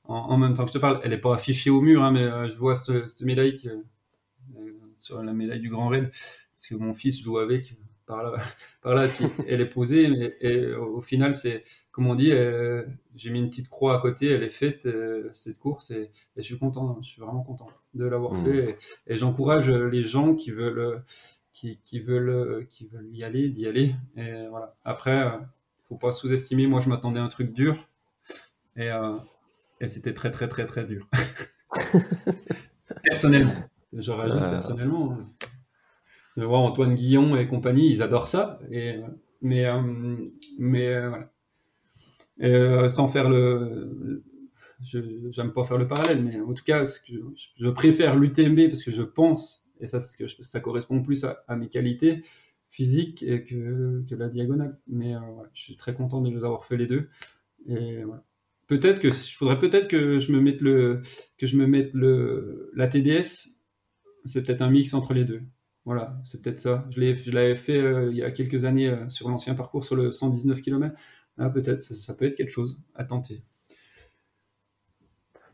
en, 0.05 0.38
même 0.38 0.53
temps 0.53 0.63
que 0.63 0.69
je 0.69 0.73
te 0.73 0.80
parle, 0.80 1.01
elle 1.03 1.11
n'est 1.11 1.17
pas 1.17 1.36
affichée 1.36 1.69
au 1.69 1.82
mur, 1.82 2.03
hein, 2.03 2.11
mais 2.11 2.23
euh, 2.23 2.49
je 2.49 2.55
vois 2.55 2.75
cette, 2.75 3.21
médaille 3.21 3.59
euh, 3.65 4.71
sur 4.95 5.21
la 5.21 5.34
médaille 5.34 5.59
du 5.59 5.69
Grand 5.69 5.89
Raid, 5.89 6.09
parce 6.09 6.67
que 6.67 6.75
mon 6.75 6.93
fils 6.93 7.21
joue 7.21 7.38
avec 7.38 7.75
par 8.10 8.24
là, 8.24 8.34
par 8.82 8.95
là 8.95 9.07
elle 9.47 9.62
est 9.62 9.70
posée. 9.70 10.36
et 10.41 10.74
au 10.74 10.99
final, 10.99 11.36
c'est 11.36 11.64
comme 11.91 12.07
on 12.07 12.16
dit, 12.16 12.32
euh, 12.32 12.86
j'ai 13.16 13.30
mis 13.30 13.39
une 13.39 13.49
petite 13.49 13.70
croix 13.70 13.97
à 13.97 14.01
côté, 14.01 14.30
elle 14.30 14.43
est 14.43 14.49
faite, 14.49 14.86
euh, 14.86 15.30
cette 15.34 15.60
course, 15.60 15.91
et, 15.91 16.12
je 16.38 16.41
suis 16.41 16.57
content, 16.57 16.97
je 17.01 17.10
suis 17.10 17.22
vraiment 17.22 17.43
content 17.43 17.68
de 17.93 18.05
l'avoir 18.05 18.34
mmh. 18.34 18.45
fait. 18.45 18.78
Et, 19.07 19.18
j'encourage 19.18 19.70
les 19.70 20.03
gens 20.03 20.34
qui 20.34 20.51
veulent, 20.51 21.03
qui, 21.51 21.78
veulent, 21.99 22.68
qui 22.70 22.88
veulent 22.88 23.10
y 23.12 23.26
aller, 23.26 23.49
d'y 23.49 23.68
aller. 23.68 23.95
Et 24.16 24.47
voilà. 24.49 24.76
Après, 24.86 25.18
il 25.18 25.24
euh, 25.24 25.45
faut 25.89 25.97
pas 25.97 26.12
sous-estimer. 26.12 26.68
Moi, 26.68 26.80
je 26.80 26.88
m'attendais 26.88 27.20
à 27.20 27.24
un 27.24 27.28
truc 27.28 27.51
dur, 27.51 27.86
et, 28.78 28.89
c'était 29.86 30.14
très, 30.14 30.32
très, 30.32 30.47
très, 30.47 30.66
très 30.66 30.86
dur. 30.86 31.05
personnellement, 33.03 33.55
je 33.91 34.12
rajoute 34.12 34.39
personnellement. 34.39 35.18
Je 36.39 36.45
vois 36.45 36.59
Antoine 36.59 36.95
Guillon 36.95 37.35
et 37.35 37.47
compagnie, 37.47 37.91
ils 37.91 38.01
adorent 38.01 38.27
ça. 38.27 38.59
Et, 38.71 38.95
mais, 39.41 39.65
mais 40.57 41.07
voilà 41.07 41.29
euh, 42.41 42.87
sans 42.89 43.07
faire 43.07 43.29
le, 43.29 44.23
j'aime 44.81 45.51
pas 45.53 45.65
faire 45.65 45.77
le 45.77 45.87
parallèle, 45.87 46.23
mais 46.23 46.39
en 46.39 46.53
tout 46.53 46.63
cas, 46.63 46.83
je, 46.83 47.69
préfère 47.69 48.15
l'UTMB 48.15 48.69
parce 48.69 48.83
que 48.83 48.91
je 48.91 49.03
pense, 49.03 49.69
et 49.79 49.87
ça, 49.87 49.99
que 50.17 50.27
ça 50.27 50.59
correspond 50.59 51.01
plus 51.01 51.25
à, 51.25 51.55
mes 51.55 51.67
qualités 51.67 52.23
physiques 52.69 53.25
que, 53.47 54.03
que 54.07 54.15
la 54.15 54.29
diagonale. 54.29 54.77
Mais 54.87 55.15
euh, 55.15 55.19
je 55.53 55.63
suis 55.63 55.75
très 55.75 55.93
content 55.93 56.21
de 56.21 56.29
les 56.29 56.43
avoir 56.43 56.65
fait 56.65 56.77
les 56.77 56.87
deux. 56.87 57.09
Et 57.67 58.03
voilà. 58.03 58.23
Peut-être 58.67 59.01
que 59.01 59.07
il 59.07 59.33
faudrait 59.33 59.59
peut-être 59.59 59.87
que 59.87 60.19
je 60.19 60.31
me 60.31 60.39
mette 60.39 60.61
le 60.61 61.01
que 61.39 61.47
je 61.47 61.57
me 61.57 61.65
mette 61.65 61.91
le 61.93 62.71
la 62.75 62.87
TDS. 62.87 63.49
C'est 64.25 64.45
peut-être 64.45 64.61
un 64.61 64.69
mix 64.69 64.93
entre 64.93 65.13
les 65.13 65.25
deux. 65.25 65.41
Voilà, 65.89 66.15
c'est 66.23 66.43
peut-être 66.43 66.59
ça. 66.59 66.85
Je 66.91 67.31
l'avais 67.31 67.55
fait 67.55 67.79
euh, 67.79 68.11
il 68.11 68.17
y 68.17 68.21
a 68.21 68.29
quelques 68.29 68.63
années 68.65 68.95
sur 69.09 69.27
l'ancien 69.27 69.55
parcours 69.55 69.83
sur 69.83 69.95
le 69.95 70.11
119 70.11 70.61
km. 70.61 70.95
Ah, 71.39 71.49
peut-être, 71.49 71.81
ça, 71.81 72.13
peut 72.13 72.25
être 72.25 72.35
quelque 72.35 72.51
chose 72.51 72.79
à 72.93 73.05
tenter. 73.05 73.41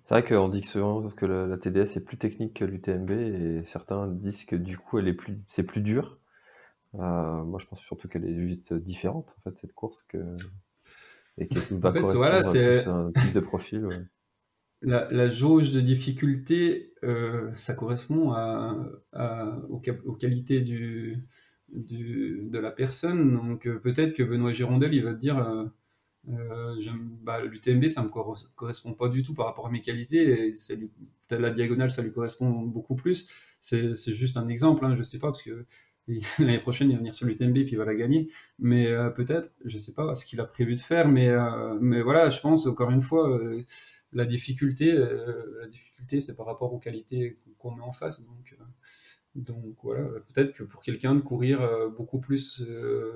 C'est 0.03 0.13
vrai 0.13 0.25
qu'on 0.25 0.49
dit 0.49 0.59
que, 0.59 0.67
souvent 0.67 1.09
que 1.09 1.25
la, 1.25 1.57
TDS 1.57 1.95
est 1.95 2.03
plus 2.03 2.17
technique 2.17 2.55
que 2.55 2.65
l'UTMB 2.65 3.11
et 3.11 3.63
certains 3.65 4.07
disent 4.09 4.43
que 4.43 4.57
du 4.57 4.77
coup 4.77 4.99
elle 4.99 5.07
est 5.07 5.13
plus, 5.13 5.39
c'est 5.47 5.63
plus 5.63 5.79
dur. 5.79 6.19
Euh, 6.95 7.43
moi 7.45 7.57
je 7.57 7.67
pense 7.67 7.79
surtout 7.79 8.09
qu'elle 8.09 8.25
est 8.25 8.35
juste 8.35 8.73
différente 8.73 9.33
en 9.37 9.49
fait 9.49 9.57
cette 9.57 9.73
course 9.73 10.03
que 10.09 10.17
et 11.37 11.47
qu'elle 11.47 11.61
va 11.79 11.91
voilà, 11.91 12.43
c'est 12.43 12.85
un 12.87 13.13
type 13.13 13.31
de 13.31 13.39
profil. 13.39 13.87
La, 14.81 15.29
jauge 15.29 15.71
de 15.71 15.81
difficulté, 15.81 16.93
euh, 17.03 17.51
ça 17.55 17.73
correspond 17.73 18.33
aux, 19.69 20.15
qualités 20.19 20.61
de 21.69 22.57
la 22.59 22.71
personne. 22.71 23.33
Donc 23.33 23.67
euh, 23.67 23.79
peut-être 23.79 24.13
que 24.13 24.23
Benoît 24.23 24.51
Girondel, 24.51 24.93
il 24.93 25.03
va 25.03 25.13
te 25.13 25.19
dire, 25.19 25.39
euh, 25.39 26.75
bah, 27.23 27.43
l'UTMB, 27.43 27.87
ça 27.87 28.03
me 28.03 28.09
correspond 28.09 28.93
pas 28.93 29.09
du 29.09 29.23
tout 29.23 29.33
par 29.33 29.47
rapport 29.47 29.67
à 29.67 29.71
mes 29.71 29.81
qualités. 29.81 30.49
Et 30.49 30.53
la 31.31 31.51
diagonale, 31.51 31.91
ça 31.91 32.01
lui 32.01 32.11
correspond 32.11 32.51
beaucoup 32.51 32.95
plus. 32.95 33.27
c'est 33.59 33.95
juste 34.13 34.37
un 34.37 34.47
exemple, 34.49 34.85
hein, 34.85 34.95
je 34.95 35.03
sais 35.03 35.19
pas, 35.19 35.27
parce 35.27 35.41
que 35.41 35.65
l'année 36.39 36.59
prochaine, 36.59 36.91
il 36.91 36.93
va 36.93 36.99
venir 36.99 37.15
sur 37.15 37.25
l'UTMB 37.25 37.53
puis 37.53 37.71
il 37.71 37.77
va 37.77 37.85
la 37.85 37.95
gagner. 37.95 38.29
Mais 38.59 38.87
peut-être, 39.15 39.51
je 39.63 39.77
sais 39.77 39.93
pas 39.93 40.13
ce 40.13 40.25
qu'il 40.25 40.39
a 40.41 40.45
prévu 40.45 40.75
de 40.75 40.81
faire, 40.81 41.07
mais, 41.07 41.31
voilà, 42.01 42.29
je 42.29 42.39
pense 42.39 42.67
encore 42.67 42.91
une 42.91 43.01
fois, 43.01 43.39
la 44.15 44.25
difficulté, 44.25 44.91
la 44.91 45.67
difficulté, 45.67 46.19
c'est 46.19 46.35
par 46.35 46.45
rapport 46.45 46.73
aux 46.73 46.79
qualités 46.79 47.37
qu'on 47.59 47.71
met 47.71 47.83
en 47.83 47.93
face. 47.93 48.25
Donc, 48.25 48.57
donc 49.35 49.75
voilà, 49.83 50.07
peut-être 50.33 50.53
que 50.53 50.63
pour 50.63 50.81
quelqu'un 50.81 51.13
de 51.13 51.19
courir 51.19 51.59
beaucoup 51.97 52.19
plus 52.19 52.61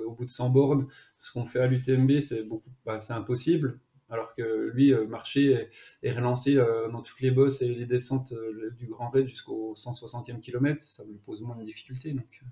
au 0.05 0.11
bout 0.11 0.25
de 0.25 0.29
100 0.29 0.49
bornes, 0.49 0.87
ce 1.17 1.31
qu'on 1.31 1.45
fait 1.45 1.59
à 1.59 1.67
l'UTMB, 1.67 2.19
c'est 2.19 2.43
beaucoup, 2.43 2.69
bah, 2.85 2.99
c'est 2.99 3.13
impossible. 3.13 3.79
Alors 4.09 4.33
que 4.33 4.71
lui, 4.73 4.93
marcher 5.07 5.69
et, 6.03 6.11
relancer 6.11 6.55
dans 6.55 7.01
toutes 7.01 7.21
les 7.21 7.31
bosses 7.31 7.61
et 7.61 7.73
les 7.73 7.85
descentes 7.85 8.33
du 8.77 8.87
Grand 8.87 9.09
Raid 9.09 9.27
jusqu'au 9.27 9.73
160e 9.75 10.41
kilomètre, 10.41 10.81
ça 10.81 11.05
me 11.05 11.17
pose 11.17 11.41
moins 11.41 11.55
de 11.55 11.63
difficultés. 11.63 12.13
Donc, 12.13 12.43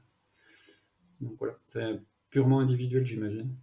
donc 1.20 1.36
voilà, 1.38 1.60
c'est 1.66 2.00
purement 2.30 2.60
individuel, 2.60 3.06
j'imagine. 3.06 3.56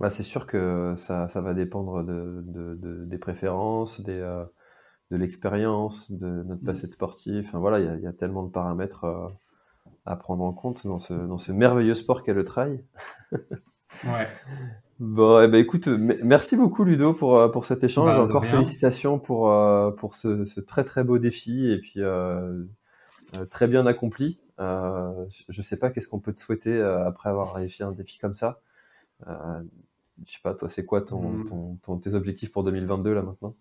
Bah, 0.00 0.10
c'est 0.10 0.22
sûr 0.22 0.46
que 0.46 0.94
ça, 0.96 1.28
ça 1.28 1.40
va 1.40 1.54
dépendre 1.54 2.02
de, 2.02 2.42
de, 2.46 3.04
des 3.04 3.18
préférences, 3.18 4.00
des, 4.00 4.18
euh, 4.18 4.44
de 5.10 5.16
l'expérience, 5.16 6.10
de 6.10 6.42
notre 6.44 6.64
passé 6.64 6.86
de 6.86 6.92
sportif. 6.92 7.48
Enfin, 7.48 7.58
voilà, 7.58 7.80
il 7.80 8.00
y, 8.00 8.04
y, 8.04 8.06
a 8.06 8.12
tellement 8.12 8.42
de 8.42 8.50
paramètres 8.50 9.04
euh, 9.04 9.28
à 10.06 10.16
prendre 10.16 10.42
en 10.42 10.52
compte 10.52 10.86
dans 10.86 10.98
ce, 10.98 11.12
dans 11.12 11.38
ce 11.38 11.52
merveilleux 11.52 11.94
sport 11.94 12.22
qu'est 12.22 12.34
le 12.34 12.44
trail. 12.44 12.84
ouais. 13.32 14.28
Bon, 15.00 15.40
eh 15.40 15.48
ben, 15.48 15.56
écoute, 15.56 15.86
merci 15.88 16.58
beaucoup 16.58 16.84
Ludo 16.84 17.14
pour, 17.14 17.38
euh, 17.38 17.48
pour 17.48 17.64
cet 17.64 17.82
échange. 17.82 18.10
Bah, 18.10 18.22
Encore 18.22 18.44
félicitations 18.44 19.18
pour, 19.18 19.50
pour 19.96 20.14
ce, 20.14 20.44
ce, 20.44 20.60
très 20.60 20.84
très 20.84 21.04
beau 21.04 21.16
défi 21.16 21.70
et 21.70 21.78
puis 21.78 22.02
très 23.48 23.66
bien 23.66 23.86
accompli. 23.86 24.38
Euh, 24.60 25.26
je 25.48 25.62
sais 25.62 25.76
pas 25.76 25.90
qu'est-ce 25.90 26.08
qu'on 26.08 26.20
peut 26.20 26.34
te 26.34 26.40
souhaiter 26.40 26.72
euh, 26.72 27.06
après 27.06 27.30
avoir 27.30 27.54
réussi 27.54 27.82
un 27.82 27.92
défi 27.92 28.18
comme 28.18 28.34
ça. 28.34 28.60
Euh, 29.26 29.62
je 30.26 30.32
sais 30.32 30.38
pas, 30.42 30.54
toi, 30.54 30.68
c'est 30.68 30.84
quoi 30.84 31.02
ton, 31.02 31.22
hmm. 31.22 31.78
ton, 31.82 31.98
tes 31.98 32.14
objectifs 32.14 32.50
pour 32.50 32.64
2022 32.64 33.14
là 33.14 33.22
maintenant? 33.22 33.54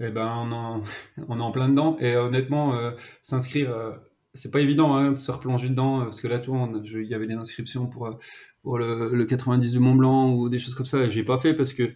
Eh 0.00 0.10
ben, 0.10 0.26
on, 0.26 0.52
en, 0.52 0.82
on 1.28 1.38
est 1.38 1.42
en 1.42 1.50
plein 1.50 1.68
dedans. 1.68 1.96
Et 1.98 2.16
honnêtement, 2.16 2.92
s'inscrire, 3.22 3.98
c'est 4.34 4.50
pas 4.50 4.60
évident 4.60 4.94
hein, 4.94 5.12
de 5.12 5.16
se 5.16 5.32
replonger 5.32 5.68
dedans. 5.68 6.04
parce 6.04 6.20
que 6.20 6.28
là, 6.28 6.38
tout, 6.38 6.54
il 6.84 7.06
y 7.06 7.14
avait 7.14 7.26
des 7.26 7.34
inscriptions 7.34 7.86
pour, 7.86 8.16
pour 8.62 8.78
le, 8.78 9.12
le, 9.12 9.24
90 9.24 9.72
du 9.72 9.80
Mont 9.80 9.96
Blanc 9.96 10.32
ou 10.34 10.48
des 10.48 10.58
choses 10.58 10.74
comme 10.74 10.86
ça. 10.86 11.04
Et 11.04 11.10
j'ai 11.10 11.24
pas 11.24 11.38
fait 11.38 11.54
parce 11.54 11.72
que, 11.72 11.92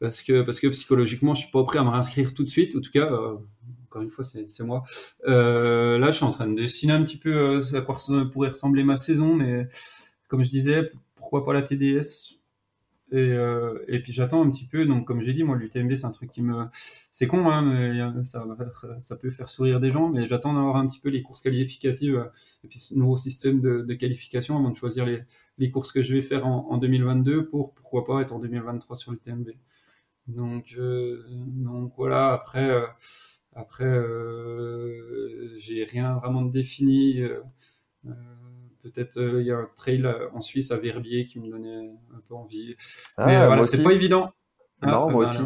parce, 0.00 0.20
que, 0.20 0.42
parce 0.42 0.60
que 0.60 0.66
psychologiquement, 0.68 1.34
je 1.34 1.42
suis 1.42 1.50
pas 1.50 1.64
prêt 1.64 1.78
à 1.78 1.84
me 1.84 1.88
réinscrire 1.88 2.34
tout 2.34 2.44
de 2.44 2.48
suite. 2.48 2.76
En 2.76 2.80
tout 2.80 2.92
cas, 2.92 3.08
une 4.02 4.10
fois, 4.10 4.24
c'est 4.24 4.64
moi. 4.64 4.84
Euh, 5.26 5.98
là, 5.98 6.10
je 6.10 6.16
suis 6.16 6.24
en 6.24 6.30
train 6.30 6.46
de 6.46 6.54
dessiner 6.54 6.92
un 6.92 7.02
petit 7.02 7.16
peu 7.16 7.34
euh, 7.34 7.76
à 7.76 7.80
quoi 7.80 7.96
pourrait 8.32 8.50
ressembler 8.50 8.84
ma 8.84 8.96
saison, 8.96 9.34
mais 9.34 9.68
comme 10.28 10.42
je 10.42 10.50
disais, 10.50 10.90
pourquoi 11.14 11.44
pas 11.44 11.52
la 11.52 11.62
TDS 11.62 12.35
et, 13.12 13.16
euh, 13.18 13.84
et 13.88 14.00
puis 14.02 14.12
j'attends 14.12 14.44
un 14.44 14.50
petit 14.50 14.66
peu. 14.66 14.84
Donc, 14.84 15.06
comme 15.06 15.22
j'ai 15.22 15.32
dit, 15.32 15.44
moi, 15.44 15.56
l'UTMB, 15.56 15.94
c'est 15.94 16.06
un 16.06 16.12
truc 16.12 16.30
qui 16.30 16.42
me. 16.42 16.66
C'est 17.12 17.26
con, 17.26 17.48
hein, 17.50 17.62
mais 17.62 18.24
ça, 18.24 18.44
ça 19.00 19.16
peut 19.16 19.30
faire 19.30 19.48
sourire 19.48 19.80
des 19.80 19.90
gens, 19.90 20.08
mais 20.08 20.26
j'attends 20.26 20.54
d'avoir 20.54 20.76
un 20.76 20.86
petit 20.86 21.00
peu 21.00 21.08
les 21.08 21.22
courses 21.22 21.42
qualificatives 21.42 22.30
et 22.64 22.68
puis 22.68 22.78
ce 22.78 22.94
nouveau 22.94 23.16
système 23.16 23.60
de, 23.60 23.94
qualification 23.94 24.58
avant 24.58 24.70
de 24.70 24.76
choisir 24.76 25.06
les, 25.06 25.22
les, 25.58 25.70
courses 25.70 25.92
que 25.92 26.02
je 26.02 26.14
vais 26.14 26.22
faire 26.22 26.46
en, 26.46 26.76
2022 26.78 27.46
pour 27.46 27.74
pourquoi 27.74 28.04
pas 28.04 28.20
être 28.22 28.32
en 28.32 28.38
2023 28.40 28.96
sur 28.96 29.12
l'UTMB. 29.12 29.50
Donc, 30.28 30.76
donc 30.78 31.92
voilà, 31.96 32.32
après. 32.32 32.70
Après, 33.58 33.86
euh, 33.86 35.50
j'ai 35.56 35.84
rien 35.84 36.14
vraiment 36.16 36.42
de 36.42 36.52
défini. 36.52 37.22
Euh, 38.86 38.88
euh, 38.88 38.92
peut-être 38.92 39.20
il 39.40 39.46
y 39.46 39.50
a 39.50 39.56
un 39.56 39.68
trail 39.76 40.06
en 40.32 40.40
Suisse 40.40 40.70
à 40.70 40.76
Verbier 40.76 41.24
qui 41.24 41.40
me 41.40 41.48
donnait 41.50 41.90
un 42.14 42.20
peu 42.28 42.34
envie. 42.34 42.76
Ah, 43.16 43.26
Mais 43.26 43.46
voilà, 43.46 43.64
c'est 43.64 43.82
pas 43.82 43.92
évident. 43.92 44.32
Ah, 44.82 44.90
non, 44.90 45.10
moi 45.10 45.24
ben 45.24 45.30
aussi. 45.30 45.42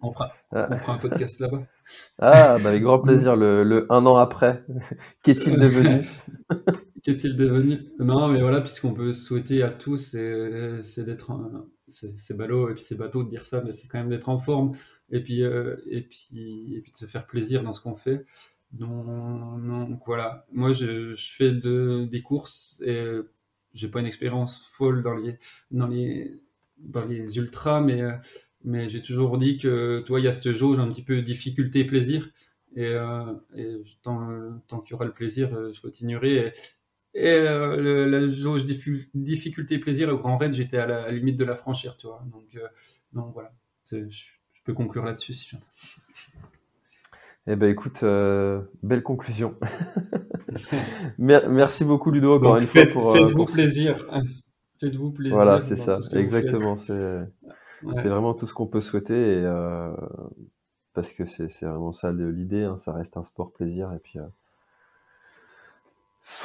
on, 0.00 0.12
fera, 0.12 0.32
un 0.52 0.98
podcast 0.98 1.40
là-bas. 1.40 1.62
Ah, 2.20 2.56
bah, 2.58 2.70
avec 2.70 2.82
grand 2.82 3.00
plaisir. 3.00 3.34
Le, 3.34 3.64
le 3.64 3.86
un 3.90 4.06
an 4.06 4.16
après, 4.16 4.64
qu'est-il 5.22 5.58
devenu 5.58 6.06
Qu'est-il 7.02 7.36
devenu? 7.36 7.80
Non, 7.98 8.28
mais 8.28 8.40
voilà, 8.40 8.60
puisqu'on 8.60 8.94
peut 8.94 9.12
souhaiter 9.12 9.62
à 9.62 9.70
tous, 9.70 10.16
c'est 10.82 11.04
d'être 11.04 11.32
c'est 11.88 12.36
ballot 12.36 12.70
et 12.70 12.74
puis 12.74 12.82
c'est 12.82 12.94
bateau 12.94 13.24
de 13.24 13.28
dire 13.28 13.44
ça, 13.44 13.60
mais 13.62 13.72
c'est 13.72 13.88
quand 13.88 13.98
même 13.98 14.08
d'être 14.08 14.30
en 14.30 14.38
forme 14.38 14.72
et 15.10 15.20
puis, 15.20 15.42
euh, 15.42 15.76
et, 15.86 16.02
puis, 16.02 16.74
et 16.76 16.80
puis 16.80 16.92
de 16.92 16.96
se 16.96 17.06
faire 17.06 17.26
plaisir 17.26 17.62
dans 17.62 17.72
ce 17.72 17.80
qu'on 17.80 17.94
fait. 17.94 18.24
Donc, 18.74 20.00
voilà, 20.06 20.46
moi 20.52 20.72
je, 20.72 21.14
fais 21.16 21.52
de, 21.52 22.06
des 22.10 22.22
courses 22.22 22.82
et 22.84 23.18
j'ai 23.72 23.88
pas 23.88 24.00
une 24.00 24.06
expérience 24.06 24.66
folle 24.72 25.02
dans 25.02 25.14
les, 25.14 25.38
dans 25.70 25.86
les, 25.86 26.40
dans 26.78 27.04
les 27.04 27.36
ultras, 27.36 27.80
mais, 27.80 28.02
mais 28.64 28.88
j'ai 28.88 29.02
toujours 29.02 29.38
dit 29.38 29.58
que 29.58 30.02
toi, 30.06 30.20
il 30.20 30.24
y 30.24 30.28
a 30.28 30.32
cette 30.32 30.52
jauge 30.52 30.78
un 30.78 30.88
petit 30.88 31.02
peu 31.02 31.22
difficulté-plaisir. 31.22 32.30
Et, 32.76 32.86
euh, 32.86 33.32
et 33.56 33.82
tant, 34.02 34.80
qu'il 34.80 34.90
y 34.90 34.94
aura 34.94 35.04
le 35.04 35.12
plaisir, 35.12 35.50
je 35.72 35.80
continuerai. 35.80 36.52
Et 37.14 37.30
euh, 37.30 38.06
la 38.06 38.28
jauge 38.28 38.66
difficulté 38.66 39.78
plaisir 39.78 40.08
au 40.08 40.18
Grand 40.18 40.36
Raid, 40.36 40.52
j'étais 40.52 40.78
à 40.78 40.86
la 40.86 41.10
limite 41.12 41.36
de 41.36 41.44
la 41.44 41.54
franchir, 41.54 41.96
tu 41.96 42.08
vois. 42.08 42.24
Donc, 42.32 42.56
euh, 42.56 42.66
voilà, 43.32 43.52
je, 43.90 43.98
peux 44.64 44.74
conclure 44.74 45.04
là-dessus 45.04 45.34
si 45.34 45.56
Eh 47.46 47.56
ben 47.56 47.70
écoute, 47.70 48.02
euh, 48.02 48.62
belle 48.82 49.02
conclusion. 49.02 49.54
Merci 51.18 51.84
beaucoup 51.84 52.10
Ludo 52.10 52.36
encore 52.36 52.56
une 52.56 52.66
fois 52.66 52.86
pour. 52.86 53.12
Faites-vous 53.12 53.44
plaisir. 53.44 54.06
Faites-vous 54.80 55.10
plaisir. 55.10 55.36
Voilà, 55.36 55.60
c'est 55.60 55.76
ça, 55.76 55.98
exactement. 56.12 56.78
C'est 56.78 58.08
vraiment 58.08 58.34
tout 58.34 58.46
ce 58.46 58.54
qu'on 58.54 58.66
peut 58.66 58.80
souhaiter 58.80 59.40
et, 59.40 59.92
parce 60.94 61.12
que 61.12 61.24
c'est 61.26 61.66
vraiment 61.66 61.92
ça 61.92 62.12
l'idée. 62.12 62.64
Hein, 62.64 62.78
ça 62.78 62.92
reste 62.92 63.16
un 63.16 63.22
sport 63.22 63.52
plaisir 63.52 63.92
et 63.92 63.98
puis 63.98 64.18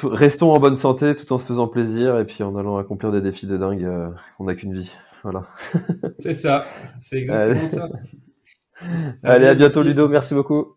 Restons 0.02 0.52
en 0.52 0.60
bonne 0.60 0.76
santé 0.76 1.16
tout 1.16 1.32
en 1.32 1.38
se 1.38 1.46
faisant 1.46 1.66
plaisir 1.66 2.18
et 2.18 2.26
puis 2.26 2.42
en 2.42 2.54
allant 2.56 2.76
accomplir 2.76 3.12
des 3.12 3.22
défis 3.22 3.46
de 3.46 3.56
dingue. 3.56 3.84
Euh, 3.84 4.10
on 4.38 4.44
n'a 4.44 4.54
qu'une 4.54 4.74
vie. 4.74 4.92
Voilà. 5.22 5.46
c'est 6.18 6.34
ça. 6.34 6.64
C'est 7.00 7.16
exactement 7.20 7.66
ça. 7.66 7.88
Allez, 9.22 9.46
à 9.46 9.54
bientôt 9.54 9.82
Ludo. 9.82 10.06
Merci 10.08 10.34
beaucoup. 10.34 10.76